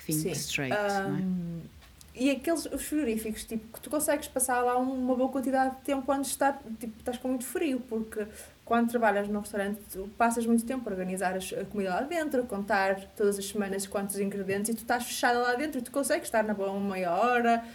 Think 0.06 0.20
Sim. 0.20 0.32
straight, 0.32 0.78
não 1.08 1.16
é? 1.16 1.24
E 2.18 2.32
aqueles 2.32 2.66
os 2.66 2.82
frigoríficos, 2.86 3.44
tipo, 3.44 3.68
que 3.74 3.82
tu 3.82 3.90
consegues 3.90 4.30
passar 4.30 4.62
lá 4.62 4.78
uma 4.78 5.16
boa 5.16 5.30
quantidade 5.30 5.76
de 5.76 5.82
tempo 5.82 6.10
onde 6.10 6.28
está, 6.28 6.54
tipo, 6.80 6.98
estás 6.98 7.18
com 7.18 7.28
muito 7.28 7.44
frio, 7.46 7.82
porque 7.90 8.26
quando 8.64 8.90
trabalhas 8.90 9.28
num 9.28 9.42
restaurante, 9.42 9.82
tu 9.92 10.10
passas 10.18 10.46
muito 10.46 10.66
tempo 10.66 10.88
a 10.88 10.92
organizar 10.94 11.36
a 11.36 11.66
comida 11.66 11.90
lá 11.90 12.02
dentro, 12.02 12.42
a 12.42 12.46
contar 12.46 13.02
todas 13.18 13.38
as 13.38 13.46
semanas 13.46 13.86
quantos 13.86 14.18
ingredientes, 14.18 14.72
e 14.72 14.74
tu 14.74 14.84
estás 14.84 15.04
fechada 15.04 15.40
lá 15.40 15.56
dentro 15.56 15.80
e 15.80 15.84
tu 15.84 15.92
consegues 15.92 16.28
estar 16.28 16.42
na 16.42 16.54
boa 16.54 16.72
uma 16.72 16.96
meia 16.96 17.12
hora. 17.14 17.66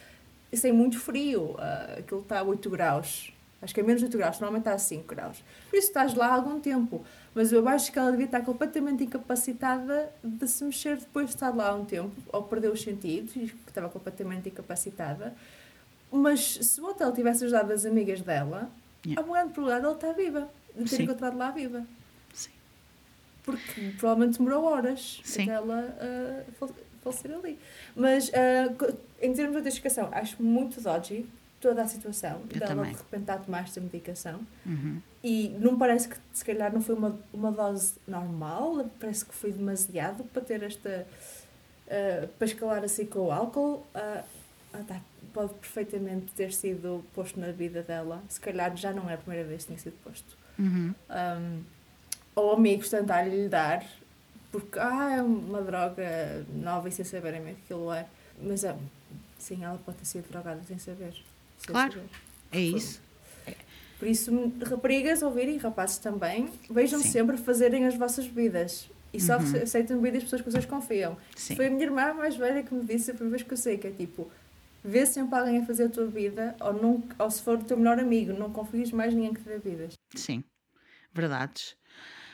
Isso 0.51 0.67
é 0.67 0.73
muito 0.73 0.99
frio, 0.99 1.55
ah, 1.59 1.97
aquilo 1.99 2.23
está 2.23 2.39
a 2.39 2.43
8 2.43 2.71
graus. 2.71 3.33
Acho 3.63 3.75
que 3.75 3.81
é 3.81 3.83
menos 3.83 4.01
de 4.01 4.07
8 4.07 4.17
graus, 4.17 4.41
normalmente 4.41 4.63
está 4.63 4.73
a 4.75 4.79
5 4.79 5.07
graus. 5.15 5.45
Por 5.69 5.77
isso 5.77 5.89
estás 5.89 6.15
lá 6.15 6.29
há 6.29 6.35
algum 6.35 6.59
tempo. 6.61 7.05
Mas 7.35 7.53
eu 7.53 7.69
acho 7.69 7.93
que 7.93 7.99
ela 7.99 8.11
devia 8.11 8.25
estar 8.27 8.41
completamente 8.43 9.05
incapacitada 9.05 10.11
de 10.25 10.49
se 10.49 10.65
mexer 10.65 10.97
depois 10.97 11.27
de 11.27 11.35
estar 11.35 11.55
lá 11.55 11.69
há 11.69 11.75
um 11.75 11.85
tempo, 11.85 12.11
ou 12.33 12.43
perdeu 12.45 12.73
os 12.73 12.81
sentidos, 12.81 13.37
e 13.37 13.41
que 13.49 13.55
estava 13.69 13.89
completamente 13.91 14.49
incapacitada. 14.49 15.35
Mas 16.11 16.41
se 16.63 16.81
o 16.81 16.87
hotel 16.87 17.13
tivesse 17.13 17.45
ajudado 17.45 17.73
as 17.73 17.85
amigas 17.85 18.21
dela, 18.23 18.71
Yeah. 19.07 19.23
há 19.23 19.25
uma 19.25 19.37
grande 19.39 19.55
probabilidade 19.55 19.85
ela 19.87 19.95
estar 19.95 20.13
viva, 20.13 20.51
de 20.77 20.85
ter 20.91 20.97
Sim. 20.97 21.03
encontrado 21.05 21.37
lá 21.39 21.51
viva. 21.51 21.87
Sim. 22.35 22.51
Porque 23.43 23.93
provavelmente 23.99 24.37
demorou 24.39 24.65
horas 24.65 25.21
Sim. 25.25 25.45
até 25.45 25.53
ela 25.53 25.95
fal- 26.59 26.71
falecer 27.03 27.33
ali. 27.35 27.59
Mas 27.97 28.31
co- 28.79 28.93
em 29.23 29.33
termos 29.33 29.55
de 29.55 29.61
identificação, 29.63 30.09
acho 30.13 30.43
muito 30.43 30.81
dodgy 30.83 31.27
toda 31.61 31.83
a 31.83 31.87
situação 31.87 32.41
Eu 32.51 32.59
dela 32.59 32.75
também. 32.75 32.93
de 32.93 32.99
repente 32.99 33.21
estar 33.21 33.35
a 33.35 33.39
tomar 33.39 33.63
esta 33.65 33.81
medicação. 33.81 34.41
Uhum. 34.65 35.01
E 35.23 35.51
não 35.61 35.79
parece 35.79 36.09
que 36.09 36.17
se 36.33 36.45
calhar 36.45 36.73
não 36.73 36.81
foi 36.81 36.95
uma, 36.95 37.19
uma 37.33 37.53
dose 37.53 37.95
normal, 38.09 38.89
parece 38.99 39.25
que 39.25 39.35
foi 39.35 39.53
demasiado 39.53 40.25
para 40.25 40.43
ter 40.43 40.63
esta. 40.63 41.07
ah, 41.91 42.29
para 42.39 42.47
escalar 42.47 42.83
assim 42.85 43.05
com 43.07 43.27
o 43.27 43.31
álcool. 43.33 43.85
Ah, 43.95 44.25
ah, 44.73 44.83
tá, 44.87 45.01
pode 45.35 45.53
perfeitamente 45.55 46.33
ter 46.33 46.53
sido 46.53 47.05
posto 47.15 47.39
na 47.39 47.51
vida 47.53 47.83
dela. 47.83 48.23
Se 48.29 48.41
calhar 48.41 48.75
já 48.77 48.93
não 48.93 49.09
é 49.11 49.15
a 49.15 49.19
primeira 49.19 49.47
vez 49.47 49.63
que 49.63 49.67
tinha 49.69 49.79
sido 49.79 49.97
posto. 50.03 50.37
Uhum. 50.59 50.95
Um, 51.11 51.63
ou 52.35 52.53
amigos 52.53 52.89
tentar-lhe 52.89 53.49
dar, 53.49 53.85
porque 54.53 54.79
ah, 54.79 55.17
é 55.17 55.23
uma 55.23 55.61
droga 55.63 56.45
nova 56.55 56.89
e 56.89 56.93
sem 56.93 57.05
saberem 57.05 57.41
o 57.41 57.45
que 57.45 57.51
aquilo 57.51 57.93
é. 57.93 58.07
Mas 58.41 58.65
ah, 58.65 58.77
sim, 59.39 59.63
ela 59.65 59.79
pode 59.85 59.99
ter 59.99 60.05
sido 60.07 60.31
drogada 60.31 60.63
sem 60.65 60.79
saber. 60.79 61.15
Claro. 61.67 62.03
É 62.53 62.61
isso. 62.61 63.01
Por 63.99 64.09
isso, 64.09 64.33
raparigas 64.67 65.21
ouvirem, 65.23 65.59
rapazes 65.59 65.99
também, 65.99 66.49
vejam 66.71 67.01
Sim. 67.01 67.09
sempre 67.11 67.37
fazerem 67.37 67.87
as 67.87 67.95
vossas 67.97 68.27
bebidas. 68.27 68.89
E 69.13 69.21
só 69.21 69.37
Uhum. 69.39 69.63
aceitem 69.63 69.97
bebidas 69.99 70.23
pessoas 70.25 70.41
que 70.41 70.51
vocês 70.51 70.65
confiam. 70.65 71.19
Sim. 71.37 71.57
Foi 71.57 71.67
a 71.67 71.71
minha 71.71 71.83
irmã 71.85 72.15
mais 72.15 72.35
velha 72.37 72.63
que 72.63 72.73
me 72.73 72.85
disse 72.85 73.11
a 73.11 73.15
primeira 73.15 73.37
vez 73.37 73.47
que 73.47 73.53
eu 73.53 73.59
sei, 73.59 73.77
que 73.77 73.89
é 73.89 73.91
tipo, 73.91 74.31
vê 74.83 75.05
sempre 75.05 75.39
alguém 75.39 75.59
a 75.61 75.67
fazer 75.67 75.85
a 75.85 75.89
tua 75.91 76.07
bebida, 76.07 76.57
ou, 76.61 76.73
não, 76.73 77.05
ou 77.19 77.31
se 77.31 77.43
for 77.43 77.59
o 77.59 77.63
teu 77.65 77.77
melhor 77.77 77.99
amigo, 77.99 78.33
não 78.33 78.51
confies 78.51 78.91
mais 78.93 79.13
ninguém 79.13 79.35
que 79.35 79.41
te 79.43 79.49
dê 79.49 79.59
bebidas. 79.59 79.93
Sim, 80.15 80.43
verdades. 81.13 81.77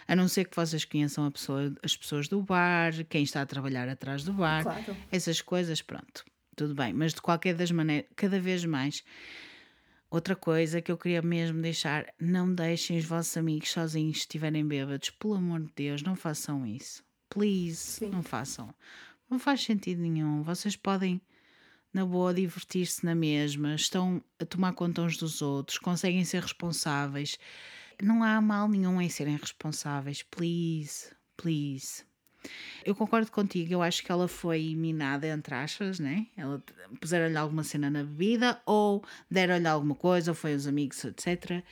A 0.06 0.14
não 0.14 0.28
ser 0.28 0.44
que 0.44 0.54
vocês 0.54 0.84
conheçam 0.84 1.28
pessoa, 1.32 1.74
as 1.82 1.96
pessoas 1.96 2.28
do 2.28 2.40
bar, 2.42 2.92
quem 3.08 3.24
está 3.24 3.42
a 3.42 3.46
trabalhar 3.46 3.88
atrás 3.88 4.22
do 4.22 4.32
bar, 4.34 4.62
Claro. 4.62 4.96
essas 5.10 5.40
coisas, 5.40 5.82
pronto, 5.82 6.24
tudo 6.56 6.74
bem. 6.74 6.92
Mas 6.92 7.14
de 7.14 7.20
qualquer 7.20 7.54
das 7.54 7.70
maneiras, 7.70 8.10
cada 8.16 8.40
vez 8.40 8.64
mais. 8.64 9.04
Outra 10.10 10.34
coisa 10.34 10.80
que 10.80 10.90
eu 10.90 10.96
queria 10.96 11.20
mesmo 11.20 11.60
deixar: 11.60 12.06
não 12.18 12.52
deixem 12.52 12.98
os 12.98 13.04
vossos 13.04 13.36
amigos 13.36 13.70
sozinhos 13.70 14.16
se 14.16 14.20
estiverem 14.22 14.66
bêbados. 14.66 15.10
Pelo 15.10 15.34
amor 15.34 15.60
de 15.60 15.72
Deus, 15.76 16.02
não 16.02 16.16
façam 16.16 16.64
isso. 16.64 17.04
Please, 17.28 17.76
Sim. 17.76 18.08
não 18.08 18.22
façam. 18.22 18.74
Não 19.28 19.38
faz 19.38 19.62
sentido 19.62 20.00
nenhum. 20.00 20.42
Vocês 20.42 20.76
podem, 20.76 21.20
na 21.92 22.06
boa, 22.06 22.32
divertir-se 22.32 23.04
na 23.04 23.14
mesma, 23.14 23.74
estão 23.74 24.22
a 24.38 24.46
tomar 24.46 24.72
conta 24.72 25.02
uns 25.02 25.16
dos 25.16 25.42
outros, 25.42 25.78
conseguem 25.78 26.24
ser 26.24 26.40
responsáveis. 26.42 27.36
Não 28.00 28.22
há 28.22 28.40
mal 28.40 28.68
nenhum 28.68 29.00
em 29.00 29.08
serem 29.08 29.36
responsáveis. 29.36 30.22
Please, 30.22 31.10
please. 31.36 32.05
Eu 32.84 32.94
concordo 32.94 33.30
contigo, 33.30 33.72
eu 33.72 33.82
acho 33.82 34.02
que 34.04 34.12
ela 34.12 34.28
foi 34.28 34.74
minada 34.76 35.26
entre 35.26 35.54
aspas, 35.54 35.98
né? 35.98 36.26
Ela 36.36 36.62
puseram-lhe 37.00 37.36
alguma 37.36 37.64
cena 37.64 37.90
na 37.90 38.04
bebida, 38.04 38.60
ou 38.64 39.04
deram-lhe 39.30 39.66
alguma 39.66 39.94
coisa, 39.94 40.30
ou 40.30 40.34
foi 40.34 40.54
os 40.54 40.66
amigos, 40.66 41.04
etc. 41.04 41.62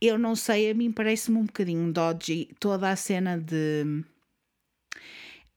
Eu 0.00 0.18
não 0.18 0.34
sei, 0.34 0.70
a 0.70 0.74
mim 0.74 0.90
parece-me 0.90 1.38
um 1.38 1.46
bocadinho 1.46 1.92
dodgy 1.92 2.50
toda 2.58 2.90
a 2.90 2.96
cena 2.96 3.38
de. 3.38 4.04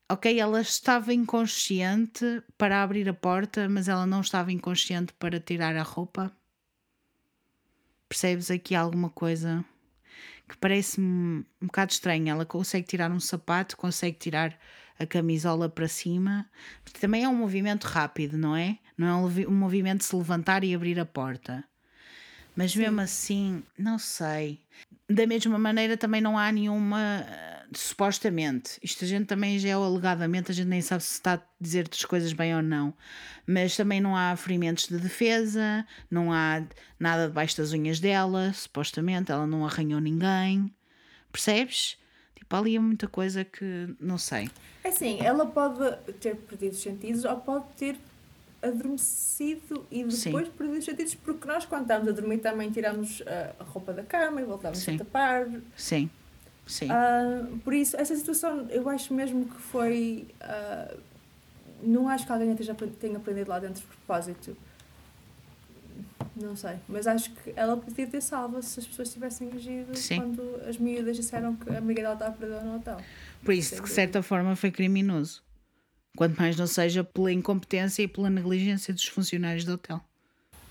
Ok, 0.09 0.39
ela 0.39 0.61
estava 0.61 1.13
inconsciente 1.13 2.41
para 2.57 2.81
abrir 2.81 3.09
a 3.09 3.13
porta, 3.13 3.67
mas 3.67 3.89
ela 3.89 4.05
não 4.05 4.21
estava 4.21 4.51
inconsciente 4.51 5.11
para 5.13 5.39
tirar 5.39 5.75
a 5.75 5.83
roupa. 5.83 6.31
Percebes 8.07 8.49
aqui 8.49 8.73
alguma 8.73 9.09
coisa 9.09 9.65
que 10.47 10.57
parece-me 10.57 11.45
um 11.61 11.65
bocado 11.67 11.91
estranho. 11.91 12.29
Ela 12.29 12.45
consegue 12.45 12.87
tirar 12.87 13.11
um 13.11 13.19
sapato, 13.19 13.77
consegue 13.77 14.17
tirar 14.17 14.57
a 14.99 15.05
camisola 15.05 15.69
para 15.69 15.87
cima. 15.87 16.49
Também 16.99 17.23
é 17.23 17.29
um 17.29 17.35
movimento 17.35 17.85
rápido, 17.85 18.37
não 18.37 18.55
é? 18.55 18.77
Não 18.97 19.07
é 19.07 19.15
um 19.15 19.49
um 19.49 19.55
movimento 19.55 19.99
de 19.99 20.05
se 20.05 20.15
levantar 20.15 20.63
e 20.63 20.73
abrir 20.73 20.99
a 20.99 21.05
porta. 21.05 21.63
Mas 22.55 22.75
mesmo 22.75 22.99
assim, 23.01 23.63
não 23.77 23.99
sei. 23.99 24.59
Da 25.07 25.27
mesma 25.27 25.59
maneira, 25.59 25.95
também 25.95 26.19
não 26.19 26.37
há 26.37 26.51
nenhuma. 26.51 27.23
Supostamente, 27.73 28.79
isto 28.83 29.03
a 29.03 29.07
gente 29.07 29.25
também 29.25 29.59
já 29.59 29.69
é 29.69 29.73
alegadamente, 29.73 30.51
a 30.51 30.53
gente 30.53 30.67
nem 30.67 30.81
sabe 30.81 31.03
se 31.03 31.13
está 31.13 31.33
a 31.35 31.41
dizer 31.59 31.87
as 31.91 32.05
coisas 32.05 32.33
bem 32.33 32.55
ou 32.55 32.61
não, 32.61 32.93
mas 33.45 33.75
também 33.75 33.99
não 33.99 34.15
há 34.15 34.35
ferimentos 34.35 34.87
de 34.87 34.97
defesa, 34.97 35.85
não 36.09 36.31
há 36.31 36.63
nada 36.99 37.27
debaixo 37.27 37.57
das 37.57 37.73
unhas 37.73 37.99
dela, 37.99 38.51
supostamente, 38.53 39.31
ela 39.31 39.47
não 39.47 39.65
arranhou 39.65 39.99
ninguém, 39.99 40.73
percebes? 41.31 41.97
Tipo, 42.35 42.55
ali 42.55 42.75
é 42.75 42.79
muita 42.79 43.07
coisa 43.07 43.43
que 43.43 43.95
não 43.99 44.17
sei. 44.17 44.49
É 44.83 44.89
assim, 44.89 45.19
ela 45.21 45.45
pode 45.45 45.95
ter 46.19 46.35
perdido 46.35 46.73
os 46.73 46.81
sentidos 46.81 47.25
ou 47.25 47.35
pode 47.37 47.65
ter 47.77 47.97
adormecido 48.61 49.85
e 49.91 50.03
depois 50.03 50.47
Sim. 50.47 50.53
perdido 50.57 50.79
os 50.79 50.85
sentidos, 50.85 51.15
porque 51.15 51.47
nós 51.47 51.65
quando 51.65 51.83
estamos 51.83 52.07
a 52.07 52.11
dormir 52.11 52.39
também 52.39 52.71
tiramos 52.71 53.21
a 53.59 53.63
roupa 53.63 53.93
da 53.93 54.03
cama 54.03 54.41
e 54.41 54.45
voltamos 54.45 54.79
Sim. 54.79 54.95
a 54.95 54.97
tapar. 54.99 55.47
Sim. 55.75 56.09
Sim. 56.67 56.89
Uh, 56.91 57.57
por 57.59 57.73
isso, 57.73 57.95
essa 57.97 58.15
situação 58.15 58.67
eu 58.69 58.87
acho 58.89 59.13
mesmo 59.13 59.45
que 59.45 59.61
foi. 59.61 60.27
Uh, 60.41 60.99
não 61.81 62.09
acho 62.09 62.25
que 62.25 62.31
alguém 62.31 62.53
tenha 62.55 63.17
aprendido 63.17 63.49
lá 63.49 63.59
dentro 63.59 63.81
de 63.81 63.87
propósito. 63.87 64.55
Não 66.35 66.55
sei, 66.55 66.75
mas 66.87 67.07
acho 67.07 67.31
que 67.31 67.53
ela 67.55 67.77
podia 67.77 68.05
ter 68.05 68.21
salvo 68.21 68.61
se 68.61 68.79
as 68.79 68.85
pessoas 68.85 69.11
tivessem 69.11 69.51
agido 69.53 69.95
Sim. 69.95 70.17
quando 70.17 70.61
as 70.67 70.77
miúdas 70.77 71.15
disseram 71.15 71.55
que 71.55 71.69
a 71.69 71.79
amiga 71.79 72.01
dela 72.03 72.13
estava 72.13 72.35
perdida 72.35 72.61
no 72.61 72.75
hotel. 72.75 72.97
Por 73.43 73.53
isso, 73.53 73.81
de 73.81 73.89
certa 73.89 74.21
forma, 74.21 74.55
foi 74.55 74.69
criminoso. 74.69 75.41
Quanto 76.15 76.37
mais 76.37 76.55
não 76.55 76.67
seja 76.67 77.03
pela 77.03 77.31
incompetência 77.31 78.03
e 78.03 78.07
pela 78.07 78.29
negligência 78.29 78.93
dos 78.93 79.07
funcionários 79.07 79.65
do 79.65 79.73
hotel. 79.73 80.03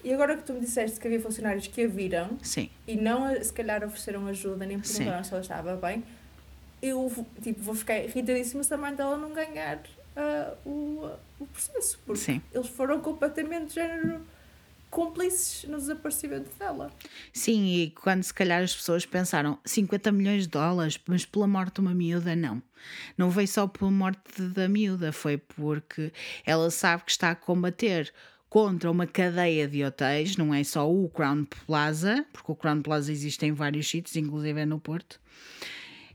E 0.07 0.15
agora 0.15 0.37
que 0.37 0.45
tu 0.45 0.53
me 0.53 0.61
disseste 0.61 1.01
que 1.01 1.09
havia 1.09 1.21
funcionários 1.21 1.67
que 1.67 1.83
a 1.83 1.89
viram 1.89 2.39
Sim. 2.41 2.71
e 2.87 2.95
não 2.95 3.29
se 3.43 3.53
calhar 3.53 3.83
ofereceram 3.83 4.25
ajuda 4.29 4.65
nem 4.65 4.79
perguntaram 4.79 5.25
se 5.25 5.33
ela 5.33 5.43
estava 5.43 5.75
bem, 5.75 6.05
eu 6.81 7.27
tipo, 7.43 7.61
vou 7.61 7.75
ficar 7.75 7.99
irritadíssima 7.99 8.63
se 8.63 8.73
a 8.73 8.77
mãe 8.77 8.95
dela 8.95 9.17
não 9.17 9.33
ganhar 9.33 9.79
uh, 9.79 10.57
o, 10.65 11.11
o 11.41 11.47
processo. 11.49 11.99
Porque 12.07 12.23
Sim. 12.23 12.41
eles 12.55 12.69
foram 12.69 13.01
completamente 13.01 13.75
género 13.75 14.25
cúmplices 14.91 15.69
no 15.69 15.77
desaparecimento 15.77 16.57
dela. 16.57 16.93
Sim, 17.33 17.67
e 17.67 17.91
quando 17.91 18.23
se 18.23 18.33
calhar 18.33 18.63
as 18.63 18.77
pessoas 18.77 19.05
pensaram 19.05 19.59
50 19.65 20.13
milhões 20.13 20.43
de 20.45 20.51
dólares, 20.51 21.01
mas 21.09 21.27
pela 21.27 21.49
morte 21.49 21.75
de 21.75 21.81
uma 21.81 21.93
miúda, 21.93 22.37
não. 22.37 22.63
Não 23.19 23.29
veio 23.29 23.49
só 23.49 23.67
pela 23.67 23.91
morte 23.91 24.41
da 24.41 24.69
miúda, 24.69 25.11
foi 25.11 25.37
porque 25.37 26.13
ela 26.45 26.71
sabe 26.71 27.03
que 27.03 27.11
está 27.11 27.33
a 27.33 27.35
combater 27.35 28.15
contra 28.57 28.91
uma 28.91 29.07
cadeia 29.07 29.69
de 29.69 29.85
hotéis, 29.85 30.39
não 30.39 30.55
é 30.55 30.65
só 30.65 30.91
o 30.91 31.11
Crown 31.11 31.45
Plaza, 31.45 32.25
porque 32.33 32.53
o 32.53 32.57
Crown 32.57 32.81
Plaza 32.81 33.13
existe 33.13 33.45
em 33.45 33.53
vários 33.53 33.87
sítios, 33.87 34.17
inclusive 34.17 34.59
é 34.59 34.65
no 34.65 34.81
Porto. 34.81 35.21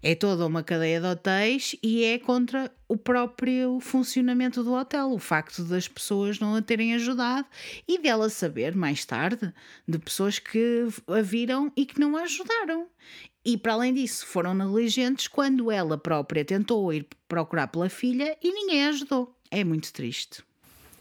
É 0.02 0.16
toda 0.16 0.48
uma 0.48 0.64
cadeia 0.64 1.00
de 1.00 1.06
hotéis 1.06 1.76
e 1.84 2.04
é 2.04 2.18
contra 2.18 2.72
o 2.88 2.98
próprio 2.98 3.80
funcionamento 3.80 4.64
do 4.64 4.74
hotel, 4.74 5.12
o 5.12 5.20
facto 5.20 5.64
das 5.64 5.88
pessoas 5.88 6.40
não 6.40 6.56
a 6.56 6.64
terem 6.64 6.96
ajudado 6.96 7.46
e 7.88 8.00
dela 8.00 8.28
saber 8.28 8.76
mais 8.76 9.06
tarde 9.06 9.54
de 9.88 10.00
pessoas 10.00 10.40
que 10.40 10.88
a 11.06 11.22
viram 11.22 11.72
e 11.78 11.86
que 11.86 12.00
não 12.00 12.18
a 12.18 12.24
ajudaram. 12.24 12.88
E 13.46 13.56
para 13.56 13.74
além 13.74 13.94
disso, 13.94 14.26
foram 14.26 14.56
negligentes 14.56 15.28
quando 15.28 15.70
ela 15.70 15.96
própria 15.96 16.44
tentou 16.44 16.92
ir 16.92 17.06
procurar 17.28 17.68
pela 17.68 17.88
filha 17.88 18.36
e 18.42 18.52
ninguém 18.52 18.86
a 18.86 18.90
ajudou. 18.90 19.38
É 19.52 19.64
muito 19.64 19.94
triste. 19.94 20.44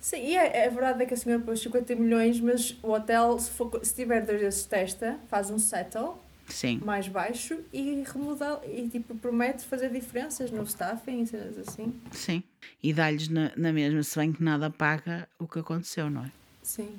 Sim, 0.01 0.16
e 0.24 0.36
é, 0.36 0.64
é 0.64 0.70
verdade 0.70 1.05
que 1.05 1.12
a 1.12 1.16
senhora 1.16 1.43
pôs 1.43 1.60
50 1.60 1.94
milhões, 1.94 2.40
mas 2.40 2.74
o 2.82 2.90
hotel, 2.93 3.39
se, 3.39 3.51
for, 3.51 3.85
se 3.85 3.94
tiver 3.94 4.24
dois 4.24 4.40
vezes 4.40 4.64
testa, 4.64 5.18
faz 5.28 5.51
um 5.51 5.59
settle 5.59 6.18
Sim. 6.48 6.81
mais 6.82 7.06
baixo 7.06 7.59
e 7.70 8.02
remodela 8.02 8.62
e 8.66 8.89
tipo 8.89 9.14
promete 9.16 9.64
fazer 9.64 9.90
diferenças 9.90 10.51
no 10.51 10.62
staffing 10.62 11.22
e 11.22 11.27
cenas 11.27 11.59
assim. 11.59 11.94
Sim. 12.12 12.43
E 12.82 12.94
dá-lhes 12.94 13.28
na, 13.28 13.52
na 13.56 13.72
mesma, 13.72 14.02
se 14.02 14.18
bem 14.18 14.32
que 14.32 14.43
nada 14.43 14.70
paga 14.70 15.28
o 15.39 15.47
que 15.47 15.59
aconteceu, 15.59 16.09
não 16.09 16.24
é? 16.24 16.32
Sim. 16.62 16.98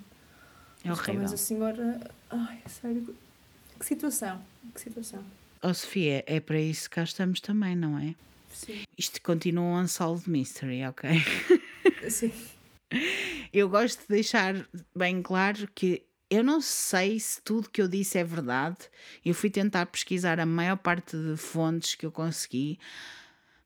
É 0.83 0.91
horrível. 0.91 1.21
Mas 1.21 1.33
a 1.33 1.37
senhora. 1.37 1.99
Ai, 2.29 2.59
sério. 2.67 3.15
Que 3.79 3.85
situação. 3.85 4.41
Que 4.75 4.81
situação. 4.81 5.23
Oh, 5.63 5.73
Sofia, 5.73 6.23
é 6.27 6.39
para 6.39 6.59
isso 6.59 6.89
que 6.89 6.95
cá 6.95 7.03
estamos 7.03 7.39
também, 7.39 7.75
não 7.75 7.97
é? 7.97 8.15
Sim. 8.51 8.83
Isto 8.97 9.21
continua 9.21 9.63
um 9.63 9.79
unsolved 9.79 10.29
mystery, 10.29 10.85
ok? 10.85 11.09
Sim. 12.09 12.31
Eu 13.53 13.69
gosto 13.69 14.01
de 14.01 14.07
deixar 14.07 14.55
bem 14.95 15.22
claro 15.22 15.68
que 15.73 16.05
eu 16.30 16.43
não 16.43 16.61
sei 16.61 17.19
se 17.19 17.41
tudo 17.41 17.69
que 17.69 17.81
eu 17.81 17.88
disse 17.88 18.18
é 18.18 18.23
verdade. 18.23 18.77
Eu 19.23 19.34
fui 19.34 19.49
tentar 19.49 19.85
pesquisar 19.88 20.39
a 20.39 20.45
maior 20.45 20.77
parte 20.77 21.18
de 21.18 21.35
fontes 21.35 21.95
que 21.95 22.05
eu 22.05 22.11
consegui, 22.11 22.80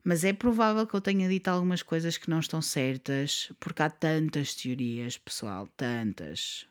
mas 0.04 0.24
é 0.24 0.34
provável 0.34 0.88
que 0.88 0.96
eu 0.96 1.02
tenha 1.02 1.30
dito 1.30 1.48
algumas 1.48 1.84
coisas 1.84 2.18
que 2.18 2.30
não 2.30 2.40
estão 2.40 2.62
certas, 2.62 3.52
porque 3.60 3.84
há 3.84 3.90
tantas 3.90 4.56
teorias, 4.56 5.18
pessoal, 5.18 5.68
tantas. 5.78 6.68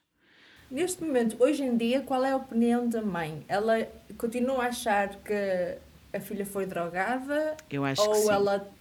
Neste 0.71 1.05
momento, 1.05 1.37
hoje 1.41 1.63
em 1.63 1.77
dia, 1.77 2.01
qual 2.01 2.25
é 2.25 2.33
a 2.33 2.37
opinião 2.37 2.89
da 2.89 3.01
mãe? 3.01 3.45
Ela 3.47 3.87
continua 4.19 4.65
a 4.65 4.69
achar 4.69 5.17
que 5.23 5.79
a 6.13 6.19
filha 6.19 6.45
foi 6.45 6.67
drogada? 6.67 7.57
Eu 7.71 7.85
acho 7.85 8.03
ou 8.03 8.11
que 8.11 8.17
sim. 8.17 8.25
Ou 8.25 8.33
ela. 8.33 8.73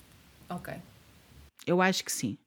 Ok. 0.49 0.73
Eu 1.67 1.81
acho 1.81 2.03
que 2.03 2.11
sim. 2.11 2.37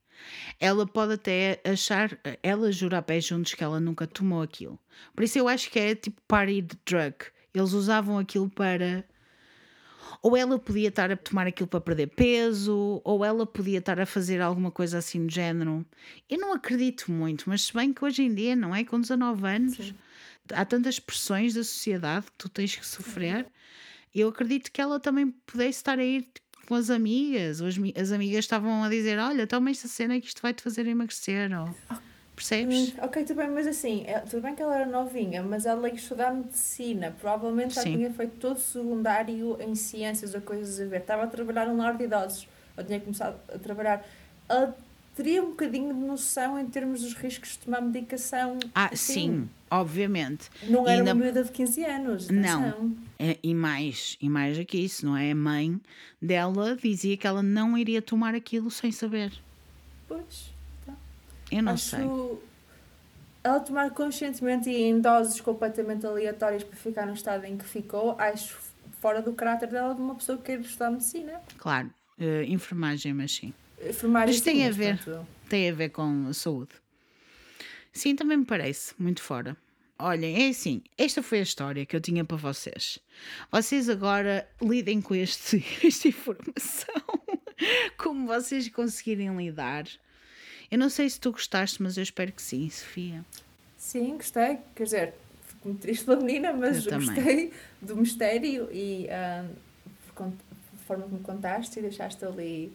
Ela 0.59 0.86
pode 0.86 1.14
até 1.14 1.60
achar, 1.64 2.18
ela 2.43 2.72
jura 2.72 2.98
a 2.98 3.02
pé 3.02 3.20
juntos 3.20 3.55
que 3.55 3.62
ela 3.62 3.78
nunca 3.78 4.06
tomou 4.06 4.43
aquilo. 4.43 4.78
Por 5.14 5.24
isso 5.24 5.38
eu 5.38 5.48
acho 5.48 5.70
que 5.70 5.78
é 5.78 5.94
tipo 5.94 6.20
party 6.26 6.66
drug. 6.84 7.16
Eles 7.55 7.72
usavam 7.72 8.18
aquilo 8.18 8.51
para. 8.51 9.05
Ou 10.22 10.36
ela 10.36 10.59
podia 10.59 10.88
estar 10.88 11.10
a 11.10 11.16
tomar 11.16 11.47
aquilo 11.47 11.68
para 11.68 11.80
perder 11.80 12.09
peso, 12.09 13.01
ou 13.05 13.24
ela 13.24 13.47
podia 13.47 13.78
estar 13.78 14.01
a 14.01 14.06
fazer 14.06 14.40
alguma 14.40 14.70
coisa 14.70 14.98
assim 14.98 15.26
do 15.26 15.32
género. 15.32 15.84
Eu 16.28 16.38
não 16.38 16.52
acredito 16.52 17.10
muito, 17.12 17.48
mas 17.48 17.62
se 17.62 17.74
bem 17.74 17.93
que 17.93 18.05
hoje 18.05 18.22
em 18.22 18.34
dia, 18.34 18.56
não 18.56 18.74
é? 18.74 18.84
Com 18.84 19.01
19 19.01 19.47
anos, 19.47 19.76
Sim. 19.76 19.94
há 20.52 20.64
tantas 20.64 20.98
pressões 20.98 21.55
da 21.55 21.62
sociedade 21.62 22.26
que 22.26 22.38
tu 22.38 22.48
tens 22.48 22.74
que 22.74 22.86
sofrer. 22.86 23.47
Eu 24.14 24.28
acredito 24.28 24.72
que 24.72 24.80
ela 24.80 24.98
também 24.98 25.30
pudesse 25.47 25.78
estar 25.78 25.98
a 25.98 26.05
ir 26.05 26.26
com 26.66 26.74
as 26.74 26.90
amigas. 26.90 27.60
As, 27.60 27.74
as 28.01 28.12
amigas 28.12 28.40
estavam 28.40 28.82
a 28.82 28.88
dizer: 28.88 29.18
Olha, 29.18 29.47
toma 29.47 29.70
esta 29.70 29.88
cena 29.88 30.20
que 30.20 30.26
isto 30.26 30.43
vai 30.43 30.52
te 30.52 30.62
fazer 30.62 30.86
emagrecer. 30.86 31.51
Ou, 31.59 31.74
percebes? 32.34 32.93
Hum, 32.93 32.93
ok, 33.02 33.24
tudo 33.24 33.36
bem, 33.38 33.51
mas 33.51 33.66
assim, 33.66 34.05
é, 34.06 34.20
tudo 34.20 34.43
bem 34.43 34.55
que 34.55 34.62
ela 34.62 34.76
era 34.76 34.86
novinha, 34.86 35.43
mas 35.43 35.64
ela 35.64 35.88
ia 35.88 35.94
estudar 35.94 36.34
medicina. 36.34 37.14
Provavelmente 37.18 37.74
já 37.74 37.82
tinha 37.82 38.10
feito 38.12 38.36
todo 38.38 38.56
o 38.56 38.60
secundário 38.60 39.56
em 39.60 39.74
ciências 39.74 40.34
ou 40.34 40.40
coisas 40.40 40.80
a 40.80 40.84
ver. 40.84 41.01
Estava 41.01 41.24
a 41.24 41.26
trabalhar 41.26 41.66
num 41.66 41.78
lar 41.78 41.97
de 41.97 42.05
idosos. 42.05 42.48
Ou 42.76 42.84
tinha 42.84 43.01
começado 43.01 43.38
a 43.48 43.59
trabalhar. 43.59 44.06
Ela 44.48 44.76
teria 45.16 45.43
um 45.43 45.51
bocadinho 45.51 45.93
de 45.94 46.01
noção 46.01 46.59
em 46.59 46.66
termos 46.66 47.01
dos 47.01 47.14
riscos 47.14 47.52
de 47.52 47.59
tomar 47.60 47.80
medicação. 47.80 48.59
Ah, 48.74 48.90
assim. 48.93 49.12
sim, 49.14 49.51
obviamente. 49.70 50.51
Não 50.68 50.86
era 50.86 50.98
ainda... 50.98 51.14
uma 51.14 51.24
miúda 51.24 51.43
de 51.43 51.51
15 51.51 51.84
anos. 51.84 52.28
Não. 52.28 52.94
É, 53.18 53.38
e 53.43 53.55
mais, 53.55 54.18
e 54.20 54.28
mais 54.28 54.59
aqui 54.59 54.84
isso, 54.84 55.06
não 55.06 55.16
é? 55.16 55.32
A 55.32 55.34
mãe 55.34 55.80
dela 56.20 56.76
dizia 56.76 57.16
que 57.16 57.26
ela 57.26 57.43
não 57.43 57.76
iria 57.78 58.02
tomar 58.02 58.34
aquilo 58.34 58.70
sem 58.70 58.93
saber. 58.93 59.32
Pois. 60.06 60.52
Tá. 60.84 60.93
Eu 61.51 61.62
não 61.62 61.72
Acho... 61.72 61.97
sei. 61.97 62.01
Ela 63.43 63.60
tomar 63.60 63.90
conscientemente 63.90 64.68
e 64.68 64.82
em 64.82 65.01
doses 65.01 65.40
completamente 65.40 66.05
aleatórias 66.05 66.62
para 66.62 66.76
ficar 66.76 67.06
no 67.06 67.14
estado 67.14 67.44
em 67.44 67.56
que 67.56 67.64
ficou, 67.64 68.16
acho 68.18 68.59
fora 69.01 69.22
do 69.22 69.32
caráter 69.32 69.68
dela 69.68 69.94
de 69.94 70.01
uma 70.01 70.16
pessoa 70.16 70.36
que 70.36 70.44
quer 70.44 70.60
estudar 70.60 70.90
medicina. 70.90 71.40
Claro, 71.56 71.88
uh, 72.18 72.43
enfermagem, 72.43 73.14
mas 73.14 73.32
sim. 73.32 73.55
Enfermagem, 73.81 74.35
mas 74.35 74.40
tem 74.40 74.66
a 74.66 74.70
ver, 74.70 74.97
portanto... 74.97 75.27
tem 75.48 75.70
a 75.70 75.74
ver 75.74 75.90
com 75.90 76.27
a 76.28 76.32
saúde. 76.32 76.70
Sim, 77.93 78.15
também 78.15 78.39
me 78.39 78.44
parece, 78.44 78.94
muito 78.98 79.23
fora. 79.23 79.57
Olhem, 79.98 80.47
é 80.47 80.48
assim, 80.51 80.82
esta 80.98 81.23
foi 81.23 81.39
a 81.39 81.43
história 81.43 81.86
que 81.86 81.97
eu 81.97 82.01
tinha 82.01 82.24
para 82.24 82.36
vocês. 82.36 82.98
Vocês 83.51 83.89
agora 83.89 84.47
lidem 84.61 85.01
com 85.01 85.15
este, 85.15 85.65
esta 85.85 86.09
informação, 86.09 87.03
como 87.97 88.27
vocês 88.27 88.69
conseguirem 88.69 89.35
lidar. 89.35 89.86
Eu 90.70 90.78
não 90.78 90.90
sei 90.90 91.09
se 91.09 91.19
tu 91.19 91.32
gostaste, 91.32 91.82
mas 91.82 91.97
eu 91.97 92.03
espero 92.03 92.32
que 92.32 92.43
sim, 92.43 92.69
Sofia. 92.69 93.24
Sim, 93.78 94.16
gostei. 94.16 94.59
Quer 94.74 94.85
dizer, 94.85 95.15
fico 95.47 95.73
triste 95.74 96.05
pela 96.05 96.20
menina, 96.20 96.53
mas 96.53 96.86
gostei 96.86 97.53
do 97.81 97.97
mistério 97.97 98.69
e 98.70 99.07
uh, 99.07 99.48
por, 100.15 100.32
forma 100.86 101.05
como 101.05 101.20
contaste 101.20 101.78
e 101.78 101.82
deixaste 101.82 102.24
ali 102.24 102.73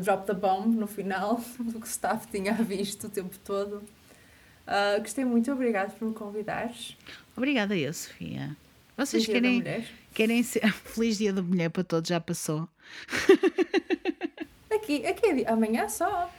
drop 0.00 0.26
the 0.26 0.34
bomb 0.34 0.76
no 0.76 0.86
final 0.86 1.40
do 1.58 1.80
que 1.80 1.86
o 1.86 1.88
staff 1.88 2.26
tinha 2.28 2.52
visto 2.54 3.06
o 3.06 3.10
tempo 3.10 3.38
todo. 3.44 3.82
Uh, 4.66 5.00
gostei 5.00 5.24
muito, 5.24 5.50
obrigado 5.50 5.96
por 5.98 6.08
me 6.08 6.14
convidares. 6.14 6.96
Obrigada 7.36 7.76
eu, 7.76 7.92
Sofia. 7.92 8.56
Vocês 8.96 9.24
Feliz 9.24 9.42
querem, 9.42 9.86
querem 10.14 10.42
ser. 10.42 10.72
Feliz 10.84 11.18
Dia 11.18 11.32
da 11.32 11.42
Mulher 11.42 11.70
para 11.70 11.82
todos, 11.82 12.08
já 12.08 12.20
passou. 12.20 12.68
aqui, 14.72 15.04
aqui 15.06 15.26
é 15.42 15.50
amanhã 15.50 15.88
só. 15.88 16.30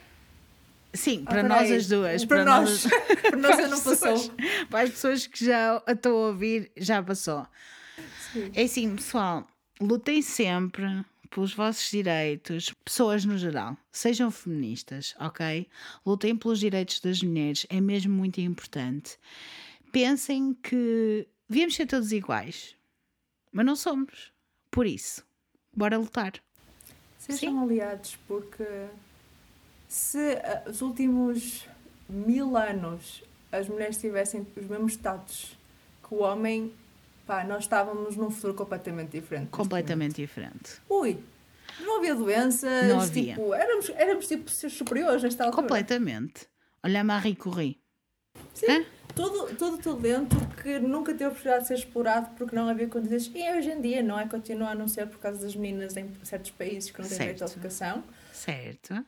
Sim, 0.93 1.25
para 1.25 1.41
nós 1.41 1.71
as 1.71 1.87
duas. 1.87 2.23
Para, 2.23 2.43
para 2.43 2.59
nós. 2.61 2.85
nós 2.85 3.21
para 3.21 3.37
nós 3.37 3.57
já 3.57 3.67
não 3.67 3.81
passou. 3.81 4.31
Para 4.69 4.81
as 4.81 4.89
pessoas 4.91 5.25
que 5.25 5.43
já 5.43 5.81
estão 5.87 6.11
a 6.11 6.27
ouvir, 6.27 6.71
já 6.77 7.01
passou. 7.01 7.47
Sim. 8.31 8.51
É 8.53 8.63
assim, 8.63 8.95
pessoal. 8.95 9.47
lutem 9.81 10.21
sempre 10.21 11.03
pelos 11.33 11.53
vossos 11.53 11.89
direitos, 11.89 12.71
pessoas 12.85 13.25
no 13.25 13.37
geral, 13.37 13.75
sejam 13.91 14.29
feministas, 14.29 15.15
ok? 15.19 15.67
Lutem 16.05 16.35
pelos 16.35 16.59
direitos 16.59 16.99
das 16.99 17.23
mulheres, 17.23 17.65
é 17.69 17.81
mesmo 17.81 18.13
muito 18.13 18.39
importante. 18.39 19.17
Pensem 19.91 20.53
que 20.53 21.27
devíamos 21.49 21.75
ser 21.75 21.87
todos 21.87 22.11
iguais, 22.11 22.75
mas 23.51 23.65
não 23.65 23.75
somos. 23.75 24.31
Por 24.69 24.85
isso, 24.85 25.25
bora 25.75 25.97
lutar. 25.97 26.33
Sejam 27.17 27.37
Sim. 27.37 27.63
aliados, 27.63 28.17
porque 28.27 28.87
se 29.87 30.17
uh, 30.17 30.69
os 30.69 30.81
últimos 30.81 31.67
mil 32.07 32.55
anos 32.55 33.23
as 33.51 33.67
mulheres 33.67 33.97
tivessem 33.97 34.45
os 34.55 34.67
mesmos 34.67 34.93
status 34.93 35.57
que 36.07 36.13
o 36.13 36.19
homem, 36.19 36.71
pá, 37.25 37.43
nós 37.43 37.63
estávamos 37.63 38.15
num 38.15 38.29
futuro 38.29 38.53
completamente 38.53 39.11
diferente. 39.11 39.49
Completamente 39.49 40.15
diferente. 40.15 40.81
Ui, 40.89 41.17
não 41.79 41.97
havia 41.97 42.15
doenças, 42.15 42.87
não 42.87 43.01
havia. 43.01 43.35
Tipo, 43.35 43.53
éramos, 43.53 43.89
éramos 43.89 44.27
tipo 44.27 44.49
superiores 44.49 45.23
nesta 45.23 45.45
altura. 45.45 45.61
Completamente. 45.61 46.47
Olha 46.83 47.01
a 47.01 47.03
Marie 47.03 47.35
Curie. 47.35 47.79
Sim. 48.53 48.65
Hã? 48.69 48.85
Todo, 49.15 49.55
todo 49.55 49.77
talento 49.77 50.35
que 50.61 50.79
nunca 50.79 51.11
teve 51.11 51.25
a 51.25 51.27
oportunidade 51.27 51.63
de 51.63 51.67
ser 51.67 51.75
explorado 51.75 52.31
porque 52.35 52.55
não 52.55 52.67
havia 52.67 52.87
condições. 52.87 53.31
E 53.35 53.51
hoje 53.51 53.69
em 53.69 53.79
dia, 53.79 54.01
não 54.01 54.19
é? 54.19 54.27
Continua 54.27 54.69
a 54.69 54.75
não 54.75 54.87
ser 54.87 55.07
por 55.07 55.19
causa 55.19 55.39
das 55.39 55.55
meninas 55.55 55.95
em 55.95 56.11
certos 56.23 56.49
países 56.49 56.89
que 56.89 56.99
não 56.99 57.07
têm 57.07 57.17
direito 57.19 57.43
à 57.43 57.47
educação. 57.47 58.03
Certo. 58.31 59.05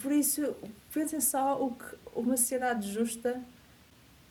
Por 0.00 0.10
isso, 0.10 0.56
pensem 0.92 1.20
só 1.20 1.62
o 1.62 1.74
que 1.74 1.84
uma 2.14 2.34
sociedade 2.36 2.90
justa 2.90 3.42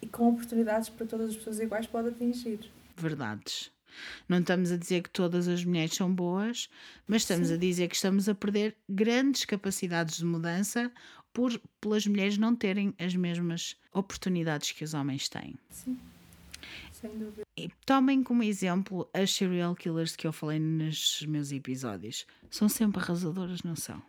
e 0.01 0.07
com 0.07 0.29
oportunidades 0.29 0.89
para 0.89 1.05
todas 1.05 1.29
as 1.29 1.35
pessoas 1.35 1.59
iguais 1.59 1.85
pode 1.85 2.09
atingir. 2.09 2.71
Verdades. 3.01 3.71
Não 4.27 4.39
estamos 4.39 4.71
a 4.71 4.77
dizer 4.77 5.03
que 5.03 5.09
todas 5.09 5.47
as 5.47 5.65
mulheres 5.65 5.93
são 5.93 6.13
boas, 6.13 6.69
mas 7.07 7.23
estamos 7.23 7.49
Sim. 7.49 7.55
a 7.55 7.57
dizer 7.57 7.87
que 7.89 7.95
estamos 7.95 8.29
a 8.29 8.35
perder 8.35 8.77
grandes 8.87 9.43
capacidades 9.45 10.17
de 10.17 10.25
mudança 10.25 10.91
por 11.33 11.59
pelas 11.79 12.05
mulheres 12.05 12.37
não 12.37 12.55
terem 12.55 12.93
as 12.99 13.15
mesmas 13.15 13.75
oportunidades 13.93 14.71
que 14.71 14.83
os 14.83 14.93
homens 14.93 15.29
têm. 15.29 15.55
Sim. 15.69 15.97
Sem 16.91 17.17
dúvida. 17.17 17.43
E 17.57 17.69
tomem 17.85 18.21
como 18.21 18.43
exemplo 18.43 19.09
as 19.13 19.33
serial 19.33 19.75
killers 19.75 20.15
que 20.15 20.27
eu 20.27 20.33
falei 20.33 20.59
nos 20.59 21.25
meus 21.25 21.51
episódios. 21.51 22.25
São 22.49 22.69
sempre 22.69 23.01
arrasadoras, 23.01 23.63
não 23.63 23.75
são? 23.75 24.01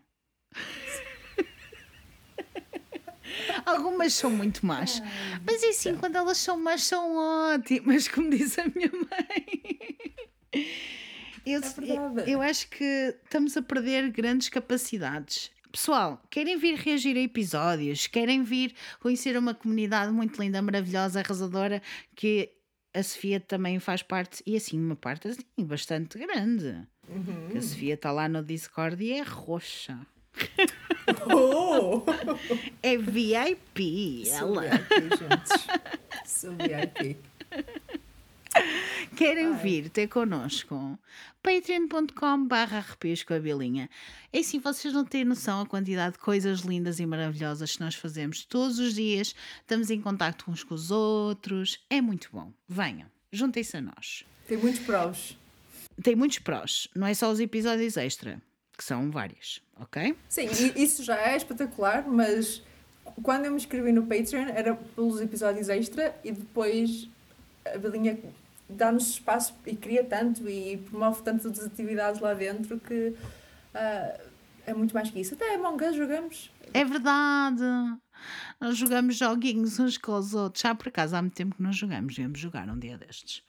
Algumas 3.64 4.14
são 4.14 4.30
muito 4.30 4.64
más. 4.64 5.00
Ai, 5.02 5.40
mas 5.46 5.62
é 5.62 5.68
assim, 5.68 5.96
quando 5.96 6.16
elas 6.16 6.38
são 6.38 6.58
más, 6.58 6.82
são 6.82 7.16
ótimas, 7.54 8.08
como 8.08 8.30
diz 8.30 8.58
a 8.58 8.64
minha 8.64 8.90
mãe. 8.90 9.62
Eu, 11.44 11.60
é 11.60 12.30
eu 12.30 12.42
acho 12.42 12.68
que 12.68 13.16
estamos 13.24 13.56
a 13.56 13.62
perder 13.62 14.10
grandes 14.10 14.48
capacidades. 14.48 15.50
Pessoal, 15.70 16.22
querem 16.30 16.58
vir 16.58 16.74
reagir 16.74 17.16
a 17.16 17.20
episódios? 17.20 18.06
Querem 18.06 18.42
vir 18.42 18.74
conhecer 19.00 19.36
uma 19.36 19.54
comunidade 19.54 20.12
muito 20.12 20.40
linda, 20.40 20.60
maravilhosa, 20.60 21.20
arrasadora 21.20 21.80
que 22.14 22.52
a 22.94 23.02
Sofia 23.02 23.40
também 23.40 23.78
faz 23.78 24.02
parte, 24.02 24.42
e 24.46 24.54
assim, 24.54 24.78
uma 24.78 24.94
parte 24.94 25.28
assim, 25.28 25.42
bastante 25.58 26.18
grande. 26.18 26.86
Uhum. 27.08 27.56
A 27.56 27.60
Sofia 27.62 27.94
está 27.94 28.12
lá 28.12 28.28
no 28.28 28.42
Discord 28.44 29.02
e 29.02 29.12
é 29.12 29.22
roxa. 29.22 29.98
Oh! 31.30 32.02
É 32.82 32.96
VIP, 32.96 34.24
Sou 34.26 34.60
ela. 34.60 34.78
VIP, 34.78 35.16
gente. 35.16 36.26
Sou 36.26 36.52
VIP. 36.56 37.16
Querem 39.16 39.46
Ai. 39.46 39.62
vir 39.62 39.88
ter 39.88 40.08
connosco? 40.08 40.98
patreon.com 41.42 42.46
barra 42.46 42.78
arrepios 42.78 43.22
com 43.22 43.34
a 43.34 43.38
bilinha. 43.38 43.88
É 44.32 44.40
assim, 44.40 44.58
vocês 44.58 44.92
não 44.92 45.04
têm 45.04 45.24
noção 45.24 45.60
a 45.60 45.66
quantidade 45.66 46.14
de 46.14 46.18
coisas 46.18 46.60
lindas 46.60 46.98
e 47.00 47.06
maravilhosas 47.06 47.76
que 47.76 47.80
nós 47.80 47.94
fazemos 47.94 48.44
todos 48.44 48.78
os 48.78 48.94
dias. 48.94 49.34
Estamos 49.60 49.90
em 49.90 50.00
contato 50.00 50.50
uns 50.50 50.62
com 50.62 50.74
os 50.74 50.90
outros. 50.90 51.80
É 51.88 52.00
muito 52.00 52.28
bom. 52.32 52.52
Venham, 52.68 53.08
juntem-se 53.32 53.76
a 53.76 53.80
nós. 53.80 54.24
Tem 54.46 54.58
muitos 54.58 54.80
prós. 54.80 55.36
Tem 56.02 56.16
muitos 56.16 56.38
prós. 56.38 56.88
Não 56.94 57.06
é 57.06 57.14
só 57.14 57.30
os 57.30 57.40
episódios 57.40 57.96
extra 57.96 58.40
que 58.76 58.84
são 58.84 59.10
várias, 59.10 59.62
ok? 59.78 60.16
Sim, 60.28 60.48
isso 60.76 61.02
já 61.02 61.16
é 61.16 61.36
espetacular, 61.36 62.06
mas 62.06 62.62
quando 63.22 63.44
eu 63.44 63.50
me 63.50 63.56
inscrevi 63.56 63.92
no 63.92 64.02
Patreon 64.02 64.48
era 64.48 64.74
pelos 64.74 65.20
episódios 65.20 65.68
extra 65.68 66.14
e 66.24 66.32
depois 66.32 67.08
a 67.64 67.78
Belinha 67.78 68.18
dá-nos 68.68 69.10
espaço 69.10 69.54
e 69.66 69.76
cria 69.76 70.04
tanto 70.04 70.48
e 70.48 70.78
promove 70.78 71.22
tanto 71.22 71.50
das 71.50 71.66
atividades 71.66 72.20
lá 72.20 72.34
dentro 72.34 72.78
que 72.80 73.08
uh, 73.74 74.20
é 74.66 74.74
muito 74.74 74.94
mais 74.94 75.10
que 75.10 75.20
isso. 75.20 75.34
Até 75.34 75.54
Among 75.54 75.84
Us 75.84 75.96
jogamos. 75.96 76.50
É 76.72 76.84
verdade! 76.84 77.62
Nós 78.60 78.76
jogamos 78.76 79.16
joguinhos 79.16 79.78
uns 79.78 79.98
com 79.98 80.16
os 80.16 80.34
outros. 80.34 80.62
Já 80.62 80.74
por 80.74 80.88
acaso 80.88 81.16
há 81.16 81.22
muito 81.22 81.34
tempo 81.34 81.56
que 81.56 81.62
não 81.62 81.72
jogamos, 81.72 82.14
viemos 82.14 82.38
jogar 82.38 82.68
um 82.68 82.78
dia 82.78 82.96
destes. 82.98 83.42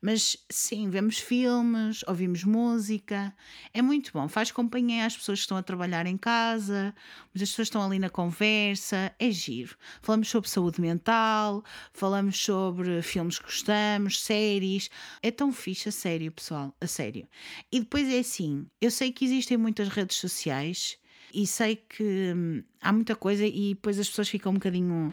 Mas 0.00 0.36
sim, 0.50 0.90
vemos 0.90 1.18
filmes, 1.18 2.04
ouvimos 2.06 2.44
música, 2.44 3.34
é 3.72 3.80
muito 3.80 4.12
bom. 4.12 4.28
Faz 4.28 4.50
companhia 4.50 5.06
às 5.06 5.16
pessoas 5.16 5.38
que 5.38 5.44
estão 5.44 5.56
a 5.56 5.62
trabalhar 5.62 6.06
em 6.06 6.16
casa, 6.16 6.94
muitas 7.34 7.48
pessoas 7.50 7.68
estão 7.68 7.82
ali 7.82 7.98
na 7.98 8.10
conversa, 8.10 9.14
é 9.18 9.30
giro. 9.30 9.76
Falamos 10.02 10.28
sobre 10.28 10.50
saúde 10.50 10.80
mental, 10.80 11.64
falamos 11.92 12.38
sobre 12.38 13.00
filmes 13.00 13.38
que 13.38 13.44
gostamos, 13.44 14.20
séries. 14.20 14.90
É 15.22 15.30
tão 15.30 15.52
fixe, 15.52 15.88
a 15.88 15.92
sério, 15.92 16.30
pessoal, 16.32 16.74
a 16.80 16.86
sério. 16.86 17.26
E 17.72 17.80
depois 17.80 18.06
é 18.08 18.18
assim: 18.18 18.66
eu 18.80 18.90
sei 18.90 19.10
que 19.10 19.24
existem 19.24 19.56
muitas 19.56 19.88
redes 19.88 20.18
sociais 20.18 20.98
e 21.34 21.46
sei 21.46 21.76
que 21.76 22.32
hum, 22.34 22.62
há 22.80 22.92
muita 22.92 23.16
coisa 23.16 23.44
e 23.44 23.74
depois 23.74 23.98
as 23.98 24.08
pessoas 24.08 24.28
ficam 24.28 24.52
um 24.52 24.54
bocadinho. 24.54 25.12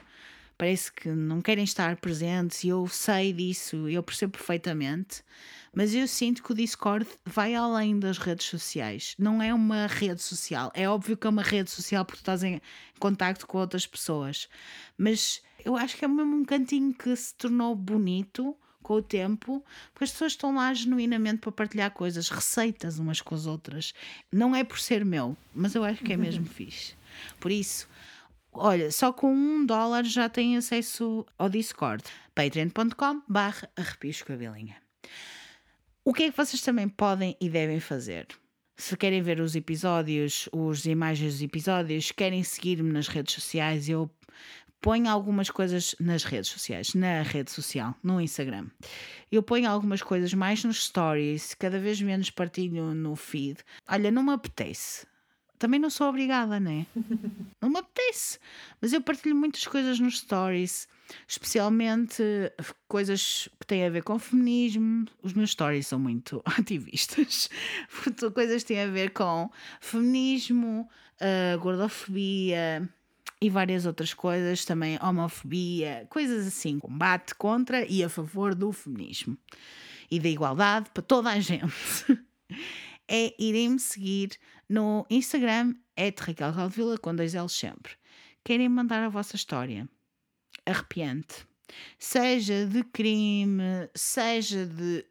Parece 0.57 0.93
que 0.93 1.09
não 1.09 1.41
querem 1.41 1.63
estar 1.63 1.95
presentes 1.95 2.63
e 2.63 2.67
eu 2.67 2.87
sei 2.87 3.33
disso, 3.33 3.89
eu 3.89 4.03
percebo 4.03 4.33
perfeitamente, 4.33 5.23
mas 5.73 5.95
eu 5.95 6.07
sinto 6.07 6.43
que 6.43 6.51
o 6.51 6.55
Discord 6.55 7.07
vai 7.25 7.55
além 7.55 7.97
das 7.97 8.19
redes 8.19 8.45
sociais. 8.45 9.15
Não 9.17 9.41
é 9.41 9.51
uma 9.51 9.87
rede 9.87 10.21
social. 10.21 10.71
É 10.75 10.87
óbvio 10.87 11.17
que 11.17 11.25
é 11.25 11.29
uma 11.31 11.41
rede 11.41 11.71
social 11.71 12.05
porque 12.05 12.19
tu 12.19 12.21
estás 12.21 12.43
em 12.43 12.61
contacto 12.99 13.47
com 13.47 13.57
outras 13.57 13.87
pessoas, 13.87 14.47
mas 14.95 15.41
eu 15.65 15.75
acho 15.75 15.97
que 15.97 16.05
é 16.05 16.07
mesmo 16.07 16.35
um 16.35 16.45
cantinho 16.45 16.93
que 16.93 17.15
se 17.15 17.33
tornou 17.33 17.75
bonito 17.75 18.55
com 18.81 18.95
o 18.95 19.01
tempo, 19.01 19.63
porque 19.93 20.03
as 20.05 20.11
pessoas 20.11 20.33
estão 20.33 20.55
lá 20.55 20.73
genuinamente 20.73 21.39
para 21.39 21.51
partilhar 21.51 21.91
coisas, 21.91 22.29
receitas 22.29 22.99
umas 22.99 23.21
com 23.21 23.35
as 23.35 23.45
outras. 23.45 23.93
Não 24.31 24.55
é 24.55 24.63
por 24.63 24.79
ser 24.79 25.05
meu, 25.05 25.37
mas 25.53 25.75
eu 25.75 25.83
acho 25.83 26.03
que 26.03 26.13
é 26.13 26.17
mesmo 26.17 26.45
fixe. 26.45 26.95
Por 27.39 27.51
isso, 27.51 27.87
olha, 28.51 28.91
só 28.91 29.11
com 29.13 29.33
um 29.33 29.65
dólar 29.65 30.03
já 30.03 30.27
tem 30.27 30.57
acesso 30.57 31.25
ao 31.37 31.49
Discord. 31.49 32.03
patreon.com 32.35 33.21
barra 33.27 33.69
a. 33.77 33.83
O 36.03 36.13
que 36.13 36.23
é 36.23 36.31
que 36.31 36.37
vocês 36.37 36.61
também 36.61 36.89
podem 36.89 37.37
e 37.39 37.47
devem 37.49 37.79
fazer? 37.79 38.27
Se 38.75 38.97
querem 38.97 39.21
ver 39.21 39.39
os 39.39 39.55
episódios, 39.55 40.49
as 40.71 40.85
imagens 40.85 41.33
dos 41.33 41.43
episódios, 41.43 42.11
querem 42.11 42.43
seguir-me 42.43 42.91
nas 42.91 43.07
redes 43.07 43.35
sociais, 43.35 43.87
eu 43.87 44.09
ponho 44.81 45.07
algumas 45.07 45.49
coisas 45.49 45.95
nas 45.99 46.23
redes 46.23 46.49
sociais, 46.49 46.93
na 46.95 47.21
rede 47.21 47.51
social, 47.51 47.95
no 48.03 48.19
Instagram. 48.19 48.67
Eu 49.31 49.43
ponho 49.43 49.69
algumas 49.69 50.01
coisas 50.01 50.33
mais 50.33 50.63
nos 50.63 50.85
stories, 50.85 51.53
cada 51.53 51.79
vez 51.79 52.01
menos 52.01 52.31
partilho 52.31 52.93
no 52.93 53.15
feed. 53.15 53.59
Olha, 53.87 54.11
não 54.11 54.23
me 54.23 54.33
apetece. 54.33 55.05
Também 55.59 55.79
não 55.79 55.91
sou 55.91 56.09
obrigada, 56.09 56.59
né? 56.59 56.87
Não 57.61 57.69
me 57.69 57.77
apetece. 57.77 58.39
Mas 58.81 58.93
eu 58.93 58.99
partilho 58.99 59.35
muitas 59.35 59.67
coisas 59.67 59.99
nos 59.99 60.17
stories, 60.17 60.87
especialmente 61.27 62.23
coisas 62.87 63.47
que 63.59 63.67
têm 63.67 63.85
a 63.85 63.89
ver 63.91 64.01
com 64.01 64.17
feminismo. 64.17 65.05
Os 65.21 65.33
meus 65.33 65.51
stories 65.51 65.85
são 65.85 65.99
muito 65.99 66.41
ativistas. 66.57 67.47
coisas 68.33 68.63
que 68.63 68.69
têm 68.69 68.81
a 68.81 68.87
ver 68.87 69.11
com 69.11 69.51
feminismo, 69.79 70.89
uh, 71.21 71.59
gordofobia 71.59 72.89
e 73.41 73.49
várias 73.49 73.87
outras 73.87 74.13
coisas, 74.13 74.63
também 74.63 74.99
homofobia, 75.01 76.05
coisas 76.09 76.45
assim, 76.45 76.79
combate 76.79 77.33
contra 77.33 77.83
e 77.85 78.03
a 78.03 78.09
favor 78.09 78.53
do 78.53 78.71
feminismo 78.71 79.35
e 80.11 80.19
da 80.19 80.29
igualdade 80.29 80.91
para 80.93 81.01
toda 81.01 81.31
a 81.31 81.39
gente. 81.39 81.65
é 83.07 83.33
irem-me 83.41 83.79
seguir 83.79 84.37
no 84.69 85.05
Instagram, 85.09 85.73
é 85.95 86.13
Raquel 86.15 86.53
com 87.01 87.15
dois 87.15 87.33
L's 87.33 87.53
sempre. 87.53 87.93
Querem 88.43 88.69
mandar 88.69 89.03
a 89.03 89.09
vossa 89.09 89.35
história 89.35 89.89
arrepiante, 90.65 91.47
seja 91.97 92.67
de 92.67 92.83
crime, 92.83 93.89
seja 93.95 94.65
de 94.65 95.03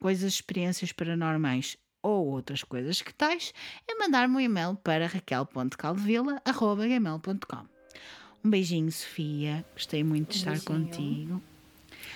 coisas, 0.00 0.32
experiências 0.32 0.90
paranormais 0.90 1.76
ou 2.02 2.26
outras 2.26 2.64
coisas 2.64 3.00
que 3.00 3.14
tais, 3.14 3.54
é 3.88 3.94
mandar-me 3.94 4.34
um 4.36 4.40
e-mail 4.40 4.74
para 4.76 5.06
raquel.caldevila.gmail.com 5.06 7.64
Um 8.44 8.50
beijinho, 8.50 8.90
Sofia. 8.90 9.64
Gostei 9.74 10.02
muito 10.02 10.30
de 10.30 10.38
estar 10.38 10.60
contigo. 10.60 11.40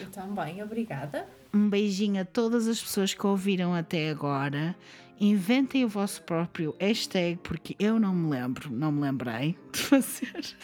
Eu 0.01 0.11
também, 0.11 0.61
obrigada. 0.63 1.29
Um 1.55 1.71
beijinho 1.71 2.21
a 2.21 2.25
todas 2.25 2.67
as 2.67 2.83
pessoas 2.83 3.15
que 3.15 3.25
ouviram 3.27 3.73
até 3.75 4.11
agora. 4.11 4.75
Inventem 5.19 5.83
o 5.85 5.89
vosso 5.89 6.23
próprio 6.23 6.75
hashtag, 6.79 7.39
porque 7.43 7.75
eu 7.79 7.99
não 7.99 8.15
me 8.15 8.29
lembro, 8.29 8.71
não 8.71 8.93
me 8.93 9.01
lembrei 9.01 9.57
de 9.73 9.79
fazer. 9.79 10.55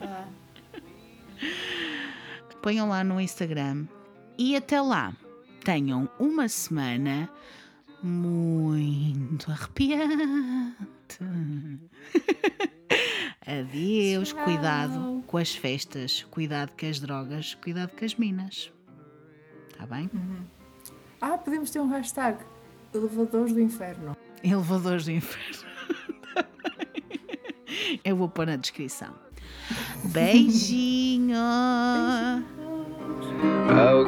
Ah, 0.00 0.26
Ponham 2.60 2.88
lá 2.88 3.04
no 3.04 3.20
Instagram. 3.20 3.86
E 4.36 4.56
até 4.56 4.80
lá, 4.80 5.14
tenham 5.64 6.10
uma 6.18 6.48
semana 6.48 7.30
muito 8.02 9.50
arrepiante. 9.50 10.76
Adeus, 13.46 14.28
Tchau. 14.30 14.44
cuidado 14.44 15.24
com 15.26 15.38
as 15.38 15.54
festas, 15.54 16.26
cuidado 16.30 16.72
com 16.78 16.86
as 16.86 17.00
drogas, 17.00 17.54
cuidado 17.54 17.90
com 17.96 18.04
as 18.04 18.14
minas. 18.14 18.72
Está 19.70 19.86
bem? 19.86 20.10
Ah, 21.20 21.38
podemos 21.38 21.70
ter 21.70 21.80
um 21.80 21.88
hashtag. 21.88 22.38
Elevadores 22.92 23.52
do 23.52 23.60
Inferno. 23.60 24.16
Elevadores 24.42 25.04
do 25.04 25.12
inferno. 25.12 25.68
Eu 28.04 28.16
vou 28.16 28.28
pôr 28.28 28.46
na 28.46 28.56
descrição. 28.56 29.14
Beijinho. 30.04 31.36
I'll 33.70 34.04